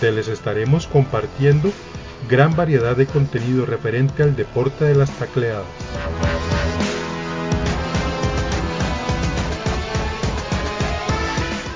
donde 0.00 0.12
les 0.14 0.28
estaremos 0.28 0.86
compartiendo 0.86 1.72
gran 2.28 2.54
variedad 2.54 2.96
de 2.96 3.06
contenido 3.06 3.66
referente 3.66 4.22
al 4.22 4.36
deporte 4.36 4.84
de 4.84 4.94
las 4.94 5.10
tacleadas. 5.10 5.66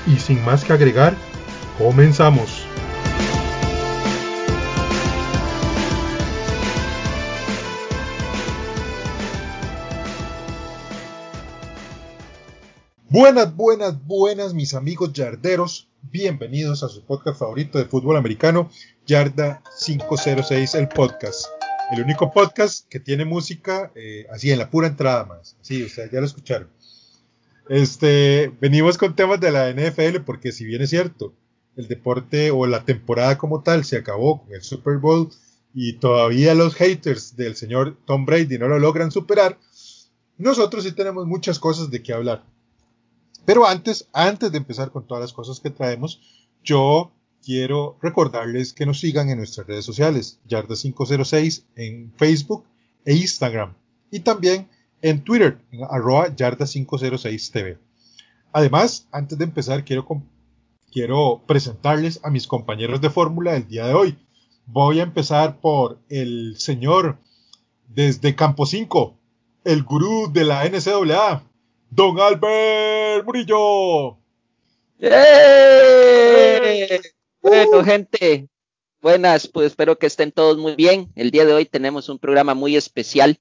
Y 0.07 0.17
sin 0.17 0.43
más 0.45 0.63
que 0.63 0.73
agregar, 0.73 1.15
comenzamos. 1.77 2.62
Buenas, 13.13 13.55
buenas, 13.55 14.03
buenas 14.07 14.55
mis 14.55 14.73
amigos 14.73 15.13
yarderos 15.13 15.87
bienvenidos 16.01 16.81
a 16.81 16.89
su 16.89 17.03
podcast 17.05 17.37
favorito 17.37 17.77
de 17.77 17.85
fútbol 17.85 18.17
americano, 18.17 18.71
Yarda 19.05 19.61
506, 19.85 20.73
el 20.73 20.87
podcast. 20.87 21.45
El 21.91 22.01
único 22.01 22.31
podcast 22.31 22.89
que 22.89 22.99
tiene 22.99 23.23
música 23.23 23.91
eh, 23.93 24.25
así 24.31 24.49
en 24.49 24.57
la 24.57 24.71
pura 24.71 24.87
entrada 24.87 25.25
más. 25.25 25.55
Sí, 25.61 25.83
ustedes 25.83 26.09
ya 26.09 26.21
lo 26.21 26.25
escucharon. 26.25 26.69
Este, 27.69 28.51
venimos 28.59 28.97
con 28.97 29.15
temas 29.15 29.39
de 29.39 29.51
la 29.51 29.71
NFL 29.71 30.21
porque 30.25 30.51
si 30.51 30.65
bien 30.65 30.81
es 30.81 30.89
cierto, 30.89 31.35
el 31.75 31.87
deporte 31.87 32.49
o 32.49 32.65
la 32.65 32.83
temporada 32.83 33.37
como 33.37 33.61
tal 33.61 33.85
se 33.85 33.97
acabó 33.97 34.41
con 34.41 34.55
el 34.55 34.63
Super 34.63 34.97
Bowl 34.97 35.29
y 35.71 35.99
todavía 35.99 36.55
los 36.55 36.73
haters 36.73 37.35
del 37.35 37.55
señor 37.55 37.95
Tom 38.07 38.25
Brady 38.25 38.57
no 38.57 38.67
lo 38.67 38.79
logran 38.79 39.11
superar, 39.11 39.59
nosotros 40.39 40.83
sí 40.83 40.93
tenemos 40.93 41.27
muchas 41.27 41.59
cosas 41.59 41.91
de 41.91 42.01
qué 42.01 42.11
hablar. 42.11 42.51
Pero 43.45 43.67
antes, 43.67 44.07
antes 44.13 44.51
de 44.51 44.57
empezar 44.57 44.91
con 44.91 45.05
todas 45.05 45.21
las 45.21 45.33
cosas 45.33 45.59
que 45.59 45.69
traemos, 45.69 46.21
yo 46.63 47.11
quiero 47.43 47.97
recordarles 48.01 48.73
que 48.73 48.85
nos 48.85 48.99
sigan 48.99 49.29
en 49.29 49.37
nuestras 49.37 49.67
redes 49.67 49.85
sociales, 49.85 50.39
Yarda506 50.47 51.63
en 51.75 52.13
Facebook 52.15 52.63
e 53.05 53.15
Instagram, 53.15 53.73
y 54.11 54.21
también 54.21 54.69
en 55.01 55.23
Twitter, 55.23 55.59
en 55.71 55.83
arroba 55.83 56.33
Yarda506TV. 56.33 57.77
Además, 58.53 59.07
antes 59.11 59.37
de 59.37 59.43
empezar, 59.43 59.83
quiero, 59.83 60.07
quiero 60.91 61.41
presentarles 61.45 62.21
a 62.23 62.29
mis 62.29 62.47
compañeros 62.47 63.01
de 63.01 63.09
fórmula 63.09 63.53
del 63.53 63.67
día 63.67 63.87
de 63.87 63.93
hoy. 63.93 64.17
Voy 64.65 65.01
a 65.01 65.03
empezar 65.03 65.59
por 65.59 65.99
el 66.07 66.55
señor 66.57 67.17
desde 67.89 68.35
Campo 68.35 68.65
5, 68.65 69.17
el 69.65 69.83
gurú 69.83 70.31
de 70.31 70.45
la 70.45 70.63
NCAA, 70.65 71.43
Don 71.95 72.19
Albert 72.19 73.23
Murillo. 73.23 74.17
¡Eh! 74.99 76.99
Bueno, 77.39 77.83
gente, 77.83 78.49
buenas, 78.99 79.47
pues 79.47 79.67
espero 79.67 79.99
que 79.99 80.07
estén 80.07 80.31
todos 80.31 80.57
muy 80.57 80.75
bien. 80.75 81.11
El 81.15 81.29
día 81.29 81.45
de 81.45 81.53
hoy 81.53 81.65
tenemos 81.65 82.09
un 82.09 82.17
programa 82.17 82.55
muy 82.55 82.75
especial 82.75 83.37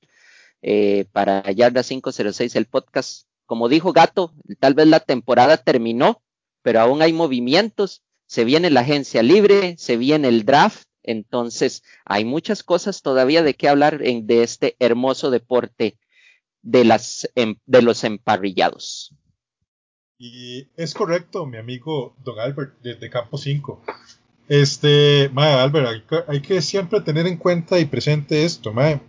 eh, 0.60 1.06
para 1.12 1.50
Yarda 1.50 1.82
506, 1.82 2.54
el 2.56 2.66
podcast. 2.66 3.26
Como 3.46 3.70
dijo 3.70 3.94
Gato, 3.94 4.34
tal 4.60 4.74
vez 4.74 4.86
la 4.86 5.00
temporada 5.00 5.56
terminó, 5.56 6.20
pero 6.60 6.80
aún 6.80 7.00
hay 7.00 7.14
movimientos. 7.14 8.02
Se 8.26 8.44
viene 8.44 8.68
la 8.68 8.80
agencia 8.80 9.22
libre, 9.22 9.76
se 9.78 9.96
viene 9.96 10.28
el 10.28 10.44
draft, 10.44 10.84
entonces 11.02 11.82
hay 12.04 12.26
muchas 12.26 12.62
cosas 12.62 13.00
todavía 13.00 13.42
de 13.42 13.54
qué 13.54 13.70
hablar 13.70 14.02
en, 14.02 14.26
de 14.26 14.42
este 14.42 14.76
hermoso 14.78 15.30
deporte 15.30 15.96
de, 16.62 16.84
las, 16.84 17.28
em, 17.34 17.56
de 17.66 17.82
los 17.82 18.04
emparrillados. 18.04 19.14
Y 20.18 20.68
es 20.76 20.94
correcto, 20.94 21.46
mi 21.46 21.58
amigo 21.58 22.14
Don 22.22 22.38
Albert, 22.38 22.74
desde 22.80 23.10
Campo 23.10 23.36
5. 23.36 23.82
Este, 24.48 25.28
mae, 25.32 25.54
Albert, 25.54 26.04
hay 26.28 26.40
que, 26.40 26.62
siempre 26.62 27.00
tener 27.00 27.26
en 27.26 27.36
cuenta 27.36 27.78
y 27.80 27.86
presente 27.86 28.44
esto, 28.44 28.72
mae. 28.72 29.00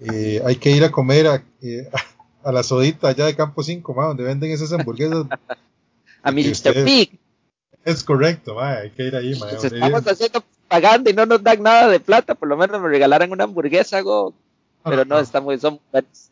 Eh, 0.00 0.42
hay 0.44 0.56
que 0.56 0.70
ir 0.70 0.82
a 0.82 0.90
comer 0.90 1.28
a, 1.28 1.44
eh, 1.60 1.88
a, 2.42 2.50
la 2.50 2.62
sodita 2.62 3.08
allá 3.08 3.26
de 3.26 3.36
Campo 3.36 3.62
5, 3.62 3.94
mae, 3.94 4.08
donde 4.08 4.24
venden 4.24 4.50
esas 4.50 4.72
hamburguesas. 4.72 5.26
a 6.22 6.32
Mr. 6.32 6.84
Pig. 6.84 7.20
Es 7.84 8.02
correcto, 8.02 8.56
mae, 8.56 8.78
hay 8.78 8.90
que 8.90 9.04
ir 9.04 9.14
ahí, 9.14 9.38
mae. 9.38 9.54
Estamos 9.54 10.06
haciendo 10.06 10.44
pagando 10.66 11.10
y 11.10 11.12
no 11.12 11.26
nos 11.26 11.42
dan 11.42 11.62
nada 11.62 11.86
de 11.86 12.00
plata, 12.00 12.34
por 12.34 12.48
lo 12.48 12.56
menos 12.56 12.80
me 12.80 12.88
regalaran 12.88 13.30
una 13.30 13.44
hamburguesa, 13.44 13.98
algo 13.98 14.34
pero 14.84 15.04
no, 15.04 15.18
está 15.18 15.40
muy, 15.40 15.58
son, 15.58 15.80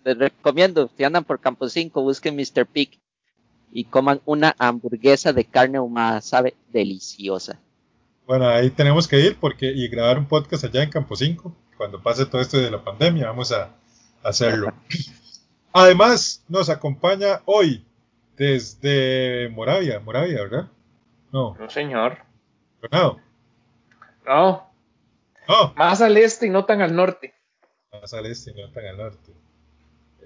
les 0.05 0.19
recomiendo, 0.19 0.91
si 0.97 1.05
andan 1.05 1.25
por 1.25 1.41
Campo 1.41 1.69
5, 1.69 2.03
busquen 2.03 2.37
Mr. 2.37 2.67
Pig 2.67 2.99
y 3.73 3.85
coman 3.85 4.21
una 4.25 4.55
hamburguesa 4.59 5.33
de 5.33 5.45
carne 5.45 5.79
humada, 5.79 6.21
sabe, 6.21 6.57
deliciosa. 6.73 7.61
Bueno, 8.27 8.49
ahí 8.49 8.71
tenemos 8.71 9.07
que 9.07 9.21
ir 9.21 9.37
porque 9.39 9.67
y 9.67 9.89
grabar 9.89 10.19
un 10.19 10.27
podcast 10.27 10.65
allá 10.65 10.83
en 10.83 10.91
Campo 10.91 11.17
5, 11.17 11.55
cuando 11.77 12.03
pase 12.03 12.27
todo 12.27 12.41
esto 12.41 12.59
de 12.59 12.71
la 12.71 12.83
pandemia, 12.83 13.27
vamos 13.27 13.53
a, 13.53 13.71
hacerlo. 14.23 14.73
Además, 15.73 16.45
nos 16.49 16.69
acompaña 16.69 17.41
hoy 17.45 17.85
desde 18.37 19.49
Moravia, 19.51 20.01
Moravia, 20.01 20.43
¿verdad? 20.43 20.69
No. 21.33 21.57
No, 21.59 21.71
señor. 21.71 22.19
No. 22.91 23.21
No. 24.27 24.71
no. 25.49 25.75
Más 25.77 26.01
al 26.01 26.17
este 26.17 26.47
y 26.47 26.51
no 26.51 26.65
tan 26.65 26.83
al 26.83 26.95
norte 26.95 27.35
más 27.93 28.15
al 28.15 28.27
este 28.27 28.53
y 28.53 28.55
no 28.55 28.71
tan 28.71 28.87
al 28.87 28.97
norte. 28.97 29.33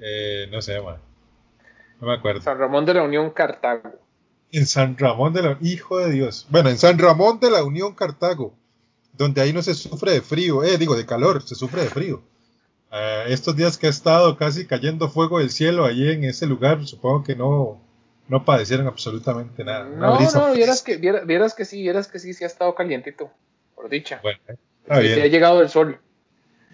Eh, 0.01 0.49
no 0.51 0.61
sé, 0.61 0.81
man. 0.81 0.99
No 2.01 2.09
me 2.09 2.15
acuerdo. 2.15 2.43
San 2.43 2.59
Ramón 2.59 2.85
de 2.85 2.95
la 2.95 3.03
Unión 3.03 3.31
Cartago. 3.31 3.93
En 4.53 4.67
San 4.67 4.99
Ramón 4.99 5.33
de 5.33 5.43
la 5.43 5.59
Hijo 5.63 5.99
de 5.99 6.11
Dios. 6.11 6.47
Bueno, 6.51 6.69
en 6.69 6.79
San 6.79 6.99
Ramón 6.99 7.41
de 7.41 7.51
la 7.51 7.65
Unión 7.65 7.95
Cartago. 7.95 8.55
Donde 9.13 9.41
ahí 9.41 9.53
no 9.53 9.63
se 9.63 9.75
sufre 9.75 10.13
de 10.13 10.21
frío. 10.21 10.63
Eh, 10.63 10.77
digo, 10.77 10.97
de 10.97 11.07
calor, 11.07 11.43
se 11.43 11.55
sufre 11.55 11.83
de 11.83 11.89
frío. 11.89 12.23
Eh, 12.93 13.25
estos 13.29 13.57
días 13.57 13.79
que 13.79 13.87
ha 13.87 13.91
estado 13.91 14.37
casi 14.37 14.67
cayendo 14.67 15.09
fuego 15.09 15.39
del 15.39 15.51
cielo 15.51 15.85
allí 15.85 16.11
en 16.11 16.25
ese 16.25 16.47
lugar, 16.47 16.87
supongo 16.87 17.25
que 17.25 17.35
no, 17.35 17.81
no 18.29 18.45
padecieron 18.45 18.87
absolutamente 18.87 19.65
nada. 19.65 19.85
No, 19.85 20.19
no, 20.21 20.53
vieras 20.53 20.83
que, 20.83 20.97
vieras, 20.97 21.55
que 21.55 21.65
sí, 21.65 21.83
vieras 21.83 22.09
que 22.09 22.19
sí, 22.19 22.35
sí 22.35 22.45
ha 22.45 22.47
estado 22.47 22.75
calientito, 22.75 23.31
por 23.75 23.89
dicha. 23.89 24.21
Bueno, 24.23 24.39
ha 24.89 25.01
llegado 25.01 25.63
el 25.63 25.71
sol. 25.71 25.99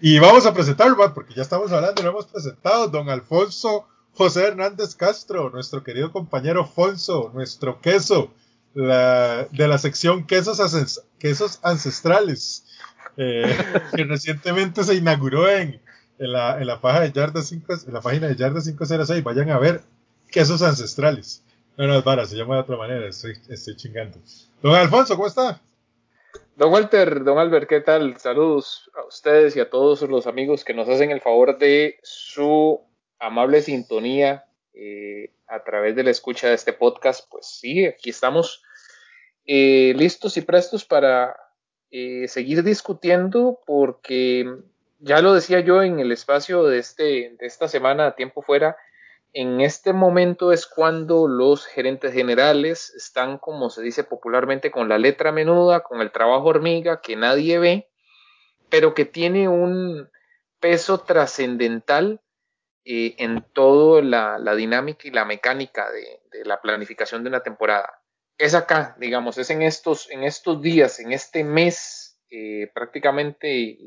Y 0.03 0.17
vamos 0.17 0.47
a 0.47 0.53
presentarlo, 0.53 0.97
porque 1.13 1.35
ya 1.35 1.43
estamos 1.43 1.71
hablando, 1.71 2.01
lo 2.01 2.09
hemos 2.09 2.25
presentado, 2.25 2.87
don 2.87 3.07
Alfonso 3.07 3.87
José 4.13 4.47
Hernández 4.47 4.95
Castro, 4.95 5.51
nuestro 5.51 5.83
querido 5.83 6.11
compañero 6.11 6.61
Alfonso, 6.63 7.29
nuestro 7.35 7.79
queso 7.81 8.33
la, 8.73 9.47
de 9.51 9.67
la 9.67 9.77
sección 9.77 10.25
quesos, 10.25 11.03
quesos 11.19 11.59
ancestrales, 11.61 12.65
eh, 13.15 13.55
que 13.95 14.03
recientemente 14.05 14.83
se 14.83 14.95
inauguró 14.95 15.47
en, 15.47 15.79
en, 16.17 16.31
la, 16.31 16.59
en, 16.59 16.65
la, 16.65 16.81
página 16.81 17.01
de 17.01 17.11
Yarda 17.11 17.43
5, 17.43 17.73
en 17.85 17.93
la 17.93 18.01
página 18.01 18.27
de 18.27 18.35
Yarda 18.35 18.59
506. 18.59 19.23
Vayan 19.23 19.51
a 19.51 19.59
ver 19.59 19.83
quesos 20.31 20.63
ancestrales. 20.63 21.43
No, 21.77 21.85
no, 21.85 21.99
es 21.99 22.03
vara, 22.03 22.25
se 22.25 22.35
llama 22.35 22.55
de 22.55 22.61
otra 22.61 22.75
manera, 22.75 23.07
estoy, 23.07 23.37
estoy 23.49 23.75
chingando. 23.75 24.17
Don 24.63 24.73
Alfonso, 24.73 25.15
¿cómo 25.15 25.27
está? 25.27 25.61
Don 26.55 26.71
Walter, 26.71 27.23
don 27.23 27.39
Albert, 27.39 27.67
¿qué 27.67 27.79
tal? 27.79 28.17
Saludos 28.17 28.91
a 28.93 29.05
ustedes 29.05 29.55
y 29.55 29.61
a 29.61 29.69
todos 29.69 30.01
los 30.01 30.27
amigos 30.27 30.65
que 30.65 30.73
nos 30.73 30.89
hacen 30.89 31.09
el 31.09 31.21
favor 31.21 31.57
de 31.57 31.97
su 32.03 32.81
amable 33.19 33.61
sintonía 33.61 34.43
eh, 34.73 35.31
a 35.47 35.63
través 35.63 35.95
de 35.95 36.03
la 36.03 36.11
escucha 36.11 36.49
de 36.49 36.55
este 36.55 36.73
podcast. 36.73 37.25
Pues 37.31 37.45
sí, 37.45 37.85
aquí 37.85 38.09
estamos 38.09 38.63
eh, 39.45 39.93
listos 39.95 40.35
y 40.35 40.41
prestos 40.41 40.83
para 40.83 41.37
eh, 41.89 42.27
seguir 42.27 42.63
discutiendo 42.63 43.61
porque 43.65 44.45
ya 44.99 45.21
lo 45.21 45.33
decía 45.33 45.61
yo 45.61 45.81
en 45.81 46.01
el 46.01 46.11
espacio 46.11 46.63
de, 46.63 46.79
este, 46.79 47.35
de 47.39 47.47
esta 47.47 47.69
semana 47.69 48.07
a 48.07 48.15
tiempo 48.15 48.41
fuera, 48.41 48.75
en 49.33 49.61
este 49.61 49.93
momento 49.93 50.51
es 50.51 50.65
cuando 50.65 51.27
los 51.27 51.65
gerentes 51.65 52.13
generales 52.13 52.93
están, 52.95 53.37
como 53.37 53.69
se 53.69 53.81
dice 53.81 54.03
popularmente, 54.03 54.71
con 54.71 54.89
la 54.89 54.97
letra 54.97 55.31
menuda, 55.31 55.81
con 55.81 56.01
el 56.01 56.11
trabajo 56.11 56.45
hormiga 56.45 57.01
que 57.01 57.15
nadie 57.15 57.59
ve, 57.59 57.89
pero 58.69 58.93
que 58.93 59.05
tiene 59.05 59.47
un 59.47 60.09
peso 60.59 60.99
trascendental 60.99 62.21
eh, 62.83 63.15
en 63.19 63.43
toda 63.53 64.01
la, 64.01 64.55
dinámica 64.55 65.07
y 65.07 65.11
la 65.11 65.25
mecánica 65.25 65.89
de, 65.91 66.45
la 66.45 66.61
planificación 66.61 67.23
de 67.23 67.29
una 67.29 67.43
temporada. 67.43 68.01
es 68.37 68.53
acá, 68.53 68.95
digamos, 68.99 69.37
es 69.37 69.49
en 69.49 69.61
estos, 69.61 70.09
en 70.09 70.23
estos 70.23 70.61
días, 70.61 70.99
en 70.99 71.11
este 71.11 71.43
mes, 71.43 72.19
eh, 72.29 72.69
prácticamente 72.73 73.77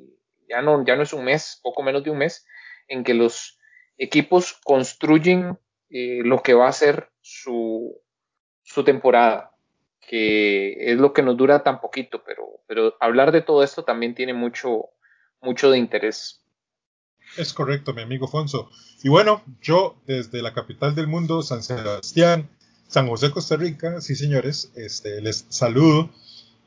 ya 0.49 0.63
no, 0.63 0.85
ya 0.85 0.97
no 0.97 1.03
es 1.03 1.13
un 1.13 1.25
mes, 1.25 1.61
poco 1.63 1.83
menos 1.83 2.05
de 2.05 2.11
un 2.11 2.19
mes, 2.19 2.47
en 2.89 3.05
que 3.05 3.15
los 3.15 3.59
equipos 3.99 4.59
construyen 4.65 5.59
eh, 5.91 6.21
lo 6.25 6.43
que 6.43 6.55
va 6.55 6.69
a 6.69 6.73
ser 6.73 7.11
su, 7.21 8.01
su 8.63 8.85
temporada, 8.85 9.53
que 10.01 10.93
es 10.93 10.99
lo 10.99 11.13
que 11.13 11.23
nos 11.23 11.37
dura 11.37 11.63
tan 11.63 11.81
poquito, 11.81 12.23
pero, 12.25 12.61
pero 12.67 12.97
hablar 13.01 13.33
de 13.33 13.43
todo 13.43 13.63
esto 13.63 13.85
también 13.85 14.15
tiene 14.15 14.35
mucho, 14.35 14.91
mucho 15.41 15.71
de 15.71 15.79
interés. 15.79 16.45
Es 17.37 17.53
correcto, 17.53 17.95
mi 17.95 18.03
amigo 18.03 18.29
Fonso. 18.29 18.71
Y 19.03 19.09
bueno, 19.09 19.43
yo 19.61 19.97
desde 20.07 20.43
la 20.43 20.53
capital 20.53 20.95
del 20.95 21.09
mundo, 21.09 21.43
San 21.43 21.63
Sebastián, 21.63 22.49
San 22.87 23.09
José, 23.09 23.31
Costa 23.31 23.57
Rica, 23.57 24.01
sí 24.01 24.15
señores, 24.15 24.73
este, 24.77 25.21
les 25.21 25.47
saludo. 25.49 26.11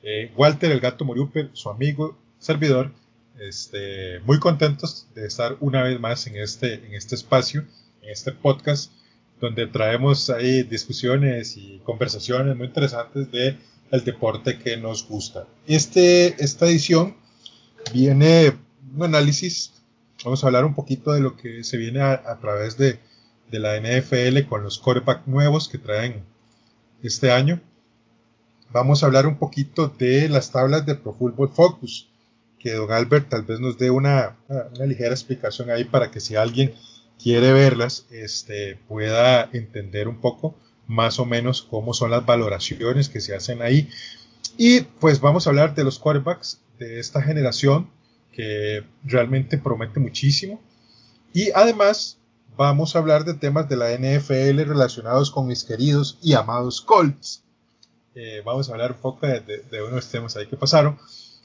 Eh, 0.04 0.32
Walter 0.36 0.72
el 0.72 0.80
Gato 0.80 1.06
Moriuper, 1.06 1.50
su 1.54 1.70
amigo, 1.70 2.18
servidor, 2.40 2.92
este, 3.40 4.20
muy 4.22 4.40
contentos 4.40 5.08
de 5.16 5.26
estar 5.26 5.58
una 5.60 5.84
vez 5.84 6.00
más 6.00 6.26
en 6.28 6.38
este, 6.38 6.86
en 6.86 6.94
este 6.94 7.16
espacio, 7.16 7.66
en 8.02 8.10
este 8.10 8.32
podcast, 8.32 8.92
donde 9.40 9.68
traemos 9.68 10.30
ahí 10.30 10.64
discusiones 10.64 11.58
y 11.58 11.80
conversaciones 11.84 12.56
muy 12.56 12.68
interesantes 12.68 13.32
de 13.32 13.58
el 13.92 14.04
deporte 14.04 14.60
que 14.60 14.78
nos 14.78 15.08
gusta. 15.08 15.48
Este, 15.68 16.44
esta 16.44 16.66
edición 16.66 17.16
viene 17.94 18.58
un 18.96 19.04
análisis, 19.04 19.74
vamos 20.24 20.44
a 20.44 20.48
hablar 20.48 20.66
un 20.66 20.74
poquito 20.74 21.14
de 21.14 21.22
lo 21.22 21.38
que 21.38 21.64
se 21.64 21.78
viene 21.78 22.02
a, 22.02 22.38
través 22.42 22.78
de, 22.78 23.00
de, 23.52 23.60
la 23.60 23.80
NFL 23.80 24.48
con 24.50 24.64
los 24.64 24.80
quarterback 24.80 25.28
nuevos 25.28 25.70
que 25.70 25.78
traen 25.78 26.24
este 27.04 27.32
año. 27.32 27.62
Vamos 28.72 29.02
a 29.02 29.06
hablar 29.06 29.28
un 29.28 29.38
poquito 29.38 29.88
de 29.88 30.28
las 30.28 30.52
tablas 30.52 30.86
de 30.86 30.96
Pro 30.96 31.14
Football 31.14 31.50
Focus, 31.50 32.10
que 32.60 32.74
don 32.74 32.92
Albert 32.92 33.30
tal 33.30 33.44
vez 33.44 33.60
nos 33.60 33.78
dé 33.78 33.92
una, 33.92 34.38
una 34.48 34.86
ligera 34.86 35.12
explicación 35.12 35.70
ahí 35.70 35.84
para 35.84 36.12
que 36.12 36.20
si 36.20 36.36
alguien 36.36 36.74
quiere 37.22 37.52
verlas, 37.54 38.06
este, 38.12 38.80
pueda 38.88 39.50
entender 39.54 40.08
un 40.08 40.20
poco 40.20 40.56
más 40.88 41.20
o 41.20 41.26
menos 41.26 41.62
cómo 41.62 41.94
son 41.94 42.12
las 42.12 42.26
valoraciones 42.26 43.10
que 43.10 43.22
se 43.22 43.36
hacen 43.36 43.62
ahí. 43.62 43.90
Y 44.58 44.82
pues 44.82 45.20
vamos 45.20 45.46
a 45.46 45.50
hablar 45.50 45.76
de 45.76 45.84
los 45.84 46.00
quarterbacks 46.00 46.62
de 46.80 47.00
esta 47.00 47.22
generación 47.22 47.90
que 48.32 48.84
realmente 49.04 49.58
promete 49.58 50.00
muchísimo. 50.00 50.62
Y 51.34 51.52
además 51.52 52.18
vamos 52.56 52.96
a 52.96 53.00
hablar 53.00 53.26
de 53.26 53.34
temas 53.34 53.68
de 53.70 53.76
la 53.76 53.92
NFL 53.92 54.64
relacionados 54.64 55.32
con 55.32 55.48
mis 55.48 55.64
queridos 55.64 56.18
y 56.22 56.34
amados 56.34 56.82
Colts. 56.82 57.44
Eh, 58.16 58.42
vamos 58.44 58.70
a 58.70 58.74
hablar 58.74 58.94
un 58.94 58.98
poco 58.98 59.28
de, 59.28 59.42
de, 59.42 59.84
unos 59.84 60.10
temas 60.10 60.36
ahí 60.38 60.48
que 60.48 60.58
pasaron. 60.58 60.98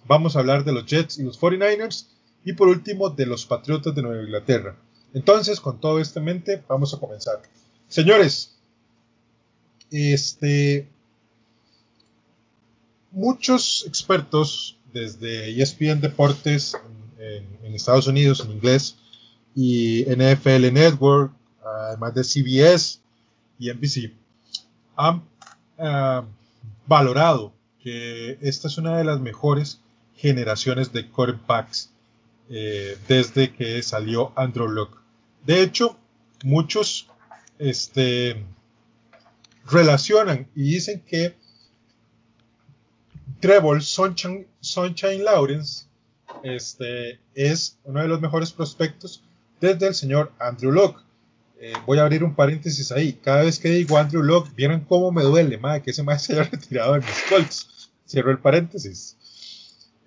Vamos 0.07 0.37
a 0.37 0.41
hablar 0.41 0.65
de 0.65 0.73
los 0.73 0.87
Jets 0.87 1.19
y 1.19 1.23
los 1.23 1.41
49ers. 1.41 2.07
Y 2.45 2.55
por 2.55 2.69
último 2.69 3.11
de 3.11 3.27
los 3.27 3.47
Patriotas 3.47 3.95
de 3.95 4.03
Nueva 4.03 4.23
Inglaterra. 4.23 4.77
Entonces, 5.15 5.61
con 5.61 5.81
todo 5.81 6.01
esto 6.01 6.19
en 6.19 6.25
mente, 6.25 6.63
vamos 6.69 6.93
a 6.93 6.99
comenzar. 6.99 7.41
Señores, 7.89 8.57
este, 9.91 10.89
muchos 13.11 13.85
expertos 13.87 14.79
desde 14.93 15.61
ESPN 15.61 16.01
Deportes 16.01 16.77
en, 17.19 17.75
Estados 17.75 18.07
Unidos 18.07 18.41
en 18.45 18.53
inglés 18.53 18.97
y 19.55 20.05
NFL 20.05 20.73
Network, 20.73 21.33
además 21.65 22.15
de 22.15 22.23
CBS 22.23 23.01
y 23.59 23.73
NBC, 23.73 24.13
han 24.95 25.23
ah, 25.79 26.25
valorado 26.87 27.55
que 27.83 28.39
esta 28.43 28.69
es 28.69 28.77
una 28.77 28.99
de 28.99 29.05
las 29.05 29.21
mejores 29.21 29.82
generaciones 30.23 30.93
de 30.93 31.09
quarterbacks 31.09 31.91
eh, 32.49 32.97
desde 33.09 33.53
que 33.53 33.83
salió 33.83 34.33
Andrew 34.37 34.69
Luck. 34.69 35.03
De 35.45 35.63
hecho, 35.63 35.99
muchos 36.45 37.09
este, 37.59 38.45
relacionan 39.69 40.47
y 40.55 40.75
dicen 40.75 41.03
que 41.05 41.35
Trevor 43.41 43.83
Sunshine, 43.83 45.25
Lawrence 45.25 45.87
este, 46.45 47.19
es 47.35 47.79
uno 47.83 48.01
de 48.01 48.07
los 48.07 48.21
mejores 48.21 48.53
prospectos 48.53 49.25
desde 49.61 49.89
el 49.89 49.95
señor 49.97 50.31
Andrew 50.39 50.71
Locke. 50.71 51.03
Eh, 51.61 51.73
voy 51.85 51.99
a 51.99 52.03
abrir 52.03 52.23
un 52.23 52.37
paréntesis 52.37 52.93
ahí. 52.93 53.15
Cada 53.15 53.43
vez 53.43 53.59
que 53.59 53.71
digo 53.71 53.99
Andrew 53.99 54.23
Locke, 54.23 54.53
vieron 54.55 54.83
cómo 54.83 55.11
me 55.11 55.25
duele, 55.25 55.59
madre, 55.59 55.83
que 55.83 55.91
ese 55.91 56.05
más 56.05 56.23
se 56.23 56.35
haya 56.35 56.45
retirado 56.53 56.93
de 56.93 57.01
mis 57.01 57.23
Colts. 57.29 57.91
Cierro 58.07 58.31
el 58.31 58.39
paréntesis. 58.39 59.17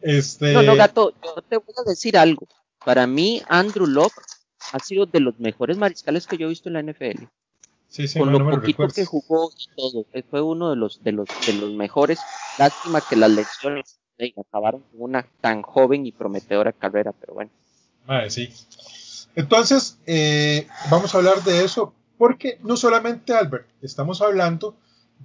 Este... 0.05 0.53
No, 0.53 0.61
no, 0.61 0.75
gato, 0.75 1.13
yo 1.23 1.41
te 1.41 1.57
voy 1.57 1.73
a 1.83 1.89
decir 1.89 2.15
algo. 2.15 2.47
Para 2.85 3.07
mí, 3.07 3.41
Andrew 3.47 3.87
Locke 3.87 4.21
ha 4.71 4.77
sido 4.77 5.07
de 5.07 5.19
los 5.19 5.39
mejores 5.39 5.77
mariscales 5.79 6.27
que 6.27 6.37
yo 6.37 6.45
he 6.45 6.49
visto 6.49 6.69
en 6.69 6.73
la 6.73 6.83
NFL. 6.83 7.23
Sí, 7.87 8.07
sí, 8.07 8.19
Con 8.19 8.31
lo 8.31 8.47
poquito 8.51 8.87
que 8.87 9.03
jugó 9.03 9.49
y 9.57 9.75
todo. 9.75 10.05
Fue 10.29 10.41
uno 10.43 10.69
de 10.69 10.75
los, 10.75 11.03
de 11.03 11.11
los, 11.11 11.27
de 11.47 11.53
los 11.53 11.71
mejores. 11.71 12.19
Lástima 12.59 13.01
que 13.01 13.15
las 13.15 13.31
lecciones 13.31 13.99
acabaron 14.37 14.83
con 14.91 15.01
una 15.01 15.25
tan 15.41 15.63
joven 15.63 16.05
y 16.05 16.11
prometedora 16.11 16.71
carrera, 16.71 17.11
pero 17.11 17.33
bueno. 17.33 17.51
sí. 18.29 18.53
Entonces, 19.35 19.97
eh, 20.05 20.67
vamos 20.91 21.15
a 21.15 21.17
hablar 21.17 21.43
de 21.43 21.65
eso, 21.65 21.95
porque 22.19 22.59
no 22.61 22.77
solamente 22.77 23.33
Albert, 23.33 23.67
estamos 23.81 24.21
hablando 24.21 24.77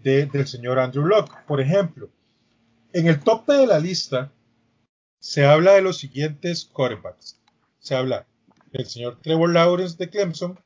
del 0.02 0.46
señor 0.46 0.78
Andrew 0.78 1.04
Locke. 1.04 1.36
Por 1.46 1.60
ejemplo, 1.60 2.08
en 2.94 3.08
el 3.08 3.20
tope 3.20 3.52
de 3.52 3.66
la 3.66 3.78
lista 3.78 4.32
se 5.20 5.44
habla 5.44 5.74
de 5.74 5.82
los 5.82 5.98
siguientes 5.98 6.64
quarterbacks. 6.64 7.38
Se 7.78 7.94
habla 7.94 8.26
el 8.72 8.86
señor 8.86 9.18
Trevor 9.22 9.52
Lawrence 9.52 9.96
de 9.96 10.08
Clemson, 10.08 10.58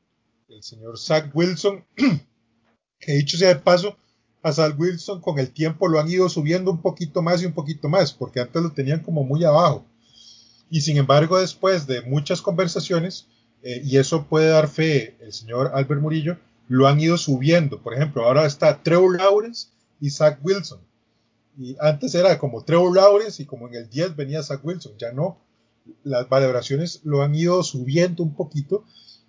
el 0.47 0.63
señor 0.63 0.97
Zach 0.97 1.29
Wilson, 1.33 1.85
que 2.99 3.11
dicho 3.11 3.37
sea 3.37 3.49
de 3.49 3.57
paso, 3.57 3.97
a 4.41 4.53
Zach 4.53 4.79
Wilson 4.79 5.21
con 5.21 5.39
el 5.39 5.51
tiempo 5.51 5.87
lo 5.87 5.99
han 5.99 6.09
ido 6.09 6.29
subiendo 6.29 6.71
un 6.71 6.81
poquito 6.81 7.21
más 7.21 7.41
y 7.41 7.45
un 7.45 7.53
poquito 7.53 7.89
más, 7.89 8.13
porque 8.13 8.39
antes 8.39 8.61
lo 8.61 8.71
tenían 8.71 9.01
como 9.01 9.23
muy 9.23 9.43
abajo. 9.43 9.85
Y 10.69 10.81
sin 10.81 10.97
embargo, 10.97 11.39
después 11.39 11.85
de 11.85 12.01
muchas 12.01 12.41
conversaciones, 12.41 13.27
eh, 13.61 13.81
y 13.83 13.97
eso 13.97 14.25
puede 14.27 14.49
dar 14.49 14.67
fe 14.67 15.17
el 15.19 15.33
señor 15.33 15.71
Albert 15.73 16.01
Murillo, 16.01 16.37
lo 16.67 16.87
han 16.87 16.99
ido 16.99 17.17
subiendo. 17.17 17.81
Por 17.81 17.93
ejemplo, 17.93 18.23
ahora 18.23 18.45
está 18.45 18.81
Trevor 18.81 19.17
Lawrence 19.17 19.67
y 19.99 20.11
Zach 20.11 20.39
Wilson. 20.43 20.79
Y 21.57 21.75
antes 21.79 22.13
era 22.15 22.37
como 22.37 22.63
Trevor 22.63 22.95
Lawrence 22.95 23.41
y 23.41 23.45
como 23.45 23.67
en 23.67 23.75
el 23.75 23.89
10 23.89 24.15
venía 24.15 24.43
Zach 24.43 24.63
Wilson. 24.63 24.93
Ya 24.97 25.11
no, 25.11 25.37
las 26.03 26.27
valoraciones 26.27 27.01
lo 27.03 27.21
han 27.21 27.35
ido 27.35 27.63
subiendo 27.63 28.23
un 28.23 28.33
poquito, 28.33 28.83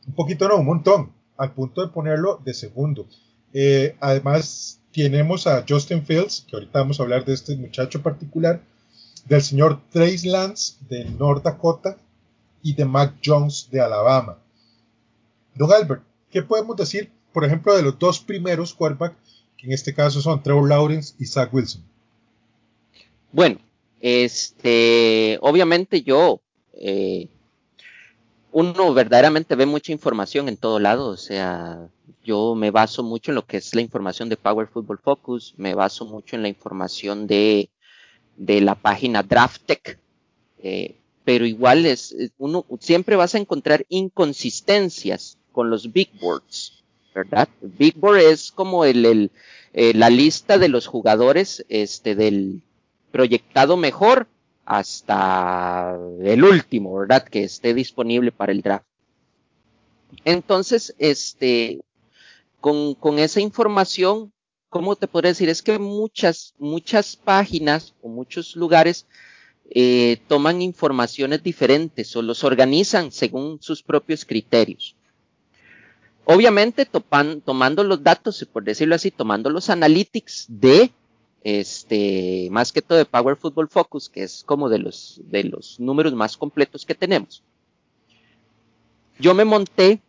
un 0.06 0.14
poquito 0.14 0.48
no, 0.48 0.56
un 0.56 0.66
montón, 0.66 1.12
al 1.36 1.52
punto 1.52 1.82
de 1.82 1.92
ponerlo 1.92 2.40
de 2.44 2.54
segundo. 2.54 3.06
Eh, 3.52 3.96
además, 4.00 4.80
tenemos 4.92 5.46
a 5.46 5.64
Justin 5.68 6.04
Fields, 6.04 6.46
que 6.48 6.56
ahorita 6.56 6.80
vamos 6.80 6.98
a 6.98 7.02
hablar 7.02 7.24
de 7.24 7.34
este 7.34 7.56
muchacho 7.56 8.02
particular, 8.02 8.62
del 9.26 9.42
señor 9.42 9.80
Trace 9.90 10.26
Lance 10.26 10.74
de 10.88 11.04
North 11.04 11.44
Dakota 11.44 11.98
y 12.62 12.74
de 12.74 12.84
Mac 12.84 13.14
Jones 13.24 13.68
de 13.70 13.80
Alabama. 13.80 14.38
Don 15.54 15.72
Albert, 15.72 16.02
¿qué 16.30 16.42
podemos 16.42 16.76
decir, 16.76 17.10
por 17.32 17.44
ejemplo, 17.44 17.74
de 17.76 17.82
los 17.82 17.98
dos 17.98 18.20
primeros 18.20 18.74
quarterbacks, 18.74 19.16
que 19.56 19.66
en 19.66 19.72
este 19.72 19.94
caso 19.94 20.20
son 20.20 20.42
Trevor 20.42 20.68
Lawrence 20.68 21.14
y 21.18 21.26
Zach 21.26 21.52
Wilson? 21.52 21.82
Bueno, 23.36 23.58
este, 24.00 25.36
obviamente 25.42 26.00
yo 26.00 26.40
eh, 26.72 27.28
uno 28.50 28.94
verdaderamente 28.94 29.54
ve 29.56 29.66
mucha 29.66 29.92
información 29.92 30.48
en 30.48 30.56
todo 30.56 30.78
lado, 30.78 31.08
o 31.08 31.18
sea, 31.18 31.86
yo 32.24 32.54
me 32.54 32.70
baso 32.70 33.02
mucho 33.02 33.30
en 33.30 33.34
lo 33.34 33.44
que 33.44 33.58
es 33.58 33.74
la 33.74 33.82
información 33.82 34.30
de 34.30 34.38
Power 34.38 34.68
Football 34.68 35.00
Focus, 35.04 35.52
me 35.58 35.74
baso 35.74 36.06
mucho 36.06 36.34
en 36.34 36.40
la 36.40 36.48
información 36.48 37.26
de, 37.26 37.68
de 38.38 38.62
la 38.62 38.74
página 38.74 39.22
DraftTech, 39.22 39.98
eh, 40.62 40.96
pero 41.26 41.44
igual 41.44 41.84
es, 41.84 42.16
uno 42.38 42.64
siempre 42.80 43.16
vas 43.16 43.34
a 43.34 43.38
encontrar 43.38 43.84
inconsistencias 43.90 45.36
con 45.52 45.68
los 45.68 45.92
big 45.92 46.08
boards, 46.18 46.82
¿verdad? 47.14 47.50
Big 47.60 47.98
board 47.98 48.16
es 48.16 48.50
como 48.50 48.86
el, 48.86 49.04
el 49.04 49.30
eh, 49.74 49.92
la 49.92 50.08
lista 50.08 50.56
de 50.56 50.70
los 50.70 50.86
jugadores 50.86 51.66
este, 51.68 52.14
del 52.14 52.62
proyectado 53.16 53.78
mejor 53.78 54.28
hasta 54.66 55.98
el 56.22 56.44
último, 56.44 56.98
¿verdad? 56.98 57.24
Que 57.26 57.44
esté 57.44 57.72
disponible 57.72 58.30
para 58.30 58.52
el 58.52 58.60
draft. 58.60 58.84
Entonces, 60.26 60.94
este, 60.98 61.80
con, 62.60 62.94
con 62.94 63.18
esa 63.18 63.40
información, 63.40 64.34
¿cómo 64.68 64.96
te 64.96 65.08
podría 65.08 65.30
decir? 65.30 65.48
Es 65.48 65.62
que 65.62 65.78
muchas, 65.78 66.54
muchas 66.58 67.16
páginas 67.16 67.94
o 68.02 68.08
muchos 68.08 68.54
lugares 68.54 69.06
eh, 69.70 70.18
toman 70.28 70.60
informaciones 70.60 71.42
diferentes 71.42 72.14
o 72.16 72.20
los 72.20 72.44
organizan 72.44 73.12
según 73.12 73.62
sus 73.62 73.82
propios 73.82 74.26
criterios. 74.26 74.94
Obviamente, 76.26 76.84
topan, 76.84 77.40
tomando 77.40 77.82
los 77.82 78.02
datos, 78.02 78.46
por 78.52 78.62
decirlo 78.64 78.94
así, 78.94 79.10
tomando 79.10 79.48
los 79.48 79.70
analytics 79.70 80.44
de 80.48 80.92
este, 81.44 82.48
más 82.50 82.72
que 82.72 82.82
todo 82.82 82.98
de 82.98 83.04
Power 83.04 83.36
Football 83.36 83.68
Focus, 83.68 84.08
que 84.08 84.22
es 84.22 84.42
como 84.44 84.68
de 84.68 84.78
los, 84.78 85.20
de 85.24 85.44
los 85.44 85.78
números 85.78 86.14
más 86.14 86.36
completos 86.36 86.84
que 86.84 86.94
tenemos, 86.94 87.42
yo 89.18 89.34
me 89.34 89.44
monté 89.44 90.00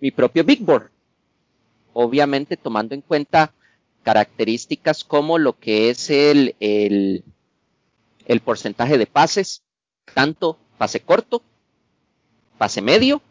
mi 0.00 0.10
propio 0.10 0.44
Big 0.44 0.62
Board, 0.62 0.90
obviamente 1.92 2.56
tomando 2.56 2.94
en 2.94 3.00
cuenta 3.00 3.52
características 4.02 5.02
como 5.02 5.38
lo 5.38 5.58
que 5.58 5.90
es 5.90 6.10
el, 6.10 6.54
el, 6.60 7.24
el 8.26 8.40
porcentaje 8.40 8.98
de 8.98 9.06
pases, 9.06 9.62
tanto 10.12 10.58
pase 10.78 11.00
corto, 11.00 11.42
pase 12.58 12.82
medio, 12.82 13.22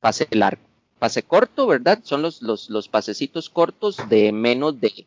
pase 0.00 0.26
largo. 0.30 0.62
Pase 0.98 1.22
corto, 1.22 1.66
¿verdad? 1.66 2.00
Son 2.02 2.20
los, 2.20 2.42
los, 2.42 2.68
los 2.68 2.88
pasecitos 2.88 3.48
cortos 3.48 3.96
de 4.10 4.32
menos 4.32 4.80
de, 4.80 5.06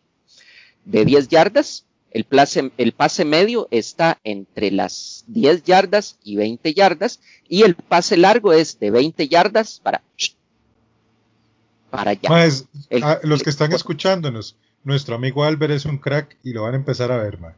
de 0.86 1.06
10 1.06 1.28
yardas. 1.30 1.86
El, 2.12 2.25
place, 2.25 2.72
el 2.78 2.92
pase 2.92 3.25
medio 3.25 3.68
está 3.72 4.20
entre 4.24 4.70
las 4.70 5.24
10 5.28 5.63
yardas 5.63 6.18
y 6.24 6.36
20 6.36 6.74
yardas. 6.74 7.20
Y 7.48 7.63
el 7.63 7.75
pase 7.75 8.18
largo 8.18 8.54
es 8.54 8.80
de 8.80 8.92
20 8.92 9.28
yardas 9.28 9.80
para, 9.82 10.02
para 11.90 12.12
allá. 12.12 12.30
el, 12.90 13.04
ah, 13.04 13.20
los 13.24 13.44
que 13.44 13.50
están 13.50 13.74
escuchándonos, 13.74 14.56
nuestro 14.84 15.16
amigo 15.16 15.44
Albert 15.44 15.74
es 15.74 15.86
un 15.86 15.98
crack 15.98 16.38
y 16.44 16.54
lo 16.54 16.63
van 16.63 16.74
a 16.74 16.78
empezar 16.78 17.12
a 17.12 17.18
ver, 17.18 17.40
ma. 17.40 17.56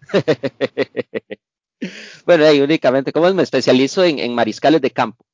bueno, 2.26 2.46
ahí 2.46 2.60
únicamente, 2.60 3.12
como 3.12 3.32
me 3.34 3.42
especializo 3.42 4.04
en, 4.04 4.18
en, 4.18 4.34
mariscales 4.34 4.80
de 4.80 4.90
campo. 4.90 5.24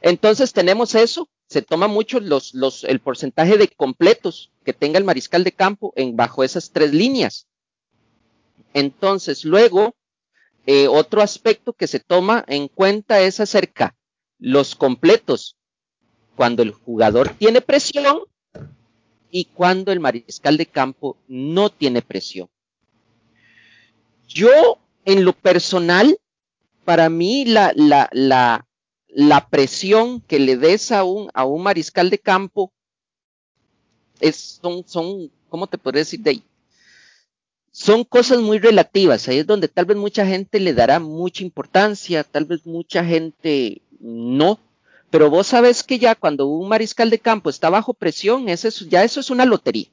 Entonces 0.00 0.52
tenemos 0.52 0.94
eso, 0.94 1.28
se 1.54 1.62
toma 1.62 1.86
mucho 1.86 2.18
los, 2.18 2.82
el 2.82 2.98
porcentaje 2.98 3.56
de 3.56 3.68
completos 3.68 4.50
que 4.64 4.72
tenga 4.72 4.98
el 4.98 5.04
mariscal 5.04 5.44
de 5.44 5.52
campo 5.52 5.92
en, 5.94 6.16
bajo 6.16 6.42
esas 6.42 6.72
tres 6.72 6.92
líneas. 6.92 7.46
Entonces, 8.72 9.44
luego, 9.44 9.94
eh, 10.66 10.88
otro 10.88 11.22
aspecto 11.22 11.72
que 11.72 11.86
se 11.86 12.00
toma 12.00 12.44
en 12.48 12.66
cuenta 12.66 13.20
es 13.20 13.38
acerca 13.38 13.94
los 14.40 14.74
completos 14.74 15.56
cuando 16.34 16.64
el 16.64 16.72
jugador 16.72 17.28
tiene 17.28 17.60
presión 17.60 18.24
y 19.30 19.44
cuando 19.44 19.92
el 19.92 20.00
mariscal 20.00 20.56
de 20.56 20.66
campo 20.66 21.18
no 21.28 21.70
tiene 21.70 22.02
presión. 22.02 22.48
Yo, 24.26 24.80
en 25.04 25.24
lo 25.24 25.34
personal, 25.34 26.18
para 26.84 27.08
mí 27.08 27.44
la, 27.44 28.66
la 29.14 29.48
presión 29.48 30.20
que 30.20 30.40
le 30.40 30.56
des 30.56 30.90
a 30.90 31.04
un, 31.04 31.30
a 31.34 31.44
un 31.44 31.62
mariscal 31.62 32.10
de 32.10 32.18
campo 32.18 32.72
es, 34.20 34.58
son, 34.60 34.84
son, 34.86 35.30
¿cómo 35.48 35.68
te 35.68 35.78
podría 35.78 36.00
decir 36.00 36.20
de 36.20 36.30
ahí? 36.30 36.42
Son 37.70 38.04
cosas 38.04 38.40
muy 38.40 38.58
relativas, 38.58 39.28
ahí 39.28 39.38
es 39.38 39.46
donde 39.46 39.68
tal 39.68 39.84
vez 39.84 39.96
mucha 39.96 40.26
gente 40.26 40.60
le 40.60 40.74
dará 40.74 41.00
mucha 41.00 41.42
importancia, 41.44 42.24
tal 42.24 42.44
vez 42.44 42.66
mucha 42.66 43.04
gente 43.04 43.82
no, 44.00 44.58
pero 45.10 45.30
vos 45.30 45.46
sabes 45.46 45.82
que 45.82 45.98
ya 45.98 46.14
cuando 46.14 46.46
un 46.46 46.68
mariscal 46.68 47.08
de 47.08 47.18
campo 47.18 47.50
está 47.50 47.70
bajo 47.70 47.94
presión, 47.94 48.48
eso 48.48 48.68
ya 48.86 49.04
eso 49.04 49.20
es 49.20 49.30
una 49.30 49.44
lotería. 49.44 49.86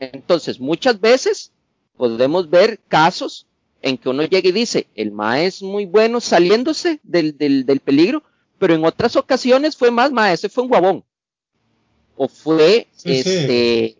Entonces, 0.00 0.60
muchas 0.60 1.00
veces 1.00 1.50
podemos 1.96 2.48
ver 2.48 2.78
casos 2.88 3.47
en 3.82 3.98
que 3.98 4.08
uno 4.08 4.24
llega 4.24 4.48
y 4.48 4.52
dice, 4.52 4.88
el 4.94 5.12
MAE 5.12 5.46
es 5.46 5.62
muy 5.62 5.84
bueno 5.86 6.20
saliéndose 6.20 7.00
del, 7.02 7.36
del, 7.38 7.64
del 7.64 7.80
peligro, 7.80 8.22
pero 8.58 8.74
en 8.74 8.84
otras 8.84 9.16
ocasiones 9.16 9.76
fue 9.76 9.90
más 9.90 10.10
MAE, 10.10 10.34
ese 10.34 10.48
fue 10.48 10.64
un 10.64 10.70
guabón. 10.70 11.04
O 12.16 12.26
fue, 12.26 12.88
este, 13.04 13.96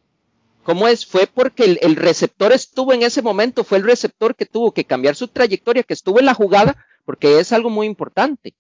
¿cómo 0.65 0.89
es? 0.89 1.07
Fue 1.07 1.29
porque 1.29 1.65
el, 1.65 1.79
el, 1.83 1.95
receptor 1.95 2.53
estuvo 2.53 2.93
en 2.93 3.03
ese 3.03 3.23
momento, 3.23 3.63
fue 3.63 3.79
el 3.79 3.85
receptor 3.85 4.35
que 4.35 4.47
tuvo 4.47 4.73
que 4.73 4.85
cambiar 4.85 5.15
su 5.15 5.29
trayectoria, 5.29 5.85
que 5.85 5.95
estuvo 5.95 6.19
en 6.19 6.27
la 6.27 6.35
jugada, 6.35 6.85
porque 7.05 7.39
es 7.39 7.53
algo 7.53 7.71
muy 7.71 7.87
importante. 7.87 8.55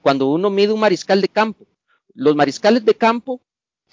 Cuando 0.00 0.28
uno 0.28 0.48
mide 0.48 0.72
un 0.72 0.80
mariscal 0.80 1.20
de 1.20 1.28
campo, 1.28 1.66
los 2.14 2.34
mariscales 2.34 2.84
de 2.84 2.94
campo, 2.94 3.42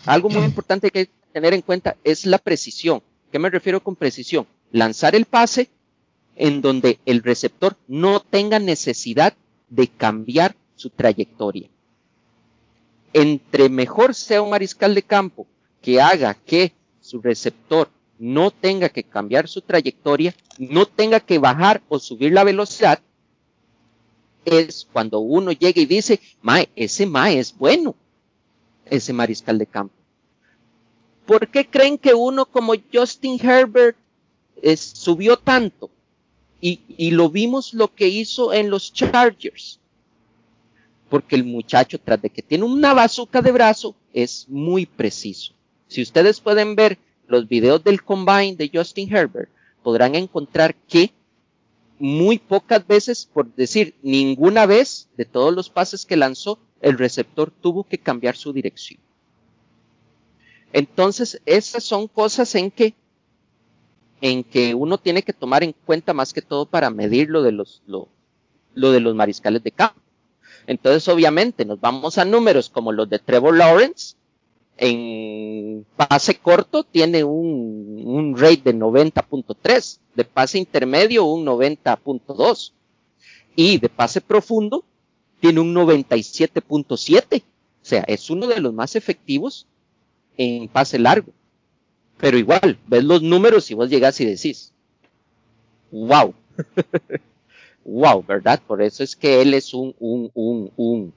algo 0.06 0.30
muy 0.30 0.44
importante 0.46 0.90
que 0.90 1.00
hay 1.00 1.06
que 1.08 1.14
tener 1.34 1.54
en 1.54 1.62
cuenta 1.62 1.98
es 2.06 2.26
la 2.26 2.38
precisión. 2.38 3.04
¿Qué 3.30 3.40
me 3.40 3.50
refiero 3.50 3.84
con 3.84 3.96
precisión? 3.98 4.48
Lanzar 4.72 5.16
el 5.16 5.26
pase 5.26 5.70
en 6.40 6.62
donde 6.62 7.00
el 7.06 7.22
receptor 7.22 7.76
no 7.88 8.22
tenga 8.22 8.58
necesidad 8.60 9.36
de 9.70 9.90
cambiar 9.90 10.56
su 10.76 10.90
trayectoria. 10.90 11.70
Entre 13.12 13.70
mejor 13.70 14.16
sea 14.16 14.42
un 14.42 14.50
mariscal 14.50 14.96
de 14.96 15.04
campo 15.04 15.46
que 15.82 16.00
haga 16.02 16.34
que 16.34 16.72
su 17.02 17.22
receptor 17.22 17.90
no 18.18 18.52
tenga 18.52 18.88
que 18.90 19.04
cambiar 19.04 19.50
su 19.50 19.62
trayectoria, 19.62 20.34
no 20.58 20.86
tenga 20.86 21.20
que 21.20 21.40
bajar 21.40 21.82
o 21.90 22.00
subir 22.00 22.32
la 22.32 22.46
velocidad, 22.46 23.02
es 24.46 24.88
cuando 24.92 25.20
uno 25.20 25.52
llega 25.52 25.82
y 25.82 25.86
dice, 25.86 26.22
Mae, 26.42 26.70
ese 26.76 27.06
Mae 27.06 27.38
es 27.38 27.56
bueno, 27.56 27.96
ese 28.86 29.12
mariscal 29.12 29.58
de 29.58 29.66
campo. 29.66 29.94
¿Por 31.26 31.50
qué 31.50 31.68
creen 31.68 31.98
que 31.98 32.14
uno 32.14 32.46
como 32.46 32.74
Justin 32.92 33.38
Herbert 33.42 33.98
es, 34.62 34.80
subió 34.80 35.38
tanto? 35.38 35.92
Y, 36.62 36.82
y 36.98 37.12
lo 37.12 37.30
vimos 37.30 37.74
lo 37.74 37.94
que 37.94 38.08
hizo 38.08 38.54
en 38.54 38.70
los 38.70 38.92
Chargers. 38.94 39.80
Porque 41.10 41.36
el 41.36 41.44
muchacho, 41.44 42.00
tras 42.00 42.22
de 42.22 42.30
que 42.30 42.42
tiene 42.42 42.66
una 42.66 42.94
bazuca 42.94 43.42
de 43.42 43.52
brazo, 43.52 43.96
es 44.14 44.46
muy 44.50 44.86
preciso. 44.86 45.54
Si 45.88 46.02
ustedes 46.02 46.40
pueden 46.40 46.76
ver 46.76 46.98
los 47.28 47.48
videos 47.48 47.84
del 47.84 48.04
combine 48.04 48.56
de 48.56 48.70
Justin 48.74 49.14
Herbert, 49.16 49.50
podrán 49.84 50.16
encontrar 50.16 50.76
que 50.76 51.12
muy 52.00 52.40
pocas 52.40 52.86
veces, 52.88 53.30
por 53.32 53.54
decir 53.56 53.96
ninguna 54.02 54.66
vez 54.66 55.10
de 55.18 55.26
todos 55.26 55.54
los 55.54 55.70
pases 55.70 56.06
que 56.06 56.16
lanzó, 56.16 56.60
el 56.82 56.98
receptor 56.98 57.52
tuvo 57.52 57.84
que 57.84 57.98
cambiar 57.98 58.36
su 58.36 58.54
dirección. 58.54 59.00
Entonces, 60.72 61.42
esas 61.46 61.84
son 61.84 62.08
cosas 62.08 62.54
en 62.56 62.72
que 62.72 62.94
en 64.22 64.44
que 64.44 64.74
uno 64.74 64.98
tiene 64.98 65.24
que 65.24 65.34
tomar 65.34 65.64
en 65.64 65.74
cuenta 65.86 66.14
más 66.14 66.34
que 66.34 66.42
todo 66.42 66.66
para 66.66 66.90
medir 66.90 67.30
lo 67.30 67.42
de 67.42 67.52
los, 67.52 67.82
lo, 67.88 68.08
lo 68.74 68.92
de 68.92 69.00
los 69.00 69.16
mariscales 69.16 69.64
de 69.64 69.72
campo. 69.72 70.00
Entonces, 70.68 71.08
obviamente, 71.08 71.66
nos 71.66 71.80
vamos 71.80 72.18
a 72.18 72.26
números 72.26 72.70
como 72.70 72.92
los 72.92 73.10
de 73.10 73.20
Trevor 73.20 73.58
Lawrence. 73.58 74.16
En 74.78 75.86
pase 75.98 76.36
corto 76.38 76.84
tiene 76.84 77.24
un, 77.24 78.04
un 78.06 78.38
rate 78.38 78.62
de 78.64 78.76
90.3, 78.76 80.00
de 80.16 80.24
pase 80.24 80.58
intermedio 80.58 81.26
un 81.26 81.46
90.2 81.46 82.72
y 83.56 83.78
de 83.78 83.90
pase 83.90 84.22
profundo 84.22 84.86
tiene 85.42 85.60
un 85.60 85.74
97.7. 85.74 87.42
O 87.42 87.46
sea, 87.82 88.04
es 88.08 88.30
uno 88.30 88.48
de 88.48 88.60
los 88.60 88.74
más 88.74 88.96
efectivos 88.96 89.66
en 90.38 90.68
pase 90.68 91.00
largo. 91.00 91.34
Pero 92.20 92.38
igual, 92.38 92.78
ves 92.88 93.04
los 93.04 93.22
números 93.22 93.70
y 93.72 93.76
vos 93.76 93.90
llegas 93.90 94.20
y 94.20 94.26
decís, 94.26 94.74
wow, 95.92 96.34
wow, 97.86 98.24
¿verdad? 98.28 98.62
Por 98.68 98.82
eso 98.82 99.04
es 99.04 99.16
que 99.16 99.42
él 99.42 99.54
es 99.54 99.74
un, 99.74 99.96
un, 100.00 100.30
un, 100.34 100.72
un, 100.76 101.14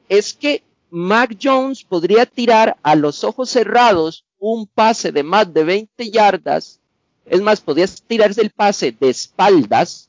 es 0.08 0.35
que 0.35 0.62
Mac 0.90 1.37
Jones 1.42 1.85
podría 1.85 2.26
tirar 2.26 2.76
a 2.82 2.94
los 2.94 3.25
ojos 3.25 3.50
cerrados 3.50 4.25
un 4.38 4.66
pase 4.66 5.11
de 5.11 5.23
más 5.23 5.52
de 5.52 5.64
20 5.64 6.11
yardas. 6.11 6.80
Es 7.26 7.40
más, 7.40 7.61
podrías 7.61 8.02
tirarse 8.02 8.40
el 8.40 8.50
pase 8.50 8.92
de 8.99 9.11
espaldas 9.11 10.08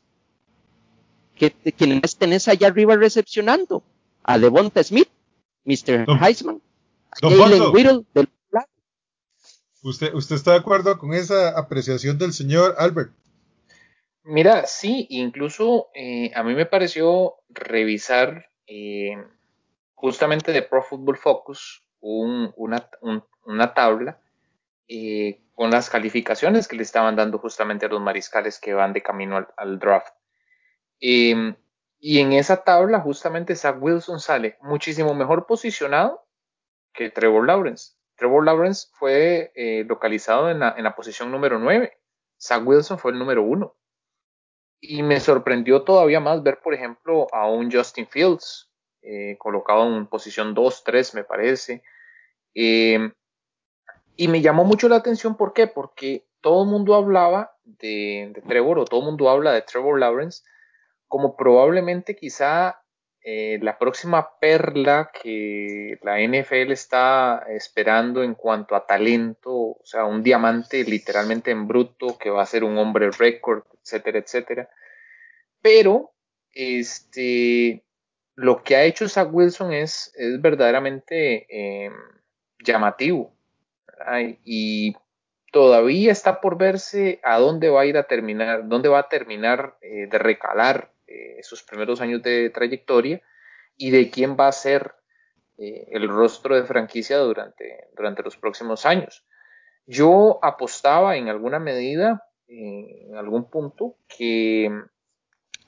que 1.36 1.52
quienes 1.52 2.16
tenés 2.18 2.48
allá 2.48 2.68
arriba 2.68 2.96
recepcionando. 2.96 3.82
A 4.24 4.38
Devonta 4.38 4.84
Smith, 4.84 5.10
Mr. 5.64 6.06
Heisman, 6.22 6.62
Jalen 7.22 7.74
Whittle 7.74 8.04
del 8.14 8.30
¿Usted, 9.84 10.14
¿Usted 10.14 10.36
está 10.36 10.52
de 10.52 10.58
acuerdo 10.58 10.98
con 10.98 11.14
esa 11.14 11.58
apreciación 11.58 12.18
del 12.18 12.34
señor 12.34 12.76
Albert? 12.78 13.12
Mira, 14.24 14.66
sí, 14.68 15.08
incluso 15.10 15.90
eh, 15.96 16.32
a 16.36 16.44
mí 16.44 16.54
me 16.54 16.66
pareció 16.66 17.36
revisar 17.50 18.52
eh, 18.68 19.16
justamente 19.96 20.52
de 20.52 20.62
Pro 20.62 20.84
Football 20.84 21.18
Focus 21.18 21.84
una, 22.02 23.74
tabla 23.74 24.20
eh, 24.88 25.42
con 25.56 25.72
las 25.72 25.90
calificaciones 25.90 26.68
que 26.68 26.76
le 26.76 26.84
estaban 26.84 27.16
dando 27.16 27.40
justamente 27.40 27.86
a 27.86 27.90
los 27.90 28.02
mariscales 28.02 28.60
que 28.60 28.74
van 28.74 28.94
de 28.94 29.02
camino 29.02 29.48
al, 29.58 29.80
draft. 29.80 30.14
Em, 31.00 31.56
y 32.00 32.20
en 32.20 32.34
esa 32.34 32.64
tabla 32.64 33.00
justamente 33.00 33.56
Zach 33.56 33.78
Wilson 33.82 34.20
sale 34.20 34.58
muchísimo 34.62 35.14
mejor 35.16 35.46
posicionado 35.46 36.26
que 36.94 37.10
Trevor 37.10 37.48
Lawrence. 37.48 37.99
Trevor 38.20 38.46
Lawrence 38.46 38.90
fue 38.92 39.52
localizado 39.88 40.52
en 40.52 40.60
la, 40.60 40.96
posición 40.96 41.32
número 41.32 41.58
9. 41.58 41.98
Zach 42.40 42.62
Wilson 42.66 43.00
fue 43.00 43.12
el 43.12 43.20
número 43.20 43.44
1. 43.44 43.76
Y 44.82 45.04
me 45.04 45.20
sorprendió 45.20 45.84
todavía 45.84 46.20
más 46.20 46.44
ver, 46.44 46.60
por 46.62 46.74
ejemplo, 46.74 47.28
a 47.34 47.50
un 47.50 47.72
Justin 47.72 48.08
Fields 48.08 48.70
eh, 49.02 49.38
colocado 49.40 49.88
en 49.96 50.08
posición 50.08 50.54
2, 50.54 50.84
3, 50.84 51.16
me 51.16 51.24
parece. 51.24 51.82
Em, 52.54 53.14
y 54.16 54.28
me 54.28 54.42
llamó 54.42 54.66
mucho 54.66 54.90
la 54.90 54.98
atención, 54.98 55.38
¿por 55.38 55.54
qué? 55.54 55.68
Porque 55.68 56.28
todo 56.42 56.64
el 56.64 56.70
mundo 56.70 56.96
hablaba 56.96 57.56
de, 57.64 58.34
Trevor, 58.48 58.80
o 58.80 58.86
todo 58.86 59.00
el 59.00 59.06
mundo 59.06 59.30
habla 59.30 59.54
de 59.54 59.62
Trevor 59.62 60.00
Lawrence, 60.00 60.44
como 61.08 61.36
probablemente 61.36 62.16
quizá 62.16 62.82
eh, 63.22 63.60
la 63.62 63.78
próxima 63.78 64.40
perla 64.40 65.12
que 65.12 66.00
la 66.04 66.20
NFL 66.22 66.72
está 66.72 67.46
esperando 67.50 68.24
en 68.24 68.34
cuanto 68.34 68.76
a 68.76 68.86
talento, 68.86 69.52
o 69.54 69.82
sea, 69.84 70.06
un 70.06 70.24
diamante 70.24 70.84
literalmente 70.86 71.52
en 71.52 71.68
bruto 71.68 72.18
que 72.18 72.30
va 72.30 72.44
a 72.44 72.48
ser 72.48 72.64
un 72.64 72.78
hombre 72.78 73.12
récord, 73.12 73.64
etcétera, 73.84 74.20
etcétera. 74.20 74.70
Pero, 75.62 76.12
este, 76.54 77.84
lo 78.36 78.64
que 78.64 78.78
ha 78.78 78.84
hecho 78.84 79.10
Zach 79.10 79.30
Wilson 79.32 79.74
es, 79.74 80.14
es 80.16 80.42
verdaderamente 80.42 81.46
em, 81.50 81.94
llamativo. 82.64 83.34
Y 84.46 84.96
todavía 85.52 86.14
está 86.14 86.40
por 86.40 86.58
verse 86.58 87.20
a 87.24 87.38
dónde 87.38 87.70
va 87.70 87.82
a 87.82 87.86
ir 87.86 87.98
a 87.98 88.04
terminar, 88.04 88.68
dónde 88.68 88.88
va 88.88 89.00
a 89.00 89.10
terminar 89.10 89.78
eh, 89.82 90.08
de 90.08 90.18
recalar 90.18 90.94
eh, 91.10 91.44
sus 91.44 91.64
primeros 91.64 92.02
años 92.02 92.22
de 92.22 92.52
trayectoria 92.52 93.22
y 93.78 93.90
de 93.90 94.12
quién 94.12 94.38
va 94.40 94.48
a 94.48 94.52
ser 94.52 94.94
eh, 95.58 95.88
el 95.92 96.08
rostro 96.08 96.56
de 96.56 96.66
franquicia 96.66 97.18
durante, 97.18 97.88
durante 97.96 98.22
los 98.22 98.38
próximos 98.38 98.86
años. 98.86 99.26
Yo 99.88 100.38
apostaba 100.44 101.18
en 101.18 101.28
alguna 101.28 101.58
medida, 101.58 102.24
en 102.48 103.16
algún 103.16 103.50
punto, 103.50 103.96
que 104.08 104.70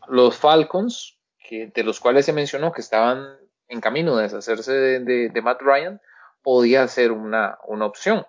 los 0.07 0.37
Falcons, 0.37 1.19
que, 1.39 1.71
de 1.73 1.83
los 1.83 1.99
cuales 1.99 2.25
se 2.25 2.33
mencionó 2.33 2.71
que 2.71 2.81
estaban 2.81 3.37
en 3.67 3.81
camino 3.81 4.15
de 4.15 4.23
deshacerse 4.23 4.71
de, 4.71 5.41
Matt 5.41 5.61
Ryan, 5.61 5.99
podía 6.43 6.87
ser 6.87 7.11
una, 7.11 7.57
una 7.65 7.87
opción. 7.87 8.25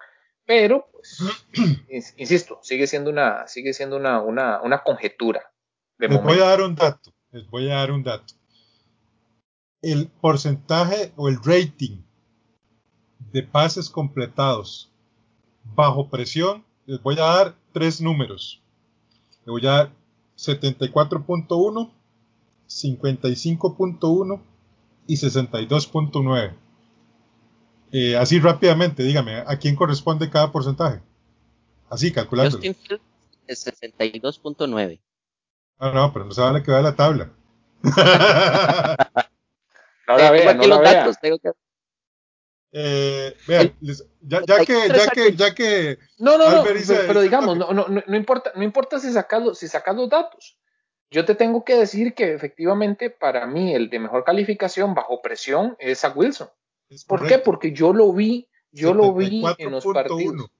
Pero, 0.46 0.88
pues, 0.92 1.18
insisto, 2.16 2.58
sigue 2.62 2.86
siendo 2.86 3.10
una, 3.10 3.46
sigue 3.46 3.74
siendo 3.74 3.96
una, 3.96 4.22
una, 4.22 4.62
una 4.62 4.82
conjetura. 4.82 5.51
Les 5.98 6.22
voy 6.22 6.38
a 6.40 6.44
dar 6.46 6.62
un 6.62 6.74
dato, 6.74 7.12
les 7.30 7.48
voy 7.48 7.70
a 7.70 7.76
dar 7.76 7.92
un 7.92 8.02
dato. 8.02 8.34
El 9.80 10.08
porcentaje 10.08 11.12
o 11.16 11.28
el 11.28 11.42
rating 11.42 12.02
de 13.32 13.42
pases 13.42 13.88
completados 13.88 14.90
bajo 15.64 16.08
presión, 16.08 16.64
les 16.86 17.02
voy 17.02 17.16
a 17.18 17.24
dar 17.24 17.56
tres 17.72 18.00
números. 18.00 18.62
Les 19.44 19.46
voy 19.46 19.66
a 19.66 19.70
dar 19.70 19.92
74.1, 20.36 21.90
55.1 22.68 24.40
y 25.06 25.16
62.9. 25.16 26.54
Eh, 27.92 28.16
así 28.16 28.40
rápidamente, 28.40 29.02
dígame, 29.02 29.36
¿a 29.46 29.58
quién 29.58 29.76
corresponde 29.76 30.30
cada 30.30 30.50
porcentaje? 30.50 31.02
Así, 31.90 32.10
calculando. 32.10 32.56
Justin 32.56 32.74
Fields 32.74 33.04
es 33.46 33.66
62.9. 33.66 34.98
Ah, 35.78 35.90
no, 35.92 36.12
pero 36.12 36.24
no 36.24 36.32
se 36.32 36.40
vale 36.40 36.62
que 36.62 36.70
vea 36.70 36.82
la 36.82 36.94
tabla. 36.94 37.30
Ahora 40.06 40.30
vea, 40.30 40.54
no 40.54 40.66
la 40.66 40.76
los 40.76 40.84
datos, 40.84 41.16
tengo 41.20 41.38
que... 41.38 41.50
Eh, 42.74 43.36
vean, 43.46 43.74
ya, 43.80 44.40
ya, 44.46 44.64
que, 44.64 44.88
ya, 44.88 45.06
que, 45.08 45.36
ya 45.36 45.54
que, 45.54 45.98
No, 46.18 46.38
no, 46.38 46.50
no, 46.50 46.64
pero, 46.64 47.20
digamos, 47.20 47.58
no, 47.58 47.70
no, 47.72 47.86
no, 47.88 48.16
importa, 48.16 48.52
no 48.54 48.62
importa 48.62 48.98
si 48.98 49.12
sacas, 49.12 49.58
si 49.58 49.68
sacas 49.68 49.94
los 49.94 50.08
datos. 50.08 50.56
Yo 51.10 51.26
te 51.26 51.34
tengo 51.34 51.64
que 51.64 51.76
decir 51.76 52.14
que 52.14 52.32
efectivamente 52.32 53.10
para 53.10 53.46
mí 53.46 53.74
el 53.74 53.90
de 53.90 53.98
mejor 53.98 54.24
calificación 54.24 54.94
bajo 54.94 55.20
presión 55.20 55.76
es 55.78 56.02
a 56.06 56.08
Wilson. 56.08 56.48
¿Por 57.06 57.26
qué? 57.26 57.38
Porque 57.38 57.72
yo 57.72 57.92
lo 57.92 58.10
vi, 58.14 58.48
yo 58.70 58.94
lo 58.94 59.12
vi 59.12 59.44
en 59.58 59.70
los 59.70 59.84
partidos. 59.84 60.50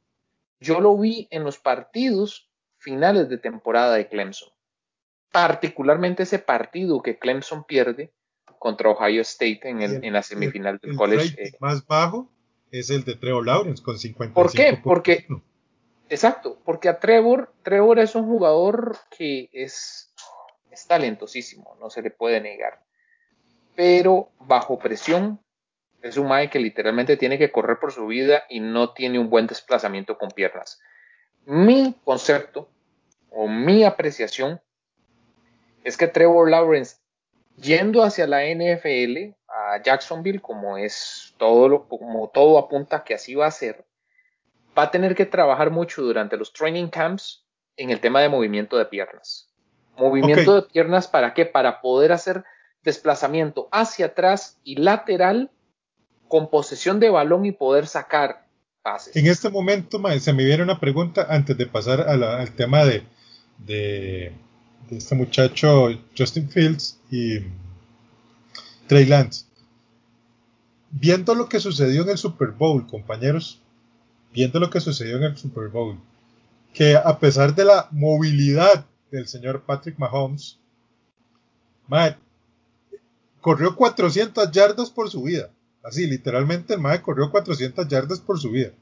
Yo 0.60 0.80
lo 0.80 0.98
vi 0.98 1.26
en 1.30 1.44
los 1.44 1.58
partidos 1.58 2.50
finales 2.76 3.30
de 3.30 3.38
temporada 3.38 3.94
de 3.94 4.08
Clemson 4.08 4.51
particularmente 5.32 6.22
ese 6.22 6.38
partido 6.38 7.02
que 7.02 7.18
Clemson 7.18 7.64
pierde 7.64 8.12
contra 8.58 8.90
Ohio 8.90 9.22
State 9.22 9.60
en, 9.64 9.82
el, 9.82 10.04
en 10.04 10.12
la 10.12 10.22
semifinal 10.22 10.78
del 10.78 10.94
college. 10.94 11.34
El 11.36 11.48
eh. 11.48 11.56
más 11.58 11.84
bajo 11.84 12.30
es 12.70 12.90
el 12.90 13.02
de 13.02 13.16
Trevor 13.16 13.44
Lawrence 13.44 13.82
con 13.82 13.98
55. 13.98 14.34
¿Por 14.34 14.52
qué? 14.52 14.80
Porque, 14.82 15.26
exacto, 16.08 16.60
porque 16.64 16.88
a 16.88 17.00
Trevor, 17.00 17.52
Trevor 17.64 17.98
es 17.98 18.14
un 18.14 18.26
jugador 18.26 18.96
que 19.10 19.48
es, 19.52 20.14
es 20.70 20.86
talentosísimo, 20.86 21.76
no 21.80 21.90
se 21.90 22.02
le 22.02 22.10
puede 22.10 22.40
negar. 22.40 22.84
Pero 23.74 24.30
bajo 24.38 24.78
presión 24.78 25.40
es 26.02 26.16
un 26.16 26.28
Mike 26.28 26.50
que 26.50 26.60
literalmente 26.60 27.16
tiene 27.16 27.38
que 27.38 27.50
correr 27.50 27.78
por 27.80 27.92
su 27.92 28.06
vida 28.06 28.44
y 28.48 28.60
no 28.60 28.92
tiene 28.92 29.18
un 29.18 29.30
buen 29.30 29.46
desplazamiento 29.46 30.18
con 30.18 30.30
piernas. 30.30 30.80
Mi 31.46 31.96
concepto 32.04 32.68
o 33.30 33.48
mi 33.48 33.82
apreciación 33.82 34.60
es 35.84 35.96
que 35.96 36.08
Trevor 36.08 36.50
Lawrence, 36.50 36.96
yendo 37.56 38.02
hacia 38.02 38.26
la 38.26 38.44
NFL, 38.44 39.34
a 39.48 39.82
Jacksonville, 39.82 40.40
como 40.40 40.76
es 40.76 41.34
todo 41.38 41.68
lo, 41.68 41.88
como 41.88 42.30
todo 42.32 42.58
apunta 42.58 43.04
que 43.04 43.14
así 43.14 43.34
va 43.34 43.46
a 43.46 43.50
ser, 43.50 43.84
va 44.76 44.84
a 44.84 44.90
tener 44.90 45.14
que 45.14 45.26
trabajar 45.26 45.70
mucho 45.70 46.02
durante 46.02 46.36
los 46.36 46.52
training 46.52 46.88
camps 46.88 47.44
en 47.76 47.90
el 47.90 48.00
tema 48.00 48.20
de 48.20 48.28
movimiento 48.28 48.78
de 48.78 48.86
piernas. 48.86 49.50
Movimiento 49.96 50.54
de 50.54 50.62
piernas 50.62 51.06
para 51.06 51.34
qué? 51.34 51.44
Para 51.44 51.80
poder 51.80 52.12
hacer 52.12 52.44
desplazamiento 52.82 53.68
hacia 53.70 54.06
atrás 54.06 54.58
y 54.64 54.76
lateral 54.76 55.50
con 56.28 56.48
posesión 56.48 56.98
de 56.98 57.10
balón 57.10 57.44
y 57.44 57.52
poder 57.52 57.86
sacar 57.86 58.46
pases. 58.82 59.14
En 59.14 59.26
este 59.26 59.50
momento, 59.50 60.00
se 60.18 60.32
me 60.32 60.44
viene 60.44 60.62
una 60.62 60.80
pregunta 60.80 61.26
antes 61.28 61.56
de 61.56 61.66
pasar 61.66 62.00
al 62.00 62.54
tema 62.54 62.84
de, 62.84 63.04
de 63.58 64.32
este 64.96 65.14
muchacho 65.14 65.88
Justin 66.16 66.48
Fields 66.48 66.98
y, 67.10 67.40
Trey 68.86 69.06
Lance. 69.06 69.46
Viendo 70.90 71.34
lo 71.34 71.48
que 71.48 71.60
sucedió 71.60 72.02
en 72.02 72.10
el 72.10 72.18
Super 72.18 72.48
Bowl, 72.48 72.86
compañeros, 72.86 73.60
viendo 74.34 74.60
lo 74.60 74.68
que 74.68 74.80
sucedió 74.80 75.16
en 75.16 75.24
el 75.24 75.36
Super 75.36 75.68
Bowl, 75.68 75.98
que 76.74 76.96
a 76.96 77.18
pesar 77.18 77.54
de 77.54 77.64
la 77.64 77.88
movilidad 77.90 78.86
del 79.10 79.26
señor 79.28 79.62
Patrick 79.62 79.98
Mahomes, 79.98 80.58
Matt, 81.88 82.18
corrió 83.40 83.74
400 83.74 84.50
yardas 84.50 84.90
por 84.90 85.08
su 85.08 85.22
vida. 85.22 85.50
Así, 85.82 86.06
literalmente 86.06 86.74
el 86.74 86.80
Mae 86.80 87.02
corrió 87.02 87.30
400 87.30 87.88
yardas 87.88 88.20
por 88.20 88.38
su 88.38 88.50
vida. 88.50 88.72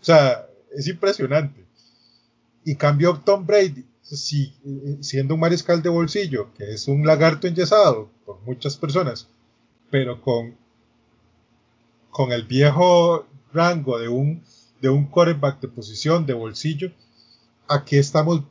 O 0.00 0.04
sea, 0.04 0.46
es 0.70 0.86
impresionante. 0.86 1.64
Y 2.64 2.76
cambió 2.76 3.18
Tom 3.24 3.46
Brady, 3.46 3.84
siendo 4.08 5.34
un 5.34 5.40
mariscal 5.40 5.82
de 5.82 5.88
bolsillo, 5.88 6.52
que 6.54 6.72
es 6.72 6.86
un 6.86 7.06
lagarto 7.06 7.46
enyesado 7.46 8.08
por 8.24 8.40
muchas 8.42 8.76
personas, 8.76 9.28
pero 9.90 10.20
con, 10.20 10.56
con 12.10 12.32
el 12.32 12.44
viejo 12.44 13.26
rango 13.52 13.98
de 13.98 14.08
un, 14.08 14.42
de 14.80 14.88
un 14.88 15.06
quarterback 15.06 15.60
de 15.60 15.68
posición 15.68 16.24
de 16.24 16.34
bolsillo, 16.34 16.92
aquí 17.68 17.96
estamos 17.96 18.42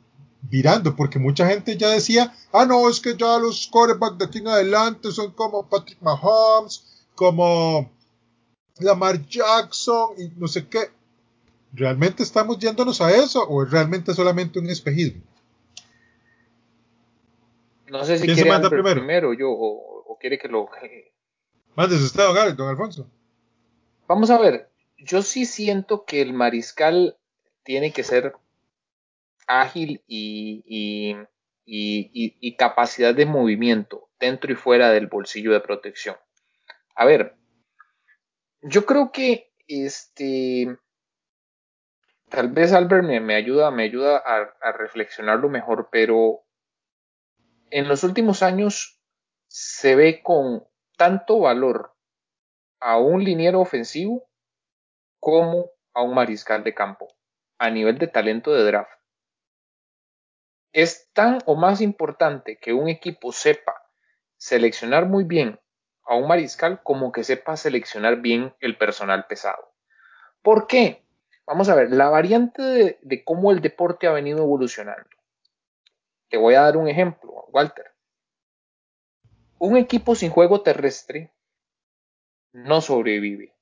virando, 0.42 0.94
porque 0.94 1.18
mucha 1.18 1.46
gente 1.48 1.76
ya 1.76 1.90
decía, 1.90 2.34
ah, 2.52 2.66
no, 2.66 2.88
es 2.88 3.00
que 3.00 3.16
ya 3.16 3.38
los 3.38 3.66
quarterbacks 3.68 4.18
de 4.18 4.24
aquí 4.26 4.38
en 4.38 4.48
adelante 4.48 5.10
son 5.10 5.32
como 5.32 5.68
Patrick 5.68 6.00
Mahomes, 6.02 6.84
como 7.14 7.90
Lamar 8.78 9.26
Jackson 9.26 10.10
y 10.18 10.28
no 10.38 10.46
sé 10.48 10.68
qué. 10.68 10.90
¿Realmente 11.72 12.22
estamos 12.22 12.58
yéndonos 12.58 13.00
a 13.00 13.14
eso 13.14 13.42
o 13.42 13.62
es 13.62 13.70
realmente 13.70 14.14
solamente 14.14 14.58
un 14.58 14.68
espejismo? 14.68 15.22
No 17.88 18.04
sé 18.04 18.18
si 18.18 18.26
quiere 18.26 18.48
manda 18.48 18.68
primero? 18.68 18.94
primero 18.96 19.34
yo 19.34 19.50
o, 19.50 20.18
quiere 20.20 20.38
que 20.38 20.48
lo... 20.48 20.68
Mándese 21.74 22.04
usted, 22.04 22.22
don, 22.22 22.56
don 22.56 22.68
Alfonso. 22.68 23.10
Vamos 24.08 24.30
a 24.30 24.38
ver, 24.38 24.70
yo 24.98 25.22
sí 25.22 25.44
siento 25.44 26.04
que 26.04 26.22
el 26.22 26.32
mariscal 26.32 27.18
tiene 27.64 27.92
que 27.92 28.02
ser 28.02 28.34
ágil 29.46 30.02
y, 30.06 30.64
y, 31.64 32.56
capacidad 32.56 33.14
de 33.14 33.26
movimiento 33.26 34.08
dentro 34.18 34.52
y 34.52 34.56
fuera 34.56 34.90
del 34.90 35.08
bolsillo 35.08 35.52
de 35.52 35.60
protección. 35.60 36.16
A 36.94 37.04
ver, 37.04 37.36
yo 38.62 38.86
creo 38.86 39.12
que 39.12 39.52
este 39.66 40.78
tal 42.28 42.50
vez 42.50 42.72
Albert 42.72 43.04
me, 43.04 43.34
ayuda, 43.34 43.70
me 43.70 43.84
ayuda 43.84 44.16
a, 44.24 44.54
a, 44.60 44.72
reflexionarlo 44.72 45.48
mejor, 45.48 45.88
pero 45.90 46.45
en 47.70 47.88
los 47.88 48.04
últimos 48.04 48.42
años 48.42 49.00
se 49.48 49.94
ve 49.94 50.22
con 50.22 50.66
tanto 50.96 51.40
valor 51.40 51.94
a 52.80 52.98
un 52.98 53.24
liniero 53.24 53.60
ofensivo 53.60 54.28
como 55.20 55.70
a 55.94 56.02
un 56.02 56.14
mariscal 56.14 56.62
de 56.62 56.74
campo 56.74 57.08
a 57.58 57.70
nivel 57.70 57.98
de 57.98 58.06
talento 58.06 58.52
de 58.52 58.64
draft. 58.64 58.92
Es 60.72 61.10
tan 61.12 61.38
o 61.46 61.56
más 61.56 61.80
importante 61.80 62.58
que 62.58 62.72
un 62.74 62.88
equipo 62.88 63.32
sepa 63.32 63.90
seleccionar 64.36 65.06
muy 65.06 65.24
bien 65.24 65.58
a 66.04 66.14
un 66.16 66.28
mariscal 66.28 66.82
como 66.82 67.12
que 67.12 67.24
sepa 67.24 67.56
seleccionar 67.56 68.20
bien 68.20 68.54
el 68.60 68.76
personal 68.76 69.26
pesado. 69.26 69.72
¿Por 70.42 70.66
qué? 70.66 71.02
Vamos 71.46 71.68
a 71.68 71.74
ver, 71.74 71.90
la 71.90 72.08
variante 72.08 72.98
de, 73.00 73.24
cómo 73.24 73.52
el 73.52 73.60
deporte 73.60 74.06
ha 74.06 74.12
venido 74.12 74.38
evolucionando. 74.38 75.08
Te 76.28 76.36
voy 76.36 76.54
a 76.54 76.62
dar 76.62 76.76
un 76.76 76.88
ejemplo, 76.88 77.46
Walter. 77.52 77.86
Un 79.58 79.76
equipo 79.76 80.14
sin 80.14 80.30
juego 80.30 80.62
terrestre 80.62 81.32
no 82.52 82.80
sobrevive. 82.80 83.54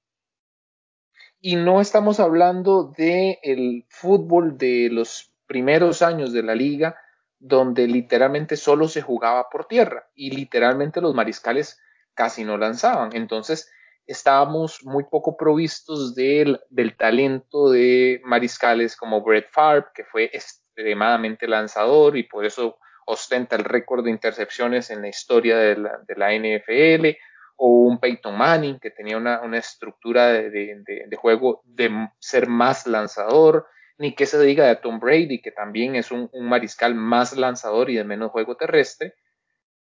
Y 1.40 1.56
no 1.56 1.80
estamos 1.80 2.20
hablando 2.20 2.94
del 2.96 3.84
fútbol 3.88 4.56
de 4.56 4.88
los 4.90 5.32
primeros 5.46 6.00
años 6.00 6.32
de 6.32 6.42
la 6.42 6.54
liga, 6.54 6.96
donde 7.38 7.86
literalmente 7.86 8.56
solo 8.56 8.88
se 8.88 9.02
jugaba 9.02 9.50
por 9.50 9.66
tierra 9.66 10.08
y 10.14 10.30
literalmente 10.30 11.00
los 11.02 11.14
mariscales 11.14 11.80
casi 12.14 12.44
no 12.44 12.56
lanzaban. 12.56 13.14
Entonces 13.14 13.70
estábamos 14.06 14.84
muy 14.84 15.04
poco 15.04 15.36
provistos 15.36 16.14
del, 16.14 16.60
del 16.70 16.96
talento 16.96 17.70
de 17.70 18.20
mariscales 18.24 18.96
como 18.96 19.22
Brett 19.22 19.50
Favre, 19.50 19.86
que 19.94 20.04
fue 20.04 20.30
extremadamente 20.32 21.46
lanzador 21.46 22.16
y 22.16 22.24
por 22.24 22.44
eso 22.44 22.78
ostenta 23.06 23.56
el 23.56 23.64
récord 23.64 24.04
de 24.04 24.10
intercepciones 24.10 24.90
en 24.90 25.02
la 25.02 25.08
historia 25.08 25.56
de 25.56 25.76
la, 25.76 26.00
de 26.06 26.14
la 26.16 26.32
NFL, 26.34 27.16
o 27.56 27.68
un 27.68 27.98
Peyton 27.98 28.36
Manning, 28.36 28.78
que 28.80 28.90
tenía 28.90 29.16
una, 29.16 29.40
una 29.40 29.58
estructura 29.58 30.28
de, 30.28 30.50
de, 30.50 31.04
de, 31.06 31.16
juego 31.16 31.62
de 31.64 32.08
ser 32.18 32.48
más 32.48 32.86
lanzador, 32.86 33.66
ni 33.98 34.14
que 34.14 34.26
se 34.26 34.40
diga 34.42 34.66
de 34.66 34.76
Tom 34.76 34.98
Brady, 34.98 35.40
que 35.40 35.52
también 35.52 35.94
es 35.94 36.10
un, 36.10 36.28
mariscal 36.32 36.94
más 36.94 37.36
lanzador 37.36 37.90
y 37.90 37.96
de 37.96 38.04
menos 38.04 38.32
juego 38.32 38.56
terrestre. 38.56 39.14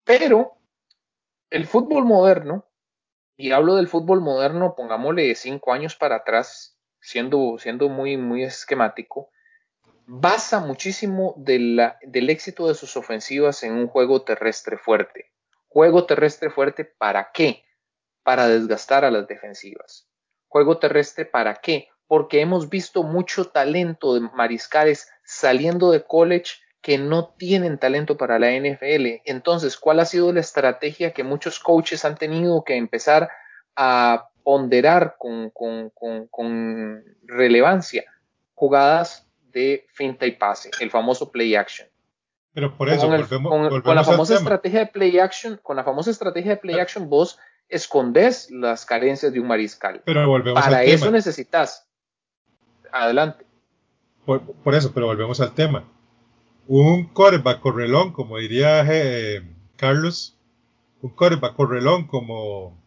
Pero 0.04 0.58
el 1.50 1.66
fútbol 1.66 2.04
moderno, 2.04 2.66
y 3.36 3.52
hablo 3.52 3.76
del 3.76 3.88
fútbol 3.88 4.22
moderno, 4.22 4.76
pongámosle 4.76 5.34
cinco 5.36 5.74
años 5.74 5.96
para 5.96 6.18
atrás, 6.18 6.78
siendo, 7.00 7.58
siendo 7.58 7.90
muy, 7.90 8.18
muy 8.18 8.44
esquemático, 8.44 9.30
basa 10.06 10.60
muchísimo 10.60 11.34
del 11.38 11.80
éxito 12.30 12.68
de 12.68 12.76
sus 12.76 12.96
ofensivas 12.98 13.64
en 13.64 13.74
un 13.74 13.88
juego 13.88 14.24
terrestre 14.24 14.78
fuerte. 14.78 15.32
Juego 15.68 16.06
terrestre 16.06 16.50
fuerte, 16.50 16.86
¿para 16.86 17.32
qué? 17.32 17.66
Para 18.24 18.48
desgastar 18.48 19.06
a 19.06 19.12
las 19.12 19.28
defensivas. 19.28 20.08
Juego 20.48 20.78
terrestre, 20.78 21.26
¿para 21.26 21.56
qué? 21.56 21.90
porque 22.14 22.42
hemos 22.42 22.70
visto 22.70 23.02
mucho 23.02 23.46
talento 23.46 24.14
de 24.14 24.22
mariscales 24.22 25.10
saliendo 25.24 25.90
de 25.90 26.04
college 26.04 26.58
que 26.84 26.98
no 26.98 27.30
tienen 27.38 27.80
talento 27.80 28.18
para 28.18 28.38
la 28.38 28.52
NFL. 28.52 29.22
Entonces, 29.24 29.78
¿cuál 29.78 30.02
ha 30.02 30.06
sido 30.06 30.34
la 30.34 30.42
estrategia 30.42 31.14
que 31.14 31.24
muchos 31.24 31.58
coaches 31.60 32.04
han 32.04 32.16
tenido 32.16 32.64
que 32.66 32.76
empezar 32.76 33.30
a 33.78 34.28
ponderar 34.44 35.16
con, 35.18 35.52
relevancia? 37.26 38.04
Jugadas 38.54 39.26
de 39.54 39.88
finta 39.94 40.26
y 40.26 40.32
pase, 40.32 40.72
el 40.82 40.92
famoso 40.92 41.32
play 41.32 41.56
action. 41.56 41.88
Pero 42.54 42.76
por 42.76 42.90
eso, 42.90 43.08
con, 43.08 43.96
la 43.96 44.04
famosa 44.04 44.36
estrategia 44.36 44.80
de 44.82 44.88
play 44.88 45.20
action, 45.20 45.60
con 45.64 45.78
la 45.78 45.86
famosa 45.86 46.12
estrategia 46.12 46.52
de 46.52 46.58
play 46.58 46.80
action, 46.80 47.10
vos 47.10 47.40
escondes 47.70 48.52
las 48.52 48.86
carencias 48.86 49.32
de 49.32 49.40
un 49.40 49.48
mariscal. 49.48 50.02
Pero 50.04 50.28
volvemos 50.28 50.62
Para 50.62 50.84
eso 50.84 51.10
necesitas 51.10 51.88
adelante. 52.92 53.46
Por, 54.26 54.76
eso, 54.76 54.94
pero 54.94 55.06
volvemos 55.06 55.40
al 55.40 55.54
tema. 55.54 55.86
Un 56.68 57.06
coreback 57.06 57.60
correlón, 57.60 58.14
como 58.14 58.38
diría 58.38 58.86
eh, 58.88 59.42
Carlos, 59.76 60.38
un 61.02 61.10
coreback 61.12 61.56
correlón 61.56 62.08
como 62.08 62.78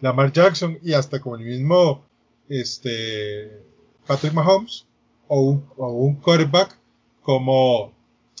Lamar 0.00 0.32
Jackson 0.32 0.78
y 0.82 0.92
hasta 0.92 1.20
como 1.20 1.36
el 1.36 1.44
mismo 1.44 2.04
este, 2.48 3.62
Patrick 4.06 4.32
Mahomes, 4.32 4.86
o 5.28 5.40
un, 5.40 5.68
o 5.76 5.88
un 5.88 6.16
quarterback 6.16 6.78
como 7.22 7.92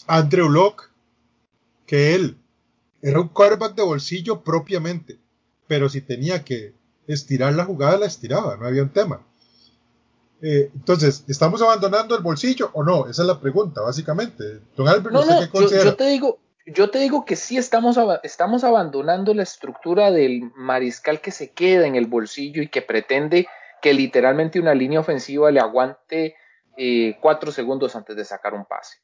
Andrew 0.06 0.48
Locke, 0.48 0.84
que 1.86 2.14
él 2.14 2.36
era 3.02 3.20
un 3.20 3.28
quarterback 3.28 3.74
de 3.74 3.82
bolsillo 3.82 4.42
propiamente, 4.42 5.18
pero 5.66 5.88
si 5.88 6.00
tenía 6.00 6.44
que 6.44 6.74
estirar 7.06 7.54
la 7.54 7.64
jugada, 7.64 7.98
la 7.98 8.06
estiraba, 8.06 8.56
no 8.56 8.66
había 8.66 8.82
un 8.82 8.90
tema. 8.90 9.24
Eh, 10.42 10.70
entonces, 10.74 11.24
¿estamos 11.28 11.62
abandonando 11.62 12.16
el 12.16 12.22
bolsillo 12.22 12.70
o 12.74 12.82
no? 12.82 13.08
Esa 13.08 13.22
es 13.22 13.28
la 13.28 13.40
pregunta, 13.40 13.80
básicamente. 13.80 14.60
Don 14.76 14.88
Albert, 14.88 15.12
no, 15.12 15.24
no, 15.24 15.40
Yo, 15.70 15.96
te 15.96 16.04
digo, 16.04 16.38
yo 16.66 16.90
te 16.90 16.98
digo 16.98 17.24
que 17.24 17.36
sí 17.36 17.56
estamos, 17.56 17.98
estamos 18.22 18.64
abandonando 18.64 19.32
la 19.34 19.42
estructura 19.42 20.10
del 20.10 20.50
mariscal 20.54 21.20
que 21.20 21.30
se 21.30 21.52
queda 21.52 21.86
en 21.86 21.96
el 21.96 22.06
bolsillo 22.06 22.62
y 22.62 22.68
que 22.68 22.82
pretende 22.82 23.46
que 23.80 23.94
literalmente 23.94 24.60
una 24.60 24.74
línea 24.74 25.00
ofensiva 25.00 25.50
le 25.50 25.60
aguante 25.60 26.34
eh, 26.76 27.16
cuatro 27.20 27.50
segundos 27.52 27.96
antes 27.96 28.16
de 28.16 28.24
sacar 28.24 28.52
un 28.54 28.66
pase. 28.66 28.98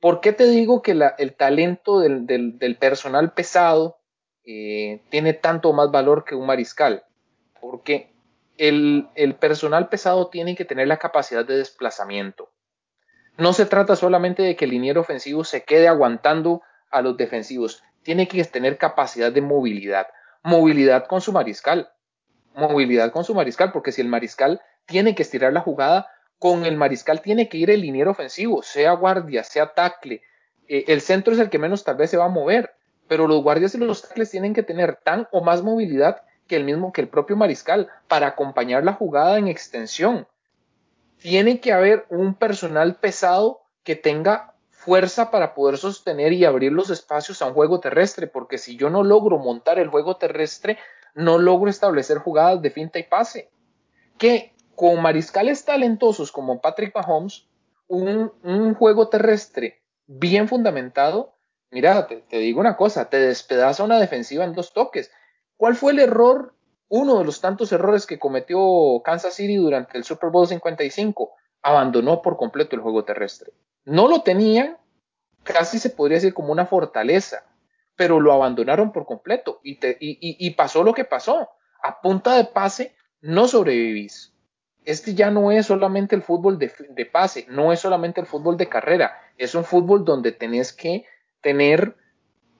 ¿Por 0.00 0.20
qué 0.20 0.32
te 0.32 0.46
digo 0.46 0.82
que 0.82 0.90
el 1.18 1.34
talento 1.34 2.00
del, 2.00 2.76
personal 2.78 3.32
pesado 3.32 3.96
eh, 4.44 5.02
tiene 5.08 5.32
tanto 5.32 5.72
más 5.72 5.90
valor 5.90 6.24
que 6.24 6.34
un 6.34 6.46
mariscal? 6.46 7.04
Porque 7.58 8.13
el, 8.58 9.36
personal 9.40 9.88
pesado 9.88 10.28
tiene 10.28 10.56
que 10.56 10.64
tener 10.64 10.88
la 10.88 10.98
capacidad 10.98 11.44
de 11.44 11.56
desplazamiento. 11.56 12.50
No 13.36 13.52
se 13.52 13.66
trata 13.66 13.96
solamente 13.96 14.42
de 14.42 14.56
que 14.56 14.64
el 14.64 14.70
liniero 14.70 15.00
ofensivo 15.00 15.44
se 15.44 15.64
quede 15.64 15.88
aguantando 15.88 16.62
a 16.90 17.02
los 17.02 17.16
defensivos, 17.16 17.82
tiene 18.02 18.28
que 18.28 18.44
tener 18.44 18.78
capacidad 18.78 19.32
de 19.32 19.40
movilidad, 19.40 20.06
movilidad 20.42 21.06
con 21.06 21.20
su 21.20 21.32
mariscal, 21.32 21.90
movilidad 22.54 23.10
con 23.10 23.24
su 23.24 23.34
mariscal, 23.34 23.72
porque 23.72 23.90
si 23.90 24.00
el 24.00 24.08
mariscal 24.08 24.60
tiene 24.86 25.14
que 25.14 25.22
estirar 25.22 25.52
la 25.52 25.60
jugada, 25.60 26.08
con 26.38 26.64
el 26.64 26.76
mariscal 26.76 27.22
tiene 27.22 27.48
que 27.48 27.56
ir 27.56 27.70
el 27.70 27.80
liniero 27.80 28.12
ofensivo, 28.12 28.62
sea 28.62 28.92
guardia, 28.92 29.42
sea 29.42 29.72
tackle, 29.72 30.22
eh, 30.68 30.84
el 30.88 31.00
centro 31.00 31.32
es 31.32 31.40
el 31.40 31.50
que 31.50 31.58
menos 31.58 31.84
tal 31.84 31.96
vez 31.96 32.10
se 32.10 32.16
va 32.16 32.26
a 32.26 32.28
mover, 32.28 32.74
pero 33.08 33.26
los 33.26 33.42
guardias 33.42 33.74
y 33.74 33.78
los 33.78 34.02
tackles 34.02 34.30
tienen 34.30 34.54
que 34.54 34.62
tener 34.62 34.96
tan 34.96 35.28
o 35.32 35.42
más 35.42 35.62
movilidad 35.62 36.22
que 36.46 36.56
el 36.56 36.64
mismo 36.64 36.92
que 36.92 37.00
el 37.00 37.08
propio 37.08 37.36
mariscal 37.36 37.88
para 38.08 38.28
acompañar 38.28 38.84
la 38.84 38.92
jugada 38.92 39.38
en 39.38 39.48
extensión. 39.48 40.26
Tiene 41.18 41.60
que 41.60 41.72
haber 41.72 42.06
un 42.10 42.34
personal 42.34 42.96
pesado 42.96 43.62
que 43.82 43.96
tenga 43.96 44.54
fuerza 44.70 45.30
para 45.30 45.54
poder 45.54 45.78
sostener 45.78 46.32
y 46.32 46.44
abrir 46.44 46.72
los 46.72 46.90
espacios 46.90 47.40
a 47.40 47.46
un 47.46 47.54
juego 47.54 47.80
terrestre, 47.80 48.26
porque 48.26 48.58
si 48.58 48.76
yo 48.76 48.90
no 48.90 49.02
logro 49.02 49.38
montar 49.38 49.78
el 49.78 49.88
juego 49.88 50.16
terrestre, 50.16 50.78
no 51.14 51.38
logro 51.38 51.70
establecer 51.70 52.18
jugadas 52.18 52.60
de 52.60 52.70
finta 52.70 52.98
y 52.98 53.04
pase. 53.04 53.50
Que 54.18 54.54
con 54.74 55.00
mariscales 55.00 55.64
talentosos 55.64 56.32
como 56.32 56.60
Patrick 56.60 56.94
Mahomes, 56.94 57.46
un, 57.88 58.74
juego 58.74 59.08
terrestre 59.08 59.82
bien 60.06 60.48
fundamentado, 60.48 61.34
mira, 61.70 62.06
te, 62.06 62.24
digo 62.36 62.60
una 62.60 62.76
cosa, 62.76 63.08
te 63.08 63.18
despedaza 63.18 63.84
una 63.84 63.98
defensiva 63.98 64.44
en 64.44 64.52
dos 64.52 64.72
toques. 64.72 65.10
¿Cuál 65.56 65.76
fue 65.76 65.92
el 65.92 66.00
error, 66.00 66.54
uno 66.88 67.18
de 67.18 67.24
los 67.24 67.40
tantos 67.40 67.72
errores 67.72 68.06
que 68.06 68.18
cometió 68.18 69.02
Kansas 69.04 69.34
City 69.34 69.56
durante 69.56 69.98
el 69.98 70.04
Super 70.04 70.30
Bowl 70.30 70.46
55? 70.46 71.32
Abandonó 71.62 72.22
por 72.22 72.36
completo 72.36 72.76
el 72.76 72.82
juego 72.82 73.04
terrestre. 73.04 73.52
No 73.84 74.08
lo 74.08 74.22
tenían, 74.22 74.78
casi 75.42 75.78
se 75.78 75.90
podría 75.90 76.16
decir 76.16 76.34
como 76.34 76.52
una 76.52 76.66
fortaleza, 76.66 77.44
pero 77.96 78.20
lo 78.20 78.32
abandonaron 78.32 78.92
por 78.92 79.06
completo 79.06 79.60
y, 79.62 80.50
pasó 80.50 80.82
lo 80.82 80.94
que 80.94 81.04
pasó. 81.04 81.48
A 81.82 82.00
punta 82.00 82.36
de 82.36 82.44
pase 82.44 82.94
no 83.20 83.48
sobrevivís 83.48 84.34
este 84.84 85.14
ya 85.14 85.30
no 85.30 85.50
es 85.50 85.66
solamente 85.66 86.14
el 86.14 86.22
fútbol 86.22 86.58
de, 86.58 86.72
de, 86.90 87.06
pase, 87.06 87.46
no 87.48 87.72
es 87.72 87.80
solamente 87.80 88.20
el 88.20 88.26
fútbol 88.26 88.56
de 88.56 88.68
carrera, 88.68 89.18
es 89.38 89.54
un 89.54 89.64
fútbol 89.64 90.04
donde 90.04 90.32
tenés 90.32 90.72
que 90.72 91.06
tener 91.40 91.96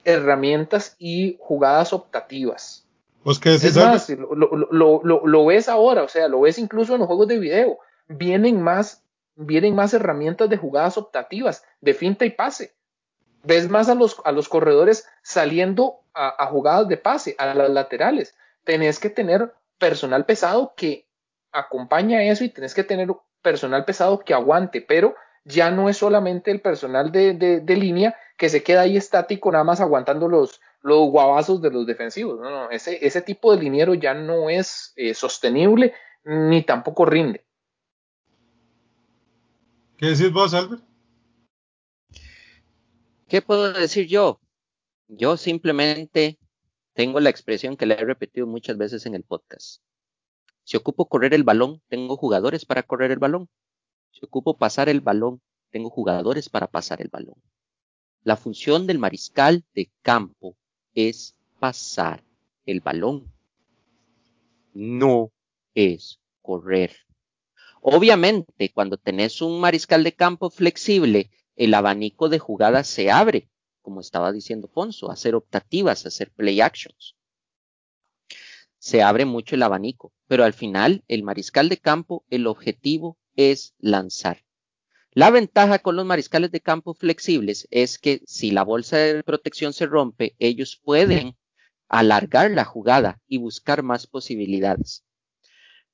herramientas 0.05 0.97
y 0.99 1.37
jugadas 1.41 1.93
optativas. 1.93 2.84
¿Vos 3.25 3.39
qué 3.39 3.55
es 3.55 3.77
más, 3.77 4.11
lo, 4.11 4.35
lo, 4.35 5.01
lo, 5.03 5.27
lo, 5.27 5.47
ves 5.47 5.71
ahora, 5.71 6.03
o 6.03 6.09
sea, 6.09 6.29
lo 6.29 6.43
ves 6.43 6.59
incluso 6.59 6.93
en 6.93 7.01
los 7.01 7.07
juegos 7.07 7.27
de 7.27 7.39
video, 7.39 7.79
vienen 8.07 8.61
más, 8.61 9.03
vienen 9.35 9.75
más 9.75 9.95
herramientas 9.95 10.51
de 10.51 10.59
jugadas 10.59 10.99
optativas, 10.99 11.65
de 11.81 11.95
finta 11.95 12.27
y 12.27 12.31
pase. 12.31 12.75
Ves 13.43 13.71
más 13.71 13.89
a 13.89 13.95
los, 13.95 14.21
a 14.25 14.33
los 14.33 14.51
corredores 14.51 15.07
saliendo 15.23 16.01
a, 16.13 16.45
a 16.45 16.47
jugadas 16.49 16.87
de 16.89 16.99
pase, 16.99 17.35
a 17.39 17.55
las 17.55 17.71
laterales. 17.71 18.37
Tenés 18.63 18.99
que 18.99 19.09
tener 19.09 19.55
personal 19.79 20.27
pesado 20.27 20.75
que 20.77 21.07
acompaña 21.51 22.23
eso 22.25 22.45
y 22.45 22.51
tenés 22.51 22.75
que 22.75 22.85
tener 22.85 23.09
personal 23.41 23.87
pesado 23.87 24.19
que 24.19 24.35
aguante, 24.35 24.83
pero 24.83 25.15
ya 25.45 25.71
no 25.71 25.89
es 25.89 25.97
solamente 25.97 26.51
el 26.51 26.61
personal 26.61 27.11
de, 27.11 27.35
de, 27.35 27.61
de 27.61 27.77
línea 27.77 28.17
que 28.37 28.49
se 28.49 28.63
queda 28.63 28.83
ahí 28.83 28.97
estático 28.97 29.51
nada 29.51 29.65
más 29.65 29.81
aguantando 29.81 30.29
los, 30.29 30.61
los 30.85 31.11
guabazos 31.11 31.63
de 31.63 31.71
los 31.71 31.87
defensivos. 31.87 32.39
No, 32.39 32.51
no, 32.51 32.71
ese, 32.71 33.05
ese 33.05 33.23
tipo 33.23 33.57
de 33.57 33.63
liniero 33.63 33.95
ya 33.95 34.13
no 34.13 34.51
es 34.51 34.93
eh, 34.97 35.15
sostenible 35.15 35.95
ni 36.25 36.63
tampoco 36.63 37.07
rinde. 37.07 37.47
¿Qué 39.97 40.07
decís 40.07 40.31
vos, 40.31 40.53
Albert? 40.53 40.85
¿Qué 43.27 43.41
puedo 43.41 43.73
decir 43.73 44.07
yo? 44.07 44.41
Yo 45.09 45.39
simplemente 45.39 46.39
tengo 46.93 47.19
la 47.19 47.31
expresión 47.31 47.79
que 47.79 47.87
le 47.87 47.95
he 47.95 48.05
repetido 48.05 48.47
muchas 48.47 48.77
veces 48.77 49.07
en 49.07 49.15
el 49.15 49.25
podcast. 49.25 49.81
Si 50.65 50.77
ocupo 50.77 51.09
correr 51.09 51.33
el 51.33 51.45
balón, 51.45 51.83
tengo 51.89 52.19
jugadores 52.19 52.67
para 52.67 52.83
correr 52.83 53.11
el 53.11 53.19
balón. 53.19 53.49
Si 54.11 54.25
ocupo 54.25 54.59
pasar 54.59 54.91
el 54.91 55.01
balón, 55.01 55.41
tengo 55.71 55.89
jugadores 55.89 56.51
para 56.51 56.67
pasar 56.67 57.01
el 57.01 57.09
balón. 57.09 57.37
La 58.23 58.37
función 58.37 58.87
del 58.87 58.99
mariscal 58.99 59.65
de 59.75 59.91
campo 60.03 60.59
es 60.95 61.35
pasar 61.59 62.23
el 62.67 62.81
balón. 62.81 63.33
No 64.73 65.31
es 65.75 66.21
correr. 66.43 66.97
Obviamente, 67.81 68.71
cuando 68.73 68.97
tenés 68.97 69.43
un 69.43 69.61
mariscal 69.61 70.05
de 70.05 70.15
campo 70.15 70.51
flexible, 70.51 71.31
el 71.57 71.75
abanico 71.75 72.29
de 72.29 72.39
jugadas 72.39 72.87
se 72.89 73.11
abre, 73.11 73.49
como 73.83 74.01
estaba 74.01 74.33
diciendo 74.33 74.69
Fonso, 74.69 75.11
hacer 75.11 75.35
optativas, 75.35 76.07
hacer 76.07 76.31
play 76.33 76.61
actions 76.61 77.15
se 78.85 79.01
abre 79.01 79.25
mucho 79.25 79.55
el 79.55 79.63
abanico, 79.63 80.13
pero 80.27 80.45
al 80.45 80.53
final 80.53 81.05
el 81.09 81.23
mariscal 81.23 81.71
de 81.71 81.79
campo, 81.79 82.27
el 82.29 82.47
objetivo 82.47 83.17
es 83.35 83.73
lanzar. 83.79 84.44
La 85.15 85.31
ventaja 85.31 85.79
con 85.79 85.95
los 85.95 86.05
mariscales 86.05 86.51
de 86.51 86.61
campo 86.61 86.93
flexibles 86.93 87.69
es 87.71 87.99
que 87.99 88.21
si 88.27 88.51
la 88.51 88.65
bolsa 88.65 88.97
de 88.97 89.23
protección 89.23 89.73
se 89.73 89.87
rompe, 89.87 90.35
ellos 90.41 90.81
pueden 90.83 91.37
alargar 91.89 92.51
la 92.51 92.65
jugada 92.65 93.21
y 93.29 93.39
buscar 93.39 93.85
más 93.85 94.09
posibilidades. 94.09 95.05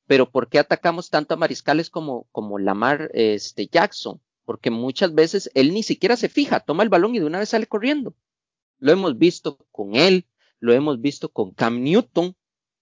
Pero 0.07 0.31
¿por 0.31 0.49
qué 0.49 0.59
atacamos 0.59 1.11
tanto 1.11 1.35
a 1.35 1.37
mariscales 1.37 1.91
como, 1.91 2.27
como 2.33 2.59
Lamar 2.59 3.11
este, 3.13 3.67
Jackson? 3.67 4.23
Porque 4.47 4.71
muchas 4.71 5.15
veces 5.15 5.51
él 5.53 5.75
ni 5.75 5.83
siquiera 5.83 6.17
se 6.17 6.31
fija, 6.31 6.61
toma 6.61 6.83
el 6.83 6.89
balón 6.89 7.15
y 7.15 7.19
de 7.19 7.27
una 7.27 7.39
vez 7.41 7.51
sale 7.51 7.67
corriendo. 7.67 8.15
Lo 8.79 8.91
hemos 8.91 9.19
visto 9.19 9.59
con 9.71 9.97
él, 9.97 10.25
lo 10.61 10.73
hemos 10.73 10.99
visto 10.99 11.29
con 11.29 11.51
Cam 11.51 11.83
Newton, 11.83 12.35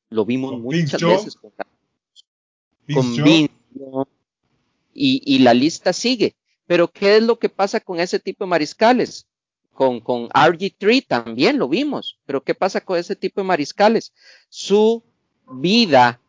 lo 0.09 0.24
vimos 0.24 0.53
con 0.53 0.62
muchas 0.62 1.03
veces 1.03 1.35
con, 1.35 1.51
con 2.94 3.24
Vince, 3.24 3.53
y, 4.99 5.39
la 5.39 5.55
lista 5.55 5.93
sigue. 5.93 6.37
Pero 6.67 6.91
¿qué 6.91 7.17
es 7.17 7.23
lo 7.23 7.39
que 7.39 7.49
pasa 7.49 7.81
con 7.81 8.01
ese 8.01 8.19
tipo 8.19 8.45
de 8.45 8.51
mariscales? 8.51 9.27
Con, 9.73 10.01
con 10.01 10.29
RG3 10.31 11.07
también 11.07 11.59
lo 11.59 11.69
vimos. 11.69 12.19
Pero 12.27 12.43
¿qué 12.43 12.55
pasa 12.55 12.81
con 12.81 12.99
ese 12.99 13.17
tipo 13.17 13.41
de 13.41 13.47
mariscales? 13.47 14.13
Su 14.49 15.05
vida 15.51 16.21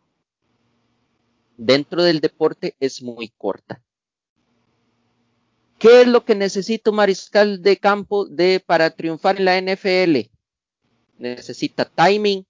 dentro 1.57 2.03
del 2.03 2.21
deporte 2.21 2.75
es 2.79 3.01
muy 3.01 3.29
corta. 3.29 3.81
¿Qué 5.79 6.01
es 6.01 6.07
lo 6.07 6.25
que 6.25 6.35
necesita 6.35 6.89
un 6.89 6.97
mariscal 6.97 7.61
de 7.61 7.77
campo 7.77 8.27
para 8.65 8.89
triunfar 8.91 9.37
en 9.37 9.45
la 9.45 9.61
NFL? 9.61 10.29
Necesita 11.17 11.85
timing, 11.85 12.45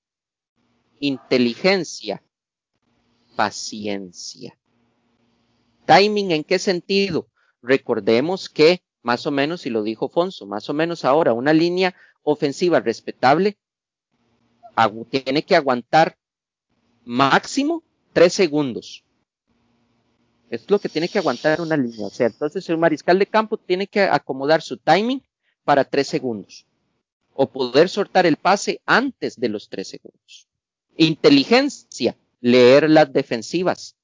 inteligencia, 1.00 2.24
paciencia. 3.36 4.59
Timing, 5.90 6.30
¿en 6.30 6.44
qué 6.44 6.60
sentido? 6.60 7.30
Recordemos 7.64 8.48
que, 8.48 8.84
más 9.02 9.26
o 9.26 9.32
menos, 9.32 9.66
y 9.66 9.72
lo 9.72 9.82
dijo 9.82 10.08
Fonso, 10.08 10.46
más 10.46 10.70
o 10.70 10.74
menos 10.76 11.04
ahora, 11.04 11.34
una 11.34 11.52
línea 11.52 11.96
ofensiva 12.22 12.80
respetable 12.80 13.58
tiene 15.10 15.44
que 15.44 15.56
aguantar 15.56 16.16
máximo 17.06 17.82
tres 18.14 18.34
segundos. 18.34 19.04
Es 20.52 20.70
lo 20.70 20.78
que 20.78 20.90
tiene 20.90 21.10
que 21.10 21.18
aguantar 21.18 21.60
una 21.60 21.76
línea. 21.76 22.06
O 22.06 22.12
sea, 22.12 22.28
entonces 22.28 22.70
el 22.70 22.78
mariscal 22.78 23.18
de 23.18 23.26
campo 23.26 23.58
tiene 23.58 23.88
que 23.88 24.04
acomodar 24.04 24.62
su 24.62 24.78
timing 24.78 25.24
para 25.64 25.84
tres 25.84 26.08
segundos. 26.08 26.68
O 27.34 27.50
poder 27.50 27.90
soltar 27.90 28.28
el 28.28 28.38
pase 28.38 28.80
antes 28.86 29.40
de 29.40 29.50
los 29.50 29.70
tres 29.70 29.88
segundos. 29.88 30.48
Inteligencia, 30.98 32.16
leer 32.42 32.92
las 32.92 33.12
defensivas, 33.12 33.96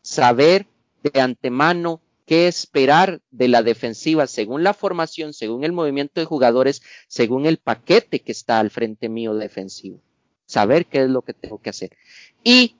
saber 0.00 0.71
de 1.02 1.20
antemano 1.20 2.00
qué 2.26 2.48
esperar 2.48 3.20
de 3.30 3.48
la 3.48 3.62
defensiva 3.62 4.26
según 4.26 4.62
la 4.62 4.74
formación, 4.74 5.32
según 5.32 5.64
el 5.64 5.72
movimiento 5.72 6.20
de 6.20 6.26
jugadores, 6.26 6.82
según 7.08 7.46
el 7.46 7.58
paquete 7.58 8.20
que 8.20 8.32
está 8.32 8.58
al 8.58 8.70
frente 8.70 9.08
mío 9.08 9.34
defensivo. 9.34 10.00
Saber 10.46 10.86
qué 10.86 11.04
es 11.04 11.10
lo 11.10 11.22
que 11.22 11.34
tengo 11.34 11.60
que 11.60 11.70
hacer. 11.70 11.96
Y 12.44 12.76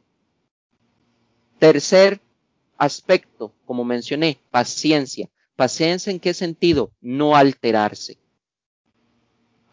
tercer 1.58 2.20
aspecto, 2.76 3.52
como 3.64 3.84
mencioné, 3.84 4.40
paciencia. 4.50 5.28
Paciencia 5.56 6.10
en 6.10 6.20
qué 6.20 6.34
sentido? 6.34 6.92
No 7.00 7.36
alterarse. 7.36 8.18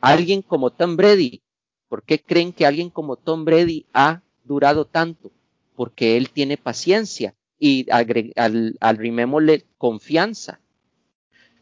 Alguien 0.02 0.42
como 0.42 0.72
Tom 0.72 0.96
Brady 0.96 1.42
¿Por 1.90 2.04
qué 2.04 2.22
creen 2.22 2.54
que 2.54 2.68
alguien 2.68 2.92
como 2.92 3.18
Tom 3.18 3.44
Brady 3.44 3.88
ha 3.94 4.22
durado 4.44 4.86
tanto? 4.86 5.32
Porque 5.76 6.16
él 6.16 6.30
tiene 6.30 6.56
paciencia 6.56 7.36
y 7.60 7.86
al, 7.92 8.78
al 8.80 9.66
confianza. 9.78 10.62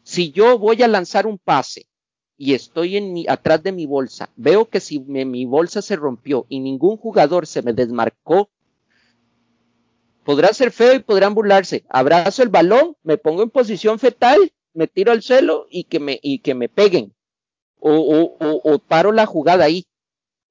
Si 0.02 0.30
yo 0.30 0.58
voy 0.58 0.82
a 0.82 0.88
lanzar 0.88 1.26
un 1.26 1.38
pase 1.38 1.86
y 2.36 2.54
estoy 2.54 2.96
en 2.96 3.12
mi, 3.12 3.26
atrás 3.28 3.62
de 3.62 3.72
mi 3.72 3.84
bolsa, 3.84 4.30
veo 4.36 4.68
que 4.70 4.80
si 4.80 5.00
me, 5.00 5.24
mi 5.24 5.44
bolsa 5.44 5.82
se 5.82 5.96
rompió 5.96 6.46
y 6.48 6.60
ningún 6.60 6.96
jugador 6.96 7.46
se 7.46 7.62
me 7.62 7.72
desmarcó, 7.72 8.48
podrá 10.24 10.52
ser 10.52 10.70
feo 10.70 10.94
y 10.94 11.00
podrán 11.00 11.34
burlarse. 11.34 11.84
Abrazo 11.88 12.42
el 12.42 12.48
balón, 12.48 12.96
me 13.02 13.18
pongo 13.18 13.42
en 13.42 13.50
posición 13.50 13.98
fetal, 13.98 14.52
me 14.72 14.86
tiro 14.86 15.10
al 15.12 15.22
suelo 15.22 15.66
y 15.68 15.84
que 15.84 16.00
me, 16.00 16.20
y 16.22 16.38
que 16.38 16.54
me 16.54 16.68
peguen. 16.68 17.12
O, 17.80 17.92
o, 17.92 18.72
o 18.72 18.78
paro 18.78 19.12
la 19.12 19.26
jugada 19.26 19.64
ahí 19.64 19.86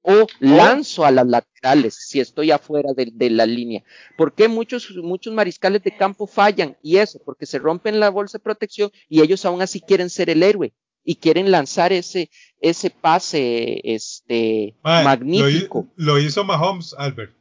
o 0.01 0.27
lanzo 0.39 1.05
a 1.05 1.11
las 1.11 1.27
laterales 1.27 1.95
si 1.95 2.19
estoy 2.19 2.51
afuera 2.51 2.93
de, 2.95 3.09
de, 3.13 3.29
la 3.29 3.45
línea. 3.45 3.83
¿Por 4.17 4.33
qué 4.33 4.47
muchos, 4.47 4.95
muchos 4.95 5.33
mariscales 5.33 5.83
de 5.83 5.95
campo 5.95 6.27
fallan? 6.27 6.77
Y 6.81 6.97
eso, 6.97 7.19
porque 7.25 7.45
se 7.45 7.59
rompen 7.59 7.99
la 7.99 8.09
bolsa 8.09 8.37
de 8.37 8.43
protección 8.43 8.91
y 9.09 9.21
ellos 9.21 9.43
aún 9.45 9.61
así 9.61 9.81
quieren 9.81 10.09
ser 10.09 10.29
el 10.29 10.43
héroe 10.43 10.73
y 11.03 11.15
quieren 11.15 11.51
lanzar 11.51 11.93
ese, 11.93 12.29
ese 12.61 12.89
pase 12.89 13.81
este, 13.83 14.75
magnífico. 14.83 15.87
Lo, 15.95 16.19
hizo 16.19 16.43
Mahomes, 16.43 16.93
Albert. 16.97 17.33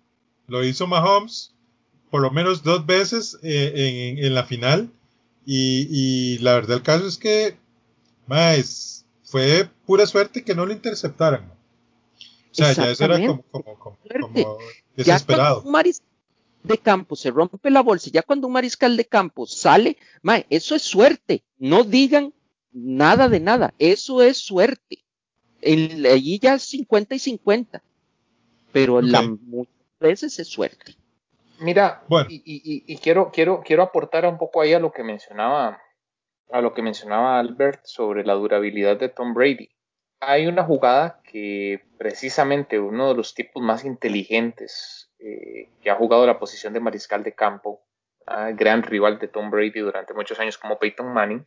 Lo 0.47 0.65
hizo 0.65 0.87
Mahomes 0.87 1.57
por 2.11 2.23
lo 2.23 2.31
menos 2.31 2.63
dos 2.63 2.87
veces 2.87 3.39
eh, 3.43 4.17
en, 4.19 4.35
la 4.35 4.45
final. 4.45 4.91
Y, 5.45 6.39
la 6.39 6.55
verdad 6.55 6.79
el 6.79 6.83
caso 6.83 7.07
es 7.07 7.19
que 7.19 7.57
más, 8.27 9.05
fue 9.23 9.69
pura 9.85 10.07
suerte 10.07 10.43
que 10.43 10.55
no 10.55 10.67
lo 10.67 10.73
interceptaran. 10.73 11.53
Sea, 12.57 12.73
ya 12.73 12.91
eso 12.91 13.05
era 13.05 13.19
como, 13.19 13.43
como, 13.77 13.99
desesperado. 14.97 15.63
un 15.63 15.73
mariscal 15.73 16.07
de 16.63 16.79
campo 16.79 17.15
se 17.17 17.31
rompe 17.31 17.71
la 17.71 17.83
bolsa, 17.83 18.11
ya 18.11 18.23
cuando 18.23 18.47
un 18.47 18.55
mariscal 18.55 18.97
de 18.97 19.05
campo 19.05 19.47
sale, 19.47 19.97
eso 20.49 20.75
es 20.75 20.83
suerte. 20.83 21.43
No 21.59 21.85
digan 21.85 22.33
nada 22.73 23.29
de 23.29 23.41
nada. 23.41 23.75
Eso 23.79 24.23
es 24.23 24.39
suerte. 24.39 25.05
En, 25.61 26.07
allí 26.07 26.39
ya 26.39 26.55
es 26.55 26.63
50 26.63 27.15
y 27.15 27.19
50. 27.19 27.83
Pero 28.73 29.01
la, 29.01 29.23
muchas 29.23 29.73
veces 30.01 30.39
es 30.39 30.49
suerte. 30.49 30.97
Mira, 31.61 32.05
y, 32.29 32.97
quiero, 32.99 33.31
quiero, 33.31 33.63
quiero 33.65 33.83
aportar 33.83 34.27
un 34.27 34.37
poco 34.39 34.61
ahí 34.61 34.75
a 34.75 34.81
lo 34.81 34.93
que 34.93 35.03
mencionaba, 35.03 35.81
a 36.51 36.61
lo 36.61 36.75
que 36.75 36.83
mencionaba 36.83 37.39
Albert 37.39 37.85
sobre 37.85 38.25
la 38.25 38.35
durabilidad 38.35 38.99
de 38.99 39.09
Tom 39.09 39.33
Brady. 39.33 39.71
Hay 40.21 40.47
una 40.47 40.65
jugada 40.65 41.21
que 41.23 41.85
precisamente 41.99 42.79
uno 42.79 43.09
de 43.09 43.15
los 43.15 43.35
tipos 43.35 43.63
más 43.63 43.85
inteligentes 43.85 45.11
eh, 45.19 45.69
que 45.83 45.91
ha 45.91 45.95
jugado 45.95 46.27
la 46.27 46.39
posición 46.39 46.73
de 46.73 46.81
mariscal 46.81 47.23
de 47.23 47.35
campo, 47.35 47.83
gran 48.55 48.83
rival 48.83 49.19
de 49.21 49.29
Tom 49.29 49.51
Brady 49.51 49.81
durante 49.81 50.13
muchos 50.13 50.41
años 50.41 50.59
como 50.59 50.79
Peyton 50.79 51.13
Manning, 51.13 51.47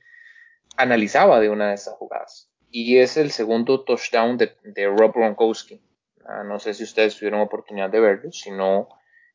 analizaba 0.77 1.39
de 1.39 1.49
una 1.49 1.69
de 1.69 1.75
esas 1.75 1.95
jugadas. 1.95 2.49
Y 2.71 2.97
es 2.97 3.17
el 3.17 3.31
segundo 3.31 3.83
touchdown 3.83 4.37
de, 4.37 4.55
Rob 4.97 5.13
Gronkowski. 5.13 5.81
Ah, 6.25 6.43
no 6.43 6.59
sé 6.59 6.73
si 6.73 6.83
ustedes 6.83 7.17
tuvieron 7.17 7.41
oportunidad 7.41 7.89
de 7.89 7.99
verlo, 7.99 8.31
si 8.31 8.51
no, 8.51 8.87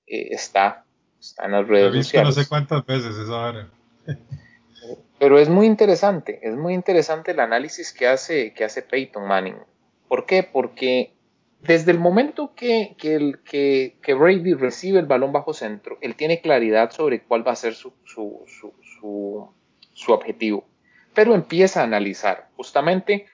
eh, 0.07 0.29
está, 0.31 0.85
está 1.18 1.47
en 1.47 1.53
las 1.53 1.66
redes 1.66 2.07
sociales. 2.07 2.37
No 2.37 2.42
sé 2.42 2.49
cuántas 2.49 2.87
veces 2.87 3.16
eso 3.16 3.53
Pero 5.18 5.38
es 5.38 5.48
muy 5.48 5.66
interesante, 5.66 6.40
es 6.42 6.55
muy 6.55 6.74
interesante 6.74 7.33
el 7.33 7.40
análisis 7.40 7.92
que 7.92 8.09
hace, 8.09 8.53
que 8.53 8.64
hace 8.64 8.83
Peyton 8.83 9.27
Manning. 9.27 9.57
¿Por 10.09 10.27
qué? 10.27 10.42
Porque 10.42 11.14
desde 11.61 11.92
el 11.92 11.98
momento 11.98 12.55
que, 12.55 12.94
que, 12.98 13.14
el, 13.14 13.42
que, 13.42 13.96
que, 14.03 14.14
Brady 14.14 14.55
recibe 14.55 14.98
el 14.98 15.07
balón 15.07 15.33
bajo 15.33 15.55
centro, 15.55 15.98
él 16.00 16.14
tiene 16.14 16.40
claridad 16.40 16.90
sobre 16.90 17.22
cuál 17.22 17.46
va 17.46 17.53
a 17.53 17.57
ser 17.57 17.74
su, 17.74 17.92
su, 18.05 18.44
su, 18.46 19.48
su 19.92 20.12
objetivo 20.12 20.66
pero 21.14 21.35
empieza 21.35 21.81
a 21.81 21.85
analizar. 21.85 22.48
Justamente 22.57 23.27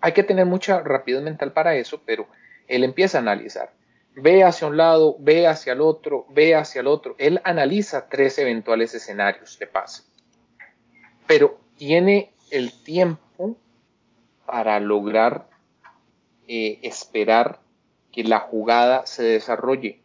hay 0.00 0.12
que 0.12 0.24
tener 0.24 0.46
mucha 0.46 0.80
rapidez 0.80 1.22
mental 1.22 1.52
para 1.52 1.76
eso, 1.76 2.02
pero 2.04 2.26
él 2.66 2.82
empieza 2.82 3.18
a 3.18 3.20
analizar. 3.20 3.72
Ve 4.14 4.42
hacia 4.42 4.66
un 4.66 4.76
lado, 4.76 5.16
ve 5.20 5.46
hacia 5.46 5.74
el 5.74 5.80
otro, 5.80 6.26
ve 6.30 6.54
hacia 6.54 6.80
el 6.80 6.86
otro. 6.86 7.14
Él 7.18 7.40
analiza 7.44 8.08
tres 8.08 8.38
eventuales 8.38 8.94
escenarios 8.94 9.58
de 9.58 9.66
pase, 9.66 10.02
pero 11.32 11.58
tiene 11.78 12.34
el 12.50 12.74
tiempo 12.82 13.56
para 14.44 14.78
lograr 14.80 15.48
eh, 16.46 16.78
esperar 16.82 17.60
que 18.12 18.22
la 18.22 18.40
jugada 18.40 19.06
se 19.06 19.22
desarrolle. 19.22 20.02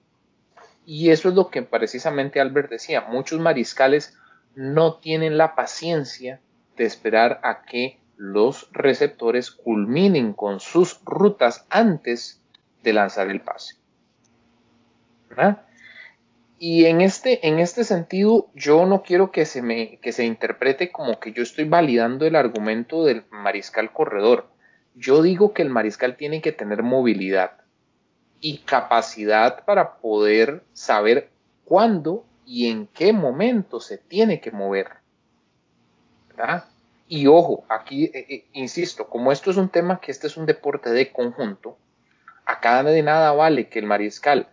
Y 0.86 1.10
eso 1.10 1.28
es 1.28 1.36
lo 1.36 1.50
que 1.50 1.64
precisamente 1.64 2.40
Albert 2.40 2.70
decía. 2.70 3.02
Muchos 3.02 3.42
mariscales 3.42 4.18
no 4.56 5.00
tienen 5.00 5.38
la 5.38 5.54
paciencia 5.54 6.40
de 6.78 6.86
esperar 6.86 7.42
a 7.44 7.64
que 7.64 8.00
los 8.16 8.70
receptores 8.72 9.52
culminen 9.52 10.32
con 10.32 10.62
sus 10.62 11.02
rutas 11.04 11.66
antes 11.70 12.42
de 12.84 12.94
lanzar 12.94 13.30
el 13.30 13.42
pase. 13.42 13.76
Y 16.60 16.86
en 16.86 17.02
este, 17.02 17.48
en 17.48 17.60
este 17.60 17.84
sentido, 17.84 18.50
yo 18.56 18.86
no 18.86 19.04
quiero 19.04 19.32
que 19.32 19.46
se, 19.46 19.62
me, 19.62 20.00
que 20.00 20.12
se 20.12 20.26
interprete 20.26 20.92
como 20.92 21.20
que 21.20 21.32
yo 21.32 21.44
estoy 21.44 21.66
validando 21.66 22.26
el 22.26 22.36
argumento 22.36 23.06
del 23.06 23.26
mariscal 23.30 23.94
corredor. 23.94 24.50
Yo 24.96 25.22
digo 25.22 25.54
que 25.54 25.62
el 25.62 25.70
mariscal 25.70 26.18
tiene 26.18 26.42
que 26.42 26.52
tener 26.52 26.82
movilidad 26.82 27.52
y 28.40 28.60
capacidad 28.60 29.66
para 29.66 29.98
poder 29.98 30.64
saber 30.74 31.30
cuándo 31.64 32.26
y 32.46 32.70
en 32.70 32.88
qué 32.88 33.14
momento 33.14 33.80
se 33.80 34.00
tiene 34.00 34.42
que 34.42 34.52
mover. 34.52 34.88
Y 37.08 37.28
ojo, 37.28 37.66
aquí 37.70 38.06
eh, 38.06 38.26
eh, 38.30 38.46
insisto, 38.54 39.08
como 39.08 39.32
esto 39.32 39.52
es 39.52 39.58
un 39.58 39.70
tema 39.70 40.00
que 40.00 40.12
este 40.12 40.28
es 40.28 40.38
un 40.38 40.46
deporte 40.46 40.90
de 40.90 41.12
conjunto, 41.12 41.78
acá 42.46 42.84
de 42.84 43.02
nada 43.04 43.32
vale 43.32 43.70
que 43.70 43.80
el 43.80 43.86
mariscal 43.86 44.50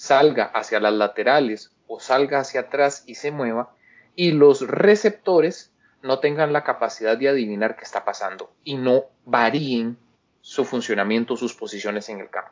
salga 0.00 0.44
hacia 0.44 0.80
las 0.80 0.94
laterales 0.94 1.72
o 1.86 2.00
salga 2.00 2.40
hacia 2.40 2.62
atrás 2.62 3.04
y 3.04 3.16
se 3.16 3.30
mueva 3.30 3.74
y 4.16 4.32
los 4.32 4.66
receptores 4.66 5.72
no 6.00 6.20
tengan 6.20 6.54
la 6.54 6.64
capacidad 6.64 7.18
de 7.18 7.28
adivinar 7.28 7.76
qué 7.76 7.84
está 7.84 8.02
pasando 8.02 8.50
y 8.64 8.78
no 8.78 9.04
varíen 9.26 9.98
su 10.40 10.64
funcionamiento, 10.64 11.36
sus 11.36 11.52
posiciones 11.52 12.08
en 12.08 12.20
el 12.20 12.30
campo. 12.30 12.50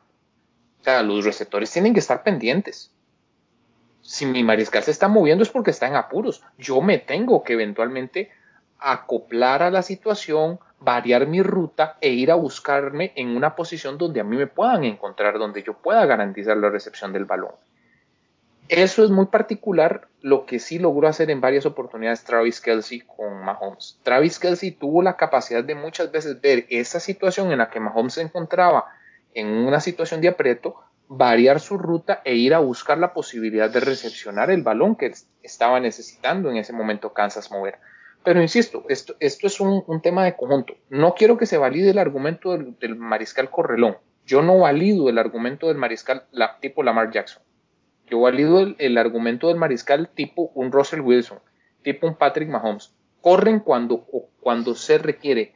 O 0.82 0.84
sea, 0.84 1.02
los 1.02 1.24
receptores 1.24 1.70
tienen 1.70 1.94
que 1.94 2.00
estar 2.00 2.22
pendientes. 2.22 2.92
Si 4.02 4.26
mi 4.26 4.44
mariscal 4.44 4.82
se 4.82 4.90
está 4.90 5.08
moviendo 5.08 5.42
es 5.42 5.48
porque 5.48 5.70
está 5.70 5.86
en 5.86 5.96
apuros. 5.96 6.42
Yo 6.58 6.82
me 6.82 6.98
tengo 6.98 7.44
que 7.44 7.54
eventualmente 7.54 8.30
acoplar 8.78 9.62
a 9.62 9.70
la 9.70 9.80
situación, 9.80 10.60
variar 10.80 11.26
mi 11.26 11.42
ruta 11.42 11.96
e 12.00 12.10
ir 12.10 12.30
a 12.30 12.36
buscarme 12.36 13.12
en 13.16 13.36
una 13.36 13.56
posición 13.56 13.98
donde 13.98 14.20
a 14.20 14.24
mí 14.24 14.36
me 14.36 14.46
puedan 14.46 14.84
encontrar, 14.84 15.38
donde 15.38 15.62
yo 15.62 15.74
pueda 15.74 16.06
garantizar 16.06 16.56
la 16.56 16.70
recepción 16.70 17.12
del 17.12 17.24
balón. 17.24 17.52
Eso 18.68 19.02
es 19.02 19.10
muy 19.10 19.26
particular, 19.26 20.08
lo 20.20 20.44
que 20.44 20.58
sí 20.58 20.78
logró 20.78 21.08
hacer 21.08 21.30
en 21.30 21.40
varias 21.40 21.64
oportunidades 21.64 22.24
Travis 22.24 22.60
Kelsey 22.60 23.00
con 23.00 23.42
Mahomes. 23.42 23.98
Travis 24.02 24.38
Kelsey 24.38 24.72
tuvo 24.72 25.00
la 25.02 25.16
capacidad 25.16 25.64
de 25.64 25.74
muchas 25.74 26.12
veces 26.12 26.38
ver 26.40 26.66
esa 26.68 27.00
situación 27.00 27.50
en 27.50 27.58
la 27.58 27.70
que 27.70 27.80
Mahomes 27.80 28.14
se 28.14 28.22
encontraba 28.22 28.84
en 29.32 29.48
una 29.48 29.80
situación 29.80 30.20
de 30.20 30.28
aprieto, 30.28 30.76
variar 31.08 31.60
su 31.60 31.78
ruta 31.78 32.20
e 32.24 32.34
ir 32.34 32.52
a 32.52 32.58
buscar 32.58 32.98
la 32.98 33.14
posibilidad 33.14 33.70
de 33.70 33.80
recepcionar 33.80 34.50
el 34.50 34.62
balón 34.62 34.96
que 34.96 35.14
estaba 35.42 35.80
necesitando 35.80 36.50
en 36.50 36.58
ese 36.58 36.74
momento 36.74 37.14
Kansas 37.14 37.50
mover. 37.50 37.78
Pero 38.28 38.42
insisto, 38.42 38.84
esto, 38.90 39.16
esto 39.20 39.46
es 39.46 39.58
un, 39.58 40.02
tema 40.02 40.22
de 40.22 40.36
conjunto. 40.36 40.74
No 40.90 41.14
quiero 41.14 41.38
que 41.38 41.46
se 41.46 41.56
valide 41.56 41.92
el 41.92 41.98
argumento 41.98 42.58
del, 42.58 42.94
mariscal 42.94 43.48
Correlón. 43.48 43.96
Yo 44.26 44.42
no 44.42 44.58
valido 44.58 45.08
el 45.08 45.16
argumento 45.16 45.68
del 45.68 45.78
mariscal 45.78 46.24
la, 46.30 46.60
tipo 46.60 46.82
Lamar 46.82 47.10
Jackson. 47.10 47.42
Yo 48.10 48.20
valido 48.20 48.60
el, 48.76 48.98
argumento 48.98 49.48
del 49.48 49.56
mariscal 49.56 50.10
tipo 50.10 50.50
un 50.54 50.70
Russell 50.72 51.00
Wilson, 51.00 51.38
tipo 51.82 52.06
un 52.06 52.16
Patrick 52.16 52.50
Mahomes. 52.50 52.92
Corren 53.22 53.60
cuando, 53.60 54.04
cuando 54.40 54.74
se 54.74 54.98
requiere. 54.98 55.54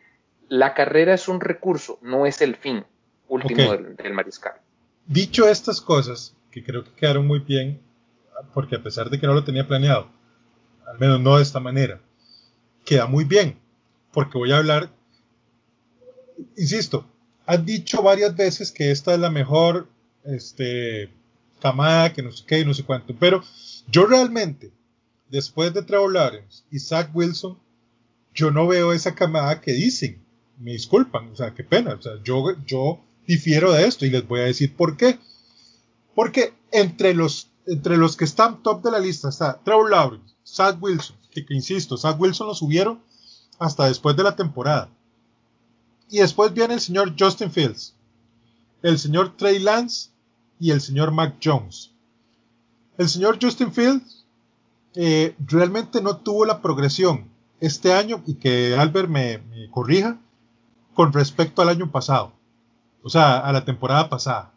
La 0.49 0.73
carrera 0.73 1.13
es 1.13 1.29
un 1.29 1.43
recurso, 1.43 1.99
no 2.01 2.25
es 2.25 2.41
el 2.41 2.57
fin 2.57 2.87
último 3.29 3.71
del, 3.73 3.97
del 3.97 4.15
mariscal. 4.15 4.55
Dicho 5.05 5.47
estas 5.47 5.83
cosas, 5.83 6.35
que 6.51 6.65
creo 6.65 6.85
que 6.85 6.93
quedaron 6.93 7.27
muy 7.27 7.41
bien, 7.41 7.83
porque 8.55 8.77
a 8.77 8.83
pesar 8.83 9.11
de 9.11 9.21
que 9.21 9.27
no 9.27 9.35
lo 9.35 9.45
tenía 9.45 9.69
planeado, 9.69 10.09
al 10.87 10.99
menos 10.99 11.21
no 11.21 11.37
de 11.37 11.43
esta 11.43 11.61
manera, 11.61 12.01
queda 12.85 13.07
muy 13.07 13.25
bien, 13.25 13.59
porque 14.13 14.39
voy 14.39 14.53
a 14.53 14.59
hablar, 14.59 14.91
insisto, 16.57 17.07
has 17.47 17.65
dicho 17.65 18.03
varias 18.03 18.35
veces 18.37 18.71
que 18.71 18.91
esta 18.91 19.15
es 19.15 19.21
la 19.21 19.31
mejor 19.31 19.89
este, 20.25 21.11
camada, 21.61 22.13
que 22.13 22.23
no 22.23 22.33
sé 22.33 22.45
qué, 22.47 22.65
no 22.65 22.75
sé 22.75 22.85
cuánto, 22.85 23.15
pero 23.19 23.43
yo 23.89 24.07
realmente, 24.07 24.73
después 25.31 25.73
de 25.73 25.83
Trevor 25.83 26.13
Lawrence 26.13 26.63
y 26.71 26.79
Zach 26.79 27.11
Wilson, 27.15 27.59
yo 28.35 28.51
no 28.51 28.67
veo 28.67 28.93
esa 28.93 29.15
camada 29.15 29.61
que 29.61 29.73
dicen, 29.73 30.23
me 30.59 30.73
disculpan, 30.73 31.29
o 31.31 31.37
sea, 31.37 31.55
qué 31.55 31.65
pena, 31.65 31.95
o 31.95 32.03
sea, 32.03 32.13
yo, 32.23 32.57
yo 32.67 33.01
difiero 33.27 33.73
de 33.73 33.87
esto 33.87 34.07
y 34.07 34.11
les 34.11 34.27
voy 34.27 34.41
a 34.41 34.45
decir 34.45 34.75
por 34.75 34.97
qué. 34.97 35.19
Porque 36.15 36.53
entre 36.71 37.15
los, 37.15 37.49
entre 37.67 37.97
los 37.97 38.17
que 38.17 38.25
están 38.25 38.63
top 38.63 38.83
de 38.83 38.91
la 38.91 38.99
lista 38.99 39.29
está 39.29 39.61
Trevor 39.63 39.91
Lawrence, 39.91 40.35
Zach 40.47 40.77
Wilson, 40.81 41.17
que, 41.31 41.45
insisto, 41.51 41.97
Zach 41.97 42.19
Wilson 42.21 42.47
lo 42.49 42.55
subieron 42.55 43.01
hasta 43.59 43.87
después 43.87 44.17
de 44.17 44.23
la 44.23 44.37
temporada. 44.37 44.89
Y 46.11 46.19
después 46.19 46.53
viene 46.53 46.75
el 46.75 46.81
señor 46.81 47.15
Justin 47.19 47.51
Fields, 47.51 47.95
el 48.83 48.99
señor 48.99 49.37
Trey 49.37 49.59
Lance 49.59 50.11
y 50.59 50.71
el 50.71 50.81
señor 50.81 51.13
Mac 51.13 51.37
Jones. 51.43 51.93
El 52.99 53.09
señor 53.09 53.39
Justin 53.41 53.73
Fields 53.73 54.25
eh, 54.95 55.35
realmente 55.47 56.03
no 56.03 56.17
tuvo 56.19 56.45
la 56.45 56.61
progresión 56.61 57.31
este 57.61 57.93
año, 57.93 58.23
y 58.27 58.35
que 58.35 58.77
Albert 58.77 59.09
me, 59.09 59.39
me 59.39 59.71
corrija, 59.71 60.19
con 60.95 61.13
respecto 61.13 61.63
al 61.63 61.69
año 61.69 61.91
pasado, 61.91 62.33
o 63.03 63.09
sea, 63.09 63.39
a 63.39 63.53
la 63.53 63.65
temporada 63.65 64.09
pasada. 64.09 64.53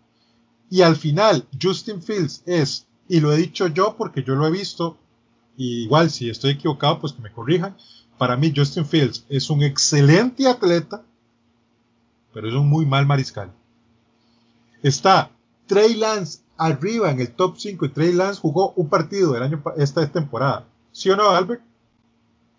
Y 0.69 0.81
al 0.81 0.95
final, 0.95 1.47
Justin 1.61 2.01
Fields 2.01 2.41
es, 2.45 2.87
y 3.07 3.19
lo 3.19 3.31
he 3.31 3.37
dicho 3.37 3.67
yo 3.67 3.95
porque 3.97 4.23
yo 4.23 4.35
lo 4.35 4.47
he 4.47 4.51
visto, 4.51 4.97
igual 5.57 6.09
si 6.09 6.29
estoy 6.29 6.51
equivocado, 6.51 6.99
pues 6.99 7.13
que 7.13 7.21
me 7.21 7.31
corrijan. 7.31 7.75
para 8.17 8.37
mí 8.37 8.53
Justin 8.55 8.85
Fields 8.85 9.25
es 9.29 9.49
un 9.49 9.61
excelente 9.61 10.47
atleta, 10.47 11.03
pero 12.33 12.47
es 12.47 12.53
un 12.53 12.69
muy 12.69 12.85
mal 12.85 13.05
mariscal. 13.05 13.51
Está 14.81 15.31
Trey 15.67 15.95
Lance 15.95 16.39
arriba 16.57 17.11
en 17.11 17.19
el 17.19 17.31
top 17.31 17.57
5 17.57 17.85
y 17.85 17.89
Trey 17.89 18.13
Lance 18.13 18.39
jugó 18.39 18.71
un 18.75 18.87
partido 18.87 19.33
del 19.33 19.43
año 19.43 19.61
esta 19.77 20.09
temporada. 20.09 20.65
¿Sí 20.91 21.09
o 21.09 21.15
no, 21.15 21.29
Albert? 21.29 21.61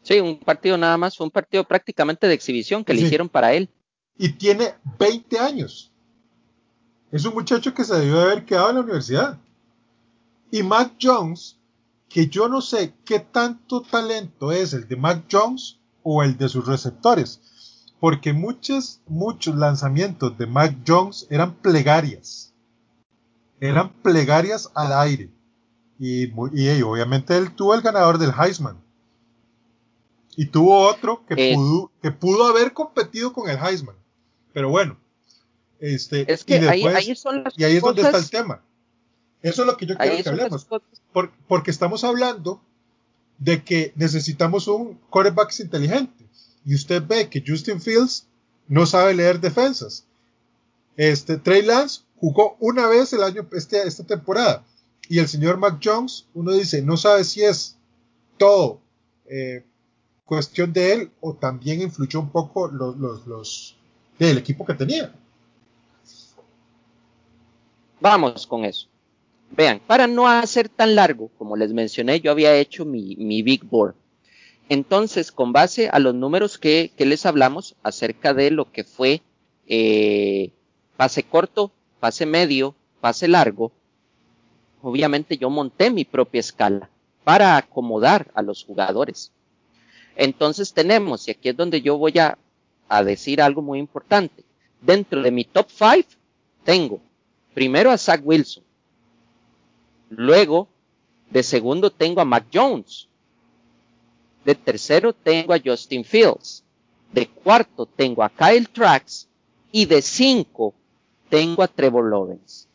Sí, 0.02 0.20
un 0.20 0.38
partido 0.38 0.76
nada 0.76 0.96
más, 0.96 1.16
fue 1.16 1.24
un 1.24 1.30
partido 1.30 1.64
prácticamente 1.64 2.28
de 2.28 2.34
exhibición 2.34 2.84
que 2.84 2.94
le 2.94 3.00
hicieron 3.00 3.28
para 3.28 3.54
él. 3.54 3.68
Y 4.16 4.30
tiene 4.30 4.74
20 4.98 5.38
años. 5.38 5.90
Es 7.10 7.24
un 7.24 7.34
muchacho 7.34 7.74
que 7.74 7.84
se 7.84 7.94
debió 7.96 8.18
de 8.18 8.22
haber 8.22 8.44
quedado 8.44 8.70
en 8.70 8.76
la 8.76 8.80
universidad. 8.82 9.38
Y 10.50 10.62
Mac 10.62 10.94
Jones, 11.00 11.58
que 12.08 12.28
yo 12.28 12.48
no 12.48 12.60
sé 12.60 12.94
qué 13.04 13.20
tanto 13.20 13.82
talento 13.82 14.52
es 14.52 14.72
el 14.72 14.88
de 14.88 14.96
Mac 14.96 15.24
Jones 15.30 15.78
o 16.02 16.22
el 16.22 16.36
de 16.38 16.48
sus 16.48 16.66
receptores, 16.66 17.40
porque 18.00 18.32
muchos, 18.32 19.00
muchos 19.06 19.56
lanzamientos 19.56 20.38
de 20.38 20.46
Mac 20.46 20.76
Jones 20.86 21.26
eran 21.30 21.54
plegarias. 21.56 22.52
Eran 23.60 23.92
plegarias 24.02 24.70
al 24.74 24.92
aire. 24.92 25.30
Y, 25.98 26.30
obviamente 26.82 27.36
él 27.36 27.54
tuvo 27.54 27.74
el 27.74 27.80
ganador 27.80 28.18
del 28.18 28.32
Heisman. 28.38 28.78
Y 30.36 30.46
tuvo 30.46 30.86
otro 30.86 31.24
que, 31.26 31.54
pudo, 31.54 31.90
que 32.02 32.10
pudo 32.10 32.46
haber 32.46 32.74
competido 32.74 33.32
con 33.32 33.48
el 33.48 33.58
Heisman. 33.58 33.96
Pero 34.52 34.68
bueno. 34.68 34.98
Este, 35.78 36.30
es 36.30 36.44
que 36.44 36.58
y 36.58 36.86
ahí, 36.86 37.16
son 37.16 37.44
y 37.56 37.64
ahí 37.64 37.76
es 37.76 37.82
donde 37.82 38.02
está 38.02 38.18
el 38.18 38.30
tema. 38.30 38.62
Eso 39.46 39.62
es 39.62 39.68
lo 39.68 39.76
que 39.76 39.86
yo 39.86 39.96
quiero 39.96 40.22
que 40.22 40.28
hablemos. 40.28 40.66
porque 41.46 41.70
estamos 41.70 42.02
hablando 42.02 42.60
de 43.38 43.62
que 43.62 43.92
necesitamos 43.94 44.66
un 44.66 44.98
quarterback 45.08 45.54
inteligente. 45.60 46.24
Y 46.64 46.74
usted 46.74 47.00
ve 47.06 47.28
que 47.28 47.44
Justin 47.46 47.80
Fields 47.80 48.26
no 48.66 48.86
sabe 48.86 49.14
leer 49.14 49.38
defensas. 49.40 50.04
Este, 50.96 51.36
Trey 51.36 51.62
Lance 51.62 52.00
jugó 52.16 52.56
una 52.58 52.88
vez 52.88 53.12
el 53.12 53.22
año, 53.22 53.46
este, 53.52 53.86
esta 53.86 54.02
temporada. 54.02 54.64
Y 55.08 55.20
el 55.20 55.28
señor 55.28 55.58
Mac 55.58 55.78
Jones, 55.80 56.26
uno 56.34 56.50
dice, 56.50 56.82
no 56.82 56.96
sabe 56.96 57.22
si 57.22 57.44
es 57.44 57.76
todo 58.38 58.80
eh, 59.26 59.64
cuestión 60.24 60.72
de 60.72 60.92
él 60.92 61.10
o 61.20 61.34
también 61.34 61.82
influyó 61.82 62.18
un 62.18 62.30
poco 62.30 62.66
los, 62.66 62.96
los, 62.96 63.24
los 63.28 63.76
del 64.18 64.38
equipo 64.38 64.66
que 64.66 64.74
tenía. 64.74 65.14
Vamos 68.00 68.44
con 68.44 68.64
eso. 68.64 68.88
Vean, 69.50 69.80
para 69.86 70.06
no 70.06 70.28
hacer 70.28 70.68
tan 70.68 70.94
largo, 70.94 71.30
como 71.38 71.56
les 71.56 71.72
mencioné, 71.72 72.20
yo 72.20 72.30
había 72.30 72.56
hecho 72.56 72.84
mi, 72.84 73.42
Big 73.42 73.64
Board. 73.64 73.94
Entonces, 74.68 75.30
con 75.30 75.52
base 75.52 75.88
a 75.88 75.98
los 75.98 76.14
números 76.14 76.58
que, 76.58 76.92
les 76.98 77.24
hablamos 77.24 77.76
acerca 77.82 78.34
de 78.34 78.50
lo 78.50 78.70
que 78.70 78.84
fue 78.84 79.22
eh, 79.68 80.50
pase 80.96 81.22
corto, 81.22 81.70
pase 82.00 82.26
medio, 82.26 82.74
pase 83.00 83.28
largo, 83.28 83.72
obviamente 84.82 85.38
yo 85.38 85.50
monté 85.50 85.90
mi 85.90 86.04
propia 86.04 86.40
escala 86.40 86.90
para 87.24 87.56
acomodar 87.56 88.30
a 88.34 88.42
los 88.42 88.64
jugadores. 88.64 89.32
Entonces 90.16 90.72
tenemos, 90.72 91.28
y 91.28 91.32
aquí 91.32 91.50
es 91.50 91.56
donde 91.56 91.82
yo 91.82 91.98
voy 91.98 92.18
a, 92.18 92.38
a 92.88 93.04
decir 93.04 93.40
algo 93.40 93.62
muy 93.62 93.78
importante, 93.78 94.44
dentro 94.80 95.22
de 95.22 95.30
mi 95.30 95.44
top 95.44 95.68
5 95.68 96.08
tengo 96.64 97.00
primero 97.54 97.90
a 97.90 97.98
Zach 97.98 98.20
Wilson, 98.24 98.64
Luego, 100.10 100.68
de 101.30 101.42
segundo 101.42 101.90
tengo 101.90 102.20
a 102.20 102.24
Mac 102.24 102.46
Jones. 102.52 103.08
De 104.44 104.54
tercero 104.54 105.12
tengo 105.12 105.52
a 105.52 105.60
Justin 105.64 106.04
Fields. 106.04 106.62
De 107.12 107.26
cuarto 107.26 107.86
tengo 107.86 108.22
a 108.22 108.30
Kyle 108.30 108.68
Trax. 108.68 109.28
Y 109.72 109.86
de 109.86 110.02
cinco 110.02 110.74
tengo 111.28 111.62
a 111.62 111.68
Trevor 111.68 112.10
Lawrence. 112.10 112.66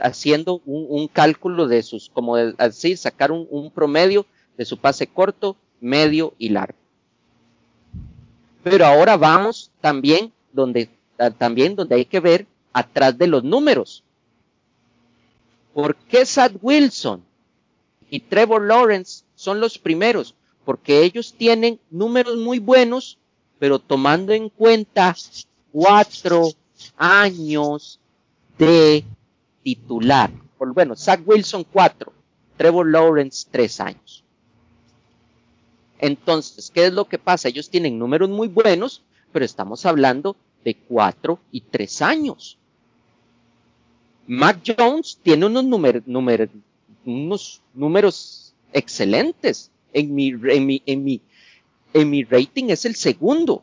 Haciendo 0.00 0.62
un, 0.64 1.08
cálculo 1.08 1.66
de 1.66 1.82
sus, 1.82 2.08
como 2.08 2.36
así, 2.36 2.96
sacar 2.96 3.32
un, 3.32 3.48
un 3.50 3.70
promedio 3.70 4.26
de 4.56 4.64
su 4.64 4.76
pase 4.76 5.08
corto, 5.08 5.56
medio 5.80 6.34
y 6.38 6.50
largo. 6.50 6.78
Pero 8.62 8.86
ahora 8.86 9.16
vamos 9.16 9.70
también 9.80 10.32
donde, 10.52 10.90
también 11.38 11.74
donde 11.74 11.94
hay 11.94 12.04
que 12.04 12.20
ver 12.20 12.46
atrás 12.72 13.16
de 13.16 13.26
los 13.26 13.42
números. 13.44 14.04
¿Por 15.78 15.94
qué 15.94 16.26
Sad 16.26 16.54
Wilson 16.60 17.22
y 18.10 18.18
Trevor 18.18 18.66
Lawrence 18.66 19.22
son 19.36 19.60
los 19.60 19.78
primeros? 19.78 20.34
Porque 20.64 21.04
ellos 21.04 21.34
tienen 21.38 21.78
números 21.88 22.36
muy 22.36 22.58
buenos, 22.58 23.16
pero 23.60 23.78
tomando 23.78 24.32
en 24.32 24.48
cuenta 24.48 25.14
cuatro 25.70 26.48
años 26.96 28.00
de 28.58 29.04
titular. 29.62 30.32
Bueno, 30.58 30.96
Zach 30.96 31.20
Wilson 31.24 31.62
cuatro, 31.62 32.12
Trevor 32.56 32.90
Lawrence 32.90 33.46
tres 33.48 33.78
años. 33.78 34.24
Entonces, 36.00 36.72
¿qué 36.74 36.86
es 36.86 36.92
lo 36.92 37.04
que 37.04 37.18
pasa? 37.18 37.46
Ellos 37.46 37.70
tienen 37.70 38.00
números 38.00 38.30
muy 38.30 38.48
buenos, 38.48 39.04
pero 39.30 39.44
estamos 39.44 39.86
hablando 39.86 40.34
de 40.64 40.74
cuatro 40.74 41.38
y 41.52 41.60
tres 41.60 42.02
años. 42.02 42.58
Mac 44.28 44.60
Jones 44.62 45.18
tiene 45.22 45.46
unos, 45.46 45.64
unos 47.04 47.62
números 47.74 48.54
excelentes. 48.72 49.70
En 49.94 50.14
mi, 50.14 50.28
en, 50.28 50.66
mi, 50.66 50.82
en, 50.84 51.02
mi, 51.02 51.22
en 51.94 52.10
mi 52.10 52.24
rating 52.24 52.66
es 52.68 52.84
el 52.84 52.94
segundo. 52.94 53.62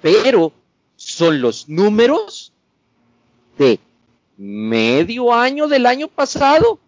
Pero 0.00 0.52
son 0.94 1.40
los 1.42 1.68
números 1.68 2.52
de 3.58 3.80
medio 4.36 5.32
año 5.34 5.66
del 5.66 5.86
año 5.86 6.06
pasado 6.06 6.78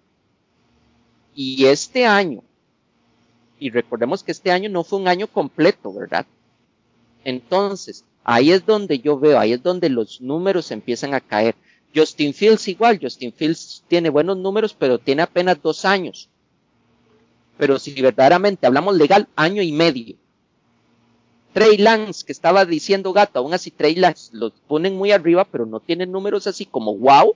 y 1.35 1.65
este 1.67 2.07
año. 2.07 2.45
Y 3.59 3.71
recordemos 3.71 4.23
que 4.23 4.31
este 4.31 4.53
año 4.53 4.71
no 4.71 4.85
fue 4.85 5.01
un 5.01 5.09
año 5.09 5.27
completo, 5.27 5.93
¿verdad? 5.93 6.27
Entonces, 7.25 8.05
ahí 8.23 8.53
es 8.53 8.65
donde 8.65 9.01
yo 9.01 9.19
veo, 9.19 9.37
ahí 9.37 9.53
es 9.53 9.63
donde 9.65 9.89
los 9.89 10.21
números 10.21 10.71
empiezan 10.71 11.13
a 11.13 11.21
caer. 11.21 11.57
Justin 11.95 12.35
Fields 12.35 12.69
igual, 12.69 12.99
Justin 13.01 13.33
Fields 13.33 13.83
tiene 13.89 14.11
buenos 14.11 14.37
números, 14.37 14.75
pero 14.79 14.99
tiene 14.99 15.23
apenas 15.23 15.61
dos 15.63 15.85
años. 15.85 16.29
Pero 17.57 17.79
si 17.79 18.01
verdaderamente 18.01 18.67
hablamos 18.67 18.97
legal, 18.97 19.29
año 19.35 19.63
y 19.63 19.73
medio. 19.73 20.17
Trey 21.55 21.79
Lance, 21.79 22.25
que 22.27 22.33
estaba 22.33 22.67
diciendo 22.67 23.15
gato, 23.15 23.39
aún 23.39 23.55
así 23.55 23.71
Trey 23.71 23.95
Lance 23.95 24.31
los 24.33 24.53
ponen 24.67 24.97
muy 24.97 25.11
arriba, 25.13 25.45
pero 25.45 25.65
no 25.65 25.81
tienen 25.81 26.13
números 26.13 26.47
así 26.47 26.67
como 26.67 26.95
wow. 26.97 27.35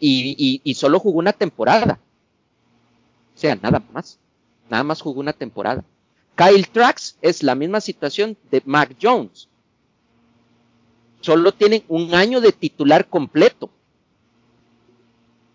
Y, 0.00 0.60
y 0.64 0.74
solo 0.74 0.98
jugó 1.00 1.18
una 1.18 1.32
temporada. 1.32 1.98
O 3.34 3.38
sea, 3.38 3.56
nada 3.56 3.82
más. 3.92 4.18
Nada 4.68 4.82
más 4.82 5.00
jugó 5.00 5.20
una 5.20 5.32
temporada. 5.32 5.84
Kyle 6.36 6.66
Trax 6.68 7.16
es 7.22 7.42
la 7.42 7.54
misma 7.54 7.80
situación 7.80 8.36
de 8.50 8.62
Mac 8.64 8.96
Jones 9.00 9.48
solo 11.20 11.52
tienen 11.52 11.82
un 11.88 12.14
año 12.14 12.40
de 12.40 12.52
titular 12.52 13.08
completo. 13.08 13.70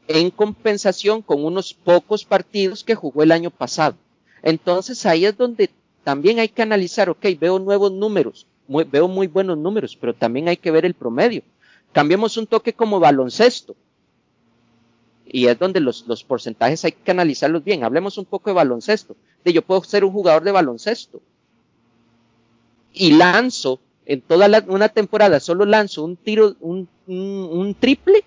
En 0.08 0.32
compensación 0.32 1.22
con 1.22 1.46
unos 1.46 1.74
pocos 1.74 2.26
partidos 2.26 2.84
que 2.84 2.96
jugó 2.96 3.24
el 3.24 3.32
año 3.32 3.50
pasado. 3.50 3.96
Entonces 4.42 5.06
ahí 5.06 5.26
es 5.26 5.38
donde 5.38 5.70
también 6.04 6.40
hay 6.40 6.50
que 6.50 6.62
analizar, 6.62 7.10
ok, 7.10 7.26
veo 7.40 7.60
nuevos 7.60 7.92
números, 7.92 8.46
veo 8.68 9.08
muy 9.08 9.28
buenos 9.28 9.58
números, 9.58 9.98
pero 10.00 10.14
también 10.14 10.50
hay 10.50 10.58
que 10.58 10.72
ver 10.72 10.86
el 10.86 10.94
promedio. 10.94 11.44
Cambiemos 11.94 12.36
un 12.38 12.48
toque 12.48 12.74
como 12.74 13.00
baloncesto. 13.00 13.76
Y 15.26 15.48
es 15.48 15.58
donde 15.58 15.80
los, 15.80 16.06
los 16.08 16.24
porcentajes 16.24 16.84
hay 16.84 16.92
que 16.92 17.12
analizarlos 17.12 17.64
bien. 17.64 17.84
Hablemos 17.84 18.18
un 18.18 18.26
poco 18.26 18.50
de 18.50 18.56
baloncesto. 18.56 19.16
De 19.44 19.54
yo 19.54 19.62
puedo 19.62 19.82
ser 19.84 20.04
un 20.04 20.12
jugador 20.12 20.44
de 20.44 20.52
baloncesto. 20.52 21.22
Y 22.92 23.14
lanzo 23.14 23.80
en 24.06 24.22
toda 24.22 24.64
una 24.68 24.90
temporada 24.90 25.40
solo 25.40 25.66
lanzo 25.66 26.04
un 26.04 26.18
tiro, 26.18 26.56
un, 26.60 26.88
un, 27.08 27.76
triple 27.76 28.24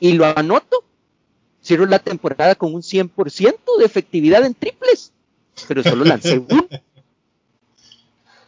y 0.00 0.12
lo 0.12 0.26
anoto, 0.26 0.84
cierro 1.62 1.86
la 1.86 1.98
temporada 1.98 2.54
con 2.54 2.74
un 2.74 2.82
100% 2.82 3.56
de 3.78 3.84
efectividad 3.84 4.44
en 4.44 4.54
triples, 4.54 5.12
pero 5.66 5.82
solo 5.82 6.04
lancé 6.04 6.38
uno. 6.48 6.68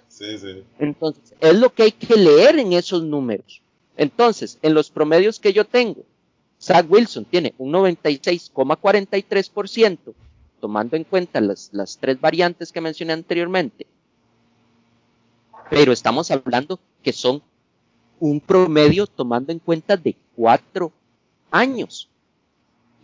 Sí, 0.09 0.39
sí. 0.39 0.63
Entonces, 0.79 1.35
es 1.41 1.59
lo 1.59 1.73
que 1.73 1.85
hay 1.85 1.93
que 1.93 2.17
leer 2.17 2.59
en 2.59 2.75
esos 2.75 3.03
números. 3.03 3.63
Entonces, 3.97 4.59
en 4.63 4.75
los 4.75 4.91
promedios 4.91 5.41
que 5.41 5.53
yo 5.53 5.65
tengo, 5.65 6.05
Zach 6.61 6.87
Wilson 6.89 7.25
tiene 7.25 7.55
un 7.59 7.73
96,43%, 7.73 9.99
tomando 10.61 10.97
en 10.97 11.05
cuenta 11.05 11.41
las, 11.41 11.71
las 11.73 11.99
tres 11.99 12.21
variantes 12.21 12.71
que 12.71 12.83
mencioné 12.83 13.15
anteriormente, 13.15 13.87
pero 15.71 15.93
estamos 15.93 16.31
hablando 16.31 16.79
que 17.03 17.13
son 17.13 17.43
un 18.19 18.41
promedio 18.41 19.07
tomando 19.07 19.53
en 19.53 19.61
cuenta 19.61 19.97
de 19.97 20.17
cuatro 20.37 20.93
años. 21.51 22.11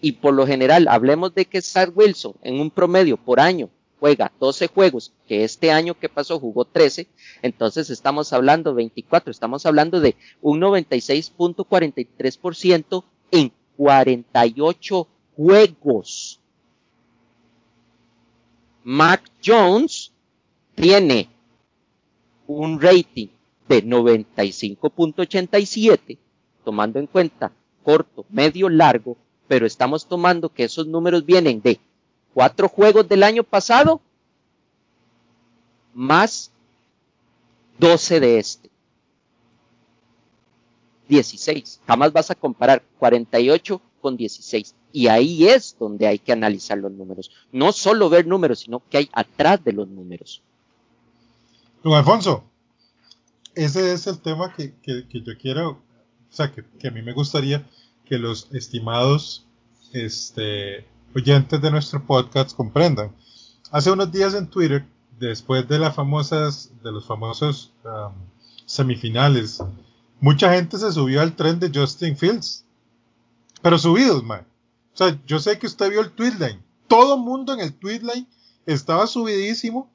Y 0.00 0.12
por 0.12 0.34
lo 0.34 0.46
general, 0.46 0.86
hablemos 0.88 1.34
de 1.34 1.46
que 1.46 1.62
Zach 1.62 1.90
Wilson 1.94 2.34
en 2.42 2.60
un 2.60 2.70
promedio 2.70 3.16
por 3.16 3.40
año 3.40 3.70
juega 3.98 4.30
12 4.38 4.68
juegos, 4.68 5.14
que 5.26 5.42
este 5.44 5.70
año 5.70 5.98
que 5.98 6.10
pasó 6.10 6.38
jugó 6.38 6.66
13, 6.66 7.06
entonces 7.40 7.88
estamos 7.88 8.34
hablando 8.34 8.74
24, 8.74 9.30
estamos 9.30 9.64
hablando 9.64 10.00
de 10.00 10.16
un 10.42 10.60
96.43% 10.60 13.04
en 13.30 13.52
48 13.76 15.08
juegos. 15.34 16.40
Mac 18.84 19.22
Jones 19.44 20.12
tiene 20.74 21.30
un 22.46 22.80
rating 22.80 23.28
de 23.68 23.84
95.87, 23.84 26.18
tomando 26.64 26.98
en 26.98 27.06
cuenta 27.06 27.52
corto, 27.82 28.24
medio, 28.30 28.68
largo, 28.68 29.16
pero 29.48 29.66
estamos 29.66 30.06
tomando 30.06 30.48
que 30.48 30.64
esos 30.64 30.86
números 30.86 31.24
vienen 31.24 31.62
de 31.62 31.80
cuatro 32.34 32.68
juegos 32.68 33.08
del 33.08 33.22
año 33.22 33.44
pasado 33.44 34.00
más 35.94 36.50
12 37.78 38.20
de 38.20 38.38
este. 38.38 38.70
16. 41.08 41.80
Jamás 41.86 42.12
vas 42.12 42.30
a 42.30 42.34
comparar 42.34 42.82
48 42.98 43.80
con 44.00 44.16
16. 44.16 44.74
Y 44.92 45.08
ahí 45.08 45.46
es 45.46 45.76
donde 45.78 46.06
hay 46.06 46.18
que 46.18 46.32
analizar 46.32 46.78
los 46.78 46.92
números. 46.92 47.30
No 47.52 47.72
solo 47.72 48.08
ver 48.08 48.26
números, 48.26 48.60
sino 48.60 48.82
que 48.90 48.98
hay 48.98 49.10
atrás 49.12 49.62
de 49.64 49.72
los 49.72 49.88
números. 49.88 50.42
Don 51.82 51.94
Alfonso, 51.94 52.44
ese 53.54 53.92
es 53.92 54.06
el 54.06 54.20
tema 54.20 54.52
que, 54.52 54.74
yo 54.84 55.38
quiero, 55.38 55.70
o 55.70 55.80
sea, 56.28 56.52
que, 56.52 56.88
a 56.88 56.90
mí 56.90 57.02
me 57.02 57.12
gustaría 57.12 57.66
que 58.04 58.18
los 58.18 58.48
estimados 58.52 59.46
este, 59.92 60.86
oyentes 61.14 61.60
de 61.60 61.70
nuestro 61.70 62.04
podcast 62.04 62.54
comprendan. 62.54 63.14
Hace 63.70 63.90
unos 63.90 64.12
días 64.12 64.34
en 64.34 64.48
Twitter, 64.48 64.84
después 65.18 65.66
de 65.68 65.78
las 65.78 65.94
famosas, 65.94 66.70
de 66.82 66.92
los 66.92 67.06
famosos 67.06 67.72
um, 67.84 68.12
semifinales, 68.66 69.62
mucha 70.20 70.52
gente 70.52 70.78
se 70.78 70.92
subió 70.92 71.22
al 71.22 71.34
tren 71.34 71.58
de 71.58 71.70
Justin 71.74 72.16
Fields. 72.16 72.64
Pero 73.62 73.78
subidos, 73.78 74.22
man. 74.22 74.46
O 74.92 74.96
sea, 74.96 75.18
yo 75.26 75.38
sé 75.38 75.58
que 75.58 75.66
usted 75.66 75.90
vio 75.90 76.00
el 76.00 76.12
tweetline. 76.12 76.62
Todo 76.88 77.14
el 77.16 77.22
mundo 77.22 77.54
en 77.54 77.60
el 77.60 77.72
tweetline 77.74 78.26
estaba 78.66 79.06
subidísimo 79.06 79.90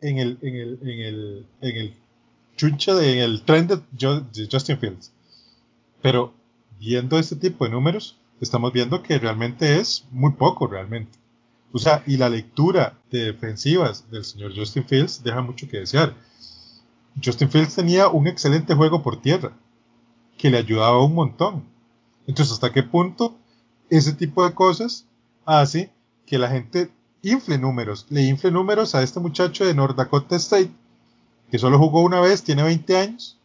en 0.00 0.18
el, 0.18 0.38
en 0.42 0.56
el, 0.56 0.78
en 0.82 1.00
el, 1.00 1.46
en 1.60 1.76
el 1.76 1.94
chucha 2.56 2.94
de, 2.94 3.22
el 3.22 3.42
tren 3.42 3.66
de, 3.66 3.80
Justin 4.50 4.78
Fields. 4.78 5.12
Pero 6.02 6.34
viendo 6.78 7.18
este 7.18 7.36
tipo 7.36 7.64
de 7.64 7.70
números, 7.70 8.18
estamos 8.40 8.72
viendo 8.72 9.02
que 9.02 9.18
realmente 9.18 9.78
es 9.78 10.04
muy 10.10 10.32
poco, 10.32 10.66
realmente. 10.66 11.18
O 11.72 11.78
sea, 11.78 12.02
y 12.06 12.16
la 12.16 12.28
lectura 12.28 12.98
de 13.10 13.32
defensivas 13.32 14.10
del 14.10 14.24
señor 14.24 14.54
Justin 14.54 14.84
Fields 14.84 15.22
deja 15.22 15.40
mucho 15.40 15.68
que 15.68 15.78
desear. 15.78 16.14
Justin 17.22 17.50
Fields 17.50 17.74
tenía 17.74 18.08
un 18.08 18.26
excelente 18.26 18.74
juego 18.74 19.02
por 19.02 19.20
tierra, 19.20 19.52
que 20.36 20.50
le 20.50 20.58
ayudaba 20.58 21.04
un 21.04 21.14
montón. 21.14 21.64
Entonces, 22.26 22.52
¿hasta 22.54 22.72
qué 22.72 22.82
punto 22.82 23.36
ese 23.88 24.12
tipo 24.12 24.46
de 24.46 24.54
cosas 24.54 25.06
hace 25.44 25.90
que 26.26 26.38
la 26.38 26.48
gente 26.48 26.90
infle 27.22 27.58
números? 27.58 28.06
Le 28.10 28.22
infle 28.22 28.50
números 28.50 28.94
a 28.94 29.02
este 29.02 29.20
muchacho 29.20 29.64
de 29.64 29.74
North 29.74 29.96
Dakota 29.96 30.36
State, 30.36 30.70
que 31.50 31.58
solo 31.58 31.78
jugó 31.78 32.02
una 32.02 32.20
vez, 32.20 32.42
tiene 32.42 32.62
20 32.62 32.96
años. 32.96 33.38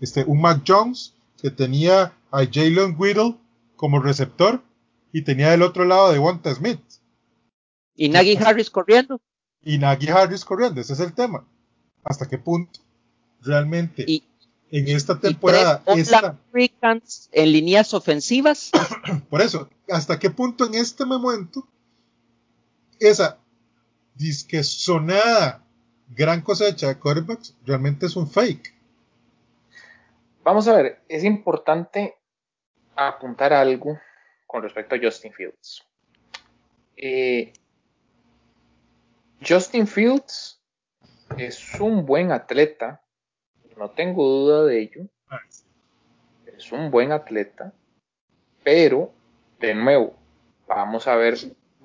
Este, 0.00 0.24
un 0.24 0.40
Mac 0.40 0.62
Jones, 0.66 1.14
que 1.40 1.50
tenía 1.50 2.12
a 2.30 2.44
Jalen 2.44 2.96
Whittle 2.98 3.36
como 3.76 4.00
receptor, 4.00 4.62
y 5.12 5.22
tenía 5.22 5.50
del 5.50 5.62
otro 5.62 5.84
lado 5.84 6.12
de 6.12 6.18
Wanta 6.18 6.54
Smith. 6.54 6.80
Y 7.94 8.08
Nagy 8.08 8.36
Harris 8.44 8.70
corriendo. 8.70 9.20
Y 9.62 9.78
Nagy 9.78 10.08
Harris 10.08 10.44
corriendo, 10.44 10.80
ese 10.80 10.92
es 10.92 11.00
el 11.00 11.12
tema 11.12 11.44
hasta 12.06 12.28
qué 12.28 12.38
punto 12.38 12.80
realmente 13.42 14.04
en 14.70 14.88
esta 14.88 15.18
temporada 15.18 15.82
esta, 15.86 16.38
en 17.32 17.52
líneas 17.52 17.92
ofensivas 17.94 18.70
por 19.30 19.42
eso 19.42 19.68
hasta 19.90 20.18
qué 20.18 20.30
punto 20.30 20.66
en 20.66 20.74
este 20.74 21.04
momento 21.04 21.66
esa 23.00 23.38
disque 24.14 24.62
sonada 24.62 25.62
gran 26.08 26.40
cosecha 26.40 26.88
de 26.88 26.98
quarterbacks 26.98 27.56
realmente 27.64 28.06
es 28.06 28.16
un 28.16 28.28
fake. 28.28 28.74
Vamos 30.44 30.68
a 30.68 30.76
ver 30.76 31.02
es 31.08 31.24
importante 31.24 32.16
apuntar 32.94 33.52
algo 33.52 33.98
con 34.46 34.62
respecto 34.62 34.94
a 34.94 34.98
Justin 35.02 35.32
Fields. 35.32 35.84
Eh, 36.96 37.52
Justin 39.46 39.86
Fields 39.86 40.60
es 41.36 41.78
un 41.80 42.06
buen 42.06 42.32
atleta, 42.32 43.02
no 43.76 43.90
tengo 43.90 44.26
duda 44.26 44.64
de 44.64 44.80
ello. 44.80 45.06
Ah, 45.28 45.40
es 46.46 46.72
un 46.72 46.90
buen 46.90 47.12
atleta, 47.12 47.74
pero 48.64 49.12
de 49.60 49.74
nuevo, 49.74 50.16
vamos 50.66 51.06
a 51.06 51.16
ver, 51.16 51.36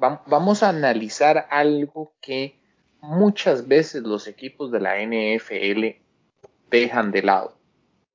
vamos 0.01 0.63
a 0.63 0.69
analizar 0.69 1.47
algo 1.49 2.13
que 2.21 2.59
muchas 3.01 3.67
veces 3.67 4.01
los 4.03 4.27
equipos 4.27 4.71
de 4.71 4.79
la 4.79 4.97
NFL 4.99 6.01
dejan 6.69 7.11
de 7.11 7.21
lado, 7.21 7.57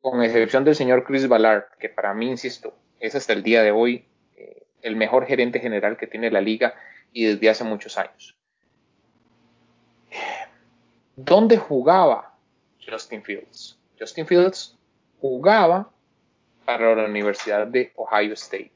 con 0.00 0.22
excepción 0.22 0.64
del 0.64 0.74
señor 0.74 1.04
Chris 1.04 1.28
Ballard, 1.28 1.64
que 1.78 1.88
para 1.88 2.12
mí, 2.14 2.28
insisto, 2.28 2.74
es 2.98 3.14
hasta 3.14 3.32
el 3.32 3.42
día 3.42 3.62
de 3.62 3.70
hoy 3.70 4.04
eh, 4.36 4.66
el 4.82 4.96
mejor 4.96 5.26
gerente 5.26 5.60
general 5.60 5.96
que 5.96 6.06
tiene 6.06 6.30
la 6.30 6.40
liga 6.40 6.74
y 7.12 7.24
desde 7.24 7.50
hace 7.50 7.64
muchos 7.64 7.98
años. 7.98 8.36
¿Dónde 11.14 11.56
jugaba 11.56 12.34
Justin 12.84 13.22
Fields? 13.22 13.78
Justin 13.98 14.26
Fields 14.26 14.78
jugaba 15.20 15.90
para 16.64 16.94
la 16.94 17.04
Universidad 17.04 17.66
de 17.66 17.92
Ohio 17.96 18.34
State. 18.34 18.75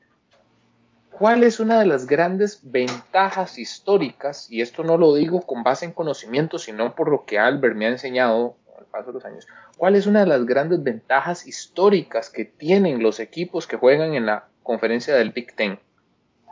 ¿Cuál 1.21 1.45
es 1.45 1.61
una 1.61 1.79
de 1.79 1.85
las 1.85 2.07
grandes 2.07 2.61
ventajas 2.63 3.59
históricas? 3.59 4.51
Y 4.51 4.63
esto 4.63 4.85
no 4.85 4.97
lo 4.97 5.15
digo 5.15 5.43
con 5.43 5.63
base 5.63 5.85
en 5.85 5.93
conocimiento, 5.93 6.59
sino 6.59 6.95
por 6.95 7.11
lo 7.11 7.27
que 7.27 7.39
Albert 7.39 7.77
me 7.77 7.85
ha 7.85 7.91
enseñado 7.91 8.57
al 8.79 8.87
paso 8.87 9.09
de 9.09 9.13
los 9.13 9.25
años. 9.27 9.47
¿Cuál 9.77 9.97
es 9.97 10.07
una 10.07 10.21
de 10.21 10.27
las 10.27 10.47
grandes 10.47 10.83
ventajas 10.83 11.47
históricas 11.47 12.31
que 12.31 12.47
tienen 12.47 13.03
los 13.03 13.21
equipos 13.21 13.67
que 13.67 13.77
juegan 13.77 14.15
en 14.15 14.25
la 14.25 14.49
conferencia 14.63 15.15
del 15.15 15.33
Big 15.33 15.55
Ten? 15.55 15.79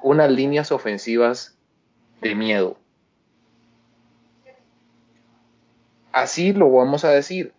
Unas 0.02 0.30
líneas 0.30 0.70
ofensivas 0.70 1.56
de 2.20 2.34
miedo. 2.34 2.76
Así 6.12 6.52
lo 6.52 6.70
vamos 6.70 7.06
a 7.06 7.10
decir. 7.10 7.54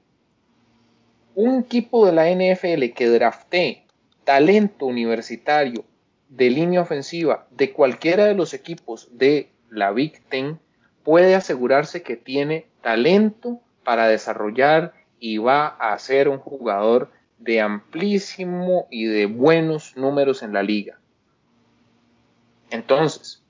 Un 1.34 1.62
equipo 1.62 2.06
de 2.06 2.12
la 2.12 2.30
NFL 2.30 2.94
que 2.94 3.08
drafte 3.08 3.88
talento 4.26 4.86
universitario 4.86 5.89
de 6.30 6.50
línea 6.50 6.82
ofensiva 6.82 7.48
de 7.52 7.74
cualquiera 7.74 8.26
de 8.26 8.36
los 8.36 8.54
equipos 8.54 9.10
de 9.12 9.50
la 9.70 9.92
Big 9.92 10.22
Ten 10.30 10.60
puede 11.04 11.36
asegurarse 11.36 12.04
que 12.04 12.16
tiene 12.16 12.68
talento 12.82 13.60
para 13.84 14.08
desarrollar 14.08 14.94
y 15.20 15.38
va 15.38 15.68
a 15.68 15.98
ser 16.00 16.30
un 16.30 16.38
jugador 16.38 17.12
de 17.40 17.62
amplísimo 17.62 18.88
y 18.92 19.06
de 19.06 19.26
buenos 19.26 19.98
números 19.98 20.44
en 20.44 20.54
la 20.54 20.64
liga. 20.64 21.00
Entonces, 22.70 23.42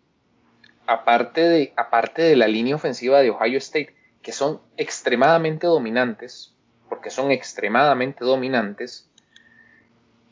aparte 0.87 1.41
de, 1.41 1.73
aparte 1.75 2.21
de 2.21 2.35
la 2.35 2.47
línea 2.47 2.75
ofensiva 2.75 3.19
de 3.19 3.29
Ohio 3.29 3.57
State, 3.57 3.95
que 4.21 4.31
son 4.31 4.61
extremadamente 4.77 5.67
dominantes, 5.67 6.55
porque 6.87 7.09
son 7.09 7.31
extremadamente 7.31 8.23
dominantes, 8.23 9.09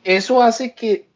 eso 0.04 0.41
hace 0.41 0.74
que, 0.74 1.08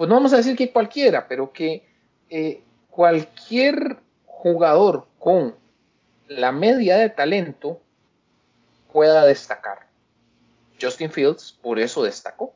pues 0.00 0.08
no 0.08 0.14
vamos 0.14 0.32
a 0.32 0.38
decir 0.38 0.56
que 0.56 0.72
cualquiera, 0.72 1.28
pero 1.28 1.52
que 1.52 1.86
eh, 2.30 2.62
cualquier 2.88 3.98
jugador 4.24 5.06
con 5.18 5.54
la 6.26 6.52
media 6.52 6.96
de 6.96 7.10
talento 7.10 7.82
pueda 8.94 9.26
destacar. 9.26 9.80
Justin 10.80 11.10
Fields 11.10 11.52
por 11.60 11.78
eso 11.78 12.02
destacó. 12.02 12.54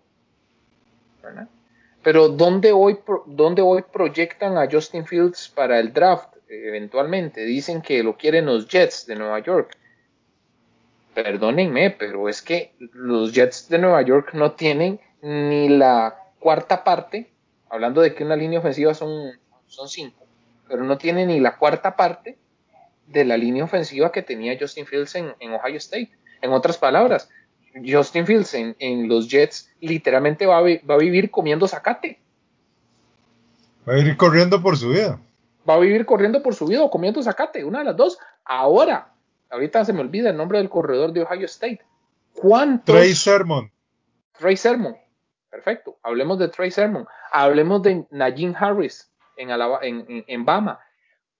Pero 2.03 2.31
¿dónde 2.31 2.73
hoy, 2.73 3.01
¿dónde 3.27 3.61
hoy 3.61 3.85
proyectan 3.93 4.57
a 4.57 4.67
Justin 4.67 5.05
Fields 5.05 5.51
para 5.55 5.79
el 5.81 5.93
draft? 5.93 6.31
eventualmente. 6.49 7.45
Dicen 7.45 7.83
que 7.83 8.03
lo 8.03 8.17
quieren 8.17 8.47
los 8.47 8.69
Jets 8.69 9.05
de 9.05 9.17
Nueva 9.17 9.41
York. 9.41 9.77
Perdónenme, 11.13 11.91
pero 11.91 12.27
es 12.31 12.41
que 12.41 12.73
los 12.79 13.35
Jets 13.35 13.69
de 13.69 13.81
Nueva 13.81 14.01
York 14.01 14.31
no 14.33 14.53
tienen 14.53 14.99
ni 15.21 15.69
la 15.69 16.25
cuarta 16.39 16.85
parte, 16.85 17.34
hablando 17.75 18.01
de 18.03 18.14
que 18.14 18.22
una 18.22 18.37
línea 18.37 18.61
ofensiva 18.61 18.95
son, 18.95 19.33
son 19.66 19.89
cinco, 19.89 20.25
pero 20.68 20.85
no 20.85 20.97
tienen 20.97 21.27
ni 21.27 21.41
la 21.41 21.59
cuarta 21.59 21.97
parte 21.97 22.39
de 23.09 23.25
la 23.25 23.37
línea 23.37 23.64
ofensiva 23.64 24.12
que 24.12 24.22
tenía 24.22 24.57
Justin 24.59 24.87
Fields 24.87 25.16
en, 25.16 25.53
Ohio 25.53 25.77
State. 25.79 26.12
En 26.41 26.53
otras 26.53 26.79
palabras, 26.79 27.29
Justin 27.85 28.27
Fields 28.27 28.55
en, 28.55 29.09
los 29.09 29.29
Jets 29.29 29.72
literalmente 29.81 30.47
va 30.47 30.59
a, 30.59 30.62
va 30.62 30.95
a, 30.95 30.99
vivir 30.99 31.33
comiendo 31.33 31.66
zacate. 31.66 32.20
Va 33.89 33.95
a 33.95 33.99
ir 33.99 34.16
corriendo 34.16 34.62
por 34.62 34.77
su 34.77 34.91
vida. 34.91 35.18
va 35.68 35.75
a 35.75 35.81
vivir 35.81 36.07
corriendo 36.07 36.45
por 36.45 36.55
su 36.55 36.66
vida 36.66 36.85
o 36.85 36.91
comiendo 36.91 37.25
zacate, 37.25 37.64
una 37.64 37.81
de 37.81 37.87
las 37.87 37.97
dos. 37.97 38.18
Ahora, 38.45 39.14
ahorita 39.51 39.85
se 39.85 39.93
me 39.93 40.01
olvida 40.01 40.31
el 40.31 40.37
nombre 40.37 40.59
del 40.59 40.68
corredor 40.68 41.12
de 41.12 41.22
Ohio 41.22 41.47
State. 41.47 41.81
¿Cuántos? 42.35 42.95
Trey 42.95 43.14
Sermon. 43.14 43.68
Trey 44.39 44.57
Sermon. 44.57 44.97
Perfecto. 45.55 46.01
Hablemos 46.03 46.41
de 46.41 46.49
Trey 46.49 46.73
Sermon. 46.73 47.07
Hablemos 47.31 47.81
de 47.83 48.05
Najee 48.11 48.53
Harris 48.59 49.09
en 49.37 50.45
Bama. 50.45 50.81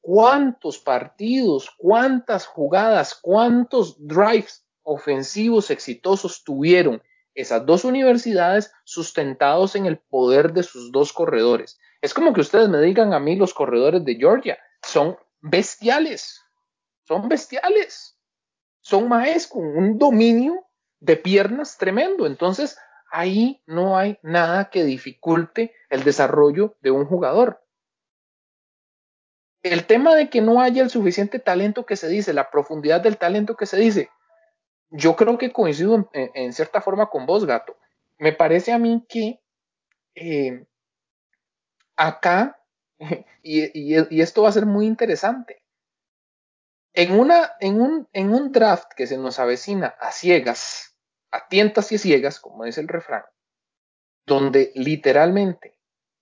¿Cuántos 0.01 0.79
partidos, 0.79 1.69
cuántas 1.77 2.47
jugadas, 2.47 3.19
cuántos 3.21 3.97
drives 3.99 4.65
ofensivos 4.85 5.73
exitosos 5.73 6.45
tuvieron 6.45 7.03
esas 7.35 7.67
dos 7.67 7.85
universidades 7.85 8.73
sustentados 8.85 9.75
en 9.75 9.87
el 9.87 9.99
poder 9.99 10.53
de 10.53 10.63
sus 10.63 10.93
dos 10.93 11.13
corredores? 11.13 11.81
Es 12.01 12.15
como 12.15 12.33
que 12.33 12.43
ustedes 12.43 12.69
me 12.69 12.81
digan 12.81 13.15
a 13.15 13.19
mí 13.19 13.35
los 13.35 13.53
corredores 13.53 14.05
de 14.05 14.15
Georgia, 14.15 14.57
son 14.85 15.17
bestiales, 15.41 16.41
son 17.03 17.29
bestiales, 17.29 18.17
son 18.81 19.09
maes 19.09 19.49
con 19.49 19.65
un 19.65 19.99
dominio 19.99 20.65
de 21.01 21.17
piernas 21.17 21.77
tremendo. 21.79 22.27
Entonces, 22.27 22.79
ahí 23.15 23.63
no 23.67 23.97
hay 23.97 24.19
nada 24.23 24.71
que 24.71 24.83
dificulte 24.83 25.73
el 25.89 26.03
desarrollo 26.03 26.75
de 26.81 26.91
un 26.91 27.07
jugador. 27.07 27.65
El 29.63 29.87
tema 29.87 30.17
de 30.17 30.29
que 30.29 30.43
no 30.43 30.61
haya 30.61 30.83
el 30.83 30.91
suficiente 30.91 31.39
talento 31.39 31.87
que 31.87 31.95
se 31.95 32.09
dice, 32.09 32.35
la 32.35 32.51
profundidad 32.51 33.01
del 33.01 33.17
talento 33.17 33.57
que 33.57 33.67
se 33.67 33.77
dice, 33.77 34.11
yo 34.91 35.15
creo 35.15 35.39
que 35.39 35.53
coincido 35.53 36.11
en, 36.13 36.53
cierta 36.53 36.81
forma 36.81 37.07
con 37.07 37.25
vos, 37.25 37.47
gato. 37.47 37.77
Me 38.19 38.33
parece 38.33 38.73
a 38.73 38.79
mí 38.79 39.07
que 39.09 39.41
eh, 40.17 40.67
acá, 41.95 42.61
y, 43.43 44.21
esto 44.21 44.43
va 44.43 44.49
a 44.49 44.53
ser 44.53 44.67
muy 44.67 44.87
interesante, 44.87 45.63
en, 46.93 47.13
un, 47.19 47.31
en 48.13 48.35
un 48.35 48.53
draft 48.53 48.93
que 48.97 49.07
se 49.07 49.19
nos 49.19 49.39
avecina 49.39 49.95
a 50.01 50.11
ciegas, 50.11 50.94
a 51.35 51.49
tientas 51.49 51.91
y 51.91 51.99
ciegas, 51.99 52.39
como 52.39 52.65
dice 52.65 52.81
el 52.81 52.87
refrán, 52.87 53.25
donde 54.25 54.71
literalmente 54.77 55.77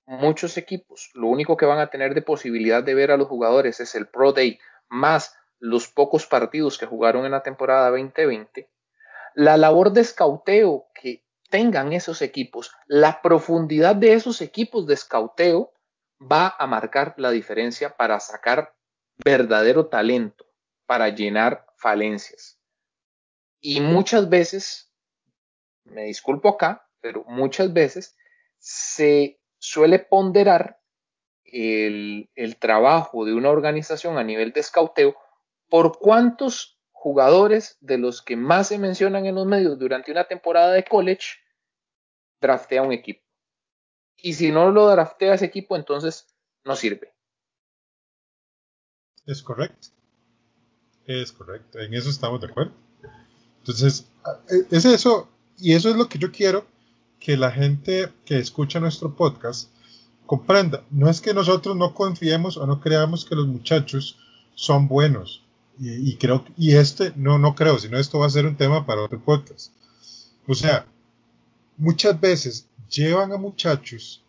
muchos 0.07 0.57
equipos 0.57 1.11
lo 1.13 1.27
único 1.27 1.57
que 1.57 1.67
van 1.67 1.81
a 1.81 1.91
tener 1.91 2.15
de 2.15 2.23
posibilidad 2.23 2.83
de 2.83 2.95
ver 2.95 3.11
a 3.11 3.19
los 3.19 3.29
jugadores 3.29 3.79
es 3.81 3.95
el 3.95 4.09
Pro 4.09 4.33
Day 4.33 4.59
más 4.89 5.37
los 5.59 5.89
pocos 5.89 6.27
partidos 6.27 6.79
que 6.79 6.87
jugaron 6.87 7.27
en 7.27 7.33
la 7.33 7.43
temporada 7.43 7.91
2020, 7.91 8.71
la 9.35 9.59
labor 9.59 9.93
de 9.93 10.01
escauteo 10.01 10.87
que 10.95 11.25
tengan 11.51 11.93
esos 11.93 12.23
equipos, 12.23 12.73
la 12.87 13.21
profundidad 13.21 13.95
de 13.95 14.15
esos 14.15 14.41
equipos 14.41 14.87
de 14.87 14.95
escauteo 14.95 15.75
va 16.21 16.57
a 16.59 16.67
marcar 16.67 17.15
la 17.19 17.31
diferencia 17.31 17.97
para 17.97 18.19
sacar 18.19 18.75
verdadero 19.23 19.89
talento, 19.89 20.47
para 20.87 21.11
llenar 21.11 21.67
falencias. 21.77 22.59
Y 23.61 23.81
muchas 23.81 24.29
veces, 24.29 24.92
me 25.85 26.05
disculpo 26.05 26.49
acá, 26.49 26.89
pero 27.01 27.25
muchas 27.27 27.73
veces 27.73 28.17
se 28.59 29.41
suele 29.59 29.99
ponderar 29.99 30.81
el, 31.45 32.29
trabajo 32.59 33.25
de 33.25 33.35
una 33.35 33.51
organización 33.51 34.19
a 34.19 34.25
nivel 34.25 34.53
de 34.53 34.61
escauteo 34.61 35.17
por 35.69 35.99
cuántos 35.99 36.79
jugadores 36.91 37.77
de 37.81 37.99
los 37.99 38.23
que 38.23 38.37
más 38.37 38.69
se 38.69 38.79
mencionan 38.79 39.27
en 39.27 39.35
los 39.35 39.47
medios 39.47 39.79
durante 39.79 40.13
una 40.13 40.25
temporada 40.25 40.73
de 40.73 40.85
college 40.85 41.39
draftea 42.41 42.83
un 42.83 42.93
equipo. 42.93 43.23
Y 44.17 44.35
si 44.35 44.53
no 44.53 44.71
lo 44.71 44.89
draftea 44.89 45.35
ese 45.35 45.47
equipo, 45.47 45.77
entonces 45.77 46.29
no 46.65 46.77
sirve. 46.77 47.13
Es 49.27 49.43
correcto. 49.43 49.89
Es 51.07 51.33
correcto. 51.33 51.81
En 51.81 51.95
eso 51.95 52.11
estamos 52.11 52.41
de 52.41 52.47
acuerdo. 52.47 52.73
Entonces, 53.59 54.09
es 54.71 54.85
eso. 54.85 55.29
Y 55.59 55.73
eso 55.73 55.91
es 55.91 55.97
lo 55.97 56.09
que 56.09 56.19
yo 56.19 56.33
quiero 56.33 56.67
que 57.21 57.37
la 57.37 57.53
gente 57.53 58.11
que 58.25 58.39
escucha 58.39 58.81
nuestro 58.81 59.15
podcast 59.15 59.71
comprenda. 60.27 60.85
No 60.91 61.09
es 61.09 61.21
que 61.21 61.35
nosotros 61.35 61.77
no 61.77 61.95
confiemos 61.95 62.57
o 62.57 62.67
no 62.67 62.81
creamos 62.81 63.25
que 63.25 63.37
los 63.37 63.47
muchachos 63.47 64.19
son 64.55 64.89
buenos. 64.89 65.43
Y, 65.79 66.17
creo 66.17 66.45
y 66.57 66.75
este 66.75 67.13
no 67.17 67.39
no 67.39 67.55
creo, 67.55 67.79
sino 67.79 67.99
esto 67.99 68.19
va 68.19 68.27
a 68.27 68.31
ser 68.31 68.47
un 68.47 68.57
tema 68.57 68.87
para 68.87 69.03
otro 69.03 69.21
podcast. 69.21 69.73
O 70.47 70.55
sea, 70.55 70.87
muchas 71.77 72.21
veces 72.21 72.67
llevan 72.91 73.33
a 73.33 73.37
muchachos 73.37 74.23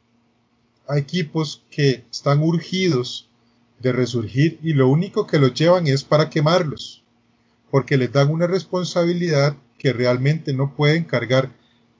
a 0.87 0.97
equipos 0.97 1.61
que 1.69 2.05
están 2.11 2.41
urgidos 2.41 3.27
de 3.79 3.91
resurgir 3.91 4.59
y 4.63 4.73
lo 4.73 4.87
único 4.87 5.27
que 5.27 5.39
los 5.39 5.53
llevan 5.53 5.87
es 5.87 6.03
para 6.03 6.29
quemarlos, 6.29 7.03
porque 7.69 7.97
les 7.97 8.11
dan 8.11 8.29
una 8.31 8.47
responsabilidad 8.47 9.55
que 9.83 9.91
realmente 9.91 10.53
no 10.53 10.75
pueden 10.77 11.03
cargar, 11.03 11.51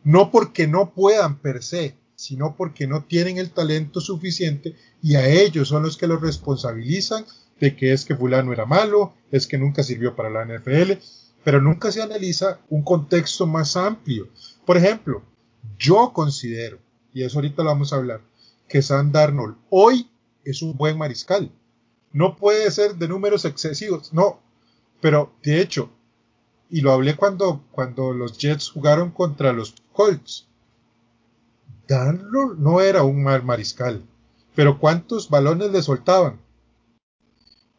no 0.06 0.32
porque 0.32 0.68
no 0.68 0.94
puedan 0.94 1.40
per 1.40 1.62
se, 1.62 1.98
sino 2.16 2.56
porque 2.56 2.88
no 2.88 3.04
tienen 3.04 3.38
el 3.38 3.52
talento 3.52 4.00
suficiente 4.00 4.76
y 5.02 5.16
a 5.16 5.28
ellos 5.28 5.68
son 5.68 5.84
los 5.84 5.98
que 5.98 6.08
los 6.08 6.22
responsabilizan 6.22 7.26
de 7.60 7.76
que 7.76 7.92
es 7.92 8.06
que 8.06 8.16
fulano 8.16 8.54
era 8.54 8.66
malo, 8.66 9.14
es 9.32 9.48
que 9.48 9.58
nunca 9.58 9.84
sirvió 9.84 10.16
para 10.16 10.30
la 10.30 10.46
NFL, 10.46 10.94
pero 11.44 11.60
nunca 11.60 11.92
se 11.92 12.02
analiza 12.02 12.62
un 12.70 12.84
contexto 12.84 13.46
más 13.46 13.76
amplio. 13.76 14.30
Por 14.66 14.78
ejemplo, 14.78 15.22
yo 15.78 16.14
considero, 16.14 16.80
y 17.14 17.24
eso 17.24 17.40
ahorita 17.40 17.64
lo 17.64 17.70
vamos 17.70 17.92
a 17.92 17.98
hablar, 17.98 18.22
que 18.70 18.82
Sam 18.82 19.12
Darnold 19.12 19.58
hoy 19.70 20.10
es 20.46 20.62
un 20.62 20.78
buen 20.78 20.98
mariscal. 20.98 21.52
No 22.14 22.38
puede 22.38 22.72
ser 22.72 22.96
de 22.96 23.10
números 23.10 23.44
excesivos, 23.44 24.14
no. 24.14 24.40
Pero 25.02 25.34
de 25.44 25.60
hecho, 25.60 25.90
y 26.70 26.82
lo 26.82 26.92
hablé 26.92 27.16
cuando, 27.16 27.64
cuando 27.72 28.14
los 28.14 28.38
Jets 28.38 28.70
jugaron 28.70 29.12
contra 29.12 29.54
los 29.54 29.76
Colts, 29.92 30.48
Darnold 31.88 32.60
no 32.60 32.82
era 32.82 33.04
un 33.04 33.24
mal 33.24 33.44
mariscal. 33.44 34.02
Pero 34.56 34.80
¿cuántos 34.80 35.30
balones 35.30 35.72
le 35.72 35.82
soltaban? 35.82 36.40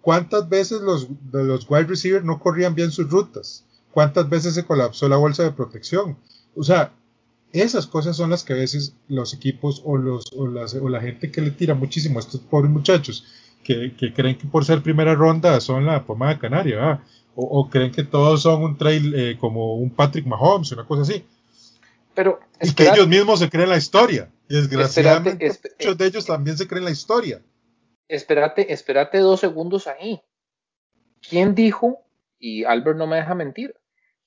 ¿Cuántas 0.01 0.49
veces 0.49 0.81
los, 0.83 1.09
los 1.33 1.71
wide 1.71 1.85
receivers 1.85 2.25
no 2.25 2.39
corrían 2.39 2.75
bien 2.75 2.91
sus 2.91 3.11
rutas? 3.11 3.65
¿Cuántas 3.91 4.29
veces 4.29 4.55
se 4.55 4.65
colapsó 4.65 5.09
la 5.09 5.17
bolsa 5.17 5.45
de 5.45 5.53
protección? 5.53 6.19
O 6.55 6.63
sea, 6.63 6.93
esas 7.53 7.87
cosas 7.87 8.17
son 8.17 8.31
las 8.31 8.43
que 8.43 8.53
a 8.53 8.57
veces 8.57 8.97
los 9.09 9.33
equipos 9.33 9.81
o, 9.85 9.97
los, 9.97 10.25
o, 10.37 10.49
la 10.49 11.01
gente 11.01 11.31
que 11.31 11.41
le 11.41 11.53
tira 11.53 11.75
muchísimo 11.75 12.19
a 12.19 12.23
estos 12.23 12.41
pobres 12.41 12.71
muchachos, 12.71 13.25
que, 13.63 13.95
creen 14.15 14.37
que 14.37 14.47
por 14.49 14.65
ser 14.65 14.83
primera 14.83 15.15
ronda 15.15 15.61
son 15.61 15.87
la 15.87 16.05
pomada 16.05 16.39
canaria, 16.39 17.03
o, 17.37 17.69
creen 17.69 17.93
que 17.93 18.05
todos 18.05 18.43
son 18.43 18.63
un 18.63 18.79
trail 18.79 19.15
eh, 19.15 19.39
como 19.39 19.75
un 19.77 19.91
Patrick 19.91 20.27
Mahomes, 20.27 20.73
una 20.73 20.85
cosa 20.85 21.03
así. 21.03 21.25
Pero, 22.15 22.41
y 22.61 22.73
que 22.73 22.85
ellos 22.85 23.09
mismos 23.09 23.41
se 23.41 23.51
creen 23.51 23.69
la 23.69 23.77
historia. 23.77 24.31
Y 24.49 24.55
desgraciadamente 24.55 25.53
muchos 25.81 25.99
de 25.99 26.07
ellos 26.07 26.27
también 26.27 26.57
se 26.57 26.69
creen 26.69 26.85
la 26.85 26.91
historia. 26.91 27.43
Espérate, 28.07 28.73
espérate 28.73 29.19
dos 29.19 29.41
segundos 29.41 29.87
ahí. 29.87 30.21
¿Quién 31.29 31.55
dijo, 31.55 32.05
y 32.39 32.65
Albert 32.65 32.99
no 32.99 33.07
me 33.07 33.17
deja 33.17 33.35
mentir, 33.35 33.75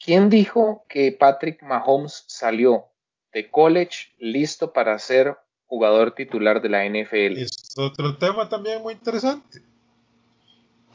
quién 0.04 0.30
dijo 0.30 0.86
que 0.90 1.12
Patrick 1.12 1.62
Mahomes 1.64 2.26
salió 2.28 2.88
de 3.32 3.50
college 3.50 4.14
listo 4.18 4.74
para 4.74 4.98
ser 5.00 5.38
jugador 5.66 6.16
titular 6.16 6.62
de 6.62 6.70
la 6.70 6.86
NFL. 6.86 7.38
Es 7.38 7.74
otro 7.78 8.18
tema 8.18 8.50
también 8.50 8.82
muy 8.82 8.94
interesante. 8.94 9.62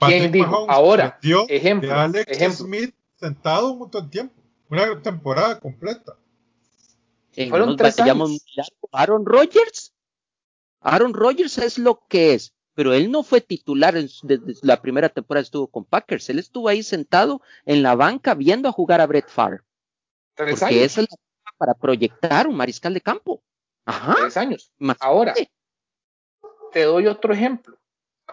¿Quién 0.07 0.33
dijo? 0.33 0.67
Ahora, 0.69 1.19
ejemplo, 1.49 1.93
Alex 1.95 2.57
Smith 2.57 2.95
sentado 3.17 3.73
un 3.73 3.79
montón 3.81 4.05
de 4.05 4.11
tiempo, 4.11 4.35
una 4.69 5.01
temporada 5.01 5.59
completa. 5.59 6.17
Fueron 7.49 7.77
tres 7.77 7.99
años. 8.01 8.45
Aaron 8.93 9.25
Rodgers. 9.25 9.93
Aaron 10.81 11.15
Rodgers 11.15 11.59
es 11.59 11.79
lo 11.79 12.05
que 12.09 12.35
es, 12.35 12.55
pero 12.75 12.93
él 12.93 13.11
no 13.11 13.23
fue 13.23 13.41
titular 13.41 13.95
desde 13.95 14.41
la 14.63 14.83
primera 14.83 15.09
temporada 15.09 15.43
estuvo 15.43 15.69
con 15.69 15.85
Packers. 15.85 16.29
Él 16.31 16.39
estuvo 16.39 16.69
ahí 16.69 16.83
sentado 16.83 17.41
en 17.65 17.83
la 17.83 17.95
banca 17.95 18.35
viendo 18.35 18.69
a 18.69 18.73
jugar 18.73 19.01
a 19.01 19.07
Brett 19.07 19.29
Favre. 19.29 19.61
Tres 20.35 20.59
porque 20.61 20.81
años. 20.81 20.99
es 20.99 21.07
para 21.57 21.75
proyectar 21.75 22.49
un 22.49 22.57
mariscal 22.57 22.93
de 22.93 23.01
campo. 23.01 23.43
Ajá. 23.85 24.17
Tres 24.17 24.37
años. 24.37 24.73
Ahora, 25.01 25.35
te 26.73 26.83
doy 26.83 27.07
otro 27.07 27.33
ejemplo. 27.33 27.79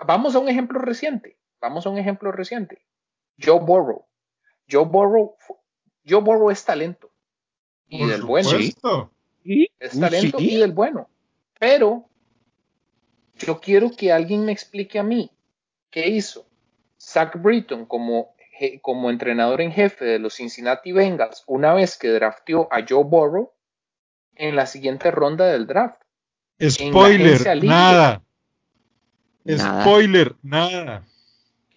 Vamos 0.05 0.33
a 0.33 0.39
un 0.39 0.49
ejemplo 0.49 0.79
reciente. 0.79 1.38
Vamos 1.61 1.85
a 1.85 1.89
un 1.89 1.97
ejemplo 1.97 2.31
reciente. 2.31 2.85
Joe 3.41 3.59
Burrow. 3.59 4.05
Joe 4.69 4.85
Burrow, 4.85 5.35
Joe 6.07 6.21
Burrow 6.21 6.51
es 6.51 6.63
talento. 6.63 7.11
Y 7.87 8.05
del 8.05 8.21
bueno. 8.21 8.49
Es 9.79 9.99
talento 9.99 10.37
y 10.39 10.57
del 10.57 10.71
bueno. 10.71 11.09
Pero 11.59 12.07
yo 13.37 13.59
quiero 13.59 13.91
que 13.91 14.11
alguien 14.11 14.45
me 14.45 14.51
explique 14.51 14.99
a 14.99 15.03
mí 15.03 15.31
qué 15.89 16.07
hizo 16.07 16.45
Zach 16.97 17.41
Britton 17.41 17.85
como 17.85 18.33
como 18.81 19.09
entrenador 19.09 19.61
en 19.61 19.71
jefe 19.71 20.03
de 20.03 20.19
los 20.19 20.35
Cincinnati 20.35 20.91
Bengals 20.91 21.43
una 21.47 21.73
vez 21.73 21.97
que 21.97 22.09
drafteó 22.09 22.67
a 22.71 22.85
Joe 22.87 23.05
Burrow 23.05 23.53
en 24.35 24.55
la 24.55 24.65
siguiente 24.65 25.11
ronda 25.11 25.45
del 25.45 25.65
draft. 25.65 26.01
Spoiler, 26.61 27.63
nada. 27.63 28.21
Spoiler, 29.47 30.35
nada. 30.41 31.05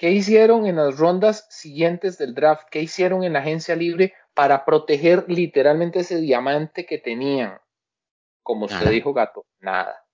¿Qué 0.03 0.11
hicieron 0.11 0.67
en 0.67 0.75
las 0.75 0.99
rondas 0.99 1.47
siguientes 1.49 2.19
del 2.19 2.35
draft? 2.35 2.67
¿Qué 2.73 2.81
hicieron 2.81 3.23
en 3.23 3.35
la 3.35 3.39
agencia 3.39 3.77
libre 3.77 4.15
para 4.35 4.65
proteger 4.65 5.27
literalmente 5.29 6.01
ese 6.01 6.17
diamante 6.17 6.87
que 6.87 6.99
tenían? 6.99 7.61
Como 8.43 8.65
usted 8.65 8.91
dijo, 8.91 9.13
gato, 9.13 9.47
nada. 9.61 10.05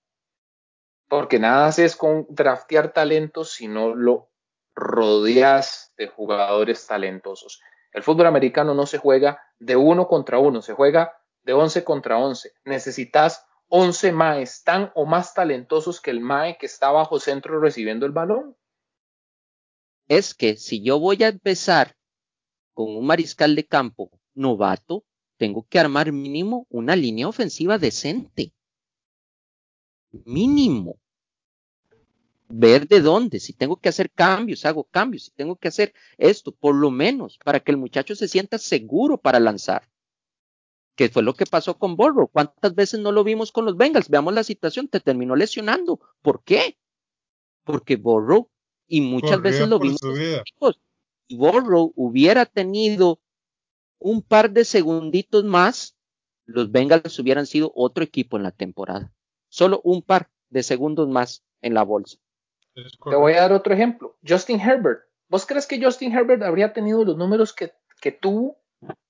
Porque 1.09 1.39
nada 1.39 1.69
haces 1.69 1.97
con 1.97 2.27
draftear 2.29 2.93
talentos 2.93 3.55
si 3.55 3.67
no 3.67 3.95
lo 3.95 4.29
rodeas 4.75 5.95
de 5.97 6.09
jugadores 6.09 6.87
talentosos. 6.87 7.63
El 7.91 8.03
fútbol 8.03 8.27
americano 8.27 8.75
no 8.75 8.85
se 8.85 8.99
juega 8.99 9.43
de 9.59 9.77
uno 9.77 10.07
contra 10.07 10.39
uno, 10.39 10.61
se 10.61 10.75
juega 10.75 11.19
de 11.45 11.55
once 11.55 11.83
contra 11.83 12.19
once. 12.19 12.53
Necesitas 12.67 13.47
once 13.69 14.13
maes 14.13 14.63
tan 14.65 14.93
o 14.95 15.07
más 15.07 15.33
talentosos 15.33 16.03
que 16.03 16.11
el 16.11 16.21
mae 16.21 16.59
que 16.59 16.67
está 16.67 16.91
bajo 16.91 17.19
centro 17.19 17.59
recibiendo 17.59 18.05
el 18.05 18.13
balón 18.13 18.55
es 20.09 20.35
que 20.35 20.57
si 20.57 20.83
yo 20.83 20.99
voy 20.99 21.23
a 21.23 21.29
empezar 21.29 21.95
con 22.75 22.97
un 22.97 23.07
mariscal 23.07 23.55
de 23.55 23.67
campo 23.67 24.11
novato, 24.35 25.05
tengo 25.37 25.67
que 25.69 25.79
armar 25.79 26.13
mínimo 26.13 26.67
una 26.71 26.97
línea 26.97 27.29
ofensiva 27.29 27.79
decente. 27.79 28.53
Mínimo. 30.11 30.99
Ver 32.49 32.89
de 32.89 33.01
dónde, 33.03 33.41
si 33.41 33.53
tengo 33.53 33.77
que 33.77 33.91
hacer 33.91 34.11
cambios, 34.11 34.65
hago 34.65 34.85
cambios, 34.85 35.25
si 35.25 35.31
tengo 35.33 35.57
que 35.57 35.69
hacer 35.69 35.93
esto, 36.17 36.51
por 36.51 36.75
lo 36.75 36.91
menos, 36.91 37.39
para 37.45 37.61
que 37.61 37.71
el 37.71 37.77
muchacho 37.77 38.15
se 38.15 38.27
sienta 38.27 38.57
seguro 38.57 39.19
para 39.19 39.39
lanzar. 39.39 39.89
Que 40.97 41.11
fue 41.11 41.23
lo 41.23 41.35
que 41.35 41.45
pasó 41.45 41.79
con 41.79 41.95
Borro. 41.95 42.27
¿Cuántas 42.27 42.75
veces 42.75 43.01
no 43.01 43.13
lo 43.13 43.23
vimos 43.23 43.53
con 43.53 43.67
los 43.67 43.77
Bengals? 43.77 44.09
Veamos 44.09 44.33
la 44.33 44.45
situación, 44.45 44.89
te 44.89 44.99
terminó 44.99 45.37
lesionando. 45.37 46.01
¿Por 46.23 46.43
qué? 46.43 46.79
Porque 47.65 47.97
Borro 47.97 48.51
y 48.89 49.03
muchas 49.03 49.41
veces 49.41 49.69
lo 49.69 49.79
vimos. 49.79 50.01
Si 51.29 51.37
Borrow 51.37 51.93
hubiera 51.95 52.47
tenido 52.47 53.21
un 53.99 54.23
par 54.23 54.51
de 54.51 54.65
segunditos 54.65 55.45
más, 55.45 55.97
los 56.47 56.73
Bengals 56.73 57.19
hubieran 57.19 57.47
sido 57.47 57.71
otro 57.75 58.03
equipo 58.03 58.39
en 58.39 58.43
la 58.43 58.51
temporada. 58.51 59.13
Solo 59.51 59.81
un 59.85 60.03
par 60.03 60.31
de 60.49 60.63
segundos 60.63 61.09
más 61.09 61.45
en 61.61 61.75
la 61.75 61.83
bolsa. 61.83 62.19
Te 62.75 63.17
voy 63.17 63.35
a 63.35 63.43
dar 63.43 63.53
otro 63.53 63.75
ejemplo. 63.75 64.17
Justin 64.27 64.61
Herbert. 64.61 65.01
¿Vos 65.29 65.45
crees 65.45 65.67
que 65.67 65.83
Justin 65.83 66.17
Herbert 66.17 66.43
habría 66.43 66.73
tenido 66.73 67.05
los 67.05 67.17
números 67.17 67.53
que, 67.53 67.73
que 68.01 68.13
tuvo, 68.13 68.59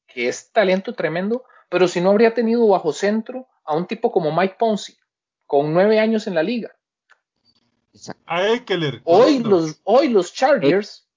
que 0.06 0.26
es 0.26 0.50
talento 0.50 0.94
tremendo, 0.94 1.44
pero 1.70 1.86
si 1.86 2.00
no 2.00 2.10
habría 2.10 2.34
tenido 2.34 2.66
bajo 2.66 2.92
centro 2.92 3.46
a 3.64 3.76
un 3.76 3.86
tipo 3.86 4.10
como 4.10 4.34
Mike 4.34 4.56
Ponzi, 4.58 4.96
con 5.46 5.72
nueve 5.72 6.00
años 6.00 6.26
en 6.26 6.34
la 6.34 6.42
liga? 6.42 6.74
Hoy 9.04 9.38
los, 9.40 9.80
hoy 9.84 10.08
los 10.08 10.32
Chargers, 10.32 11.08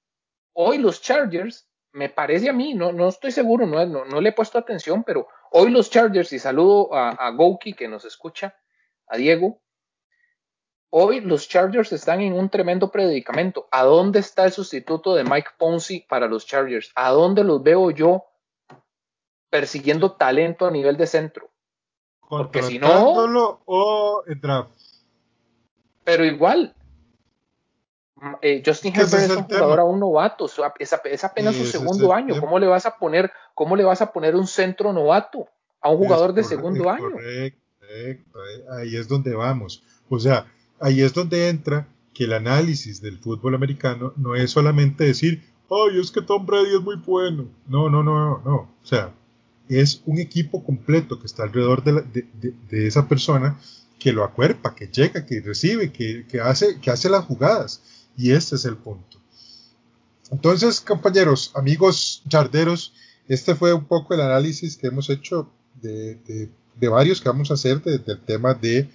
hoy 0.54 0.78
los 0.78 1.02
Chargers, 1.02 1.68
me 1.94 2.10
parece 2.10 2.50
a 2.50 2.54
mí, 2.54 2.74
no, 2.74 2.92
no 2.92 3.10
estoy 3.10 3.32
seguro, 3.32 3.66
no, 3.68 3.86
no, 3.86 4.22
le 4.22 4.30
he 4.30 4.34
puesto 4.34 4.58
atención, 4.58 5.04
pero 5.04 5.28
hoy 5.52 5.70
los 5.70 5.90
Chargers, 5.90 6.32
y 6.34 6.40
saludo 6.40 6.94
a, 6.94 7.10
a 7.10 7.32
Gouki 7.32 7.74
que 7.74 7.88
nos 7.88 8.06
escucha, 8.06 8.56
a 9.08 9.18
Diego, 9.18 9.62
hoy 10.90 11.22
los 11.22 11.48
Chargers 11.48 11.92
están 11.92 12.22
en 12.22 12.34
un 12.34 12.50
tremendo 12.50 12.92
predicamento. 12.92 13.68
¿A 13.72 13.84
dónde 13.84 14.20
está 14.20 14.46
el 14.46 14.52
sustituto 14.52 15.16
de 15.16 15.24
Mike 15.24 15.52
Ponzi 15.58 16.02
para 16.02 16.28
los 16.28 16.46
Chargers? 16.46 16.92
¿A 16.96 17.10
dónde 17.10 17.44
los 17.44 17.64
veo 17.64 17.92
yo 17.92 18.26
persiguiendo 19.50 20.14
talento 20.14 20.66
a 20.66 20.72
nivel 20.72 20.98
de 20.98 21.08
centro? 21.08 21.50
Porque 22.30 22.64
si 22.64 22.80
no... 22.80 23.14
o 23.66 24.24
draft. 24.40 24.91
Pero 26.04 26.26
igual, 26.26 26.74
eh, 28.42 28.62
Justin 28.66 28.94
Herbert 28.96 29.14
es, 29.14 29.36
un 29.36 29.44
jugador 29.44 29.80
a 29.80 29.84
un 29.84 30.00
novato, 30.00 30.48
es, 30.80 30.94
apenas 31.24 31.56
su 31.56 31.66
segundo 31.66 32.14
año. 32.14 32.40
¿Cómo 32.40 32.60
le 32.60 32.68
vas 32.68 32.86
a 32.86 32.98
poner, 32.98 33.32
cómo 33.56 33.76
le 33.76 33.84
vas 33.84 34.02
a 34.02 34.12
poner 34.12 34.36
un 34.36 34.48
centro 34.48 34.94
novato 34.94 35.48
a 35.82 35.90
un 35.90 35.98
jugador 35.98 36.34
de 36.34 36.44
segundo 36.44 36.90
año? 36.90 37.12
Correcto, 37.12 38.40
ahí 38.78 38.96
es 38.96 39.08
donde 39.08 39.34
vamos. 39.34 39.84
O 40.10 40.20
sea, 40.20 40.46
ahí 40.80 41.02
es 41.02 41.14
donde 41.14 41.50
entra 41.50 41.88
que 42.14 42.26
el 42.26 42.34
análisis 42.34 43.02
del 43.02 43.18
fútbol 43.18 43.56
americano 43.56 44.14
no 44.18 44.36
es 44.36 44.52
solamente 44.52 45.04
decir, 45.04 45.44
ay, 45.70 46.00
es 46.00 46.12
que 46.12 46.22
Tom 46.22 46.46
Brady 46.46 46.76
es 46.76 46.82
muy 46.82 46.98
bueno. 46.98 47.48
No, 47.68 47.90
no, 47.90 48.04
no, 48.04 48.14
no, 48.14 48.42
no. 48.46 48.56
O 48.56 48.86
sea, 48.86 49.14
es 49.68 50.04
un 50.06 50.20
equipo 50.20 50.64
completo 50.64 51.20
que 51.20 51.26
está 51.26 51.44
alrededor 51.44 51.84
de, 51.84 52.26
de 52.70 52.88
esa 52.88 53.08
persona 53.08 53.58
que 54.02 54.12
lo 54.12 54.24
acuerpa, 54.24 54.74
que 54.74 54.88
llega, 54.88 55.28
que 55.28 55.42
recibe, 55.42 55.92
que, 55.92 56.26
hace, 56.42 56.80
que 56.80 56.90
hace 56.90 57.08
las 57.08 57.24
jugadas. 57.26 57.84
Y 58.18 58.32
este 58.32 58.56
es 58.56 58.66
el 58.66 58.76
punto. 58.76 59.20
Entonces, 60.32 60.82
compañeros, 60.82 61.52
amigos 61.54 62.24
yarderos, 62.26 62.94
este 63.28 63.54
fue 63.54 63.74
un 63.74 63.86
poco 63.86 64.16
el 64.16 64.22
análisis 64.22 64.76
que 64.76 64.88
hemos 64.88 65.10
hecho 65.12 65.52
de, 65.82 66.50
varios 66.90 67.22
que 67.22 67.30
vamos 67.30 67.52
a 67.52 67.54
hacer 67.54 67.84
del 67.84 68.22
tema 68.22 68.56
de 68.56 68.90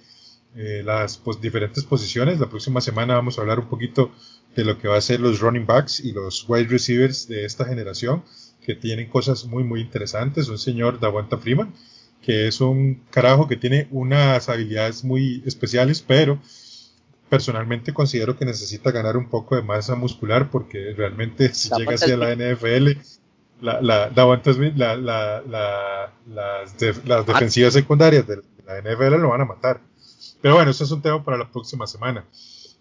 eh, 0.57 0.83
las 0.83 1.21
diferentes 1.41 1.85
posiciones. 1.85 2.41
La 2.41 2.49
próxima 2.49 2.81
semana 2.81 3.15
vamos 3.15 3.37
a 3.37 3.41
hablar 3.41 3.59
un 3.59 3.69
poquito 3.69 4.11
de 4.57 4.65
lo 4.65 4.77
que 4.77 4.89
va 4.89 4.97
a 4.97 5.01
ser 5.01 5.21
los 5.21 5.39
running 5.39 5.65
backs 5.65 6.01
y 6.01 6.11
los 6.11 6.49
wide 6.49 6.67
receivers 6.67 7.29
de 7.29 7.45
esta 7.45 7.63
generación, 7.63 8.23
que 8.61 8.75
tienen 8.75 9.09
cosas 9.09 9.45
muy, 9.45 9.63
muy 9.63 9.79
interesantes. 9.79 10.49
Un 10.49 10.57
señor 10.57 10.99
Davanta 10.99 11.37
Freeman, 11.37 11.73
que 12.21 12.47
es 12.47 12.61
un 12.61 13.03
carajo 13.09 13.47
que 13.47 13.57
tiene 13.57 13.87
unas 13.91 14.49
habilidades 14.49 15.03
muy 15.03 15.43
especiales, 15.45 16.01
pero 16.01 16.39
personalmente 17.29 17.93
considero 17.93 18.37
que 18.37 18.45
necesita 18.45 18.91
ganar 18.91 19.17
un 19.17 19.29
poco 19.29 19.55
de 19.55 19.61
masa 19.61 19.95
muscular 19.95 20.49
porque 20.49 20.93
realmente 20.95 21.53
si 21.53 21.69
llega 21.77 21.95
hacia 21.95 22.17
la 22.17 22.33
NFL, 22.35 22.99
la, 23.61 23.81
la, 23.81 24.09
la, 24.95 26.13
las, 26.27 27.05
las 27.05 27.25
defensivas 27.25 27.73
secundarias 27.73 28.27
de 28.27 28.41
la 28.65 28.81
NFL 28.81 29.15
lo 29.21 29.29
van 29.29 29.41
a 29.41 29.45
matar. 29.45 29.81
Pero 30.41 30.55
bueno, 30.55 30.71
eso 30.71 30.83
es 30.83 30.91
un 30.91 31.01
tema 31.01 31.23
para 31.23 31.37
la 31.37 31.51
próxima 31.51 31.87
semana. 31.87 32.25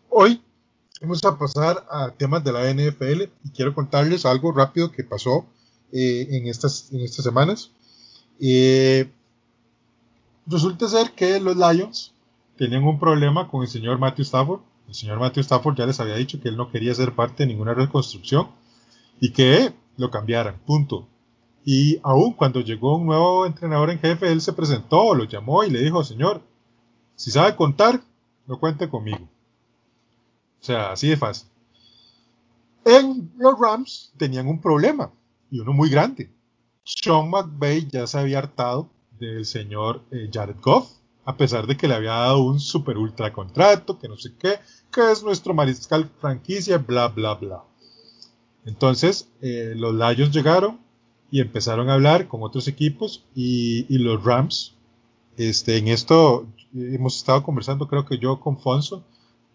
Hoy 0.09 0.43
vamos 1.01 1.25
a 1.25 1.39
pasar 1.39 1.85
a 1.91 2.11
temas 2.11 2.45
de 2.45 2.53
la 2.53 2.73
NFL 2.73 3.23
y 3.45 3.51
quiero 3.55 3.75
contarles 3.75 4.27
algo 4.27 4.53
rápido 4.53 4.93
que 4.93 5.05
pasó 5.05 5.47
eh, 5.93 6.27
en, 6.31 6.47
estas, 6.47 6.93
en 6.93 7.01
estas 7.01 7.25
semanas. 7.25 7.71
Eh, 8.41 9.11
Resulta 10.47 10.89
ser 10.89 11.13
que 11.13 11.41
los 11.41 11.57
Lions 11.57 12.15
tenían 12.57 12.85
un 12.85 13.01
problema 13.01 13.49
con 13.49 13.63
el 13.63 13.69
señor 13.69 13.99
Matthew 13.99 14.23
Stafford. 14.23 14.61
El 14.87 14.95
señor 14.95 15.19
Matthew 15.19 15.41
Stafford 15.41 15.77
ya 15.77 15.87
les 15.87 15.99
había 15.99 16.15
dicho 16.15 16.41
que 16.41 16.49
él 16.49 16.57
no 16.57 16.71
quería 16.71 16.95
ser 16.95 17.15
parte 17.15 17.43
de 17.43 17.49
ninguna 17.49 17.75
reconstrucción 17.75 18.49
y 19.21 19.33
que 19.33 19.73
lo 19.97 20.11
cambiaran, 20.11 20.61
punto. 20.65 21.09
Y 21.65 21.99
aún 22.05 22.33
cuando 22.35 22.61
llegó 22.61 22.97
un 22.97 23.07
nuevo 23.07 23.45
entrenador 23.45 23.91
en 23.91 23.99
jefe, 23.99 24.31
él 24.31 24.41
se 24.41 24.53
presentó, 24.53 25.15
lo 25.17 25.25
llamó 25.25 25.65
y 25.65 25.71
le 25.71 25.81
dijo, 25.81 26.05
señor, 26.05 26.43
si 27.17 27.33
sabe 27.33 27.57
contar, 27.57 28.01
no 28.47 28.61
cuente 28.61 28.89
conmigo. 28.89 29.29
O 30.61 30.65
sea, 30.65 30.93
así 30.93 31.09
de 31.09 31.17
fácil. 31.17 31.49
En 32.85 33.33
los 33.37 33.59
Rams 33.59 34.13
tenían 34.17 34.47
un 34.47 34.61
problema, 34.61 35.11
y 35.51 35.59
uno 35.59 35.73
muy 35.73 35.91
grande. 35.91 36.31
Sean 36.85 37.29
McVay 37.31 37.89
ya 37.91 38.07
se 38.07 38.21
había 38.21 38.39
hartado 38.39 38.89
del 39.19 39.45
señor 39.45 40.03
eh, 40.11 40.29
Jared 40.33 40.57
Goff, 40.61 40.91
a 41.25 41.37
pesar 41.37 41.67
de 41.67 41.77
que 41.77 41.89
le 41.89 41.95
había 41.95 42.13
dado 42.13 42.43
un 42.43 42.61
super 42.61 42.97
ultra 42.99 43.33
contrato, 43.33 43.99
que 43.99 44.09
no 44.09 44.17
sé 44.17 44.33
qué, 44.39 44.59
que 44.93 45.11
es 45.11 45.23
nuestro 45.23 45.55
mariscal 45.55 46.09
franquicia, 46.21 46.79
bla, 46.79 47.09
bla, 47.09 47.35
bla. 47.35 47.65
Entonces, 48.65 49.29
eh, 49.43 49.75
los 49.77 49.95
Lions 49.95 50.35
llegaron 50.35 50.81
y 51.31 51.41
empezaron 51.41 51.89
a 51.89 51.95
hablar 51.95 52.29
con 52.29 52.43
otros 52.43 52.69
equipos 52.69 53.25
y, 53.35 53.87
los 53.99 54.23
Rams, 54.25 54.75
este, 55.37 55.77
en 55.79 55.89
esto 55.89 56.47
hemos 56.75 57.17
estado 57.17 57.43
conversando, 57.43 57.89
creo 57.89 58.07
que 58.07 58.19
yo 58.19 58.41
con 58.41 58.59
Fonso, 58.59 59.03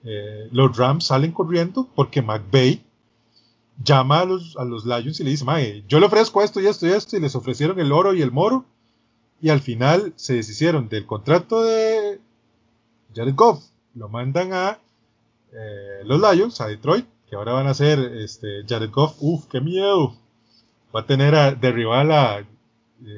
eh, 0.03 0.47
los 0.51 0.75
Rams 0.75 1.05
salen 1.05 1.31
corriendo 1.31 1.87
porque 1.95 2.21
McVay 2.21 2.83
llama 3.83 4.21
a 4.21 4.25
los, 4.25 4.57
a 4.57 4.65
los 4.65 4.85
Lions 4.85 5.19
y 5.19 5.23
le 5.23 5.31
dice, 5.31 5.45
yo 5.87 5.99
le 5.99 6.05
ofrezco 6.05 6.41
esto 6.41 6.59
y 6.61 6.67
esto 6.67 6.87
y 6.87 6.91
esto, 6.91 7.17
y 7.17 7.19
les 7.19 7.35
ofrecieron 7.35 7.79
el 7.79 7.91
oro 7.91 8.13
y 8.13 8.21
el 8.21 8.31
moro, 8.31 8.65
y 9.41 9.49
al 9.49 9.61
final 9.61 10.13
se 10.15 10.35
deshicieron 10.35 10.87
del 10.87 11.05
contrato 11.05 11.63
de 11.63 12.19
Jared 13.13 13.35
Goff. 13.35 13.63
Lo 13.95 14.07
mandan 14.07 14.53
a 14.53 14.77
eh, 15.51 16.01
los 16.05 16.21
Lions, 16.21 16.61
a 16.61 16.67
Detroit, 16.67 17.07
que 17.27 17.35
ahora 17.35 17.53
van 17.53 17.67
a 17.67 17.73
ser 17.73 17.99
este, 17.99 18.63
Jared 18.67 18.91
Goff. 18.91 19.15
Uf, 19.19 19.45
qué 19.47 19.59
miedo. 19.59 20.15
Va 20.95 21.01
a 21.01 21.05
tener 21.05 21.33
a 21.35 21.51
derribar 21.53 22.11
a 22.11 22.39
eh, 22.39 22.45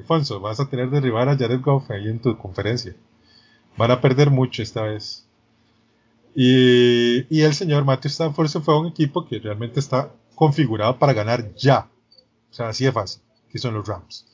Fonso, 0.05 0.39
vas 0.39 0.59
a 0.59 0.69
tener 0.69 0.89
derribar 0.89 1.27
a 1.27 1.37
Jared 1.37 1.61
Goff 1.61 1.91
ahí 1.91 2.07
en 2.07 2.19
tu 2.19 2.37
conferencia. 2.37 2.95
Van 3.77 3.91
a 3.91 3.99
perder 3.99 4.29
mucho 4.29 4.63
esta 4.63 4.83
vez. 4.83 5.25
Y, 6.35 7.25
y 7.35 7.41
el 7.41 7.53
señor 7.53 7.83
Matthew 7.83 8.09
Stanford 8.09 8.47
se 8.47 8.61
fue 8.61 8.73
a 8.73 8.77
un 8.77 8.87
equipo 8.87 9.27
que 9.27 9.39
realmente 9.39 9.79
está 9.79 10.11
configurado 10.35 10.97
para 10.97 11.13
ganar 11.13 11.53
ya. 11.55 11.89
O 12.49 12.53
sea, 12.53 12.69
así 12.69 12.85
de 12.85 12.91
fácil, 12.91 13.21
que 13.51 13.59
son 13.59 13.73
los 13.73 13.87
Rams 13.87 14.32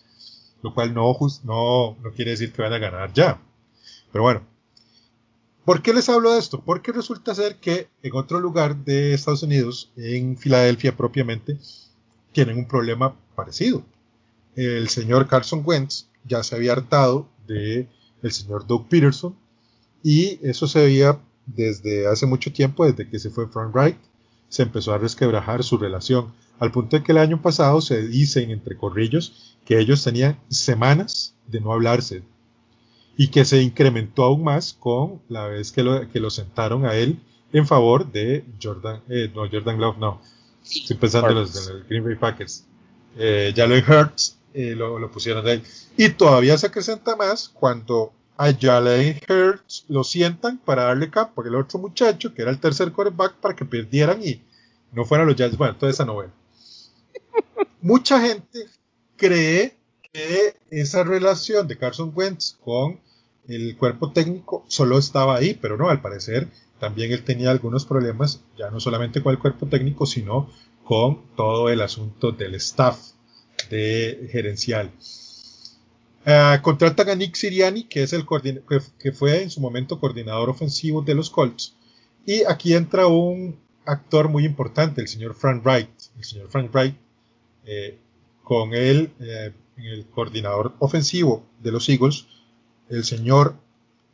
lo 0.61 0.73
cual 0.73 0.93
no, 0.93 1.15
no, 1.43 1.97
quiere 2.15 2.31
decir 2.31 2.51
que 2.51 2.61
van 2.61 2.73
a 2.73 2.79
ganar 2.79 3.13
ya. 3.13 3.41
Pero 4.11 4.23
bueno, 4.23 4.41
¿Por 5.65 5.83
qué 5.83 5.93
les 5.93 6.09
hablo 6.09 6.33
de 6.33 6.39
esto? 6.39 6.63
Porque 6.65 6.91
resulta 6.91 7.35
ser 7.35 7.57
que 7.57 7.89
en 8.01 8.15
otro 8.15 8.39
lugar 8.39 8.75
de 8.85 9.13
Estados 9.13 9.43
Unidos, 9.43 9.91
en 9.97 10.35
Filadelfia 10.35 10.97
propiamente, 10.97 11.59
tienen 12.31 12.57
un 12.57 12.67
problema 12.67 13.15
parecido. 13.35 13.83
El 14.55 14.89
señor 14.89 15.27
Carson 15.27 15.61
Wentz 15.63 16.07
ya 16.25 16.41
se 16.41 16.55
había 16.55 16.71
hartado 16.71 17.29
de 17.45 17.87
el 18.23 18.31
señor 18.31 18.65
Doug 18.65 18.87
Peterson 18.87 19.35
y 20.03 20.39
eso 20.41 20.67
se 20.67 20.81
veía 20.81 21.19
desde 21.45 22.07
hace 22.07 22.25
mucho 22.25 22.51
tiempo, 22.51 22.85
desde 22.85 23.07
que 23.07 23.19
se 23.19 23.29
fue 23.29 23.47
Frank 23.47 23.73
Wright, 23.73 23.97
se 24.47 24.63
empezó 24.63 24.93
a 24.93 24.97
resquebrajar 24.97 25.63
su 25.63 25.77
relación, 25.77 26.33
al 26.59 26.71
punto 26.71 26.97
de 26.97 27.03
que 27.03 27.11
el 27.11 27.17
año 27.17 27.41
pasado 27.41 27.81
se 27.81 28.07
dicen 28.07 28.51
entre 28.51 28.77
corrillos 28.77 29.55
que 29.65 29.79
ellos 29.79 30.03
tenían 30.03 30.39
semanas 30.49 31.35
de 31.47 31.61
no 31.61 31.73
hablarse, 31.73 32.23
y 33.19 33.27
que 33.27 33.43
se 33.43 33.61
incrementó 33.61 34.23
aún 34.23 34.45
más 34.45 34.73
con 34.73 35.21
la 35.27 35.45
vez 35.47 35.73
que 35.73 35.83
lo, 35.83 36.09
que 36.09 36.21
lo 36.21 36.29
sentaron 36.29 36.85
a 36.85 36.95
él 36.95 37.19
en 37.51 37.67
favor 37.67 38.09
de 38.09 38.45
Jordan, 38.61 39.01
eh, 39.09 39.29
no, 39.35 39.41
Jordan 39.49 39.77
Love, 39.77 39.97
no, 39.97 40.21
estoy 40.63 40.95
pensando 40.95 41.29
en 41.29 41.35
los 41.35 41.85
Green 41.89 42.03
Bay 42.03 42.15
Packers, 42.15 42.65
eh, 43.17 43.51
Jalen 43.53 43.83
Hurts 43.83 44.37
eh, 44.53 44.73
lo, 44.73 45.11
pusieron 45.11 45.43
de 45.43 45.51
ahí, 45.51 45.63
y 45.97 46.09
todavía 46.09 46.57
se 46.57 46.67
acrecenta 46.67 47.17
más 47.17 47.49
cuando 47.49 48.13
a 48.37 48.53
Jalen 48.53 49.19
Hurts 49.27 49.83
lo 49.89 50.05
sientan 50.05 50.57
para 50.57 50.83
darle 50.83 51.09
campo 51.09 51.43
el 51.43 51.55
otro 51.55 51.77
muchacho, 51.77 52.33
que 52.33 52.41
era 52.41 52.51
el 52.51 52.59
tercer 52.59 52.93
quarterback, 52.93 53.33
para 53.33 53.53
que 53.53 53.65
perdieran 53.65 54.23
y 54.23 54.41
no 54.93 55.03
fueran 55.03 55.27
los 55.27 55.35
Giants, 55.35 55.57
bueno, 55.57 55.75
toda 55.75 55.91
esa 55.91 56.05
novela. 56.05 56.31
Mucha 57.81 58.21
gente 58.21 58.65
cree 59.15 59.75
que 60.11 60.55
esa 60.69 61.03
relación 61.03 61.67
de 61.67 61.77
Carson 61.77 62.11
Wentz 62.13 62.57
con 62.63 62.99
el 63.47 63.77
cuerpo 63.77 64.11
técnico 64.11 64.65
solo 64.67 64.97
estaba 64.97 65.35
ahí, 65.37 65.57
pero 65.59 65.77
no, 65.77 65.89
al 65.89 66.01
parecer 66.01 66.47
también 66.79 67.11
él 67.11 67.23
tenía 67.23 67.51
algunos 67.51 67.85
problemas, 67.85 68.41
ya 68.57 68.69
no 68.69 68.79
solamente 68.79 69.21
con 69.21 69.33
el 69.33 69.39
cuerpo 69.39 69.67
técnico, 69.67 70.05
sino 70.05 70.49
con 70.83 71.35
todo 71.35 71.69
el 71.69 71.81
asunto 71.81 72.31
del 72.31 72.55
staff 72.55 72.97
de 73.69 74.27
gerencial. 74.31 74.91
Uh, 76.25 76.61
contratan 76.61 77.09
a 77.09 77.15
Nick 77.15 77.35
Siriani, 77.35 77.83
que, 77.83 78.03
es 78.03 78.13
el 78.13 78.25
que, 78.25 78.81
que, 78.99 79.11
fue 79.11 79.43
en 79.43 79.49
su 79.49 79.61
momento 79.61 79.99
coordinador 79.99 80.49
ofensivo 80.49 81.01
de 81.01 81.15
los 81.15 81.29
Colts. 81.29 81.75
Y 82.25 82.43
aquí 82.43 82.73
entra 82.73 83.07
un 83.07 83.57
actor 83.85 84.29
muy 84.29 84.45
importante, 84.45 85.01
el 85.01 85.07
señor 85.07 85.33
Frank 85.33 85.63
Wright. 85.65 85.89
El 86.17 86.23
señor 86.23 86.49
Frank 86.49 86.73
Wright, 86.73 86.95
eh, 87.71 87.99
con 88.43 88.71
eh, 88.73 89.11
el 89.77 90.05
coordinador 90.07 90.73
ofensivo 90.79 91.45
de 91.61 91.71
los 91.71 91.87
Eagles, 91.87 92.25
el 92.89 93.03
señor 93.03 93.57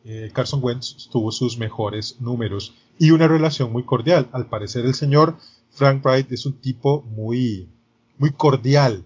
eh, 0.03 0.29
Carson 0.33 0.59
Wentz 0.61 1.07
tuvo 1.09 1.31
sus 1.31 1.57
mejores 1.57 2.19
números 2.19 2.73
y 2.99 3.11
una 3.11 3.29
relación 3.29 3.71
muy 3.71 3.83
cordial. 3.83 4.27
Al 4.33 4.49
parecer 4.49 4.85
el 4.85 4.93
señor 4.93 5.37
Frank 5.71 6.03
Wright 6.03 6.29
es 6.33 6.45
un 6.45 6.59
tipo 6.59 7.03
muy, 7.03 7.69
muy 8.17 8.33
cordial. 8.33 9.05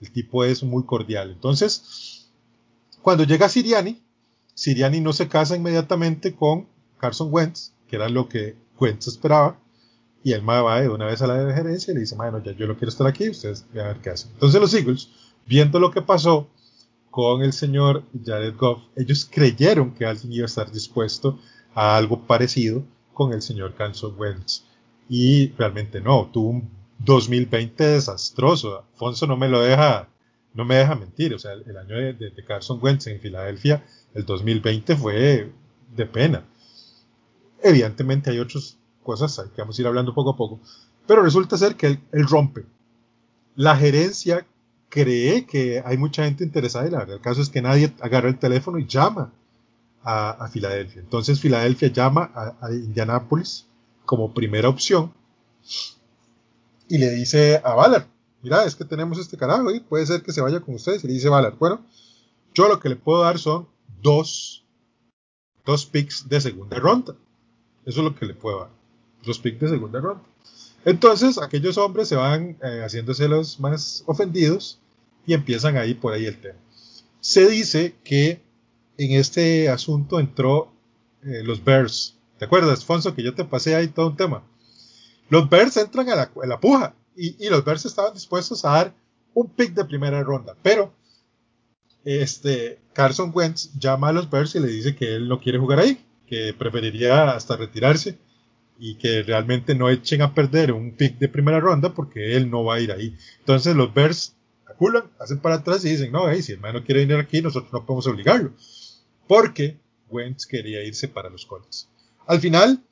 El 0.00 0.10
tipo 0.10 0.42
es 0.42 0.62
muy 0.62 0.84
cordial. 0.84 1.30
Entonces, 1.30 2.30
cuando 3.02 3.24
llega 3.24 3.50
Siriani, 3.50 4.02
Siriani 4.54 5.02
no 5.02 5.12
se 5.12 5.28
casa 5.28 5.54
inmediatamente 5.54 6.34
con 6.34 6.66
Carson 6.96 7.28
Wentz, 7.30 7.74
que 7.88 7.96
era 7.96 8.08
lo 8.08 8.26
que 8.26 8.56
Wentz 8.80 9.06
esperaba, 9.06 9.60
y 10.24 10.32
él 10.32 10.48
va 10.48 10.80
de 10.80 10.88
una 10.88 11.06
vez 11.06 11.20
a 11.22 11.26
la 11.26 11.54
gerencia 11.54 11.90
y 11.90 11.94
le 11.94 12.00
dice, 12.00 12.14
bueno, 12.14 12.42
ya 12.42 12.52
yo 12.52 12.66
no 12.66 12.76
quiero 12.76 12.90
estar 12.90 13.06
aquí, 13.06 13.28
ustedes 13.28 13.66
vean 13.72 13.86
a 13.86 13.92
ver 13.92 14.02
qué 14.02 14.10
hacen. 14.10 14.30
Entonces 14.32 14.60
los 14.60 14.74
Eagles, 14.74 15.08
viendo 15.46 15.80
lo 15.80 15.90
que 15.90 16.02
pasó, 16.02 16.48
con 17.12 17.42
el 17.42 17.52
señor 17.52 18.04
Jared 18.24 18.56
Goff, 18.56 18.84
ellos 18.96 19.28
creyeron 19.30 19.92
que 19.92 20.06
alguien 20.06 20.32
iba 20.32 20.44
a 20.44 20.46
estar 20.46 20.72
dispuesto 20.72 21.38
a 21.74 21.96
algo 21.98 22.26
parecido 22.26 22.82
con 23.12 23.34
el 23.34 23.42
señor 23.42 23.74
Carson 23.74 24.14
Wentz. 24.18 24.64
Y 25.10 25.48
realmente 25.58 26.00
no, 26.00 26.30
tuvo 26.32 26.48
un 26.48 26.70
2020 27.00 27.84
desastroso. 27.84 28.78
Afonso 28.94 29.26
no 29.26 29.36
me 29.36 29.50
lo 29.50 29.60
deja, 29.60 30.08
no 30.54 30.64
me 30.64 30.76
deja 30.76 30.94
mentir. 30.94 31.34
O 31.34 31.38
sea, 31.38 31.52
el, 31.52 31.76
año 31.76 31.96
de, 31.96 32.14
de, 32.14 32.44
Carson 32.46 32.78
Wentz 32.80 33.06
en 33.08 33.20
Filadelfia, 33.20 33.84
el 34.14 34.24
2020 34.24 34.96
fue 34.96 35.52
de 35.94 36.06
pena. 36.06 36.44
Evidentemente 37.62 38.30
hay 38.30 38.38
otras 38.38 38.78
cosas 39.02 39.38
que 39.54 39.62
vamos 39.62 39.78
a 39.78 39.82
ir 39.82 39.88
hablando 39.88 40.14
poco 40.14 40.30
a 40.30 40.36
poco. 40.36 40.60
Pero 41.06 41.22
resulta 41.22 41.56
ser 41.56 41.76
que 41.76 41.86
él, 41.86 42.00
él 42.12 42.26
rompe. 42.26 42.64
La 43.56 43.76
gerencia 43.76 44.46
cree 44.88 45.46
que 45.46 45.82
hay 45.84 45.96
mucha 45.96 46.24
gente 46.24 46.44
interesada 46.44 46.86
y 46.86 46.90
la 46.90 46.98
verdad 46.98 47.16
el 47.16 47.22
caso 47.22 47.40
es 47.40 47.48
que 47.48 47.62
nadie 47.62 47.94
agarra 48.00 48.28
el 48.28 48.38
teléfono 48.38 48.78
y 48.78 48.86
llama 48.86 49.32
a, 50.04 50.48
Filadelfia. 50.48 51.00
Entonces 51.00 51.40
Filadelfia 51.40 51.88
llama 51.88 52.30
a, 52.34 52.66
a, 52.66 52.72
Indianapolis 52.72 53.66
como 54.04 54.34
primera 54.34 54.68
opción 54.68 55.12
y 56.88 56.98
le 56.98 57.10
dice 57.10 57.60
a 57.64 57.74
Ballard, 57.74 58.06
mira, 58.42 58.64
es 58.64 58.76
que 58.76 58.84
tenemos 58.84 59.18
este 59.18 59.38
carajo 59.38 59.70
y 59.70 59.80
puede 59.80 60.04
ser 60.04 60.22
que 60.22 60.32
se 60.32 60.42
vaya 60.42 60.60
con 60.60 60.74
ustedes. 60.74 61.02
Y 61.04 61.06
le 61.06 61.14
dice 61.14 61.30
Ballard, 61.30 61.56
bueno, 61.58 61.80
yo 62.52 62.68
lo 62.68 62.78
que 62.78 62.90
le 62.90 62.96
puedo 62.96 63.22
dar 63.22 63.38
son 63.38 63.66
dos, 64.02 64.62
dos 65.64 65.86
picks 65.86 66.28
de 66.28 66.40
segunda 66.40 66.78
ronda. 66.78 67.14
Eso 67.86 68.00
es 68.00 68.04
lo 68.04 68.14
que 68.14 68.26
le 68.26 68.34
puedo 68.34 68.60
dar. 68.60 68.81
Dos 69.24 69.38
picks 69.38 69.60
de 69.60 69.68
segunda 69.68 70.00
ronda. 70.00 70.22
Entonces 70.84 71.38
aquellos 71.38 71.78
hombres 71.78 72.08
se 72.08 72.16
van 72.16 72.56
eh, 72.62 72.82
haciéndose 72.84 73.28
los 73.28 73.60
más 73.60 74.02
ofendidos 74.06 74.80
y 75.26 75.34
empiezan 75.34 75.76
ahí 75.76 75.94
por 75.94 76.12
ahí 76.12 76.26
el 76.26 76.40
tema. 76.40 76.58
Se 77.20 77.48
dice 77.48 77.94
que 78.02 78.42
en 78.98 79.12
este 79.12 79.68
asunto 79.68 80.18
entró 80.18 80.72
eh, 81.22 81.42
los 81.44 81.62
Bears. 81.62 82.16
¿Te 82.38 82.46
acuerdas, 82.46 82.84
Fonso, 82.84 83.14
que 83.14 83.22
yo 83.22 83.34
te 83.34 83.44
pasé 83.44 83.76
ahí 83.76 83.88
todo 83.88 84.08
un 84.08 84.16
tema? 84.16 84.42
Los 85.28 85.48
Bears 85.48 85.76
entran 85.76 86.08
a 86.10 86.16
la, 86.16 86.60
puja 86.60 86.94
y, 87.16 87.46
y, 87.46 87.48
los 87.48 87.64
Bears 87.64 87.86
estaban 87.86 88.12
dispuestos 88.12 88.64
a 88.64 88.70
dar 88.70 88.94
un 89.34 89.48
pick 89.48 89.72
de 89.72 89.84
primera 89.84 90.22
ronda, 90.22 90.56
pero 90.62 90.92
este 92.04 92.80
Carson 92.92 93.30
Wentz 93.32 93.70
llama 93.78 94.08
a 94.08 94.12
los 94.12 94.28
Bears 94.28 94.56
y 94.56 94.60
le 94.60 94.68
dice 94.68 94.96
que 94.96 95.14
él 95.14 95.28
no 95.28 95.40
quiere 95.40 95.58
jugar 95.58 95.78
ahí, 95.78 96.04
que 96.26 96.52
preferiría 96.52 97.30
hasta 97.30 97.56
retirarse 97.56 98.18
y 98.78 98.96
que 98.96 99.22
realmente 99.22 99.74
no 99.74 99.88
echen 99.88 100.22
a 100.22 100.34
perder 100.34 100.72
un 100.72 100.92
pick 100.92 101.18
de 101.18 101.28
primera 101.28 101.60
ronda 101.60 101.94
porque 101.94 102.36
él 102.36 102.50
no 102.50 102.64
va 102.64 102.76
a 102.76 102.80
ir 102.80 102.92
ahí. 102.92 103.16
Entonces 103.40 103.76
los 103.76 103.92
Bears 103.94 104.34
hacen 105.18 105.38
para 105.38 105.56
atrás 105.56 105.84
y 105.84 105.90
dicen, 105.90 106.12
no, 106.12 106.32
si 106.34 106.52
el 106.52 106.60
man 106.60 106.82
quiere 106.82 107.06
venir 107.06 107.16
aquí, 107.16 107.42
nosotros 107.42 107.72
no 107.72 107.84
podemos 107.84 108.06
obligarlo. 108.06 108.52
Porque 109.28 109.78
Wentz 110.08 110.46
quería 110.46 110.82
irse 110.84 111.08
para 111.08 111.30
los 111.30 111.46
Colts. 111.46 111.88
Al 112.26 112.40
final, 112.40 112.82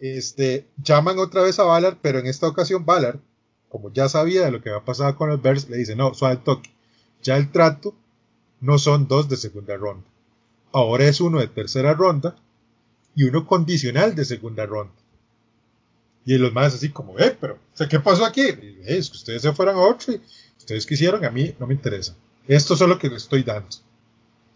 este, 0.00 0.66
llaman 0.82 1.18
otra 1.18 1.42
vez 1.42 1.58
a 1.58 1.64
Ballard, 1.64 1.98
pero 2.02 2.18
en 2.18 2.26
esta 2.26 2.48
ocasión 2.48 2.84
Ballard, 2.84 3.20
como 3.68 3.92
ya 3.92 4.08
sabía 4.08 4.44
de 4.44 4.50
lo 4.50 4.60
que 4.60 4.70
había 4.70 4.84
pasado 4.84 5.16
con 5.16 5.28
los 5.28 5.40
Bears, 5.40 5.68
le 5.68 5.78
dice, 5.78 5.96
no, 5.96 6.14
suave 6.14 6.38
toque. 6.38 6.70
Ya 7.22 7.36
el 7.36 7.50
trato 7.50 7.94
no 8.60 8.78
son 8.78 9.08
dos 9.08 9.28
de 9.28 9.36
segunda 9.36 9.76
ronda. 9.76 10.06
Ahora 10.72 11.04
es 11.04 11.20
uno 11.20 11.38
de 11.38 11.48
tercera 11.48 11.94
ronda 11.94 12.36
y 13.14 13.24
uno 13.24 13.46
condicional 13.46 14.14
de 14.14 14.24
segunda 14.24 14.66
ronda. 14.66 14.94
Y 16.24 16.38
los 16.38 16.52
más 16.52 16.74
así 16.74 16.90
como, 16.90 17.18
eh, 17.18 17.36
pero, 17.40 17.58
¿qué 17.88 17.98
pasó 17.98 18.24
aquí? 18.24 18.42
es 18.84 19.10
que 19.10 19.16
ustedes 19.16 19.42
se 19.42 19.52
fueran 19.52 19.76
a 19.76 19.80
otro 19.80 20.14
y 20.14 20.20
ustedes 20.56 20.86
quisieron, 20.86 21.24
a 21.24 21.30
mí 21.30 21.54
no 21.58 21.66
me 21.66 21.74
interesa. 21.74 22.14
Esto 22.46 22.74
es 22.74 22.80
lo 22.80 22.98
que 22.98 23.08
les 23.08 23.24
estoy 23.24 23.42
dando. 23.42 23.76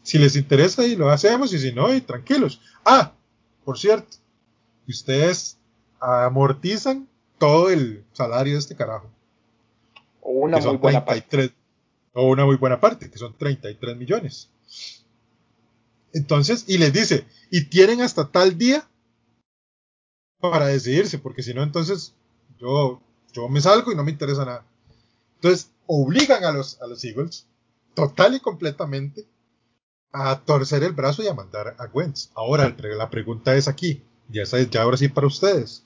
Si 0.02 0.18
les 0.18 0.36
interesa 0.36 0.86
y 0.86 0.94
lo 0.94 1.10
hacemos 1.10 1.52
y 1.52 1.58
si 1.58 1.72
no, 1.72 1.92
y 1.92 2.00
tranquilos. 2.00 2.60
Ah, 2.84 3.12
por 3.64 3.78
cierto, 3.78 4.16
ustedes 4.86 5.58
amortizan 6.00 7.08
todo 7.38 7.70
el 7.70 8.04
salario 8.12 8.54
de 8.54 8.60
este 8.60 8.76
carajo. 8.76 9.10
O 10.20 10.32
una 10.32 10.58
muy 10.58 10.76
buena 10.76 11.04
parte. 11.04 11.52
O 12.12 12.28
una 12.28 12.44
muy 12.44 12.56
buena 12.56 12.80
parte, 12.80 13.10
que 13.10 13.18
son 13.18 13.36
33 13.36 13.96
millones. 13.96 14.48
Entonces, 16.12 16.64
y 16.66 16.78
les 16.78 16.92
dice, 16.92 17.26
y 17.50 17.64
tienen 17.64 18.00
hasta 18.00 18.28
tal 18.28 18.56
día 18.56 18.88
para 20.40 20.66
decidirse, 20.66 21.18
porque 21.18 21.42
si 21.42 21.54
no, 21.54 21.62
entonces 21.62 22.14
yo, 22.58 23.00
yo 23.32 23.48
me 23.48 23.60
salgo 23.60 23.92
y 23.92 23.94
no 23.94 24.04
me 24.04 24.12
interesa 24.12 24.44
nada. 24.44 24.64
Entonces, 25.36 25.70
obligan 25.86 26.44
a 26.44 26.52
los, 26.52 26.80
a 26.80 26.86
los 26.86 27.04
Eagles, 27.04 27.46
total 27.94 28.34
y 28.34 28.40
completamente, 28.40 29.26
a 30.12 30.40
torcer 30.40 30.82
el 30.82 30.92
brazo 30.92 31.22
y 31.22 31.28
a 31.28 31.34
mandar 31.34 31.76
a 31.78 31.84
Wentz. 31.92 32.30
Ahora, 32.34 32.74
la 32.96 33.10
pregunta 33.10 33.54
es 33.54 33.68
aquí, 33.68 34.02
ya, 34.28 34.44
ya 34.44 34.82
ahora 34.82 34.96
sí 34.96 35.08
para 35.08 35.26
ustedes. 35.26 35.84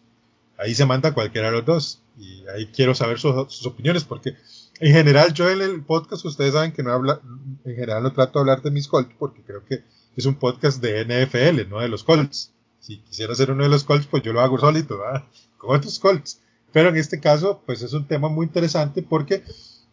Ahí 0.56 0.74
se 0.74 0.86
manda 0.86 1.14
cualquiera 1.14 1.48
de 1.48 1.56
los 1.56 1.64
dos. 1.64 2.02
Y 2.18 2.44
ahí 2.54 2.66
quiero 2.66 2.94
saber 2.94 3.18
sus, 3.18 3.66
opiniones, 3.66 4.04
porque 4.04 4.36
en 4.78 4.92
general 4.92 5.32
yo 5.32 5.48
en 5.48 5.62
el 5.62 5.82
podcast, 5.82 6.24
ustedes 6.24 6.52
saben 6.52 6.72
que 6.72 6.82
no 6.82 6.92
habla, 6.92 7.20
en 7.64 7.74
general 7.74 8.02
no 8.02 8.12
trato 8.12 8.38
de 8.38 8.40
hablar 8.40 8.62
de 8.62 8.70
mis 8.70 8.86
Colts, 8.86 9.14
porque 9.18 9.42
creo 9.42 9.64
que 9.64 9.84
es 10.16 10.26
un 10.26 10.34
podcast 10.34 10.82
de 10.82 11.04
NFL, 11.04 11.68
no 11.68 11.80
de 11.80 11.88
los 11.88 12.04
Colts. 12.04 12.52
Si 12.80 12.98
quisiera 12.98 13.34
ser 13.34 13.50
uno 13.50 13.62
de 13.62 13.68
los 13.68 13.84
Colts, 13.84 14.06
pues 14.06 14.22
yo 14.22 14.32
lo 14.32 14.40
hago 14.40 14.58
solito, 14.58 14.98
¿verdad? 14.98 15.24
Con 15.58 15.76
otros 15.76 15.98
Colts. 15.98 16.40
Pero 16.72 16.88
en 16.88 16.96
este 16.96 17.20
caso, 17.20 17.62
pues 17.66 17.82
es 17.82 17.92
un 17.92 18.06
tema 18.06 18.28
muy 18.28 18.46
interesante 18.46 19.02
porque, 19.02 19.42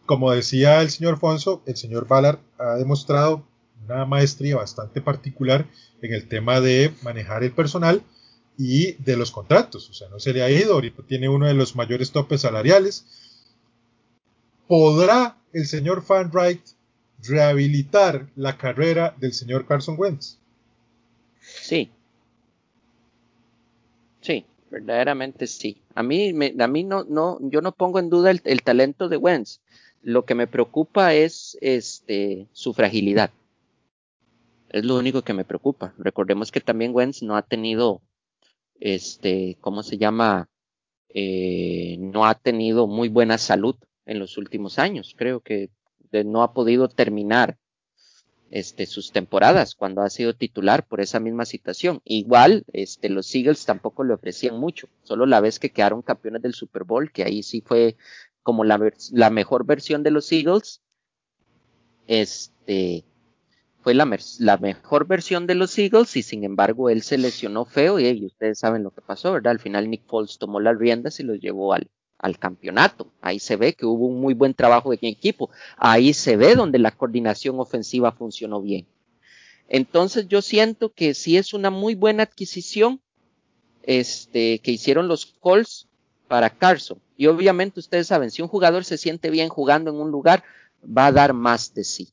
como 0.06 0.30
decía 0.32 0.80
el 0.80 0.90
señor 0.90 1.18
Fonso, 1.18 1.62
el 1.66 1.76
señor 1.76 2.06
Ballard 2.06 2.38
ha 2.58 2.76
demostrado 2.76 3.44
una 3.84 4.04
maestría 4.04 4.56
bastante 4.56 5.00
particular 5.00 5.66
en 6.02 6.14
el 6.14 6.28
tema 6.28 6.60
de 6.60 6.92
manejar 7.02 7.42
el 7.42 7.52
personal 7.52 8.02
y 8.56 8.92
de 8.94 9.16
los 9.16 9.30
contratos. 9.30 9.88
O 9.90 9.94
sea, 9.94 10.08
no 10.08 10.18
se 10.18 10.32
le 10.32 10.42
ha 10.42 10.50
ido, 10.50 10.74
ahorita 10.74 11.02
tiene 11.02 11.28
uno 11.28 11.46
de 11.46 11.54
los 11.54 11.76
mayores 11.76 12.10
topes 12.10 12.42
salariales. 12.42 13.06
¿Podrá 14.66 15.38
el 15.52 15.66
señor 15.66 16.04
Van 16.06 16.30
Wright 16.30 16.62
rehabilitar 17.22 18.28
la 18.36 18.56
carrera 18.56 19.14
del 19.18 19.32
señor 19.32 19.66
Carson 19.66 19.96
Wentz? 19.98 20.38
Sí. 21.40 21.90
Verdaderamente 24.70 25.46
sí. 25.46 25.82
A 25.94 26.02
mí, 26.02 26.32
me, 26.32 26.54
a 26.58 26.66
mí 26.66 26.84
no, 26.84 27.04
no, 27.04 27.38
yo 27.40 27.60
no 27.60 27.72
pongo 27.72 27.98
en 27.98 28.10
duda 28.10 28.30
el, 28.30 28.40
el, 28.44 28.62
talento 28.62 29.08
de 29.08 29.16
Wentz. 29.16 29.60
Lo 30.02 30.24
que 30.24 30.34
me 30.34 30.46
preocupa 30.46 31.14
es 31.14 31.56
este, 31.60 32.46
su 32.52 32.74
fragilidad. 32.74 33.30
Es 34.68 34.84
lo 34.84 34.96
único 34.96 35.22
que 35.22 35.32
me 35.32 35.44
preocupa. 35.44 35.94
Recordemos 35.98 36.52
que 36.52 36.60
también 36.60 36.94
Wentz 36.94 37.22
no 37.22 37.36
ha 37.36 37.42
tenido, 37.42 38.02
este, 38.80 39.56
¿cómo 39.60 39.82
se 39.82 39.96
llama? 39.96 40.48
Eh, 41.08 41.96
no 41.98 42.26
ha 42.26 42.34
tenido 42.34 42.86
muy 42.86 43.08
buena 43.08 43.38
salud 43.38 43.76
en 44.04 44.18
los 44.18 44.36
últimos 44.36 44.78
años. 44.78 45.14
Creo 45.16 45.40
que 45.40 45.70
no 46.12 46.42
ha 46.42 46.52
podido 46.52 46.88
terminar 46.88 47.56
este, 48.50 48.86
sus 48.86 49.12
temporadas 49.12 49.74
cuando 49.74 50.02
ha 50.02 50.10
sido 50.10 50.34
titular 50.34 50.86
por 50.86 51.00
esa 51.00 51.20
misma 51.20 51.44
situación. 51.44 52.00
Igual, 52.04 52.64
este, 52.72 53.08
los 53.08 53.34
Eagles 53.34 53.64
tampoco 53.64 54.04
le 54.04 54.14
ofrecían 54.14 54.58
mucho, 54.58 54.88
solo 55.02 55.26
la 55.26 55.40
vez 55.40 55.58
que 55.58 55.70
quedaron 55.70 56.02
campeones 56.02 56.42
del 56.42 56.54
Super 56.54 56.84
Bowl, 56.84 57.12
que 57.12 57.24
ahí 57.24 57.42
sí 57.42 57.60
fue 57.60 57.96
como 58.42 58.64
la, 58.64 58.78
mejor 59.30 59.66
versión 59.66 60.02
de 60.02 60.10
los 60.10 60.32
Eagles, 60.32 60.80
este, 62.06 63.04
fue 63.82 63.94
la, 63.94 64.06
mejor 64.06 65.06
versión 65.06 65.46
de 65.46 65.54
los 65.54 65.78
Eagles 65.78 66.16
y 66.16 66.22
sin 66.22 66.44
embargo 66.44 66.88
él 66.88 67.02
se 67.02 67.18
lesionó 67.18 67.66
feo 67.66 67.98
y, 67.98 68.06
y, 68.06 68.24
ustedes 68.24 68.58
saben 68.58 68.82
lo 68.82 68.90
que 68.90 69.02
pasó, 69.02 69.32
¿verdad? 69.32 69.50
Al 69.50 69.60
final 69.60 69.90
Nick 69.90 70.06
Foles 70.06 70.38
tomó 70.38 70.60
las 70.60 70.78
riendas 70.78 71.20
y 71.20 71.24
los 71.24 71.38
llevó 71.38 71.74
al, 71.74 71.90
al 72.18 72.38
campeonato. 72.38 73.12
Ahí 73.20 73.38
se 73.38 73.56
ve 73.56 73.74
que 73.74 73.86
hubo 73.86 74.06
un 74.06 74.20
muy 74.20 74.34
buen 74.34 74.54
trabajo 74.54 74.90
de 74.90 74.98
equipo. 75.02 75.50
Ahí 75.76 76.12
se 76.12 76.36
ve 76.36 76.54
donde 76.54 76.78
la 76.78 76.90
coordinación 76.90 77.58
ofensiva 77.60 78.12
funcionó 78.12 78.60
bien. 78.60 78.86
Entonces 79.68 80.26
yo 80.28 80.42
siento 80.42 80.92
que 80.92 81.14
sí 81.14 81.36
es 81.36 81.52
una 81.54 81.70
muy 81.70 81.94
buena 81.94 82.24
adquisición 82.24 83.00
este, 83.82 84.58
que 84.60 84.72
hicieron 84.72 85.08
los 85.08 85.26
Colts 85.26 85.88
para 86.26 86.50
Carson. 86.50 87.00
Y 87.16 87.26
obviamente 87.26 87.80
ustedes 87.80 88.06
saben, 88.06 88.30
si 88.30 88.42
un 88.42 88.48
jugador 88.48 88.84
se 88.84 88.98
siente 88.98 89.30
bien 89.30 89.48
jugando 89.48 89.90
en 89.90 89.96
un 89.96 90.10
lugar, 90.10 90.42
va 90.84 91.06
a 91.06 91.12
dar 91.12 91.32
más 91.34 91.74
de 91.74 91.84
sí. 91.84 92.08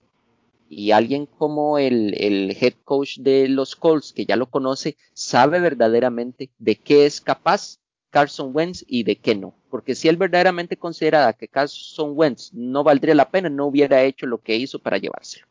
Y 0.67 0.91
alguien 0.91 1.25
como 1.25 1.77
el, 1.77 2.15
el 2.17 2.57
head 2.59 2.73
coach 2.83 3.19
de 3.19 3.47
los 3.47 3.75
Colts, 3.75 4.13
que 4.13 4.25
ya 4.25 4.35
lo 4.35 4.47
conoce, 4.47 4.97
sabe 5.13 5.59
verdaderamente 5.59 6.49
de 6.57 6.75
qué 6.75 7.05
es 7.05 7.21
capaz 7.21 7.79
Carson 8.09 8.51
Wentz 8.53 8.83
y 8.87 9.03
de 9.03 9.17
qué 9.17 9.35
no 9.35 9.53
porque 9.75 9.93
si 9.93 10.07
él 10.07 10.15
verdaderamente 10.15 10.77
consideraba 10.77 11.33
que 11.33 11.49
Carson 11.49 12.13
Wentz 12.15 12.53
no 12.53 12.81
valdría 12.81 13.13
la 13.13 13.29
pena, 13.29 13.49
no 13.49 13.65
hubiera 13.65 14.01
hecho 14.03 14.25
lo 14.25 14.37
que 14.37 14.55
hizo 14.55 14.79
para 14.79 14.97
llevárselo. 14.97 15.45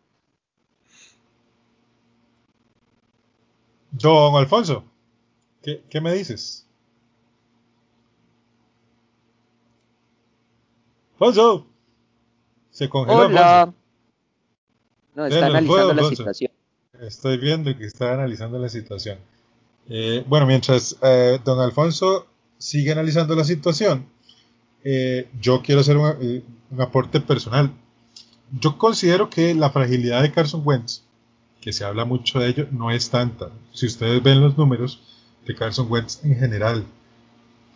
Don 3.91 4.35
Alfonso, 4.37 4.83
¿qué, 5.63 5.85
qué 5.91 6.01
me 6.01 6.15
dices? 6.15 6.67
Alfonso, 11.13 11.67
se 12.71 12.89
congeló. 12.89 13.27
Hola. 13.27 13.61
Alfonso. 13.61 13.79
No, 15.17 15.27
está 15.27 15.47
analizando 15.49 15.93
la 15.93 16.09
situación. 16.09 16.53
Estoy 16.99 17.37
viendo 17.37 17.77
que 17.77 17.85
está 17.85 18.15
analizando 18.15 18.59
la 18.59 18.71
situación. 18.71 19.19
Eh, 19.91 20.25
bueno, 20.27 20.47
mientras 20.47 20.97
eh, 21.03 21.39
don 21.45 21.61
Alfonso 21.61 22.27
sigue 22.57 22.91
analizando 22.91 23.37
la 23.37 23.45
situación, 23.45 24.14
eh, 24.85 25.29
yo 25.41 25.63
quiero 25.63 25.81
hacer 25.81 25.97
un, 25.97 26.15
eh, 26.21 26.43
un, 26.71 26.81
aporte 26.81 27.21
personal. 27.21 27.73
Yo 28.53 28.79
considero 28.79 29.31
que 29.31 29.55
la 29.55 29.71
fragilidad 29.71 30.23
de 30.23 30.31
Carson 30.31 30.63
Wentz, 30.65 31.03
que 31.61 31.73
se 31.73 31.85
habla 31.85 32.05
mucho 32.05 32.39
de 32.39 32.49
ello, 32.49 32.69
no 32.71 32.91
es 32.91 33.11
tanta. 33.11 33.51
Si 33.73 33.87
ustedes 33.87 34.23
ven 34.23 34.41
los 34.41 34.57
números 34.57 35.03
de 35.47 35.55
Carson 35.55 35.91
Wentz 35.91 36.25
en 36.25 36.37
general, 36.37 36.85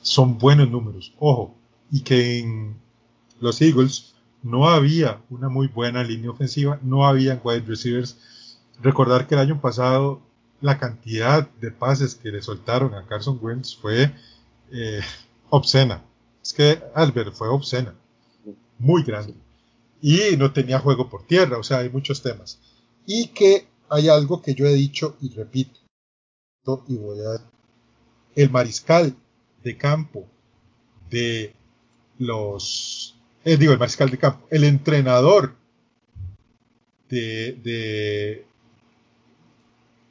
son 0.03 0.39
buenos 0.39 0.71
números. 0.71 1.13
Ojo, 1.19 1.55
y 1.91 2.01
que 2.01 2.39
en 2.39 2.77
los 3.41 3.61
Eagles 3.61 4.15
no 4.43 4.69
había 4.69 5.21
una 5.31 5.49
muy 5.49 5.67
buena 5.67 6.05
línea 6.05 6.31
ofensiva, 6.31 6.79
no 6.83 7.07
había 7.07 7.41
wide 7.43 7.65
receivers. 7.67 8.19
Recordar 8.81 9.27
que 9.27 9.35
el 9.35 9.41
año 9.41 9.61
pasado 9.61 10.23
la 10.61 10.79
cantidad 10.79 11.49
de 11.61 11.71
pases 11.71 12.15
que 12.15 12.31
le 12.31 12.43
soltaron 12.43 12.95
a 12.95 13.07
Carson 13.07 13.39
Wentz 13.41 13.77
fue 13.77 14.13
eh, 14.73 15.01
obscena. 15.51 16.03
Es 16.49 16.55
que 16.55 16.83
Albert 16.95 17.35
fue 17.35 17.47
obscena, 17.49 17.95
muy 18.79 19.03
grande. 19.03 19.35
Y 20.01 20.35
no 20.39 20.51
tenía 20.51 20.79
juego 20.79 21.11
por 21.11 21.27
tierra, 21.27 21.59
o 21.59 21.63
sea, 21.63 21.81
hay 21.81 21.91
muchos 21.91 22.23
temas. 22.23 22.59
Y 23.05 23.29
que 23.29 23.69
hay 23.91 24.09
algo 24.09 24.41
que 24.41 24.55
yo 24.55 24.65
he 24.65 24.73
dicho 24.73 25.19
y 25.21 25.29
repito, 25.35 25.79
y 26.89 26.97
voy 26.97 27.19
a... 27.21 27.45
El 28.35 28.49
mariscal 28.49 29.15
de 29.63 29.77
campo 29.77 30.27
de 31.11 31.55
los... 32.19 33.15
Eh, 33.45 33.59
digo, 33.59 33.75
el 33.75 33.79
mariscal 33.79 34.09
de 34.09 34.17
campo, 34.17 34.47
el 34.51 34.65
entrenador 34.65 35.55
de, 37.11 37.59
de, 37.63 38.47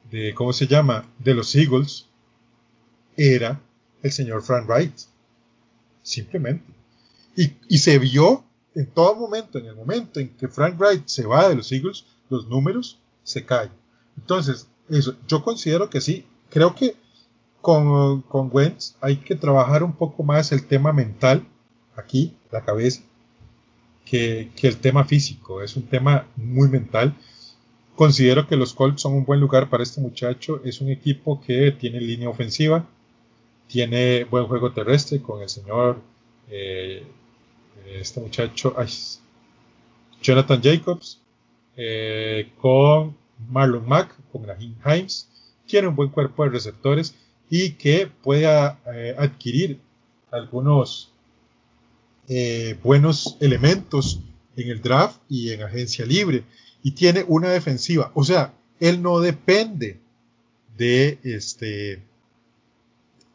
de, 0.08 0.34
¿cómo 0.34 0.52
se 0.52 0.68
llama? 0.68 1.04
De 1.18 1.34
los 1.34 1.52
Eagles, 1.56 2.06
era 3.16 3.60
el 4.04 4.12
señor 4.12 4.42
Frank 4.42 4.68
Wright 4.68 5.17
simplemente. 6.08 6.72
Y, 7.36 7.52
y, 7.68 7.78
se 7.78 7.98
vio 7.98 8.44
en 8.74 8.86
todo 8.86 9.14
momento, 9.14 9.58
en 9.58 9.66
el 9.66 9.76
momento 9.76 10.18
en 10.18 10.30
que 10.30 10.48
Frank 10.48 10.78
Wright 10.78 11.06
se 11.06 11.26
va 11.26 11.48
de 11.48 11.56
los 11.56 11.70
Eagles, 11.70 12.04
los 12.30 12.48
números 12.48 12.98
se 13.22 13.44
caen. 13.44 13.70
Entonces, 14.16 14.68
eso, 14.88 15.14
yo 15.28 15.44
considero 15.44 15.88
que 15.90 16.00
sí, 16.00 16.26
creo 16.50 16.74
que 16.74 16.96
con, 17.60 18.22
con 18.22 18.50
Wentz 18.52 18.96
hay 19.00 19.16
que 19.16 19.36
trabajar 19.36 19.82
un 19.82 19.92
poco 19.92 20.22
más 20.22 20.52
el 20.52 20.66
tema 20.66 20.92
mental, 20.92 21.46
aquí, 21.96 22.34
la 22.50 22.64
cabeza, 22.64 23.02
que, 24.04 24.50
que 24.56 24.68
el 24.68 24.78
tema 24.78 25.04
físico, 25.04 25.62
es 25.62 25.76
un 25.76 25.84
tema 25.84 26.26
muy 26.36 26.68
mental. 26.68 27.14
Considero 27.94 28.46
que 28.46 28.56
los 28.56 28.74
Colts 28.74 29.02
son 29.02 29.14
un 29.14 29.24
buen 29.24 29.40
lugar 29.40 29.68
para 29.68 29.82
este 29.82 30.00
muchacho, 30.00 30.62
es 30.64 30.80
un 30.80 30.88
equipo 30.88 31.40
que 31.40 31.72
tiene 31.72 32.00
línea 32.00 32.30
ofensiva, 32.30 32.86
tiene 33.68 34.24
buen 34.24 34.46
juego 34.46 34.72
terrestre 34.72 35.20
con 35.20 35.42
el 35.42 35.48
señor, 35.48 36.00
eh, 36.50 37.06
este 37.86 38.20
muchacho, 38.20 38.74
Jonathan 40.22 40.60
Jacobs, 40.62 41.20
eh, 41.76 42.50
con 42.60 43.16
Marlon 43.50 43.86
Mack, 43.86 44.14
con 44.32 44.44
Raheem 44.44 44.74
Himes, 44.84 45.28
tiene 45.66 45.88
un 45.88 45.94
buen 45.94 46.08
cuerpo 46.08 46.44
de 46.44 46.50
receptores 46.50 47.14
y 47.50 47.72
que 47.72 48.06
pueda 48.06 48.80
eh, 48.92 49.14
adquirir 49.16 49.78
algunos 50.30 51.12
buenos 52.82 53.38
elementos 53.40 54.20
en 54.54 54.68
el 54.68 54.82
draft 54.82 55.18
y 55.30 55.50
en 55.50 55.62
agencia 55.62 56.04
libre. 56.04 56.44
Y 56.82 56.90
tiene 56.90 57.24
una 57.26 57.48
defensiva, 57.48 58.12
o 58.14 58.22
sea, 58.22 58.52
él 58.80 59.00
no 59.00 59.20
depende 59.20 59.98
de 60.76 61.18
este 61.22 62.02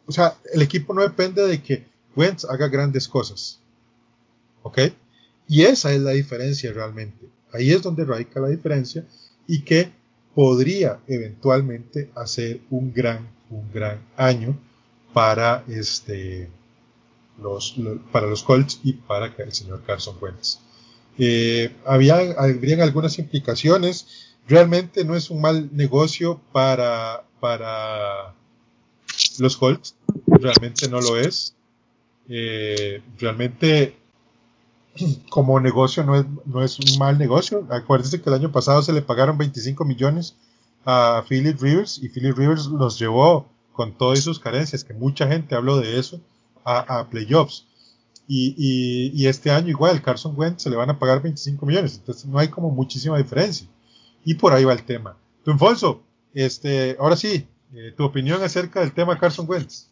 o 0.06 0.12
sea, 0.12 0.38
el 0.54 0.62
equipo 0.62 0.94
no 0.94 1.02
depende 1.02 1.46
de 1.48 1.62
que 1.62 1.86
Wentz 2.16 2.46
haga 2.46 2.68
grandes 2.68 3.08
cosas. 3.08 3.60
¿Ok? 4.64 4.80
Y 5.48 5.64
esa 5.64 5.92
es 5.94 6.02
la 6.02 6.12
diferencia 6.12 6.72
realmente. 6.72 7.28
Ahí 7.52 7.72
es 7.72 7.82
donde 7.82 8.06
radica 8.06 8.40
la 8.40 8.50
diferencia 8.50 9.06
y 9.48 9.62
que 9.62 9.92
podría 10.34 11.00
eventualmente 11.08 12.10
hacer 12.16 12.62
un 12.70 12.94
gran, 12.94 13.30
un 13.50 13.72
gran 13.72 14.00
año 14.18 14.58
para 15.14 15.64
este, 15.68 16.50
los, 17.42 17.76
para 18.12 18.28
los 18.28 18.44
Colts 18.44 18.80
y 18.84 18.94
para 18.94 19.28
el 19.38 19.54
señor 19.54 19.84
Carson 19.86 20.18
Wentz. 20.20 20.60
Eh, 21.20 21.76
había, 21.86 22.16
habrían 22.38 22.82
algunas 22.82 23.20
implicaciones. 23.20 24.36
Realmente 24.48 25.06
no 25.06 25.16
es 25.16 25.30
un 25.30 25.42
mal 25.42 25.70
negocio 25.72 26.42
para, 26.52 27.26
para 27.40 28.34
los 29.40 29.58
Colts, 29.58 29.96
realmente 30.28 30.88
no 30.90 31.02
lo 31.02 31.18
es. 31.18 31.56
Eh, 32.30 33.02
realmente 33.20 33.96
como 35.30 35.60
negocio 35.60 36.04
no 36.04 36.16
es, 36.16 36.26
no 36.46 36.64
es 36.64 36.80
un 36.80 36.98
mal 37.00 37.18
negocio. 37.18 37.68
Acuérdense 37.70 38.22
que 38.22 38.30
el 38.30 38.36
año 38.36 38.52
pasado 38.52 38.82
se 38.82 38.94
le 38.94 39.02
pagaron 39.02 39.38
25 39.38 39.86
millones 39.86 40.36
a 40.86 41.24
Philip 41.28 41.60
Rivers 41.62 42.00
y 42.02 42.10
Philip 42.10 42.38
Rivers 42.38 42.68
los 42.68 43.00
llevó 43.00 43.48
con 43.72 43.94
todas 43.94 44.20
sus 44.20 44.40
carencias, 44.40 44.84
que 44.84 44.94
mucha 44.94 45.28
gente 45.28 45.56
habló 45.56 45.78
de 45.78 46.00
eso, 46.00 46.20
a, 46.64 47.00
a 47.00 47.10
playoffs. 47.10 47.66
Y, 48.28 49.12
y, 49.14 49.28
este 49.28 49.52
año 49.52 49.68
igual, 49.68 50.02
Carson 50.02 50.34
Wentz 50.38 50.64
se 50.64 50.70
le 50.70 50.78
van 50.78 50.90
a 50.90 50.98
pagar 50.98 51.22
25 51.22 51.66
millones, 51.66 51.98
entonces 51.98 52.26
no 52.26 52.40
hay 52.40 52.48
como 52.48 52.70
muchísima 52.70 53.18
diferencia. 53.18 53.68
Y 54.24 54.36
por 54.36 54.54
ahí 54.54 54.64
va 54.64 54.72
el 54.72 54.84
tema. 54.84 55.18
Este, 56.34 56.96
ahora 57.00 57.18
sí, 57.18 57.48
eh, 57.76 57.94
tu 57.96 58.04
opinión 58.04 58.42
acerca 58.44 58.82
del 58.82 58.94
tema 58.94 59.18
Carson 59.18 59.46
Wentz. 59.50 59.90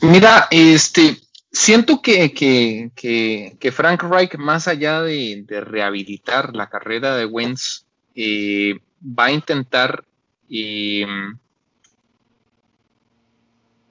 Mira, 0.00 0.48
este, 0.50 1.18
siento 1.52 2.00
que, 2.00 2.32
que, 2.32 3.72
Frank 3.72 4.02
Reich, 4.04 4.36
más 4.36 4.68
allá 4.68 5.02
de, 5.02 5.44
rehabilitar 5.48 6.54
la 6.54 6.68
carrera 6.68 7.16
de 7.16 7.26
Wentz, 7.26 7.84
eh, 8.14 8.78
va 9.02 9.26
a 9.26 9.32
intentar 9.32 10.04
eh, 10.48 11.06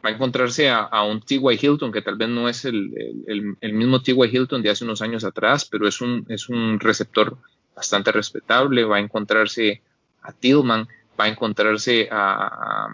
va 0.08 0.12
a 0.12 0.14
encontrarse 0.14 0.70
a, 0.70 1.02
un 1.04 1.20
T.Y. 1.20 1.58
Hilton, 1.60 1.92
que 1.92 2.00
tal 2.00 2.16
vez 2.16 2.28
no 2.30 2.48
es 2.48 2.64
el, 2.64 3.56
mismo 3.60 4.00
T.Y. 4.00 4.36
Hilton 4.36 4.62
de 4.62 4.70
hace 4.70 4.84
unos 4.84 5.02
años 5.02 5.22
atrás, 5.22 5.66
pero 5.66 5.86
es 5.86 6.00
un, 6.00 6.24
es 6.28 6.48
un 6.48 6.80
receptor 6.80 7.36
bastante 7.76 8.10
respetable, 8.10 8.84
va 8.84 8.96
a 8.96 9.00
encontrarse 9.00 9.82
a 10.22 10.32
Tillman, 10.32 10.88
va 11.18 11.24
a 11.24 11.28
encontrarse 11.28 12.08
a, 12.10 12.88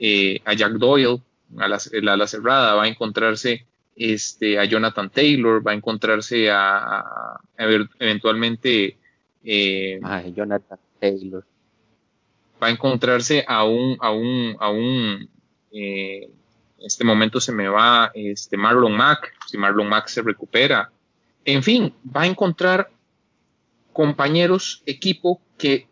eh, 0.00 0.40
Jack 0.56 0.72
Doyle, 0.72 1.22
a 1.58 1.68
la, 1.68 2.26
cerrada, 2.26 2.74
va 2.74 2.82
a 2.84 2.88
encontrarse 2.88 3.64
este, 3.94 4.58
a 4.58 4.64
Jonathan 4.64 5.10
Taylor, 5.10 5.64
va 5.64 5.72
a 5.72 5.74
encontrarse 5.74 6.50
a, 6.50 7.38
eventualmente 7.56 8.96
eh, 9.44 10.00
Jonathan 10.34 10.78
Taylor. 10.98 11.44
Va 12.60 12.66
a 12.66 12.70
encontrarse 12.70 13.44
a 13.46 13.64
un, 13.64 13.96
a 14.00 14.10
un, 14.10 14.56
a 14.58 14.70
un 14.70 15.28
eh, 15.72 16.30
en 16.78 16.86
este 16.86 17.04
momento 17.04 17.40
se 17.40 17.52
me 17.52 17.68
va 17.68 18.10
este 18.14 18.56
Marlon 18.56 18.96
Mack, 18.96 19.34
si 19.46 19.58
Marlon 19.58 19.88
Mack 19.88 20.08
se 20.08 20.22
recupera. 20.22 20.90
En 21.44 21.62
fin, 21.62 21.92
va 22.14 22.22
a 22.22 22.26
encontrar 22.26 22.90
compañeros, 23.92 24.82
equipo 24.86 25.40
que 25.56 25.88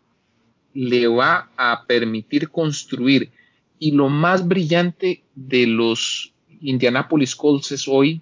le 0.75 1.09
va 1.09 1.51
a 1.57 1.85
permitir 1.87 2.51
construir. 2.51 3.31
Y 3.79 3.93
lo 3.93 4.09
más 4.09 4.47
brillante 4.47 5.25
de 5.35 5.67
los 5.67 6.33
Indianapolis 6.61 7.35
Colts 7.35 7.73
es 7.73 7.89
hoy 7.89 8.21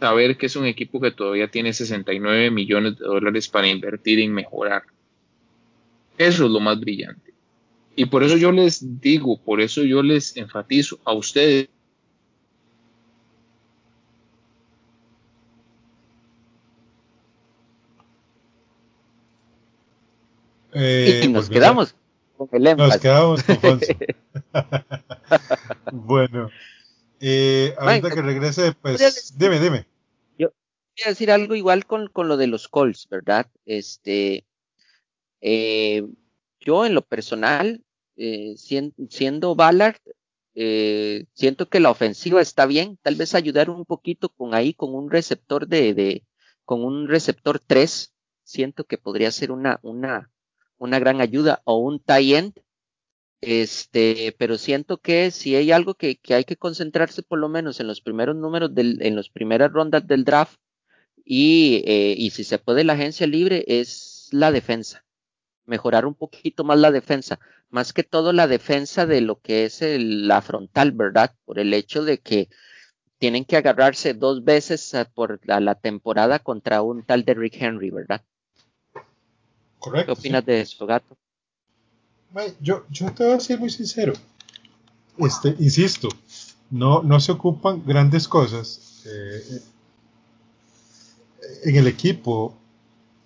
saber 0.00 0.36
que 0.36 0.46
es 0.46 0.56
un 0.56 0.66
equipo 0.66 1.00
que 1.00 1.10
todavía 1.10 1.48
tiene 1.48 1.72
69 1.72 2.50
millones 2.50 2.98
de 2.98 3.04
dólares 3.04 3.48
para 3.48 3.68
invertir 3.68 4.18
en 4.20 4.32
mejorar. 4.32 4.82
Eso 6.18 6.46
es 6.46 6.50
lo 6.50 6.60
más 6.60 6.80
brillante. 6.80 7.31
Y 7.94 8.06
por 8.06 8.22
eso 8.24 8.36
yo 8.36 8.52
les 8.52 9.00
digo, 9.00 9.38
por 9.38 9.60
eso 9.60 9.82
yo 9.82 10.02
les 10.02 10.36
enfatizo 10.36 10.98
a 11.04 11.12
ustedes. 11.12 11.68
Eh, 20.74 21.22
y 21.24 21.28
nos 21.28 21.50
quedamos 21.50 21.94
con 22.38 22.48
el 22.52 22.66
énfasis. 22.66 22.94
Nos 22.94 23.02
quedamos 23.02 23.42
con 23.42 23.80
bueno, 25.92 26.50
eh, 27.20 27.74
ahorita 27.78 28.10
que 28.10 28.22
regrese, 28.22 28.72
pues 28.80 29.34
dime, 29.36 29.60
dime. 29.60 29.86
Yo 30.38 30.48
voy 30.48 31.04
a 31.04 31.08
decir 31.10 31.30
algo 31.30 31.54
igual 31.54 31.84
con, 31.84 32.08
con 32.08 32.26
lo 32.26 32.38
de 32.38 32.46
los 32.46 32.68
calls, 32.68 33.06
¿verdad? 33.10 33.46
Este, 33.66 34.46
eh, 35.42 36.06
yo 36.64 36.86
en 36.86 36.94
lo 36.94 37.02
personal, 37.02 37.82
eh, 38.16 38.54
siendo, 38.56 39.54
Ballard, 39.54 39.96
eh, 40.54 41.26
siento 41.34 41.68
que 41.68 41.80
la 41.80 41.90
ofensiva 41.90 42.40
está 42.40 42.66
bien, 42.66 42.98
tal 43.02 43.16
vez 43.16 43.34
ayudar 43.34 43.70
un 43.70 43.84
poquito 43.84 44.28
con 44.28 44.54
ahí, 44.54 44.74
con 44.74 44.94
un 44.94 45.10
receptor 45.10 45.66
de, 45.66 46.24
con 46.64 46.84
un 46.84 47.08
receptor 47.08 47.58
3, 47.58 48.14
siento 48.44 48.84
que 48.84 48.98
podría 48.98 49.30
ser 49.30 49.50
una, 49.50 49.80
una, 49.82 50.30
una 50.78 50.98
gran 50.98 51.20
ayuda, 51.20 51.62
o 51.64 51.78
un 51.78 52.00
tie 52.00 52.36
end, 52.36 52.54
este, 53.40 54.34
pero 54.38 54.56
siento 54.56 54.98
que 54.98 55.30
si 55.30 55.56
hay 55.56 55.72
algo 55.72 55.94
que, 55.94 56.16
que, 56.16 56.34
hay 56.34 56.44
que 56.44 56.56
concentrarse 56.56 57.22
por 57.22 57.38
lo 57.38 57.48
menos 57.48 57.80
en 57.80 57.88
los 57.88 58.00
primeros 58.00 58.36
números 58.36 58.74
del, 58.74 59.02
en 59.02 59.16
las 59.16 59.30
primeras 59.30 59.72
rondas 59.72 60.06
del 60.06 60.24
draft, 60.24 60.58
y, 61.24 61.82
eh, 61.86 62.14
y 62.16 62.30
si 62.30 62.44
se 62.44 62.58
puede 62.58 62.84
la 62.84 62.94
agencia 62.94 63.26
libre, 63.26 63.64
es 63.66 64.28
la 64.32 64.50
defensa 64.52 65.04
mejorar 65.66 66.06
un 66.06 66.14
poquito 66.14 66.64
más 66.64 66.78
la 66.78 66.90
defensa, 66.90 67.38
más 67.70 67.92
que 67.92 68.02
todo 68.02 68.32
la 68.32 68.46
defensa 68.46 69.06
de 69.06 69.20
lo 69.20 69.40
que 69.40 69.64
es 69.64 69.80
la 69.82 70.42
frontal, 70.42 70.92
¿verdad? 70.92 71.34
Por 71.44 71.58
el 71.58 71.72
hecho 71.74 72.04
de 72.04 72.18
que 72.18 72.48
tienen 73.18 73.44
que 73.44 73.56
agarrarse 73.56 74.14
dos 74.14 74.44
veces 74.44 74.92
por 75.14 75.40
la, 75.44 75.74
temporada 75.76 76.40
contra 76.40 76.82
un 76.82 77.04
tal 77.04 77.24
de 77.24 77.34
Rick 77.34 77.56
Henry, 77.60 77.90
¿verdad? 77.90 78.22
Correcto. 79.78 80.14
¿Qué 80.14 80.20
opinas 80.20 80.44
de 80.44 80.60
eso, 80.60 80.86
gato? 80.86 81.16
Yo, 82.60 82.84
yo 82.90 83.12
te 83.12 83.24
voy 83.24 83.34
a 83.34 83.40
ser 83.40 83.60
muy 83.60 83.70
sincero. 83.70 84.14
Este, 85.18 85.54
insisto, 85.58 86.08
no, 86.70 87.02
no 87.02 87.20
se 87.20 87.32
ocupan 87.32 87.84
grandes 87.84 88.26
cosas. 88.26 89.04
Eh, 89.06 89.60
en 91.64 91.76
el 91.76 91.86
equipo, 91.86 92.56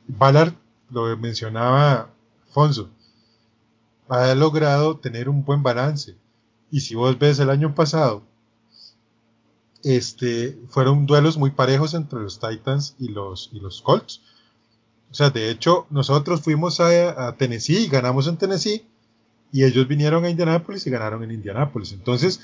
Ballard 0.06 0.52
lo 0.90 1.16
mencionaba 1.16 2.10
Alfonso, 2.56 2.88
ha 4.08 4.34
logrado 4.34 4.96
tener 4.96 5.28
un 5.28 5.44
buen 5.44 5.62
balance. 5.62 6.16
Y 6.70 6.80
si 6.80 6.94
vos 6.94 7.18
ves 7.18 7.38
el 7.38 7.50
año 7.50 7.74
pasado, 7.74 8.22
este, 9.84 10.58
fueron 10.70 11.04
duelos 11.04 11.36
muy 11.36 11.50
parejos 11.50 11.92
entre 11.92 12.20
los 12.20 12.40
Titans 12.40 12.96
y 12.98 13.08
los, 13.08 13.50
y 13.52 13.60
los 13.60 13.82
Colts. 13.82 14.22
O 15.10 15.14
sea, 15.14 15.28
de 15.28 15.50
hecho, 15.50 15.86
nosotros 15.90 16.40
fuimos 16.40 16.80
a, 16.80 17.36
Tennessee 17.36 17.84
y 17.84 17.88
ganamos 17.88 18.26
en 18.26 18.38
Tennessee, 18.38 18.86
y 19.52 19.64
ellos 19.64 19.86
vinieron 19.86 20.24
a 20.24 20.30
Indianapolis 20.30 20.86
y 20.86 20.90
ganaron 20.90 21.22
en 21.24 21.32
Indianapolis. 21.32 21.92
Entonces, 21.92 22.40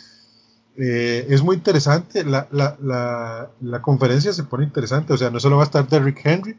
eh, 0.76 1.26
es 1.30 1.42
muy 1.42 1.56
interesante, 1.56 2.22
la, 2.24 2.48
la, 2.52 3.50
la, 3.60 3.82
conferencia 3.82 4.32
se 4.32 4.44
pone 4.44 4.64
interesante, 4.64 5.12
o 5.12 5.16
sea, 5.16 5.30
no 5.30 5.40
solo 5.40 5.56
va 5.56 5.62
a 5.62 5.66
estar 5.66 5.88
Derrick 5.88 6.20
Henry, 6.24 6.56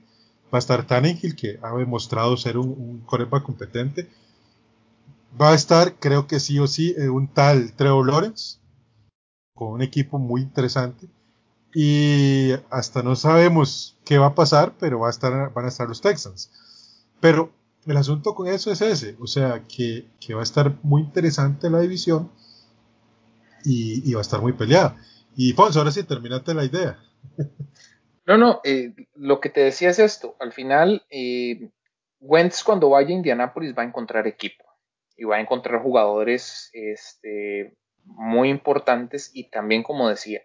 Va 0.53 0.57
a 0.57 0.59
estar 0.59 0.85
Tannehill, 0.85 1.35
que 1.35 1.59
ha 1.63 1.75
demostrado 1.75 2.38
ser 2.38 2.57
un, 2.57 2.69
un 2.69 3.41
competente. 3.41 4.09
Va 5.39 5.51
a 5.51 5.55
estar, 5.55 5.95
creo 5.95 6.27
que 6.27 6.39
sí 6.39 6.59
o 6.59 6.67
sí, 6.67 6.93
eh, 6.97 7.09
un 7.09 7.27
tal 7.27 7.73
Trevor 7.73 8.05
Lawrence, 8.05 8.59
con 9.55 9.69
un 9.69 9.81
equipo 9.81 10.19
muy 10.19 10.41
interesante. 10.41 11.07
Y 11.73 12.51
hasta 12.69 13.01
no 13.01 13.15
sabemos 13.15 13.97
qué 14.05 14.19
va 14.19 14.27
a 14.27 14.35
pasar, 14.35 14.73
pero 14.80 14.99
va 14.99 15.07
a 15.07 15.11
estar, 15.11 15.51
van 15.53 15.65
a 15.65 15.69
estar 15.69 15.88
los 15.88 16.01
Texans. 16.01 16.51
Pero 17.19 17.51
el 17.85 17.97
asunto 17.97 18.35
con 18.35 18.47
eso 18.47 18.71
es 18.71 18.81
ese, 18.81 19.15
o 19.19 19.27
sea, 19.27 19.63
que, 19.67 20.07
va 20.34 20.41
a 20.41 20.43
estar 20.43 20.77
muy 20.84 21.01
interesante 21.01 21.69
la 21.69 21.80
división 21.80 22.31
y, 23.65 24.13
va 24.13 24.19
a 24.19 24.21
estar 24.21 24.41
muy 24.41 24.53
peleada. 24.53 24.97
Y 25.35 25.53
Fonso, 25.53 25.80
ahora 25.80 25.91
sí, 25.91 26.03
terminaste 26.03 26.53
la 26.53 26.65
idea. 26.65 26.99
No, 28.26 28.38
no, 28.38 28.62
eh, 28.64 28.94
lo 29.16 29.40
que 29.41 29.50
te 29.50 29.62
decía 29.62 29.90
es 29.90 30.00
esto, 30.00 30.36
al 30.40 30.54
final, 30.54 31.06
eh, 31.10 31.70
Wentz 32.20 32.64
cuando 32.64 32.90
vaya 32.90 33.10
a 33.10 33.12
Indianápolis 33.12 33.76
va 33.78 33.84
a 33.84 33.86
encontrar 33.86 34.28
equipo 34.28 34.64
y 35.18 35.26
va 35.26 35.38
a 35.38 35.41
encontrar 35.41 35.82
jugadores 35.82 36.70
este, 36.72 37.76
muy 38.06 38.50
importantes 38.50 39.32
y 39.34 39.50
también, 39.50 39.84
como 39.84 40.08
decía, 40.08 40.41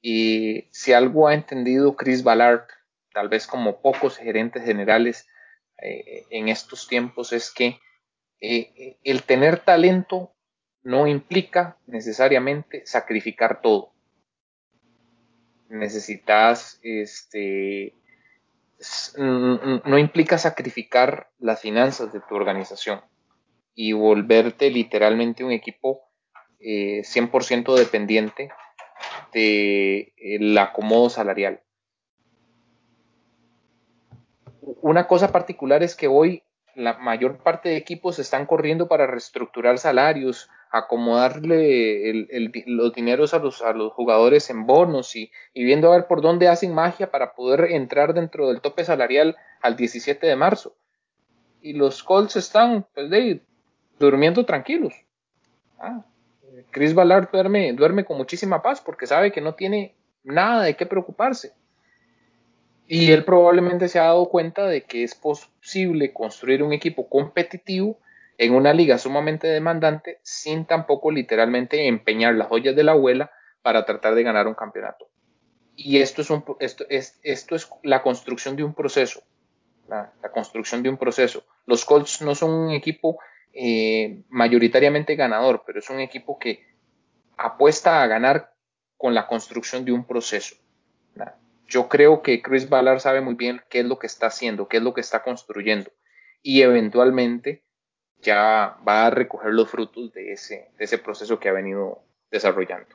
y 0.00 0.68
si 0.70 0.92
algo 0.92 1.28
ha 1.28 1.34
entendido 1.34 1.96
Chris 1.96 2.22
Ballard, 2.22 2.66
tal 3.12 3.28
vez 3.28 3.46
como 3.46 3.80
pocos 3.80 4.18
gerentes 4.18 4.62
generales 4.62 5.26
eh, 5.82 6.24
en 6.28 6.48
estos 6.48 6.88
tiempos, 6.88 7.32
es 7.32 7.50
que 7.50 7.78
eh, 8.40 8.98
el 9.02 9.22
tener 9.22 9.60
talento 9.60 10.34
no 10.82 11.06
implica 11.06 11.78
necesariamente 11.86 12.84
sacrificar 12.84 13.62
todo. 13.62 13.93
Necesitas, 15.68 16.78
este, 16.82 17.94
no 19.18 19.98
implica 19.98 20.38
sacrificar 20.38 21.30
las 21.38 21.60
finanzas 21.60 22.12
de 22.12 22.20
tu 22.20 22.34
organización 22.34 23.00
y 23.74 23.92
volverte 23.92 24.70
literalmente 24.70 25.44
un 25.44 25.52
equipo 25.52 26.08
100% 26.60 27.76
eh, 27.76 27.80
dependiente 27.80 28.50
del 29.32 30.56
acomodo 30.56 31.10
salarial. 31.10 31.60
Una 34.80 35.06
cosa 35.06 35.32
particular 35.32 35.82
es 35.82 35.94
que 35.94 36.08
hoy 36.08 36.42
la 36.74 36.98
mayor 36.98 37.38
parte 37.38 37.68
de 37.68 37.76
equipos 37.76 38.18
están 38.18 38.46
corriendo 38.46 38.88
para 38.88 39.06
reestructurar 39.06 39.78
salarios, 39.78 40.48
acomodarle 40.74 42.26
los 42.66 42.92
dineros 42.92 43.32
a 43.32 43.38
los, 43.38 43.62
jugadores 43.92 44.50
en 44.50 44.66
bonos 44.66 45.14
y, 45.14 45.30
viendo 45.54 45.92
a 45.92 45.96
ver 45.96 46.08
por 46.08 46.20
dónde 46.20 46.48
hacen 46.48 46.74
magia 46.74 47.12
para 47.12 47.34
poder 47.34 47.70
entrar 47.70 48.12
dentro 48.12 48.48
del 48.48 48.60
tope 48.60 48.84
salarial 48.84 49.36
al 49.62 49.76
17 49.76 50.26
de 50.26 50.34
marzo. 50.34 50.74
Y 51.62 51.74
los 51.74 52.02
Colts 52.02 52.34
están 52.34 52.86
pues, 52.92 53.08
durmiendo 54.00 54.44
tranquilos. 54.44 54.94
Ah, 55.78 56.04
Chris 56.72 56.92
Ballard 56.92 57.30
duerme, 57.30 57.72
duerme 57.72 58.04
con 58.04 58.16
muchísima 58.16 58.60
paz 58.60 58.80
porque 58.80 59.06
sabe 59.06 59.30
que 59.30 59.40
no 59.40 59.54
tiene 59.54 59.94
nada 60.24 60.64
de 60.64 60.74
qué 60.74 60.86
preocuparse. 60.86 61.52
Y 62.88 63.12
él 63.12 63.24
probablemente 63.24 63.86
se 63.86 64.00
ha 64.00 64.04
dado 64.04 64.28
cuenta 64.28 64.66
de 64.66 64.82
que 64.82 65.04
es 65.04 65.14
posible 65.14 66.12
construir 66.12 66.64
un 66.64 66.72
equipo 66.72 67.08
competitivo 67.08 67.98
en 68.38 68.54
una 68.54 68.72
liga 68.72 68.98
sumamente 68.98 69.46
demandante 69.46 70.18
sin 70.22 70.64
tampoco 70.66 71.10
literalmente 71.10 71.86
empeñar 71.86 72.34
las 72.34 72.48
joyas 72.48 72.74
de 72.74 72.84
la 72.84 72.92
abuela 72.92 73.30
para 73.62 73.84
tratar 73.84 74.14
de 74.14 74.22
ganar 74.22 74.46
un 74.46 74.54
campeonato. 74.54 75.08
Y 75.76 75.98
esto 75.98 76.22
es, 76.60 77.70
la 77.82 78.02
construcción 78.02 78.56
de 78.56 78.64
un 78.64 78.74
proceso. 78.74 79.22
La, 79.88 80.12
la, 80.22 80.30
construcción 80.30 80.82
de 80.82 80.88
un 80.88 80.96
proceso. 80.96 81.44
Los 81.66 81.84
Colts 81.84 82.22
no 82.22 82.34
son 82.34 82.50
un 82.50 82.70
equipo 82.70 83.18
eh, 83.52 84.22
mayoritariamente 84.30 85.14
ganador, 85.14 85.62
pero 85.66 85.78
es 85.78 85.90
un 85.90 86.00
equipo 86.00 86.38
que 86.38 86.64
apuesta 87.36 88.02
a 88.02 88.06
ganar 88.06 88.54
con 88.96 89.14
la 89.14 89.26
construcción 89.26 89.84
de 89.84 89.92
un 89.92 90.06
proceso. 90.06 90.56
Yo 91.66 91.88
creo 91.88 92.22
que 92.22 92.42
Chris 92.42 92.68
Ballard 92.68 93.00
sabe 93.00 93.20
muy 93.20 93.34
bien 93.34 93.62
qué 93.70 93.80
es 93.80 93.86
lo 93.86 93.98
que 93.98 94.06
está 94.06 94.26
haciendo, 94.26 94.68
qué 94.68 94.76
es 94.76 94.82
lo 94.82 94.92
que 94.92 95.00
está 95.00 95.22
construyendo 95.22 95.90
y 96.42 96.60
eventualmente 96.60 97.64
ya 98.24 98.76
va 98.86 99.06
a 99.06 99.10
recoger 99.10 99.52
los 99.52 99.68
frutos 99.68 100.12
de 100.12 100.32
ese, 100.32 100.70
de 100.78 100.84
ese 100.84 100.98
proceso 100.98 101.38
que 101.38 101.48
ha 101.48 101.52
venido 101.52 102.02
desarrollando. 102.30 102.88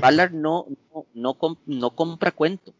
Ballard, 0.00 0.32
no, 0.32 0.66
no, 1.14 1.36
no 1.66 1.90
compra 1.94 2.32
cuento. 2.32 2.74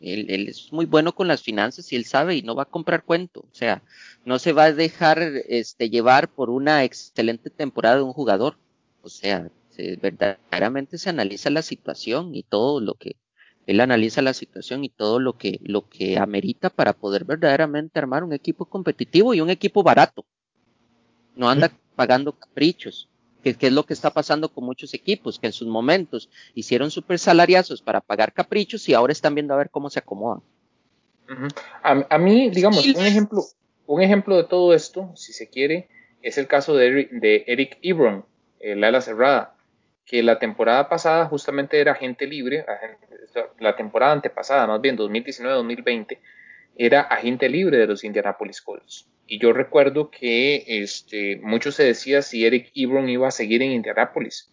Él, 0.00 0.48
es 0.48 0.72
muy 0.72 0.86
bueno 0.86 1.14
con 1.14 1.28
las 1.28 1.42
finanzas 1.42 1.92
y 1.92 1.96
él 1.96 2.04
sabe 2.04 2.36
y 2.36 2.42
no 2.42 2.54
va 2.54 2.64
a 2.64 2.70
comprar 2.70 3.04
cuento. 3.04 3.40
O 3.40 3.54
sea, 3.54 3.82
no 4.24 4.38
se 4.38 4.52
va 4.52 4.64
a 4.64 4.72
dejar 4.72 5.20
este, 5.48 5.90
llevar 5.90 6.28
por 6.28 6.50
una 6.50 6.82
excelente 6.84 7.50
temporada 7.50 7.96
de 7.96 8.02
un 8.02 8.12
jugador. 8.12 8.56
O 9.02 9.08
sea, 9.08 9.48
verdaderamente 10.00 10.98
se 10.98 11.10
analiza 11.10 11.50
la 11.50 11.62
situación 11.62 12.34
y 12.34 12.42
todo 12.42 12.80
lo 12.80 12.94
que 12.94 13.16
él 13.66 13.80
analiza 13.80 14.22
la 14.22 14.34
situación 14.34 14.84
y 14.84 14.88
todo 14.88 15.20
lo 15.20 15.36
que 15.36 15.60
lo 15.62 15.88
que 15.88 16.18
amerita 16.18 16.70
para 16.70 16.92
poder 16.92 17.24
verdaderamente 17.24 17.98
armar 17.98 18.24
un 18.24 18.32
equipo 18.32 18.64
competitivo 18.64 19.34
y 19.34 19.40
un 19.40 19.50
equipo 19.50 19.82
barato. 19.82 20.24
No 21.36 21.48
anda 21.48 21.72
pagando 21.94 22.32
caprichos 22.32 23.08
que, 23.42 23.56
es 23.58 23.72
lo 23.72 23.84
que 23.84 23.92
está 23.92 24.10
pasando 24.10 24.48
con 24.48 24.64
muchos 24.64 24.94
equipos, 24.94 25.38
que 25.38 25.46
en 25.46 25.52
sus 25.52 25.68
momentos 25.68 26.30
hicieron 26.54 26.90
super 26.90 27.18
salariazos 27.18 27.82
para 27.82 28.00
pagar 28.00 28.32
caprichos 28.32 28.88
y 28.88 28.94
ahora 28.94 29.12
están 29.12 29.34
viendo 29.34 29.52
a 29.52 29.58
ver 29.58 29.70
cómo 29.70 29.90
se 29.90 29.98
acomodan. 29.98 30.42
a, 31.82 32.18
mí, 32.18 32.50
digamos, 32.50 32.86
un 32.86 33.06
ejemplo, 33.06 33.42
un 33.86 34.02
ejemplo 34.02 34.36
de 34.36 34.44
todo 34.44 34.74
esto, 34.74 35.10
si 35.16 35.32
se 35.32 35.48
quiere, 35.48 35.88
es 36.22 36.38
el 36.38 36.46
caso 36.46 36.76
de 36.76 36.86
Eric, 36.86 37.10
de 37.10 37.44
Eric 37.46 37.78
Ebron, 37.82 38.24
el 38.60 38.84
ala 38.84 39.00
cerrada, 39.00 39.56
que 40.04 40.22
la 40.22 40.38
temporada 40.38 40.88
pasada 40.88 41.26
justamente 41.26 41.80
era 41.80 41.92
agente 41.92 42.26
libre, 42.26 42.64
la 43.58 43.76
temporada 43.76 44.12
antepasada, 44.12 44.66
más 44.66 44.80
bien 44.80 44.96
2019-2020, 44.96 46.18
era 46.76 47.02
agente 47.02 47.48
libre 47.48 47.78
de 47.78 47.86
los 47.86 48.04
Indianapolis 48.04 48.60
Colts. 48.60 49.08
Y 49.26 49.38
yo 49.38 49.52
recuerdo 49.52 50.10
que 50.10 50.64
este, 50.66 51.38
mucho 51.42 51.72
se 51.72 51.84
decía 51.84 52.22
si 52.22 52.44
Eric 52.44 52.70
Ebron 52.74 53.08
iba 53.08 53.28
a 53.28 53.30
seguir 53.30 53.62
en 53.62 53.72
Indianapolis. 53.72 54.50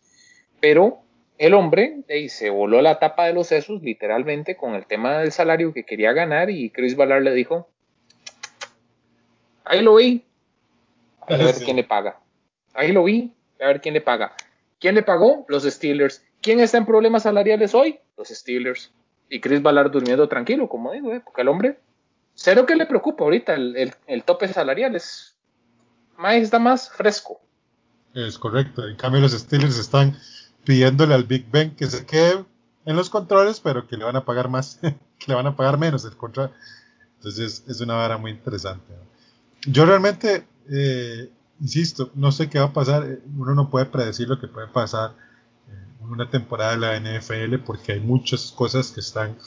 Pero 0.61 1.01
el 1.37 1.53
hombre 1.53 2.03
se 2.27 2.49
voló 2.49 2.81
la 2.81 2.99
tapa 2.99 3.25
de 3.25 3.33
los 3.33 3.47
sesos, 3.47 3.81
literalmente, 3.81 4.55
con 4.55 4.75
el 4.75 4.85
tema 4.85 5.19
del 5.19 5.31
salario 5.31 5.73
que 5.73 5.85
quería 5.85 6.13
ganar. 6.13 6.49
Y 6.49 6.69
Chris 6.69 6.95
Ballard 6.95 7.23
le 7.23 7.33
dijo: 7.33 7.69
Ahí 9.65 9.81
lo 9.81 9.95
vi, 9.95 10.23
a 11.21 11.37
ver 11.37 11.55
quién 11.65 11.77
le 11.77 11.83
paga. 11.83 12.19
Ahí 12.73 12.91
lo 12.91 13.03
vi, 13.03 13.33
a 13.59 13.67
ver 13.67 13.81
quién 13.81 13.93
le 13.93 14.01
paga. 14.01 14.35
¿Quién 14.79 14.95
le 14.95 15.03
pagó? 15.03 15.45
Los 15.49 15.63
Steelers. 15.63 16.23
¿Quién 16.41 16.59
está 16.59 16.77
en 16.77 16.85
problemas 16.85 17.23
salariales 17.23 17.73
hoy? 17.75 17.99
Los 18.17 18.29
Steelers. 18.29 18.91
Y 19.29 19.41
Chris 19.41 19.61
Ballard 19.61 19.91
durmiendo 19.91 20.27
tranquilo, 20.27 20.67
como 20.67 20.91
digo, 20.91 21.13
¿eh? 21.13 21.21
porque 21.23 21.41
el 21.41 21.49
hombre 21.49 21.77
Cero 22.41 22.65
que 22.65 22.77
le 22.77 22.85
preocupa 22.85 23.25
ahorita, 23.25 23.53
el, 23.53 24.23
tope 24.23 24.47
salarial 24.47 24.95
es 24.95 25.35
más, 26.17 26.35
está 26.35 26.57
más 26.57 26.89
fresco. 26.89 27.41
Es 28.13 28.39
correcto. 28.39 28.87
En 28.87 28.95
cambio, 28.95 29.19
los 29.19 29.33
Steelers 29.33 29.77
están 29.77 30.17
pidiéndole 30.63 31.15
al 31.15 31.25
Big 31.25 31.51
Ben 31.51 31.75
que 31.75 31.87
se 31.87 32.05
quede 32.05 32.45
en 32.85 32.95
los 32.95 33.09
controles, 33.09 33.59
pero 33.59 33.85
que 33.85 33.97
le 33.97 34.05
van 34.05 34.15
a 34.15 34.23
pagar 34.23 34.47
más, 34.47 34.79
que 34.81 35.25
le 35.27 35.33
van 35.33 35.47
a 35.47 35.55
pagar 35.57 35.77
menos 35.77 36.05
el 36.05 36.15
control. 36.15 36.51
Entonces, 37.17 37.65
es 37.67 37.81
una 37.81 37.95
vara 37.95 38.17
muy 38.17 38.31
interesante. 38.31 38.93
Yo 39.67 39.85
realmente, 39.85 40.47
eh, 40.71 41.29
insisto, 41.61 42.11
no 42.15 42.31
sé 42.31 42.49
qué 42.49 42.59
va 42.59 42.65
a 42.65 42.73
pasar. 42.73 43.19
Uno 43.37 43.55
no 43.55 43.69
puede 43.69 43.85
predecir 43.85 44.27
lo 44.27 44.39
que 44.39 44.47
puede 44.47 44.67
pasar 44.67 45.13
en 46.01 46.09
una 46.09 46.29
temporada 46.29 46.71
de 46.71 46.77
la 46.77 47.19
NFL 47.19 47.57
porque 47.65 47.93
hay 47.93 47.99
muchas 47.99 48.51
cosas 48.51 48.91
que 48.91 48.99
están 48.99 49.37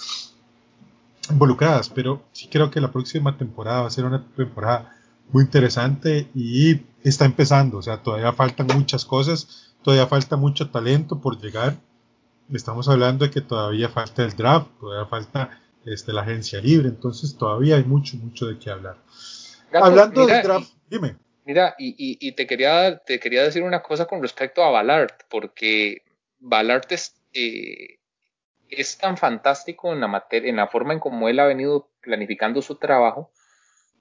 involucradas, 1.31 1.89
pero 1.89 2.23
sí 2.33 2.49
creo 2.49 2.71
que 2.71 2.81
la 2.81 2.91
próxima 2.91 3.37
temporada 3.37 3.83
va 3.83 3.87
a 3.87 3.91
ser 3.91 4.05
una 4.05 4.25
temporada 4.37 4.97
muy 5.31 5.45
interesante 5.45 6.29
y 6.35 6.83
está 7.03 7.25
empezando, 7.25 7.79
o 7.79 7.83
sea, 7.83 8.03
todavía 8.03 8.33
faltan 8.33 8.67
muchas 8.75 9.05
cosas, 9.05 9.73
todavía 9.83 10.07
falta 10.07 10.37
mucho 10.37 10.71
talento 10.71 11.21
por 11.21 11.41
llegar. 11.41 11.77
Estamos 12.53 12.89
hablando 12.89 13.25
de 13.25 13.31
que 13.31 13.41
todavía 13.41 13.89
falta 13.89 14.25
el 14.25 14.35
draft, 14.37 14.69
todavía 14.79 15.09
falta 15.09 15.59
este, 15.85 16.13
la 16.13 16.23
agencia 16.23 16.61
libre, 16.61 16.89
entonces 16.89 17.37
todavía 17.37 17.77
hay 17.77 17.85
mucho, 17.85 18.17
mucho 18.17 18.47
de 18.47 18.59
qué 18.59 18.71
hablar. 18.71 18.99
Hablando 19.73 20.27
del 20.27 20.43
draft, 20.43 20.71
dime. 20.91 21.17
Mira, 21.45 21.75
y, 21.79 22.33
te, 22.33 22.47
quería, 22.47 22.99
te 22.99 23.19
quería 23.19 23.43
decir 23.43 23.65
una 23.65 23.83
cosa 23.83 24.07
con 24.07 24.23
respecto 24.23 24.63
a 24.63 24.71
Ballard, 24.71 25.11
porque 25.29 26.03
Ballard 26.39 26.87
es, 26.91 27.17
eh, 27.33 27.99
es 28.69 28.97
tan 28.99 29.17
fantástico 29.17 29.93
en 29.93 30.01
la 30.01 30.07
materia, 30.07 30.51
en 30.51 30.57
la 30.57 30.69
forma 30.69 30.93
en 30.93 31.01
cómo 31.01 31.29
él 31.29 31.41
ha 31.41 31.47
venido 31.47 31.89
planificando 32.01 32.63
su 32.63 32.77
trabajo, 32.77 33.31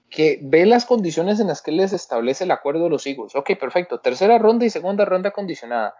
que 0.08 0.38
ve 0.42 0.66
las 0.66 0.84
condiciones 0.84 1.40
en 1.40 1.48
las 1.48 1.62
que 1.62 1.72
les 1.72 1.92
establece 1.92 2.44
el 2.44 2.50
acuerdo 2.52 2.84
de 2.84 2.90
los 2.90 3.06
Eagles. 3.06 3.34
Ok, 3.34 3.58
perfecto. 3.58 3.98
Tercera 4.00 4.38
ronda 4.38 4.64
y 4.64 4.70
segunda 4.70 5.04
ronda 5.04 5.30
condicionada. 5.32 5.94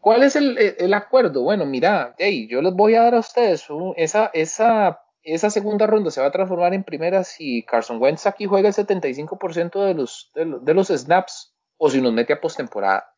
¿Cuál 0.00 0.24
es 0.24 0.36
el, 0.36 0.94
acuerdo? 0.94 1.42
Bueno, 1.42 1.64
mira, 1.64 2.14
hey, 2.18 2.48
yo 2.50 2.62
les 2.62 2.74
voy 2.74 2.94
a 2.94 3.02
dar 3.02 3.14
a 3.14 3.20
ustedes 3.20 3.66
esa, 3.96 4.30
esa, 4.32 5.00
esa 5.34 5.50
segunda 5.50 5.86
ronda 5.86 6.10
se 6.10 6.20
va 6.20 6.28
a 6.28 6.32
transformar 6.32 6.74
en 6.74 6.84
primera 6.84 7.24
si 7.24 7.62
Carson 7.64 8.00
Wentz 8.00 8.26
aquí 8.26 8.46
juega 8.46 8.68
el 8.68 8.74
75% 8.74 9.84
de 9.84 9.94
los, 9.94 10.30
de, 10.34 10.74
los 10.74 10.88
snaps 10.88 11.54
o 11.76 11.90
si 11.90 12.00
nos 12.00 12.12
mete 12.12 12.32
a 12.32 12.40
postemporada. 12.40 13.14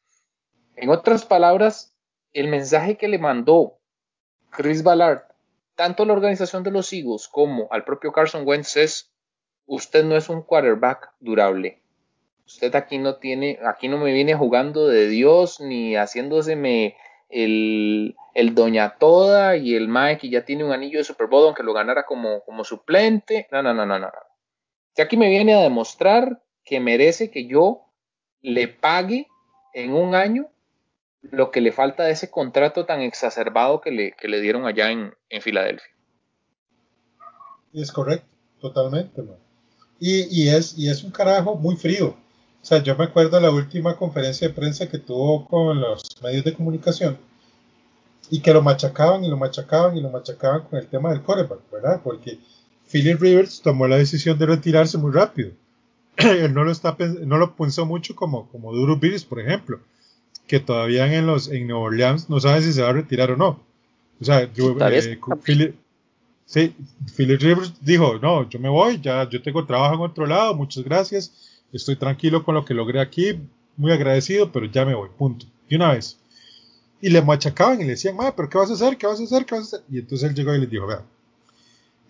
En 0.77 0.91
otras 0.91 1.25
palabras, 1.25 1.95
el 2.33 2.49
mensaje 2.49 2.97
que 2.97 3.09
le 3.09 3.19
mandó 3.19 3.79
Chris 4.51 4.83
Ballard, 4.83 5.23
tanto 5.75 6.03
a 6.03 6.07
la 6.07 6.13
organización 6.13 6.63
de 6.63 6.71
los 6.71 6.93
Eagles 6.93 7.29
como 7.29 7.69
al 7.71 7.85
propio 7.85 8.13
Carson 8.13 8.47
Wentz 8.47 8.77
es, 8.77 9.13
usted 9.67 10.05
no 10.05 10.17
es 10.17 10.29
un 10.29 10.43
quarterback 10.43 11.13
durable. 11.21 11.83
Usted 12.47 12.75
aquí 12.75 12.99
no 12.99 13.17
tiene, 13.17 13.61
aquí 13.65 13.89
no 13.89 13.99
me 13.99 14.13
viene 14.13 14.35
jugando 14.35 14.89
de 14.89 15.07
Dios 15.07 15.61
ni 15.61 15.95
haciéndoseme 15.95 16.97
el, 17.31 18.17
el 18.35 18.55
Doña 18.55 18.97
Toda 18.99 19.57
y 19.57 19.75
el 19.75 19.89
Mae 19.89 20.19
que 20.19 20.29
ya 20.29 20.45
tiene 20.45 20.65
un 20.65 20.73
anillo 20.73 20.99
de 20.99 21.05
Super 21.05 21.29
Bowl 21.29 21.47
aunque 21.47 21.63
lo 21.63 21.73
ganara 21.73 22.05
como, 22.05 22.43
como 22.43 22.65
suplente. 22.65 23.49
No, 23.51 23.63
no, 23.63 23.73
no, 23.73 23.87
no, 23.87 23.99
no. 23.99 24.11
Si 24.95 25.03
aquí 25.03 25.17
me 25.17 25.29
viene 25.29 25.55
a 25.55 25.61
demostrar 25.61 26.43
que 26.65 26.81
merece 26.81 27.31
que 27.31 27.47
yo 27.47 27.87
le 28.43 28.69
pague 28.69 29.29
en 29.73 29.93
un 29.93 30.15
año 30.15 30.49
lo 31.23 31.51
que 31.51 31.61
le 31.61 31.73
falta 31.73 32.05
de 32.05 32.13
ese 32.13 32.31
contrato 32.31 32.87
tan 32.87 33.01
exacerbado 33.03 33.81
que 33.81 33.91
le, 33.91 34.13
que 34.13 34.29
le 34.29 34.41
dieron 34.41 34.67
allá 34.67 34.91
en, 34.91 35.15
en 35.29 35.43
Filadelfia. 35.43 35.91
Es 37.73 37.93
correcto, 37.93 38.27
totalmente. 38.61 39.23
Y, 39.99 40.23
y, 40.31 40.49
es, 40.49 40.77
y 40.79 40.89
es 40.89 41.05
un 41.05 41.11
carajo 41.11 41.57
muy 41.57 41.77
frío. 41.77 42.17
O 42.63 42.67
sea, 42.67 42.83
yo 42.83 42.97
me 42.97 43.05
acuerdo 43.05 43.37
de 43.37 43.43
la 43.43 43.51
última 43.51 43.97
conferencia 43.97 44.49
de 44.49 44.55
prensa 44.55 44.89
que 44.89 44.99
tuvo 44.99 45.47
con 45.47 45.81
los 45.81 46.03
medios 46.23 46.45
de 46.45 46.55
comunicación 46.55 47.19
y 48.31 48.41
que 48.41 48.53
lo 48.53 48.63
machacaban 48.63 49.25
y 49.25 49.29
lo 49.29 49.37
machacaban 49.37 49.97
y 49.97 50.01
lo 50.01 50.11
machacaban 50.11 50.63
con 50.63 50.79
el 50.79 50.87
tema 50.87 51.11
del 51.11 51.23
coreback, 51.23 51.61
¿verdad? 51.73 52.01
Porque 52.05 52.39
Philip 52.91 53.21
Rivers 53.21 53.61
tomó 53.63 53.89
la 53.89 53.97
decisión 53.97 54.39
de 54.39 54.47
retirarse 54.47 54.99
muy 54.99 55.13
rápido. 55.13 55.53
Él 56.17 56.53
no 56.53 56.65
lo, 56.65 56.71
está, 56.71 56.97
no 57.25 57.39
lo 57.39 57.55
pensó 57.57 57.87
mucho 57.87 58.15
como, 58.15 58.49
como 58.49 58.73
Duro 58.73 58.97
Bills, 58.97 59.25
por 59.25 59.41
ejemplo, 59.41 59.81
que 60.47 60.61
todavía 60.61 61.13
en, 61.13 61.27
los, 61.27 61.49
en 61.49 61.67
Nueva 61.67 61.85
Orleans 61.85 62.29
no 62.29 62.41
sabe 62.41 62.63
si 62.63 62.73
se 62.73 62.83
va 62.83 62.91
a 62.91 62.95
retirar 62.95 63.31
o 63.31 63.37
no. 63.37 63.61
O 64.21 64.25
sea, 64.25 64.53
yo, 64.53 64.77
eh, 64.81 65.19
Philip, 65.43 65.75
sí, 66.45 66.75
Philip 67.17 67.41
Rivers 67.41 67.73
dijo, 67.81 68.19
no, 68.21 68.49
yo 68.49 68.59
me 68.59 68.69
voy, 68.69 69.01
ya 69.01 69.29
yo 69.29 69.41
tengo 69.41 69.65
trabajo 69.65 69.95
en 69.95 70.01
otro 70.03 70.27
lado, 70.27 70.55
muchas 70.55 70.85
gracias, 70.85 71.33
estoy 71.73 71.97
tranquilo 71.97 72.45
con 72.45 72.55
lo 72.55 72.65
que 72.65 72.75
logré 72.75 73.01
aquí, 73.01 73.41
muy 73.77 73.93
agradecido, 73.93 74.53
pero 74.53 74.67
ya 74.67 74.85
me 74.85 74.95
voy, 74.95 75.09
punto. 75.17 75.47
De 75.69 75.77
una 75.77 75.93
vez. 75.93 76.19
Y 77.01 77.09
le 77.09 77.23
machacaban 77.23 77.81
y 77.81 77.85
le 77.85 77.91
decían, 77.91 78.17
pero 78.37 78.49
¿qué 78.49 78.59
vas 78.59 78.71
a 78.71 78.75
hacer? 78.75 78.97
¿Qué 78.97 79.07
vas 79.07 79.21
a 79.21 79.25
hacer? 79.25 79.47
¿Qué 79.47 79.55
vas 79.55 79.73
a 79.73 79.77
hacer? 79.77 79.87
Y 79.91 79.99
entonces 79.99 80.29
él 80.29 80.35
llegó 80.35 80.55
y 80.55 80.61
les 80.61 80.71
dijo, 80.71 80.87
vea, 80.87 81.03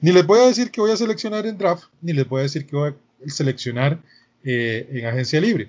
ni 0.00 0.12
les 0.12 0.26
voy 0.26 0.40
a 0.40 0.46
decir 0.46 0.70
que 0.70 0.80
voy 0.80 0.90
a 0.90 0.96
seleccionar 0.96 1.46
en 1.46 1.58
draft, 1.58 1.84
ni 2.00 2.12
les 2.12 2.28
voy 2.28 2.40
a 2.40 2.42
decir 2.44 2.66
que 2.66 2.74
voy 2.74 2.90
a 2.90 3.30
seleccionar 3.30 4.00
eh, 4.42 4.88
en 4.90 5.06
agencia 5.06 5.40
libre. 5.40 5.68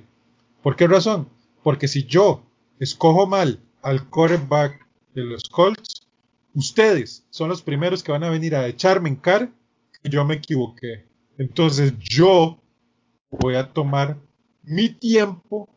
¿Por 0.64 0.76
qué 0.76 0.88
razón? 0.88 1.28
Porque 1.64 1.88
si 1.88 2.06
yo 2.06 2.42
escojo 2.80 3.28
mal 3.28 3.60
al 3.82 4.08
quarterback 4.10 4.86
de 5.14 5.24
los 5.24 5.44
Colts, 5.50 6.08
ustedes 6.54 7.24
son 7.30 7.50
los 7.50 7.62
primeros 7.62 8.04
que 8.04 8.12
van 8.12 8.24
a 8.24 8.30
venir 8.30 8.56
a 8.56 8.68
echarme 8.68 9.10
en 9.10 9.18
cara 9.18 9.52
que 10.02 10.10
yo 10.10 10.24
me 10.24 10.36
equivoqué. 10.36 11.06
Entonces 11.38 11.94
yo 12.00 12.61
voy 13.32 13.56
a 13.56 13.72
tomar 13.72 14.18
mi 14.64 14.90
tiempo 14.90 15.70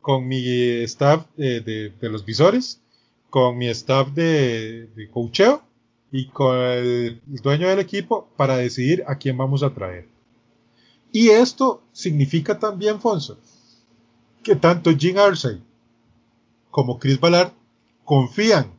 con 0.00 0.26
mi 0.26 0.42
staff 0.84 1.26
de, 1.36 1.92
los 2.00 2.24
visores, 2.24 2.80
con 3.28 3.58
mi 3.58 3.68
staff 3.68 4.08
de, 4.12 4.86
de 4.96 5.10
coacheo 5.10 5.62
y 6.10 6.28
con 6.28 6.56
el 6.56 7.20
dueño 7.42 7.68
del 7.68 7.80
equipo 7.80 8.28
para 8.36 8.56
decidir 8.56 9.04
a 9.06 9.16
quién 9.16 9.36
vamos 9.36 9.62
a 9.62 9.74
traer. 9.74 10.08
Y 11.12 11.28
esto 11.28 11.82
significa 11.92 12.58
también, 12.58 13.00
Fonso, 13.00 13.38
que 14.42 14.56
tanto 14.56 14.90
Jim 14.96 15.18
Arsey 15.18 15.60
como 16.70 16.98
Chris 16.98 17.18
Ballard 17.18 17.52
confían 18.04 18.72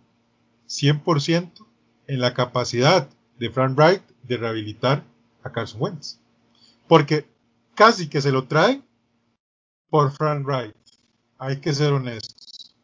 100% 0.67 1.51
en 2.07 2.19
la 2.19 2.33
capacidad 2.33 3.09
de 3.37 3.49
Frank 3.49 3.77
Wright 3.77 4.01
de 4.23 4.37
rehabilitar 4.37 5.03
a 5.43 5.51
Carson 5.51 5.81
Wentz. 5.81 6.19
Porque 6.87 7.25
casi 7.81 8.07
que 8.07 8.21
se 8.21 8.31
lo 8.31 8.47
traen 8.47 8.83
por 9.89 10.11
Frank 10.11 10.45
Wright. 10.45 10.75
Hay 11.39 11.59
que 11.59 11.73
ser 11.73 11.91
honestos. 11.91 12.75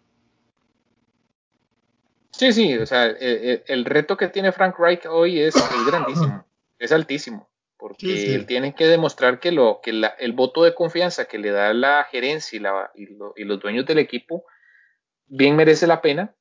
Sí, 2.32 2.52
sí, 2.52 2.76
o 2.76 2.86
sea, 2.88 3.06
eh, 3.06 3.18
eh, 3.20 3.64
el, 3.68 3.86
reto 3.86 4.18
que 4.18 4.28
tiene 4.28 4.52
Frank 4.52 4.80
Wright 4.80 5.06
hoy 5.06 5.40
es, 5.40 5.54
grandísimo, 5.86 6.48
es 6.80 6.92
altísimo, 6.92 7.48
porque 7.78 8.34
él 8.34 8.48
tiene 8.48 8.74
que 8.74 8.88
demostrar 8.88 9.40
que, 9.40 9.52
lo, 9.52 9.82
que 9.84 9.92
el 10.18 10.34
voto 10.34 10.64
de 10.64 10.74
confianza 10.74 11.26
que 11.26 11.38
le 11.38 11.52
da 11.52 11.76
la 11.76 12.04
gerencia 12.06 12.60
y, 12.96 13.04
y 13.36 13.44
los 13.44 13.60
dueños 13.60 13.86
del 13.86 14.00
equipo 14.00 14.46
bien 15.28 15.56
merece 15.56 15.86
la 15.86 16.02
pena 16.02 16.36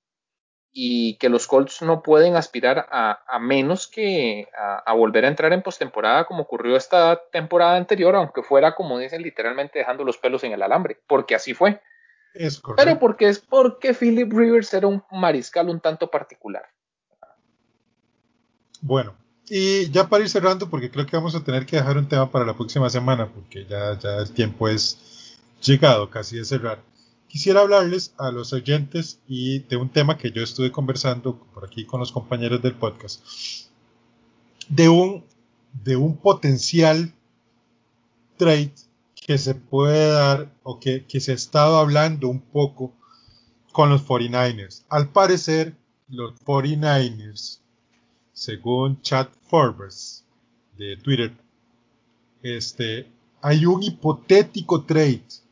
y 0.79 1.17
que 1.17 1.31
los 1.31 1.47
Colts 1.47 1.81
no 1.81 2.03
pueden 2.03 2.37
aspirar 2.37 2.87
a, 2.91 3.39
menos 3.41 3.87
que 3.87 4.47
a, 4.55 4.93
volver 4.93 5.25
a 5.25 5.29
entrar 5.29 5.55
en 5.55 5.63
postemporada 5.63 6.27
como 6.27 6.43
ocurrió 6.43 6.77
esta 6.77 7.19
temporada 7.33 7.79
anterior, 7.79 8.15
aunque 8.15 8.43
fuera, 8.43 8.75
como 8.75 8.99
dicen, 8.99 9.23
literalmente 9.23 9.79
dejando 9.79 10.05
los 10.05 10.19
pelos 10.19 10.45
en 10.45 10.53
el 10.53 10.63
alambre, 10.63 11.01
porque 11.07 11.35
así 11.35 11.55
fue. 11.55 11.81
Es 12.35 12.61
Pero 12.77 12.99
porque 12.99 13.27
es 13.27 13.39
porque 13.39 13.95
Philip 13.95 14.31
Rivers 14.31 14.75
era 14.75 14.87
un 14.87 15.03
mariscal 15.11 15.71
un 15.71 15.81
tanto 15.81 16.11
particular. 16.11 16.67
Bueno, 18.83 19.17
y 19.49 19.91
ya 19.91 20.11
para 20.11 20.25
ir 20.25 20.29
cerrando, 20.29 20.69
porque 20.69 20.91
creo 20.91 21.07
que 21.07 21.17
vamos 21.17 21.35
a 21.35 21.43
tener 21.43 21.65
que 21.65 21.77
dejar 21.77 21.97
un 21.97 22.07
tema 22.07 22.31
para 22.31 22.45
la 22.45 22.53
próxima 22.53 22.91
semana, 22.91 23.27
porque 23.35 23.65
ya, 23.65 23.99
ya 23.99 24.19
el 24.19 24.31
tiempo 24.31 24.69
es 24.69 25.39
llegado 25.63 26.11
casi 26.11 26.37
de 26.37 26.45
cerrar 26.45 26.81
quisiera 27.37 27.61
hablarles 27.61 28.15
a 28.17 28.31
los 28.31 28.55
oyentes 28.55 29.21
y 29.29 29.59
de 29.59 29.77
un 29.77 29.91
tema 29.91 30.17
que 30.17 30.31
yo 30.31 30.43
estuve 30.43 30.73
conversando 30.73 31.37
por 31.53 31.67
aquí 31.67 31.85
con 31.85 32.01
los 32.01 32.11
compañeros 32.11 32.63
del 32.63 32.75
podcast, 32.75 33.23
de 34.71 34.89
un, 34.89 35.23
de 35.85 35.97
un 35.97 36.17
potencial 36.17 37.13
trade 38.39 38.73
que 39.15 39.37
se 39.37 39.55
puede 39.55 40.09
dar 40.13 40.51
o 40.63 40.81
que, 40.81 41.05
se 41.21 41.33
ha 41.33 41.35
estado 41.35 41.77
hablando 41.77 42.31
un 42.31 42.41
poco 42.41 42.95
con 43.71 43.91
los 43.91 44.03
49ers. 44.07 44.85
Al 44.89 45.11
parecer, 45.11 45.77
los 46.09 46.41
49ers, 46.41 47.61
según 48.33 49.03
Chad 49.03 49.29
Forbes 49.47 50.25
de 50.79 50.97
Twitter, 50.97 51.37
este, 52.43 53.13
hay 53.43 53.67
un 53.67 53.83
hipotético 53.83 54.85
trade 54.85 55.46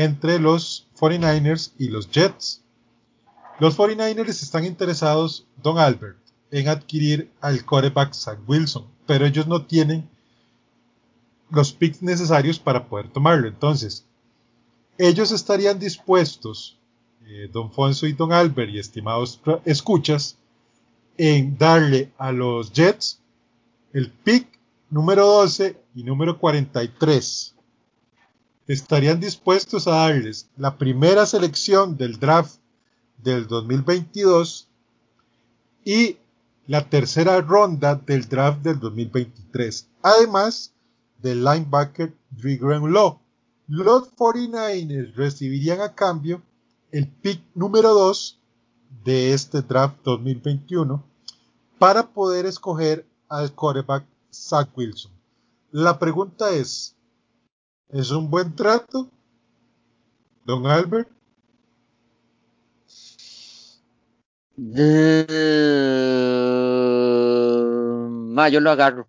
entre 0.00 0.38
los 0.38 0.86
49ers 0.98 1.72
y 1.78 1.88
los 1.88 2.10
Jets. 2.10 2.62
Los 3.58 3.76
49ers 3.76 4.42
están 4.42 4.64
interesados, 4.64 5.46
Don 5.62 5.78
Albert, 5.78 6.16
en 6.50 6.68
adquirir 6.68 7.30
al 7.42 7.66
quarterback 7.66 8.14
Zach 8.14 8.38
Wilson, 8.46 8.86
pero 9.06 9.26
ellos 9.26 9.46
no 9.46 9.66
tienen 9.66 10.08
los 11.50 11.74
picks 11.74 12.00
necesarios 12.00 12.58
para 12.58 12.88
poder 12.88 13.10
tomarlo. 13.10 13.46
Entonces, 13.46 14.06
ellos 14.96 15.32
estarían 15.32 15.78
dispuestos, 15.78 16.78
eh, 17.26 17.50
Don 17.52 17.70
Fonso 17.70 18.06
y 18.06 18.14
Don 18.14 18.32
Albert 18.32 18.70
y 18.70 18.78
estimados 18.78 19.38
escuchas, 19.66 20.38
en 21.18 21.58
darle 21.58 22.10
a 22.16 22.32
los 22.32 22.72
Jets 22.72 23.20
el 23.92 24.10
pick 24.10 24.48
número 24.88 25.26
12 25.26 25.76
y 25.94 26.04
número 26.04 26.38
43 26.38 27.54
estarían 28.72 29.18
dispuestos 29.18 29.88
a 29.88 29.96
darles 29.96 30.48
la 30.56 30.78
primera 30.78 31.26
selección 31.26 31.96
del 31.96 32.20
draft 32.20 32.60
del 33.18 33.48
2022 33.48 34.68
y 35.84 36.18
la 36.68 36.88
tercera 36.88 37.40
ronda 37.40 37.96
del 37.96 38.28
draft 38.28 38.62
del 38.62 38.78
2023, 38.78 39.88
además 40.02 40.72
del 41.20 41.42
linebacker 41.42 42.14
Drew 42.30 42.86
Law. 42.86 43.18
Los 43.66 44.14
49ers 44.14 45.14
recibirían 45.16 45.80
a 45.80 45.96
cambio 45.96 46.40
el 46.92 47.08
pick 47.08 47.42
número 47.56 47.92
2 47.92 48.38
de 49.04 49.32
este 49.32 49.62
draft 49.62 49.96
2021 50.04 51.02
para 51.80 52.06
poder 52.06 52.46
escoger 52.46 53.04
al 53.28 53.52
quarterback 53.52 54.04
Zach 54.32 54.68
Wilson. 54.76 55.10
La 55.72 55.98
pregunta 55.98 56.50
es, 56.50 56.94
¿Es 57.92 58.10
un 58.12 58.30
buen 58.30 58.54
trato, 58.54 59.10
don 60.44 60.66
Albert? 60.66 61.08
yo 68.48 68.60
lo 68.60 68.70
agarro. 68.70 69.08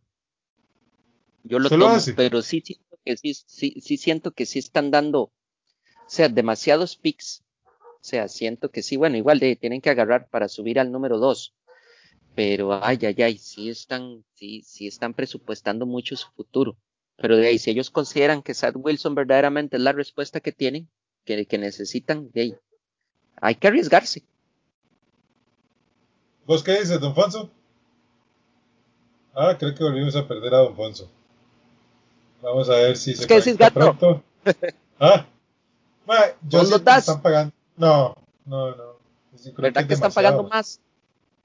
Yo 1.44 1.60
lo 1.60 1.70
tomo, 1.70 1.96
pero 2.16 2.42
sí 2.42 2.62
siento 2.62 2.98
que 3.04 3.18
sí, 3.18 3.34
sí, 3.34 3.98
siento 3.98 4.32
que 4.32 4.46
sí 4.46 4.60
están 4.60 4.90
dando, 4.90 5.22
o 5.22 5.32
sea, 6.08 6.30
demasiados 6.30 6.96
picks. 6.96 7.44
O 7.66 8.04
sea, 8.04 8.28
siento 8.28 8.72
que 8.72 8.82
sí, 8.82 8.96
bueno, 8.96 9.18
igual 9.18 9.40
de, 9.40 9.56
tienen 9.56 9.82
que 9.82 9.92
agarrar 9.92 10.28
para 10.30 10.48
subir 10.48 10.80
al 10.80 10.92
número 10.92 11.20
2. 11.20 11.54
Pero 12.34 12.84
ay, 12.84 12.98
ay, 13.04 13.22
ay, 13.22 13.38
sí 13.38 13.70
están, 13.70 14.24
sí, 14.34 14.64
sí 14.66 14.88
están 14.88 15.14
presupuestando 15.14 15.86
mucho 15.86 16.16
su 16.16 16.32
futuro. 16.32 16.78
Pero 17.22 17.38
de 17.38 17.48
ahí, 17.48 17.60
si 17.60 17.70
ellos 17.70 17.92
consideran 17.92 18.42
que 18.42 18.56
Sad 18.56 18.74
Wilson 18.76 19.14
verdaderamente 19.14 19.78
es 19.78 19.84
la 19.84 19.92
respuesta 19.92 20.40
que 20.40 20.52
tienen, 20.52 20.90
que, 21.24 21.46
que 21.46 21.58
necesitan, 21.60 22.32
de 22.32 22.42
ahí, 22.42 22.56
hay 23.40 23.56
que 23.56 23.68
arriesgarse. 23.68 24.24
¿Vos 26.48 26.64
qué 26.64 26.80
dices, 26.80 27.00
don 27.00 27.14
Fonso? 27.14 27.50
Ah, 29.36 29.56
creo 29.58 29.76
que 29.76 29.84
volvimos 29.84 30.16
a 30.16 30.28
perder 30.28 30.54
a 30.56 30.58
don 30.58 30.76
Fonso. 30.76 31.10
Vamos 32.42 32.68
a 32.70 32.74
ver 32.74 32.98
si 32.98 33.14
se 33.14 33.28
¿Qué 33.28 33.36
decís, 33.36 33.56
gato? 33.58 33.80
pronto. 33.80 34.24
¿Ah? 35.00 35.26
Ma, 36.08 36.16
yo 36.50 36.58
¿Vos 36.60 36.66
sí 36.68 36.72
los 36.72 36.84
das? 36.84 37.00
están 37.08 37.22
pagando. 37.22 37.54
No, 37.78 38.16
no, 38.46 38.76
no. 38.76 38.84
¿Verdad 39.58 39.88
que 39.88 39.94
están 39.94 40.12
pagando 40.12 40.44
más? 40.44 40.80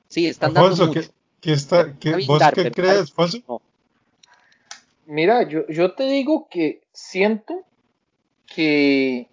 Sí, 0.08 0.26
están 0.26 0.54
Alfonso, 0.54 0.84
dando 0.84 0.94
¿qué, 0.94 1.00
mucho. 1.00 1.12
qué 1.40 1.52
qué- 2.00 2.10
Está 2.10 2.16
bien 2.16 2.28
¿vos 2.28 2.38
dar, 2.40 2.54
qué 2.54 2.70
crees, 2.72 2.98
Alfonso? 3.00 3.38
no. 3.46 3.60
Mira, 5.06 5.48
yo, 5.48 5.66
yo 5.68 5.94
te 5.94 6.04
digo 6.04 6.48
que 6.50 6.82
siento 6.92 7.64
que 8.46 9.28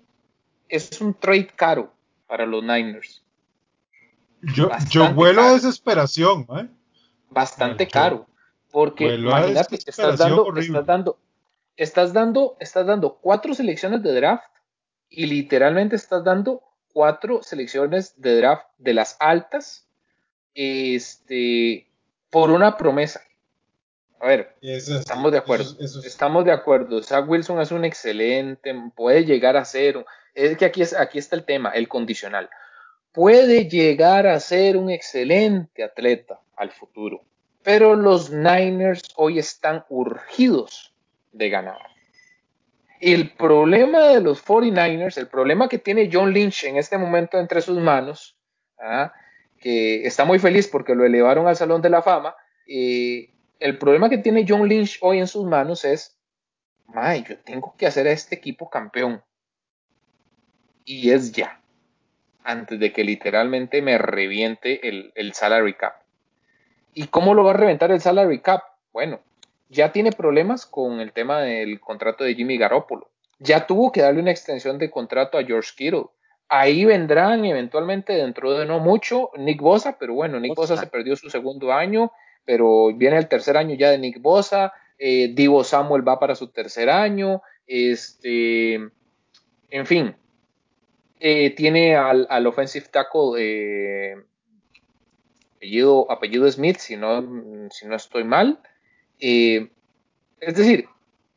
es 0.70 1.02
un 1.02 1.14
trade 1.14 1.48
caro 1.56 1.92
para 2.28 2.46
los 2.46 2.64
Niners. 2.64 3.24
Yo, 4.42 4.70
huelo 5.16 5.42
a 5.42 5.54
desesperación, 5.54 6.46
¿eh? 6.58 6.68
Bastante 7.30 7.88
caro. 7.88 8.28
Porque 8.72 9.06
Vuelo 9.06 9.30
imagínate, 9.30 9.76
estás 9.76 10.18
dando, 10.18 10.46
horrible. 10.46 10.80
estás 10.80 10.86
dando, 10.86 11.20
estás 11.78 12.14
dando, 12.14 12.58
estás 12.60 12.86
dando 12.86 13.16
cuatro 13.16 13.54
selecciones 13.54 14.02
de 14.04 14.14
draft 14.14 14.52
y 15.10 15.28
literalmente 15.28 15.96
estás 15.96 16.24
dando 16.24 16.64
cuatro 16.92 17.42
selecciones 17.44 18.20
de 18.20 18.38
draft 18.38 18.66
de 18.78 18.94
las 18.94 19.16
altas, 19.20 19.88
este, 20.56 21.88
por 22.30 22.52
una 22.52 22.78
promesa. 22.78 23.22
A 24.24 24.28
ver, 24.28 24.56
es- 24.62 24.88
Estamos 24.88 25.34
de 25.34 25.38
acuerdo. 25.40 25.64
eso 25.66 25.76
es- 25.80 25.92
eso 25.92 26.00
es- 26.00 26.06
Estamos 26.06 26.46
de 26.46 26.54
acuerdo. 26.54 27.04
Zach 27.04 27.28
Wilson 27.28 27.60
es 27.60 27.72
un 27.74 27.84
excelente, 27.84 28.74
puede 28.96 29.26
llegar 29.26 29.58
a 29.58 29.66
ser, 29.66 30.06
es 30.34 30.58
que 30.58 30.64
aquí, 30.64 30.82
es, 30.82 30.96
aquí 30.96 31.20
está 31.20 31.36
el 31.36 31.44
tema, 31.44 31.72
el 31.72 31.90
condicional. 31.90 32.50
Puede 33.12 33.68
llegar 33.68 34.26
a 34.26 34.40
ser 34.40 34.78
un 34.78 34.90
excelente 34.90 35.84
atleta 35.84 36.40
al 36.56 36.72
futuro, 36.72 37.22
pero 37.64 37.96
los 37.96 38.32
Niners 38.32 39.02
hoy 39.18 39.40
están 39.40 39.84
urgidos 39.90 40.94
de 41.34 41.50
ganar. 41.50 41.80
El 43.02 43.32
problema 43.32 44.08
de 44.08 44.22
los 44.22 44.40
49ers, 44.42 45.18
el 45.18 45.28
problema 45.28 45.68
que 45.68 45.80
tiene 45.80 46.10
John 46.12 46.32
Lynch 46.32 46.64
en 46.64 46.78
este 46.78 46.98
momento 46.98 47.38
entre 47.38 47.62
sus 47.62 47.78
manos, 47.78 48.38
¿ah? 48.80 49.12
que 49.60 50.08
está 50.08 50.24
muy 50.24 50.40
feliz 50.40 50.70
porque 50.70 50.96
lo 50.96 51.06
elevaron 51.06 51.46
al 51.48 51.58
Salón 51.58 51.82
de 51.82 51.90
la 51.90 52.02
Fama, 52.02 52.34
eh, 52.68 53.30
el 53.64 53.78
problema 53.78 54.10
que 54.10 54.18
tiene 54.18 54.46
John 54.46 54.68
Lynch 54.68 54.98
hoy 55.00 55.20
en 55.20 55.28
sus 55.28 55.46
manos 55.46 55.86
es, 55.86 56.18
May, 56.88 57.24
yo 57.24 57.38
tengo 57.40 57.74
que 57.78 57.88
hacer 57.88 58.06
a 58.08 58.12
este 58.12 58.36
equipo 58.36 58.70
campeón. 58.70 59.24
Y 60.84 61.12
es 61.12 61.32
ya, 61.32 61.62
antes 62.44 62.78
de 62.78 62.92
que 62.92 63.06
literalmente 63.06 63.82
me 63.82 63.98
reviente 63.98 64.90
el, 64.90 65.14
el 65.16 65.32
salary 65.32 65.76
cap. 65.76 65.94
¿Y 66.94 67.08
cómo 67.08 67.34
lo 67.34 67.46
va 67.46 67.52
a 67.52 67.58
reventar 67.58 67.90
el 67.92 68.02
salary 68.02 68.42
cap? 68.42 68.64
Bueno, 68.92 69.22
ya 69.70 69.94
tiene 69.94 70.12
problemas 70.12 70.66
con 70.66 71.00
el 71.00 71.14
tema 71.14 71.40
del 71.40 71.80
contrato 71.80 72.26
de 72.26 72.36
Jimmy 72.36 72.58
Garoppolo. 72.58 73.12
Ya 73.40 73.66
tuvo 73.66 73.94
que 73.94 74.02
darle 74.02 74.20
una 74.20 74.32
extensión 74.32 74.78
de 74.78 74.92
contrato 74.92 75.38
a 75.38 75.44
George 75.46 75.72
Kittle. 75.78 76.08
Ahí 76.50 76.84
vendrán 76.84 77.46
eventualmente 77.46 78.12
dentro 78.12 78.52
de 78.58 78.66
no 78.66 78.80
mucho 78.80 79.32
Nick 79.38 79.62
Bosa, 79.62 79.96
pero 79.98 80.16
bueno, 80.16 80.38
Nick 80.42 80.54
Bosa 80.54 80.76
se 80.76 80.88
perdió 80.88 81.16
su 81.16 81.30
segundo 81.30 81.72
año, 81.72 82.12
pero 82.46 82.94
viene 82.96 83.18
el 83.18 83.28
tercer 83.28 83.58
año 83.58 83.76
ya 83.76 83.90
de 83.90 83.98
Nick 83.98 84.22
Bosa. 84.22 84.74
Eh, 84.98 85.32
Divo 85.34 85.64
Samuel 85.64 86.08
va 86.08 86.20
para 86.20 86.36
su 86.36 86.48
tercer 86.48 86.90
año. 86.90 87.42
Este, 87.68 88.76
en 88.76 89.86
fin, 89.86 90.16
eh, 91.20 91.52
tiene 91.52 91.96
al, 91.96 92.28
al 92.30 92.48
offensive 92.48 92.88
tackle 92.92 93.36
eh, 93.38 94.16
apellido, 95.56 96.12
apellido 96.12 96.52
Smith, 96.52 96.78
si 96.78 96.98
no, 96.98 97.70
si 97.72 97.88
no 97.88 97.96
estoy 97.96 98.26
mal. 98.26 98.60
Eh, 99.20 99.70
es 100.42 100.56
decir, 100.56 100.90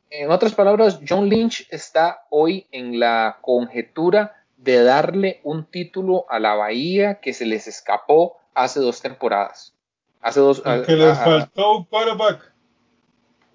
en 0.09 0.29
otras 0.31 0.53
palabras, 0.53 0.99
John 1.07 1.29
Lynch 1.29 1.67
está 1.71 2.25
hoy 2.29 2.67
en 2.71 2.99
la 2.99 3.37
conjetura 3.41 4.43
de 4.57 4.83
darle 4.83 5.39
un 5.43 5.65
título 5.65 6.25
a 6.29 6.39
la 6.39 6.55
Bahía 6.55 7.21
que 7.21 7.33
se 7.33 7.45
les 7.45 7.67
escapó 7.67 8.37
hace 8.53 8.81
dos 8.81 9.01
temporadas. 9.01 9.73
Hace 10.21 10.39
dos. 10.39 10.61
Porque 10.61 10.93
a- 10.93 10.95
les 10.95 11.17
a- 11.17 11.23
faltó 11.25 11.77
un 11.77 11.83
quarterback. 11.85 12.51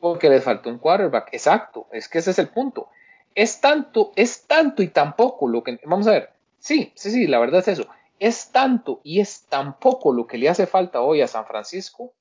porque 0.00 0.28
les 0.28 0.42
faltó 0.42 0.68
un 0.70 0.78
quarterback. 0.78 1.28
Exacto, 1.32 1.86
es 1.92 2.08
que 2.08 2.18
ese 2.18 2.30
es 2.32 2.38
el 2.38 2.48
punto. 2.48 2.88
Es 3.34 3.60
tanto, 3.60 4.12
es 4.16 4.46
tanto 4.46 4.82
y 4.82 4.88
tan 4.88 5.14
poco 5.16 5.48
lo 5.48 5.62
que. 5.62 5.78
Vamos 5.84 6.06
a 6.06 6.12
ver. 6.12 6.30
Sí, 6.58 6.92
sí, 6.94 7.10
sí, 7.10 7.26
la 7.26 7.38
verdad 7.38 7.60
es 7.60 7.68
eso. 7.68 7.86
Es 8.18 8.50
tanto 8.52 9.00
y 9.02 9.20
es 9.20 9.42
tan 9.48 9.78
poco 9.78 10.12
lo 10.12 10.26
que 10.26 10.38
le 10.38 10.48
hace 10.48 10.66
falta 10.66 11.00
hoy 11.00 11.20
a 11.22 11.28
San 11.28 11.46
Francisco 11.46 12.12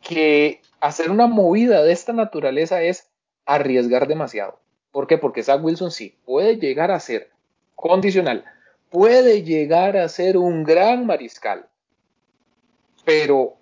que 0.00 0.60
hacer 0.80 1.10
una 1.10 1.26
movida 1.26 1.82
de 1.82 1.92
esta 1.92 2.12
naturaleza 2.12 2.82
es 2.82 3.08
arriesgar 3.44 4.06
demasiado. 4.06 4.60
¿Por 4.92 5.06
qué? 5.06 5.18
Porque 5.18 5.42
Zach 5.42 5.62
Wilson 5.62 5.90
sí 5.90 6.16
puede 6.24 6.56
llegar 6.56 6.90
a 6.90 7.00
ser 7.00 7.30
condicional, 7.74 8.44
puede 8.90 9.42
llegar 9.42 9.96
a 9.96 10.08
ser 10.08 10.36
un 10.36 10.64
gran 10.64 11.06
mariscal, 11.06 11.66
pero 13.06 13.56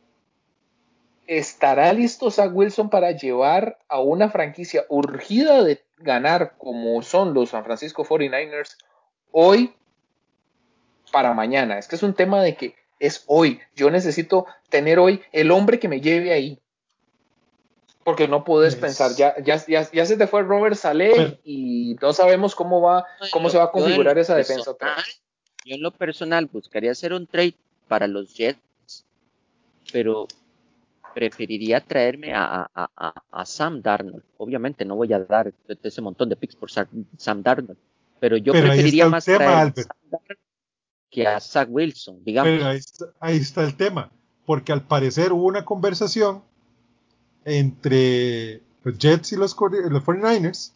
¿estará 1.26 1.92
listo 1.92 2.30
Zach 2.30 2.50
Wilson 2.52 2.88
para 2.90 3.12
llevar 3.12 3.78
a 3.88 4.00
una 4.00 4.30
franquicia 4.30 4.84
urgida 4.88 5.62
de 5.62 5.84
ganar 5.98 6.54
como 6.58 7.00
son 7.02 7.34
los 7.34 7.50
San 7.50 7.62
Francisco 7.64 8.04
49ers 8.06 8.78
hoy 9.30 9.74
para 11.12 11.34
mañana? 11.34 11.78
Es 11.78 11.86
que 11.88 11.96
es 11.96 12.02
un 12.02 12.14
tema 12.14 12.42
de 12.42 12.56
que 12.56 12.74
es 12.98 13.22
hoy. 13.26 13.60
Yo 13.76 13.90
necesito 13.90 14.46
tener 14.70 14.98
hoy 14.98 15.20
el 15.30 15.50
hombre 15.50 15.78
que 15.78 15.88
me 15.88 16.00
lleve 16.00 16.32
ahí. 16.32 16.58
Porque 18.02 18.26
no 18.26 18.44
puedes 18.44 18.74
Es- 18.74 18.80
pensar, 18.80 19.12
ya, 19.14 19.34
ya, 19.42 19.62
ya, 19.66 19.90
ya 19.90 20.06
se 20.06 20.16
te 20.16 20.26
fue 20.26 20.42
Robert 20.42 20.76
Saleh 20.76 21.12
Pero- 21.14 21.38
y 21.44 21.96
no 22.00 22.14
sabemos 22.14 22.54
cómo 22.54 22.80
va, 22.80 23.04
cómo 23.30 23.50
se 23.50 23.58
va 23.58 23.64
a 23.64 23.70
configurar 23.70 24.16
esa 24.18 24.36
defensa 24.36 24.70
otra 24.70 24.96
vez. 24.96 25.20
Yo 25.66 25.74
en 25.74 25.82
lo 25.82 25.90
personal 25.90 26.46
buscaría 26.46 26.92
hacer 26.92 27.12
un 27.12 27.26
trade 27.26 27.54
para 27.88 28.06
los 28.06 28.34
Jets, 28.34 28.58
pero 29.94 30.26
preferiría 31.14 31.80
traerme 31.80 32.34
a, 32.34 32.68
a- 32.74 32.90
a- 32.96 33.22
a 33.30 33.46
Sam 33.46 33.80
Darnold. 33.80 34.24
Obviamente 34.38 34.84
no 34.84 34.96
voy 34.96 35.12
a 35.12 35.20
dar 35.20 35.54
ese 35.84 36.00
montón 36.00 36.28
de 36.28 36.34
picks 36.34 36.56
por 36.56 36.68
Sam, 36.68 36.88
Darnold, 37.44 37.78
pero 38.18 38.36
yo 38.36 38.52
Pero 38.52 38.66
preferiría 38.66 39.08
más 39.08 39.24
tema, 39.24 39.38
traer 39.38 39.68
a. 39.68 39.72
Sam 39.82 39.96
Darnold 40.10 40.38
que 41.10 41.28
a 41.28 41.38
Zach 41.38 41.68
Wilson, 41.70 42.24
digamos. 42.24 42.50
Pero 42.50 42.66
ahí 42.66 42.78
está, 42.78 43.04
ahí 43.20 43.36
está 43.36 43.62
el 43.62 43.76
tema. 43.76 44.10
Porque 44.44 44.72
al 44.72 44.82
parecer 44.82 45.32
hubo 45.32 45.44
una 45.46 45.64
conversación 45.64 46.42
entre 47.44 48.62
los 48.82 48.98
Jets 48.98 49.32
y 49.32 49.36
los, 49.36 49.54
los 49.90 50.02
49ers. 50.02 50.72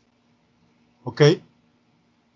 ¿Ok? 1.02 1.22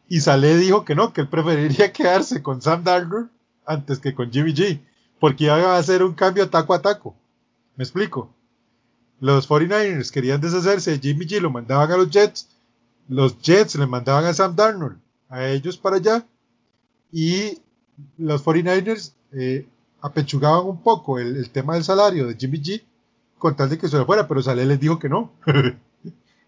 Y 0.09 0.21
Saleh 0.21 0.57
dijo 0.57 0.85
que 0.85 0.97
no, 0.97 1.13
que 1.13 1.21
él 1.21 1.29
preferiría 1.29 1.93
quedarse 1.93 2.43
con 2.43 2.61
Sam 2.61 2.83
Darnold 2.83 3.31
antes 3.67 4.01
que 4.01 4.17
con 4.17 4.33
Jimmy 4.33 4.53
G. 4.53 4.81
Porque 5.23 5.45
iba 5.45 5.77
a 5.77 5.79
hacer 5.79 6.03
un 6.03 6.15
cambio 6.15 6.51
taco 6.51 6.75
a 6.75 6.83
taco. 6.83 7.15
¿Me 7.77 7.85
explico? 7.85 8.35
Los 9.21 9.49
49ers 9.49 10.11
querían 10.11 10.41
deshacerse 10.41 10.91
de 10.91 10.99
Jimmy 10.99 11.27
G, 11.27 11.41
lo 11.41 11.49
mandaban 11.49 11.93
a 11.93 11.97
los 11.97 12.11
Jets. 12.11 12.49
Los 13.09 13.41
Jets 13.41 13.77
le 13.77 13.87
mandaban 13.87 14.25
a 14.25 14.35
Sam 14.35 14.57
Darnold 14.57 14.99
a 15.29 15.47
ellos 15.47 15.79
para 15.79 15.99
allá. 15.99 16.27
Y 17.13 17.61
los 18.19 18.45
49ers 18.45 19.13
eh, 19.31 19.65
apechugaban 20.01 20.67
un 20.67 20.83
poco 20.83 21.21
el, 21.21 21.49
tema 21.51 21.75
del 21.75 21.85
salario 21.85 22.27
de 22.27 22.35
Jimmy 22.35 22.59
G 22.61 22.83
con 23.39 23.55
tal 23.55 23.71
de 23.71 23.79
que 23.79 23.87
se 23.87 24.05
fuera, 24.05 24.27
pero 24.27 24.43
Saleh 24.43 24.67
les 24.67 24.81
dijo 24.81 24.99
que 24.99 25.09
no. 25.09 25.31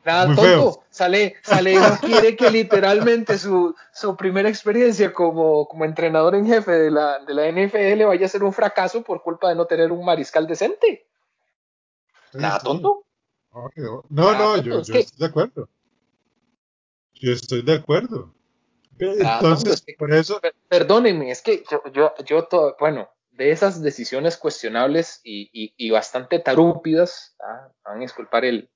Nada 0.04 0.26
Muy 0.26 0.36
tonto, 0.36 0.72
feo. 0.72 0.84
sale, 0.90 1.36
sale 1.42 1.76
quiere 2.02 2.36
que 2.36 2.50
literalmente 2.50 3.38
su, 3.38 3.74
su 3.92 4.16
primera 4.16 4.48
experiencia 4.48 5.12
como, 5.12 5.66
como 5.66 5.84
entrenador 5.86 6.34
en 6.34 6.46
jefe 6.46 6.72
de 6.72 6.90
la, 6.90 7.20
de 7.20 7.32
la 7.34 7.48
NFL 7.48 8.04
vaya 8.04 8.26
a 8.26 8.28
ser 8.28 8.44
un 8.44 8.52
fracaso 8.52 9.02
por 9.02 9.22
culpa 9.22 9.48
de 9.48 9.54
no 9.54 9.66
tener 9.66 9.90
un 9.92 10.04
mariscal 10.04 10.46
decente. 10.46 11.06
Nada 12.34 12.58
Sí, 12.60 12.66
tonto. 12.66 13.04
No, 13.52 13.70
no, 13.76 14.02
no, 14.10 14.32
Nada 14.32 14.38
no, 14.38 14.54
tonto, 14.56 14.62
yo, 14.70 14.80
es 14.80 14.86
yo 14.88 14.92
que- 14.92 15.00
estoy 15.00 15.18
de 15.20 15.26
acuerdo. 15.26 15.68
Yo 17.14 17.32
estoy 17.32 17.62
de 17.62 17.74
acuerdo. 17.74 18.34
Nada 18.98 19.38
tonto, 19.40 19.46
Entonces, 19.60 19.72
es 19.74 19.82
que- 19.82 19.94
por 19.98 20.12
eso, 20.12 20.40
Per- 20.40 20.54
Perdónenme, 20.68 21.30
es 21.30 21.40
que 21.42 21.64
yo, 21.70 21.82
yo, 21.92 22.12
yo 22.26 22.44
to- 22.46 22.76
bueno, 22.78 23.08
de 23.30 23.50
esas 23.50 23.80
decisiones 23.82 24.36
cuestionables 24.36 25.20
y, 25.24 25.48
y- 25.52 25.74
y 25.76 25.90
bastante 25.90 26.38
tarúpidas, 26.40 27.34
ah, 27.40 27.68
van 27.84 27.96
a 27.98 28.00
disculpar 28.00 28.44
el... 28.44 28.70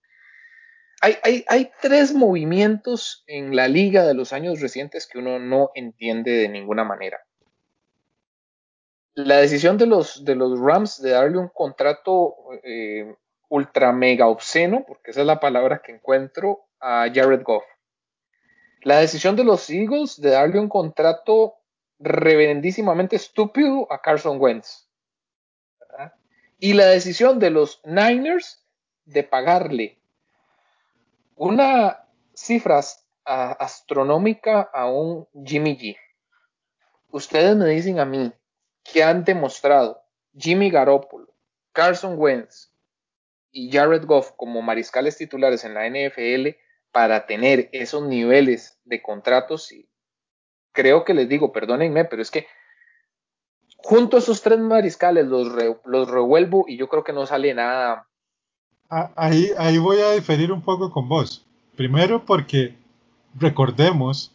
Hay, 1.01 1.70
tres 1.81 2.12
movimientos 2.12 3.23
en 3.27 3.55
la 3.55 3.69
liga 3.69 4.05
de 4.05 4.15
los 4.15 4.33
años 4.33 4.61
recientes 4.61 5.07
que 5.07 5.19
uno 5.19 5.39
no 5.39 5.70
entiende 5.75 6.33
de 6.33 6.49
ninguna 6.49 6.83
manera. 6.83 7.25
La 9.15 9.37
decisión 9.37 9.79
de 9.79 9.87
los, 9.87 10.25
Rams 10.25 11.01
de 11.01 11.11
darle 11.11 11.39
un 11.39 11.49
contrato 11.49 12.35
eh, 12.65 13.15
ultra 13.49 13.93
mega 13.93 14.27
obsceno, 14.27 14.85
porque 14.87 15.12
esa 15.12 15.20
es 15.20 15.27
la 15.27 15.41
palabra 15.41 15.83
que 15.85 15.93
encuentro, 15.93 16.66
a 16.81 17.09
Jared 17.12 17.43
Goff. 17.43 17.65
La 18.83 19.01
decisión 19.01 19.37
de 19.37 19.45
los 19.45 19.69
Eagles 19.70 20.20
de 20.20 20.31
darle 20.31 20.61
un 20.61 20.69
contrato 20.69 21.55
reverendísimamente 21.99 23.16
estúpido 23.16 23.91
a 23.93 24.01
Carson 24.01 24.41
Wentz. 24.41 24.89
Y 26.61 26.73
la 26.73 26.87
decisión 26.87 27.39
de 27.39 27.51
los 27.51 27.81
Niners 27.85 28.65
de 29.05 29.23
pagarle 29.23 29.98
una 31.39 32.05
cifra 32.35 32.81
astronómica 33.24 34.70
a 34.73 34.90
un 34.90 35.27
Jimmy 35.44 35.77
G. 35.77 35.97
Ustedes 37.10 37.56
me 37.56 37.66
dicen 37.66 38.01
a 38.01 38.05
mí 38.05 38.32
que 38.85 39.02
han 39.02 39.24
demostrado 39.24 40.02
Jimmy 40.36 40.70
Garoppolo, 40.70 41.35
Carson 41.73 42.19
Wentz 42.19 42.73
y 43.51 43.70
Jared 43.70 44.05
Goff 44.05 44.32
como 44.36 44.62
mariscales 44.62 45.16
titulares 45.16 45.65
en 45.65 45.74
la 45.74 45.89
NFL 45.89 46.56
para 46.90 47.27
tener 47.27 47.69
esos 47.73 48.02
niveles 48.02 48.78
de 48.85 49.01
contratos. 49.01 49.70
Y 49.73 49.89
creo 50.73 51.05
que 51.05 51.15
les 51.15 51.28
digo, 51.28 51.52
perdónenme, 51.52 52.05
pero 52.05 52.23
es 52.23 52.31
que 52.31 52.47
junto 53.77 54.16
a 54.16 54.20
esos 54.20 54.43
tres 54.43 54.59
mariscales 54.59 55.27
los, 55.27 55.48
los 55.85 56.10
revuelvo 56.10 56.65
y 56.66 56.77
yo 56.77 56.89
creo 56.89 57.05
que 57.05 57.12
no 57.12 57.27
sale 57.27 57.55
nada. 57.55 58.08
Ah, 58.90 59.10
ahí, 59.16 59.51
ahí 59.59 59.78
voy 59.78 60.01
a 60.01 60.12
diferir 60.12 60.51
un 60.52 60.62
poco 60.62 60.90
con 60.90 61.09
vos. 61.09 61.44
Primero 61.77 62.24
porque 62.24 62.74
recordemos 63.35 64.32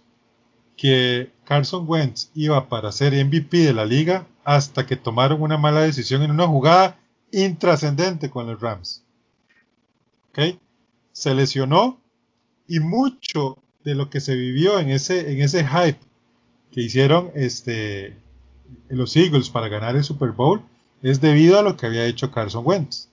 que 0.78 1.32
Carson 1.46 1.86
Wentz 1.88 2.30
iba 2.36 2.70
para 2.70 2.92
ser 2.92 3.14
MVP 3.14 3.58
de 3.58 3.74
la 3.74 3.86
liga 3.86 4.28
hasta 4.44 4.86
que 4.86 4.96
tomaron 4.96 5.42
una 5.42 5.58
mala 5.58 5.82
decisión 5.82 6.22
en 6.22 6.32
una 6.32 6.48
jugada 6.48 7.00
intrascendente 7.32 8.30
con 8.30 8.48
los 8.48 8.62
Rams. 8.62 9.04
¿Okay? 10.30 10.60
Se 11.12 11.34
lesionó 11.34 12.00
y 12.68 12.80
mucho 12.80 13.58
de 13.84 13.96
lo 13.96 14.10
que 14.10 14.20
se 14.20 14.36
vivió 14.36 14.80
en 14.80 14.90
ese, 14.90 15.32
en 15.32 15.42
ese 15.42 15.66
hype 15.66 16.00
que 16.72 16.82
hicieron 16.82 17.32
este, 17.36 18.18
los 18.90 19.16
Eagles 19.16 19.50
para 19.50 19.68
ganar 19.68 19.96
el 19.96 20.04
Super 20.04 20.32
Bowl 20.32 20.62
es 21.02 21.20
debido 21.22 21.60
a 21.60 21.64
lo 21.64 21.76
que 21.76 21.86
había 21.86 22.06
hecho 22.06 22.32
Carson 22.32 22.64
Wentz. 22.66 23.10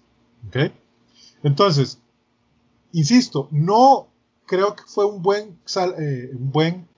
¿Okay? 0.48 0.72
Entonces, 1.42 2.00
insisto, 2.92 3.48
no 3.50 4.08
creo 4.46 4.74
que 4.74 4.82
fue 4.86 5.06
un 5.06 5.22
buen, 5.22 5.58
eh, 5.76 6.30
un 6.32 6.50
buen 6.50 6.88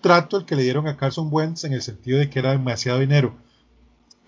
trato 0.00 0.36
el 0.36 0.44
que 0.44 0.56
le 0.56 0.62
dieron 0.62 0.86
a 0.86 0.96
Carson 0.96 1.28
Wentz 1.30 1.64
en 1.64 1.72
el 1.72 1.82
sentido 1.82 2.18
de 2.18 2.28
que 2.28 2.38
era 2.38 2.50
demasiado 2.50 2.98
dinero. 2.98 3.34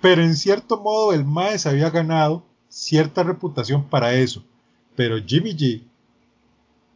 Pero 0.00 0.22
en 0.22 0.36
cierto 0.36 0.80
modo 0.80 1.12
el 1.12 1.24
Mae 1.24 1.58
se 1.58 1.68
había 1.68 1.90
ganado 1.90 2.44
cierta 2.68 3.22
reputación 3.22 3.84
para 3.84 4.14
eso. 4.14 4.44
Pero 4.94 5.16
Jimmy 5.24 5.56
G 5.56 5.82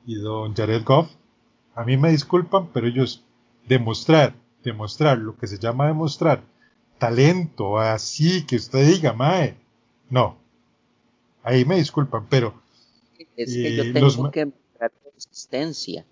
y 0.06 0.14
don 0.16 0.54
Jared 0.54 0.84
Goff, 0.84 1.10
a 1.74 1.84
mí 1.84 1.96
me 1.96 2.10
disculpan, 2.10 2.68
pero 2.72 2.86
ellos 2.86 3.24
demostrar, 3.68 4.34
demostrar 4.62 5.18
lo 5.18 5.36
que 5.36 5.46
se 5.46 5.58
llama 5.58 5.86
demostrar 5.86 6.42
talento, 6.98 7.80
así 7.80 8.46
que 8.46 8.54
usted 8.54 8.86
diga, 8.86 9.12
Mae, 9.12 9.56
no. 10.08 10.36
Ahí 11.42 11.64
me 11.64 11.74
disculpan, 11.74 12.26
pero... 12.30 12.61
Es 13.36 13.54
que 13.54 13.76
yo 13.76 13.92
tengo 13.92 14.30
que 14.30 14.40
demostrar 14.40 14.92
consistencia, 15.02 16.04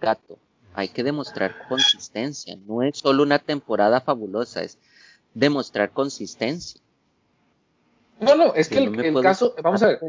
gato 0.00 0.38
hay 0.74 0.88
que 0.88 1.04
demostrar 1.04 1.68
consistencia. 1.68 2.56
No 2.66 2.82
es 2.82 2.98
solo 2.98 3.22
una 3.22 3.38
temporada 3.38 4.00
fabulosa, 4.00 4.62
es 4.62 4.78
demostrar 5.32 5.90
consistencia. 5.92 6.80
No, 8.20 8.34
no, 8.34 8.54
es 8.54 8.68
que 8.68 8.78
el, 8.78 9.22
caso, 9.22 9.54
vamos 9.62 9.82
a 9.82 9.88
ver, 9.88 10.00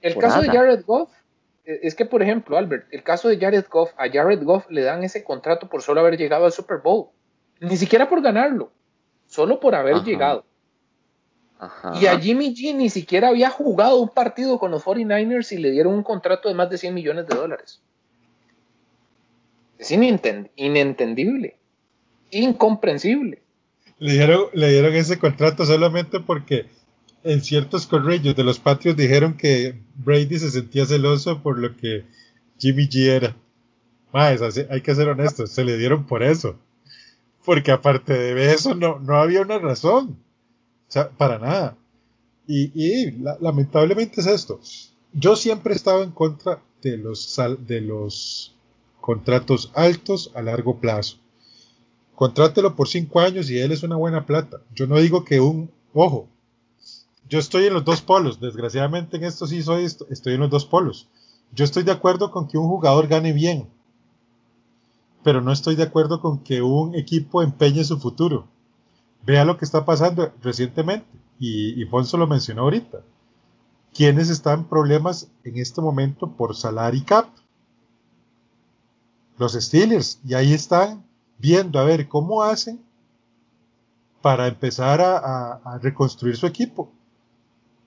el 0.00 0.16
caso 0.16 0.40
de 0.40 0.48
Jared 0.48 0.84
Goff, 0.84 1.10
e, 1.64 1.80
es 1.82 1.94
que 1.94 2.06
por 2.06 2.22
ejemplo, 2.22 2.56
Albert, 2.56 2.86
el 2.92 3.02
caso 3.02 3.28
de 3.28 3.38
Jared 3.38 3.66
Goff, 3.68 3.92
a 3.96 4.08
Jared 4.08 4.42
Goff 4.42 4.68
le 4.70 4.82
dan 4.82 5.02
ese 5.02 5.24
contrato 5.24 5.68
por 5.68 5.82
solo 5.82 6.00
haber 6.00 6.16
llegado 6.16 6.44
al 6.44 6.52
Super 6.52 6.78
Bowl, 6.78 7.08
ni 7.60 7.76
siquiera 7.76 8.08
por 8.08 8.22
ganarlo, 8.22 8.70
solo 9.26 9.58
por 9.58 9.74
haber 9.74 10.02
llegado. 10.04 10.44
Y 12.00 12.06
a 12.06 12.18
Jimmy 12.20 12.54
G 12.54 12.74
ni 12.74 12.88
siquiera 12.88 13.28
había 13.28 13.50
jugado 13.50 14.00
un 14.00 14.08
partido 14.08 14.58
con 14.58 14.70
los 14.70 14.84
49ers 14.84 15.50
y 15.52 15.58
le 15.58 15.72
dieron 15.72 15.94
un 15.94 16.02
contrato 16.04 16.48
de 16.48 16.54
más 16.54 16.70
de 16.70 16.78
100 16.78 16.94
millones 16.94 17.26
de 17.26 17.36
dólares. 17.36 17.80
Es 19.78 19.90
inentendible, 19.90 21.56
incomprensible. 22.30 23.42
Le 23.98 24.12
dieron, 24.12 24.44
le 24.52 24.70
dieron 24.70 24.94
ese 24.94 25.18
contrato 25.18 25.64
solamente 25.66 26.20
porque 26.20 26.66
en 27.24 27.42
ciertos 27.42 27.86
correos 27.86 28.36
de 28.36 28.44
los 28.44 28.60
patrios 28.60 28.96
dijeron 28.96 29.36
que 29.36 29.80
Brady 29.96 30.38
se 30.38 30.50
sentía 30.50 30.86
celoso 30.86 31.42
por 31.42 31.58
lo 31.58 31.76
que 31.76 32.04
Jimmy 32.58 32.88
G 32.88 33.08
era. 33.08 33.36
hay 34.12 34.80
que 34.80 34.94
ser 34.94 35.08
honestos, 35.08 35.50
se 35.50 35.64
le 35.64 35.76
dieron 35.76 36.06
por 36.06 36.22
eso. 36.22 36.56
Porque 37.44 37.72
aparte 37.72 38.12
de 38.12 38.52
eso 38.52 38.74
no, 38.74 39.00
no 39.00 39.16
había 39.16 39.42
una 39.42 39.58
razón. 39.58 40.18
O 40.88 40.92
sea, 40.92 41.10
para 41.10 41.38
nada. 41.38 41.76
Y, 42.46 43.10
lamentablemente 43.40 44.22
es 44.22 44.26
esto. 44.26 44.58
Yo 45.12 45.36
siempre 45.36 45.74
he 45.74 45.76
estado 45.76 46.02
en 46.02 46.12
contra 46.12 46.62
de 46.82 46.96
los, 46.96 47.36
de 47.66 47.80
los 47.82 48.54
contratos 49.00 49.70
altos 49.74 50.30
a 50.34 50.40
largo 50.40 50.78
plazo. 50.80 51.18
Contrátelo 52.14 52.74
por 52.74 52.88
cinco 52.88 53.20
años 53.20 53.50
y 53.50 53.58
él 53.58 53.70
es 53.70 53.82
una 53.82 53.96
buena 53.96 54.24
plata. 54.24 54.60
Yo 54.74 54.86
no 54.86 54.96
digo 54.96 55.24
que 55.24 55.40
un, 55.40 55.70
ojo, 55.92 56.28
yo 57.28 57.38
estoy 57.38 57.66
en 57.66 57.74
los 57.74 57.84
dos 57.84 58.00
polos, 58.00 58.40
desgraciadamente 58.40 59.18
en 59.18 59.24
esto 59.24 59.46
sí 59.46 59.62
soy, 59.62 59.84
estoy 59.84 60.34
en 60.34 60.40
los 60.40 60.50
dos 60.50 60.64
polos. 60.64 61.08
Yo 61.52 61.64
estoy 61.64 61.82
de 61.82 61.92
acuerdo 61.92 62.30
con 62.30 62.48
que 62.48 62.58
un 62.58 62.68
jugador 62.68 63.06
gane 63.08 63.32
bien, 63.32 63.68
pero 65.22 65.42
no 65.42 65.52
estoy 65.52 65.76
de 65.76 65.82
acuerdo 65.82 66.20
con 66.20 66.42
que 66.42 66.62
un 66.62 66.94
equipo 66.94 67.42
empeñe 67.42 67.84
su 67.84 67.98
futuro. 67.98 68.48
Vea 69.24 69.44
lo 69.44 69.58
que 69.58 69.64
está 69.64 69.84
pasando 69.84 70.32
recientemente, 70.42 71.06
y, 71.38 71.80
y 71.80 71.84
Fonso 71.86 72.16
lo 72.16 72.26
mencionó 72.26 72.62
ahorita. 72.62 73.02
¿Quiénes 73.94 74.30
están 74.30 74.60
en 74.60 74.64
problemas 74.66 75.28
en 75.44 75.58
este 75.58 75.80
momento 75.80 76.30
por 76.30 76.56
salary 76.56 77.02
cap? 77.02 77.28
los 79.38 79.52
Steelers. 79.52 80.20
Y 80.26 80.34
ahí 80.34 80.52
están 80.52 81.04
viendo 81.38 81.78
a 81.78 81.84
ver 81.84 82.08
cómo 82.08 82.42
hacen 82.42 82.84
para 84.20 84.48
empezar 84.48 85.00
a, 85.00 85.78
reconstruir 85.80 86.36
su 86.36 86.46
equipo. 86.46 86.90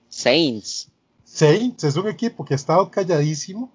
Saints. 0.08 0.90
Saints 1.24 1.84
es 1.84 1.96
un 1.96 2.08
equipo 2.08 2.44
que 2.44 2.54
ha 2.54 2.56
estado 2.56 2.90
calladísimo 2.90 3.70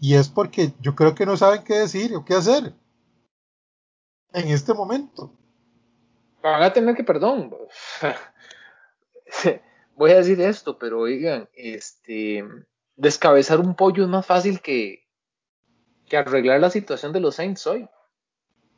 y 0.00 0.14
es 0.14 0.28
porque 0.28 0.72
yo 0.80 0.94
creo 0.94 1.14
que 1.14 1.26
no 1.26 1.36
saben 1.36 1.64
qué 1.64 1.74
decir 1.74 2.14
o 2.14 2.24
qué 2.24 2.34
hacer 2.34 2.74
en 4.32 4.48
este 4.48 4.72
momento. 4.74 5.32
Van 6.42 6.62
a 6.62 6.72
tener 6.72 6.94
que, 6.94 7.04
perdón, 7.04 7.54
voy 9.96 10.10
a 10.12 10.16
decir 10.16 10.40
esto, 10.40 10.78
pero 10.78 11.00
oigan, 11.00 11.48
este, 11.54 12.44
descabezar 12.96 13.60
un 13.60 13.74
pollo 13.74 14.04
es 14.04 14.08
más 14.08 14.24
fácil 14.24 14.60
que, 14.60 15.08
que 16.08 16.16
arreglar 16.16 16.60
la 16.60 16.70
situación 16.70 17.12
de 17.12 17.20
los 17.20 17.36
Saints 17.36 17.66
hoy. 17.66 17.88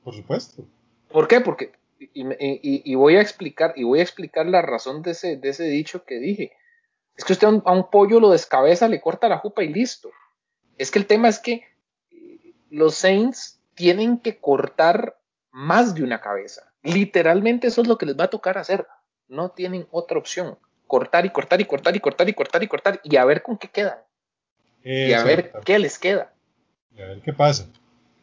Por 0.03 0.15
supuesto. 0.15 0.65
¿Por 1.09 1.29
qué? 1.29 1.41
Porque, 1.41 1.73
y, 1.99 2.95
voy 2.95 3.17
a 3.17 3.21
explicar, 3.21 3.75
y 3.77 3.85
voy 3.85 4.01
a 4.01 4.03
explicar 4.03 4.47
la 4.47 4.63
razón 4.63 5.03
de 5.03 5.11
ese, 5.11 5.37
de 5.37 5.49
ese 5.51 5.65
dicho 5.65 6.05
que 6.05 6.19
dije. 6.19 6.53
Es 7.17 7.25
que 7.25 7.35
usted 7.35 7.49
a 7.49 7.73
un, 7.73 7.91
pollo 7.91 8.21
lo 8.21 8.31
descabeza, 8.31 8.89
le 8.89 9.01
corta 9.01 9.29
la 9.29 9.39
jupa 9.39 9.63
y 9.63 9.69
listo. 9.69 10.11
Es 10.79 10.91
que 10.91 10.99
el 10.99 11.07
tema 11.07 11.29
es 11.29 11.39
que 11.39 11.65
los 12.71 12.95
Saints 12.95 13.61
tienen 13.75 14.19
que 14.19 14.39
cortar 14.39 15.19
más 15.51 15.95
de 15.95 16.03
una 16.03 16.21
cabeza. 16.21 16.70
Literalmente 16.83 17.69
eso 17.69 17.83
es 17.83 17.89
lo 17.89 17.99
que 17.99 18.07
les 18.07 18.19
va 18.19 18.25
a 18.25 18.31
tocar 18.31 18.59
hacer. 18.59 18.87
No 19.29 19.51
tienen 19.51 19.87
otra 19.91 20.19
opción. 20.19 20.59
Cortar 20.87 21.27
y 21.27 21.31
cortar 21.31 21.61
y 21.61 21.65
cortar 21.65 21.95
y 21.95 22.01
cortar 22.01 22.29
y 22.29 22.33
cortar 22.35 22.63
y 22.63 22.67
cortar 22.67 23.01
y 23.05 23.17
a 23.17 23.25
ver 23.25 23.43
con 23.43 23.59
qué 23.59 23.69
quedan. 23.69 23.99
Y 24.83 25.13
a 25.13 25.23
ver 25.25 25.53
qué 25.65 25.79
les 25.79 25.99
queda 25.99 26.33
a 27.03 27.07
ver 27.07 27.21
qué 27.21 27.33
pasa. 27.33 27.67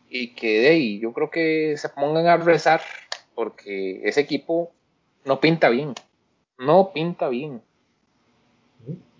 Y 0.09 0.29
que 0.29 0.61
de 0.61 0.67
ahí 0.69 0.99
yo 0.99 1.13
creo 1.13 1.29
que 1.29 1.75
se 1.77 1.89
pongan 1.89 2.27
a 2.27 2.37
rezar 2.37 2.81
porque 3.35 4.01
ese 4.03 4.21
equipo 4.21 4.71
no 5.25 5.39
pinta 5.39 5.69
bien. 5.69 5.93
No 6.57 6.91
pinta 6.93 7.29
bien. 7.29 7.61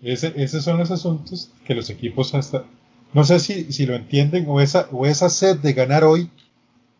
Ese, 0.02 0.32
esos 0.36 0.64
son 0.64 0.78
los 0.78 0.90
asuntos 0.90 1.50
que 1.66 1.74
los 1.74 1.90
equipos 1.90 2.34
hasta... 2.34 2.64
No 3.12 3.24
sé 3.24 3.38
si, 3.40 3.72
si 3.72 3.86
lo 3.86 3.94
entienden 3.94 4.44
o 4.48 4.60
esa, 4.60 4.88
o 4.92 5.06
esa 5.06 5.30
sed 5.30 5.56
de 5.58 5.72
ganar 5.72 6.04
hoy 6.04 6.30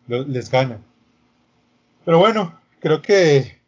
les 0.07 0.49
gana. 0.49 0.79
Pero 2.05 2.17
bueno, 2.17 2.59
creo 2.79 3.01
que 3.01 3.59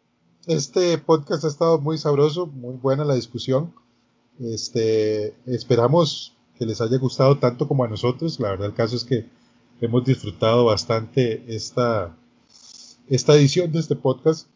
este 0.47 0.97
podcast 0.97 1.43
ha 1.43 1.47
estado 1.47 1.79
muy 1.79 1.97
sabroso, 1.97 2.47
muy 2.47 2.75
buena 2.75 3.03
la 3.03 3.15
discusión. 3.15 3.73
Este, 4.39 5.35
esperamos 5.45 6.35
que 6.57 6.65
les 6.65 6.81
haya 6.81 6.97
gustado 6.97 7.37
tanto 7.37 7.67
como 7.67 7.83
a 7.83 7.87
nosotros. 7.87 8.39
La 8.39 8.49
verdad 8.49 8.67
el 8.67 8.73
caso 8.73 8.95
es 8.95 9.03
que 9.03 9.27
hemos 9.81 10.05
disfrutado 10.05 10.65
bastante 10.65 11.43
esta, 11.53 12.15
esta 13.09 13.35
edición 13.35 13.71
de 13.71 13.79
este 13.79 13.95
podcast. 13.95 14.47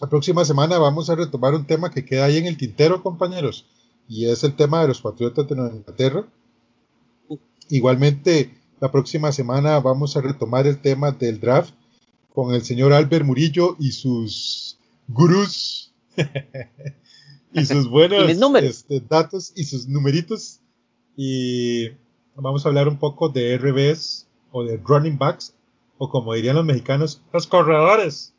La 0.00 0.08
próxima 0.08 0.44
semana 0.44 0.78
vamos 0.78 1.10
a 1.10 1.14
retomar 1.14 1.54
un 1.54 1.66
tema 1.66 1.90
que 1.90 2.04
queda 2.04 2.24
ahí 2.24 2.38
en 2.38 2.46
el 2.46 2.56
tintero, 2.56 3.02
compañeros, 3.02 3.66
y 4.08 4.26
es 4.26 4.44
el 4.44 4.56
tema 4.56 4.82
de 4.82 4.88
los 4.88 5.00
Patriotas 5.00 5.46
de 5.46 5.56
Nueva 5.56 5.76
Inglaterra. 5.76 6.26
Igualmente, 7.68 8.58
la 8.80 8.90
próxima 8.90 9.30
semana 9.30 9.78
vamos 9.78 10.16
a 10.16 10.22
retomar 10.22 10.66
el 10.66 10.80
tema 10.80 11.12
del 11.12 11.38
draft 11.38 11.74
con 12.40 12.54
el 12.54 12.62
señor 12.62 12.94
Albert 12.94 13.26
Murillo 13.26 13.76
y 13.78 13.92
sus 13.92 14.78
gurús 15.08 15.92
y 17.52 17.66
sus 17.66 17.86
buenos 17.90 18.30
este, 18.62 19.00
datos 19.00 19.52
y 19.56 19.64
sus 19.64 19.86
numeritos 19.86 20.58
y 21.18 21.90
vamos 22.34 22.64
a 22.64 22.70
hablar 22.70 22.88
un 22.88 22.98
poco 22.98 23.28
de 23.28 23.58
RBs 23.58 24.26
o 24.52 24.64
de 24.64 24.78
running 24.78 25.18
backs, 25.18 25.54
o 25.98 26.08
como 26.08 26.32
dirían 26.32 26.56
los 26.56 26.64
mexicanos, 26.64 27.22
los 27.30 27.46
corredores. 27.46 28.32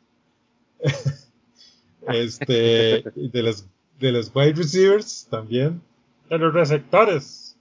este, 2.08 3.04
de 3.14 3.42
los, 3.44 3.66
de 4.00 4.10
los 4.10 4.34
wide 4.34 4.54
receivers 4.54 5.28
también, 5.30 5.80
de 6.28 6.38
los 6.38 6.52
receptores. 6.52 7.56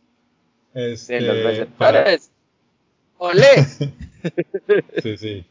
Este, 0.74 1.14
de 1.14 1.22
los 1.22 1.44
receptores. 1.44 2.32
¡Olé! 3.20 3.64
sí, 5.04 5.18
sí. 5.18 5.46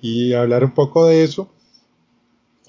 Y 0.00 0.32
hablar 0.32 0.64
un 0.64 0.74
poco 0.74 1.06
de 1.06 1.24
eso. 1.24 1.52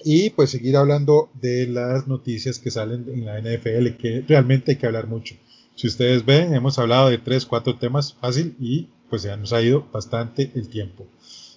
Y 0.02 0.30
pues 0.30 0.50
seguir 0.50 0.76
hablando 0.76 1.30
de 1.34 1.66
las 1.66 2.08
noticias 2.08 2.58
que 2.58 2.70
salen 2.70 3.06
en 3.08 3.26
la 3.26 3.38
NFL, 3.38 3.96
que 3.98 4.24
realmente 4.26 4.72
hay 4.72 4.78
que 4.78 4.86
hablar 4.86 5.06
mucho. 5.06 5.34
Si 5.74 5.86
ustedes 5.86 6.24
ven, 6.24 6.54
hemos 6.54 6.78
hablado 6.78 7.10
de 7.10 7.18
tres, 7.18 7.46
cuatro 7.46 7.78
temas 7.78 8.14
fácil 8.14 8.56
y 8.58 8.88
pues 9.08 9.22
ya 9.22 9.36
nos 9.36 9.52
ha 9.52 9.60
ido 9.60 9.88
bastante 9.90 10.50
el 10.54 10.68
tiempo. 10.68 11.06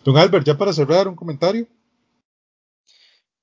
Don 0.03 0.17
Albert, 0.17 0.45
ya 0.45 0.57
para 0.57 0.73
cerrar, 0.73 1.07
un 1.07 1.15
comentario. 1.15 1.67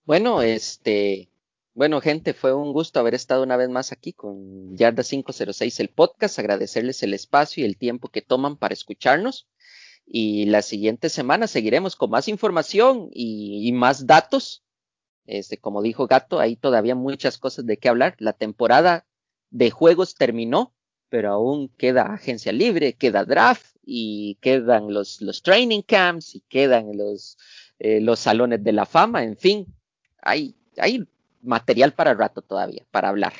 Bueno, 0.04 0.42
este, 0.42 1.30
bueno, 1.72 2.00
gente, 2.00 2.34
fue 2.34 2.52
un 2.52 2.72
gusto 2.72 2.98
haber 2.98 3.14
estado 3.14 3.42
una 3.42 3.56
vez 3.56 3.68
más 3.70 3.92
aquí 3.92 4.12
con 4.12 4.76
Yarda 4.76 5.02
506, 5.02 5.80
el 5.80 5.88
podcast. 5.88 6.38
Agradecerles 6.38 7.02
el 7.02 7.14
espacio 7.14 7.62
y 7.62 7.66
el 7.66 7.78
tiempo 7.78 8.08
que 8.08 8.20
toman 8.20 8.56
para 8.56 8.74
escucharnos. 8.74 9.48
Y 10.12 10.46
la 10.46 10.62
siguiente 10.62 11.08
semana 11.08 11.46
seguiremos 11.46 11.94
con 11.94 12.10
más 12.10 12.26
información 12.26 13.10
y, 13.12 13.70
más 13.72 14.08
datos. 14.08 14.64
Este, 15.24 15.56
como 15.56 15.82
dijo 15.82 16.08
Gato, 16.08 16.40
hay 16.40 16.56
todavía 16.56 16.96
muchas 16.96 17.38
cosas 17.38 17.64
de 17.64 17.76
qué 17.76 17.88
hablar. 17.88 18.16
La 18.18 18.32
temporada 18.32 19.06
de 19.50 19.70
juegos 19.70 20.16
terminó, 20.16 20.74
pero 21.10 21.30
aún 21.30 21.68
queda 21.78 22.12
agencia 22.12 22.50
libre, 22.50 22.94
queda 22.94 23.24
draft 23.24 23.76
y 23.84 24.36
quedan 24.40 24.92
los, 24.92 25.20
los 25.20 25.42
training 25.42 25.82
camps 25.82 26.34
y 26.34 26.40
quedan 26.40 26.96
los, 26.96 27.38
eh, 27.78 28.00
los 28.00 28.18
salones 28.18 28.64
de 28.64 28.72
la 28.72 28.86
fama, 28.86 29.22
en 29.22 29.36
fin, 29.36 29.66
hay, 30.20 30.56
hay 30.76 31.06
material 31.40 31.94
para 31.94 32.14
rato 32.14 32.42
todavía, 32.42 32.84
para 32.90 33.08
hablar. 33.08 33.32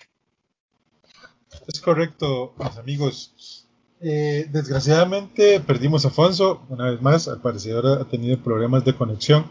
Es 1.67 1.81
correcto, 1.81 2.55
mis 2.59 2.77
amigos. 2.77 3.60
Eh, 4.03 4.49
desgraciadamente 4.51 5.61
perdimos 5.61 6.07
a 6.07 6.09
Afonso 6.09 6.63
una 6.71 6.91
vez 6.91 7.03
más, 7.03 7.29
al 7.29 7.43
parecer 7.43 7.85
ha 7.85 8.05
tenido 8.05 8.39
problemas 8.39 8.83
de 8.83 8.95
conexión, 8.95 9.51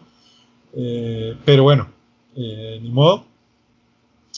eh, 0.74 1.38
pero 1.46 1.64
bueno, 1.64 1.90
eh, 2.36 2.80
ni 2.82 2.90
modo. 2.90 3.26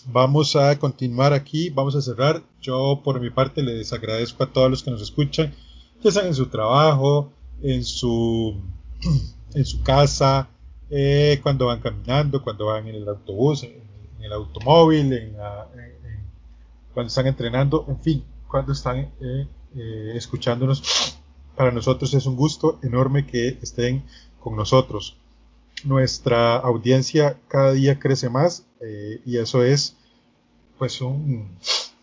Vamos 0.07 0.55
a 0.55 0.77
continuar 0.79 1.31
aquí, 1.31 1.69
vamos 1.69 1.95
a 1.95 2.01
cerrar. 2.01 2.41
Yo 2.59 3.01
por 3.03 3.21
mi 3.21 3.29
parte 3.29 3.61
les 3.61 3.93
agradezco 3.93 4.43
a 4.43 4.51
todos 4.51 4.69
los 4.69 4.83
que 4.83 4.91
nos 4.91 5.01
escuchan, 5.01 5.53
ya 6.03 6.11
sean 6.11 6.27
en 6.27 6.35
su 6.35 6.47
trabajo, 6.47 7.31
en 7.61 7.83
su, 7.85 8.59
en 9.53 9.65
su 9.65 9.81
casa, 9.83 10.49
cuando 11.41 11.67
van 11.67 11.79
caminando, 11.79 12.43
cuando 12.43 12.65
van 12.65 12.87
en 12.87 12.95
el 12.95 13.07
autobús, 13.07 13.63
en, 13.63 13.81
el 14.19 14.33
automóvil, 14.33 15.13
en 15.13 15.35
cuando 16.93 17.07
están 17.07 17.27
entrenando, 17.27 17.85
en 17.87 18.01
fin, 18.01 18.23
cuando 18.47 18.73
están 18.73 19.09
eh, 19.75 19.79
eh, 19.79 20.11
escuchándonos. 20.15 21.17
Para 21.55 21.71
nosotros 21.71 22.13
es 22.13 22.25
un 22.25 22.35
gusto 22.35 22.79
enorme 22.83 23.25
que 23.25 23.59
estén 23.61 24.03
con 24.39 24.55
nosotros. 24.55 25.17
Nuestra 25.83 26.57
audiencia 26.57 27.39
cada 27.47 27.71
día 27.71 27.99
crece 27.99 28.29
más 28.29 28.65
y 29.25 29.37
eso 29.37 29.63
es 29.63 29.95
pues 30.77 31.01
un 31.01 31.57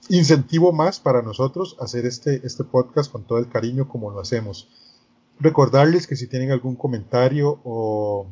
incentivo 0.08 0.72
más 0.72 1.00
para 1.00 1.22
nosotros 1.22 1.76
hacer 1.80 2.06
este, 2.06 2.40
este 2.44 2.64
podcast 2.64 3.10
con 3.10 3.24
todo 3.24 3.38
el 3.38 3.48
cariño 3.48 3.88
como 3.88 4.10
lo 4.10 4.20
hacemos. 4.20 4.68
Recordarles 5.40 6.06
que 6.06 6.16
si 6.16 6.26
tienen 6.26 6.50
algún 6.50 6.76
comentario 6.76 7.60
o 7.64 8.26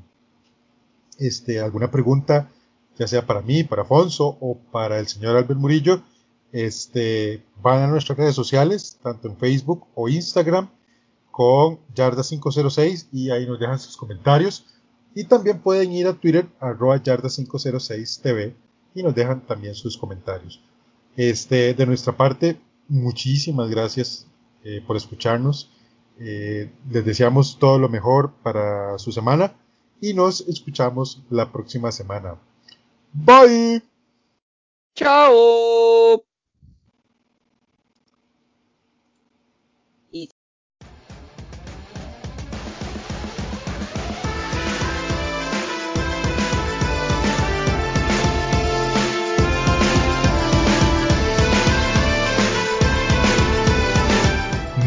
este, 1.19 1.61
alguna 1.61 1.91
pregunta, 1.91 2.51
ya 2.99 3.07
sea 3.07 3.27
para 3.27 3.43
mí, 3.43 3.65
para 3.65 3.83
Afonso 3.83 4.39
o 4.41 4.59
para 4.73 4.99
el 4.99 5.07
señor 5.07 5.37
Albert 5.37 5.61
Murillo, 5.61 6.03
este, 6.53 7.45
van 7.63 7.83
a 7.83 7.87
nuestras 7.87 8.19
redes 8.19 8.35
sociales, 8.35 8.99
tanto 9.03 9.29
en 9.29 9.37
Facebook 9.37 9.87
o 9.95 10.09
Instagram, 10.09 10.71
con 11.31 11.79
Yarda506 11.95 13.09
y 13.13 13.31
ahí 13.31 13.47
nos 13.47 13.61
dejan 13.61 13.79
sus 13.79 13.97
comentarios. 13.97 14.67
Y 15.15 15.25
también 15.25 15.61
pueden 15.61 15.93
ir 15.93 16.07
a 16.07 16.15
Twitter, 16.15 16.47
arroba 16.61 17.03
Yarda506TV 17.03 18.55
y 18.95 19.03
nos 19.03 19.15
dejan 19.15 19.47
también 19.47 19.75
sus 19.75 19.97
comentarios. 19.97 20.63
Este, 21.17 21.75
de 21.75 21.87
nuestra 21.87 22.17
parte, 22.17 22.59
muchísimas 22.89 23.71
gracias 23.71 24.27
eh, 24.65 24.83
por 24.87 24.97
escucharnos. 24.97 25.71
Eh, 26.19 26.71
les 26.91 27.05
deseamos 27.05 27.59
todo 27.59 27.79
lo 27.79 27.89
mejor 27.89 28.33
para 28.43 28.99
su 28.99 29.13
semana 29.13 29.55
y 30.01 30.15
nos 30.15 30.41
escuchamos 30.49 31.23
la 31.31 31.53
próxima 31.53 31.93
semana. 31.93 32.37
Bye. 33.13 33.83
Chao. 34.95 36.36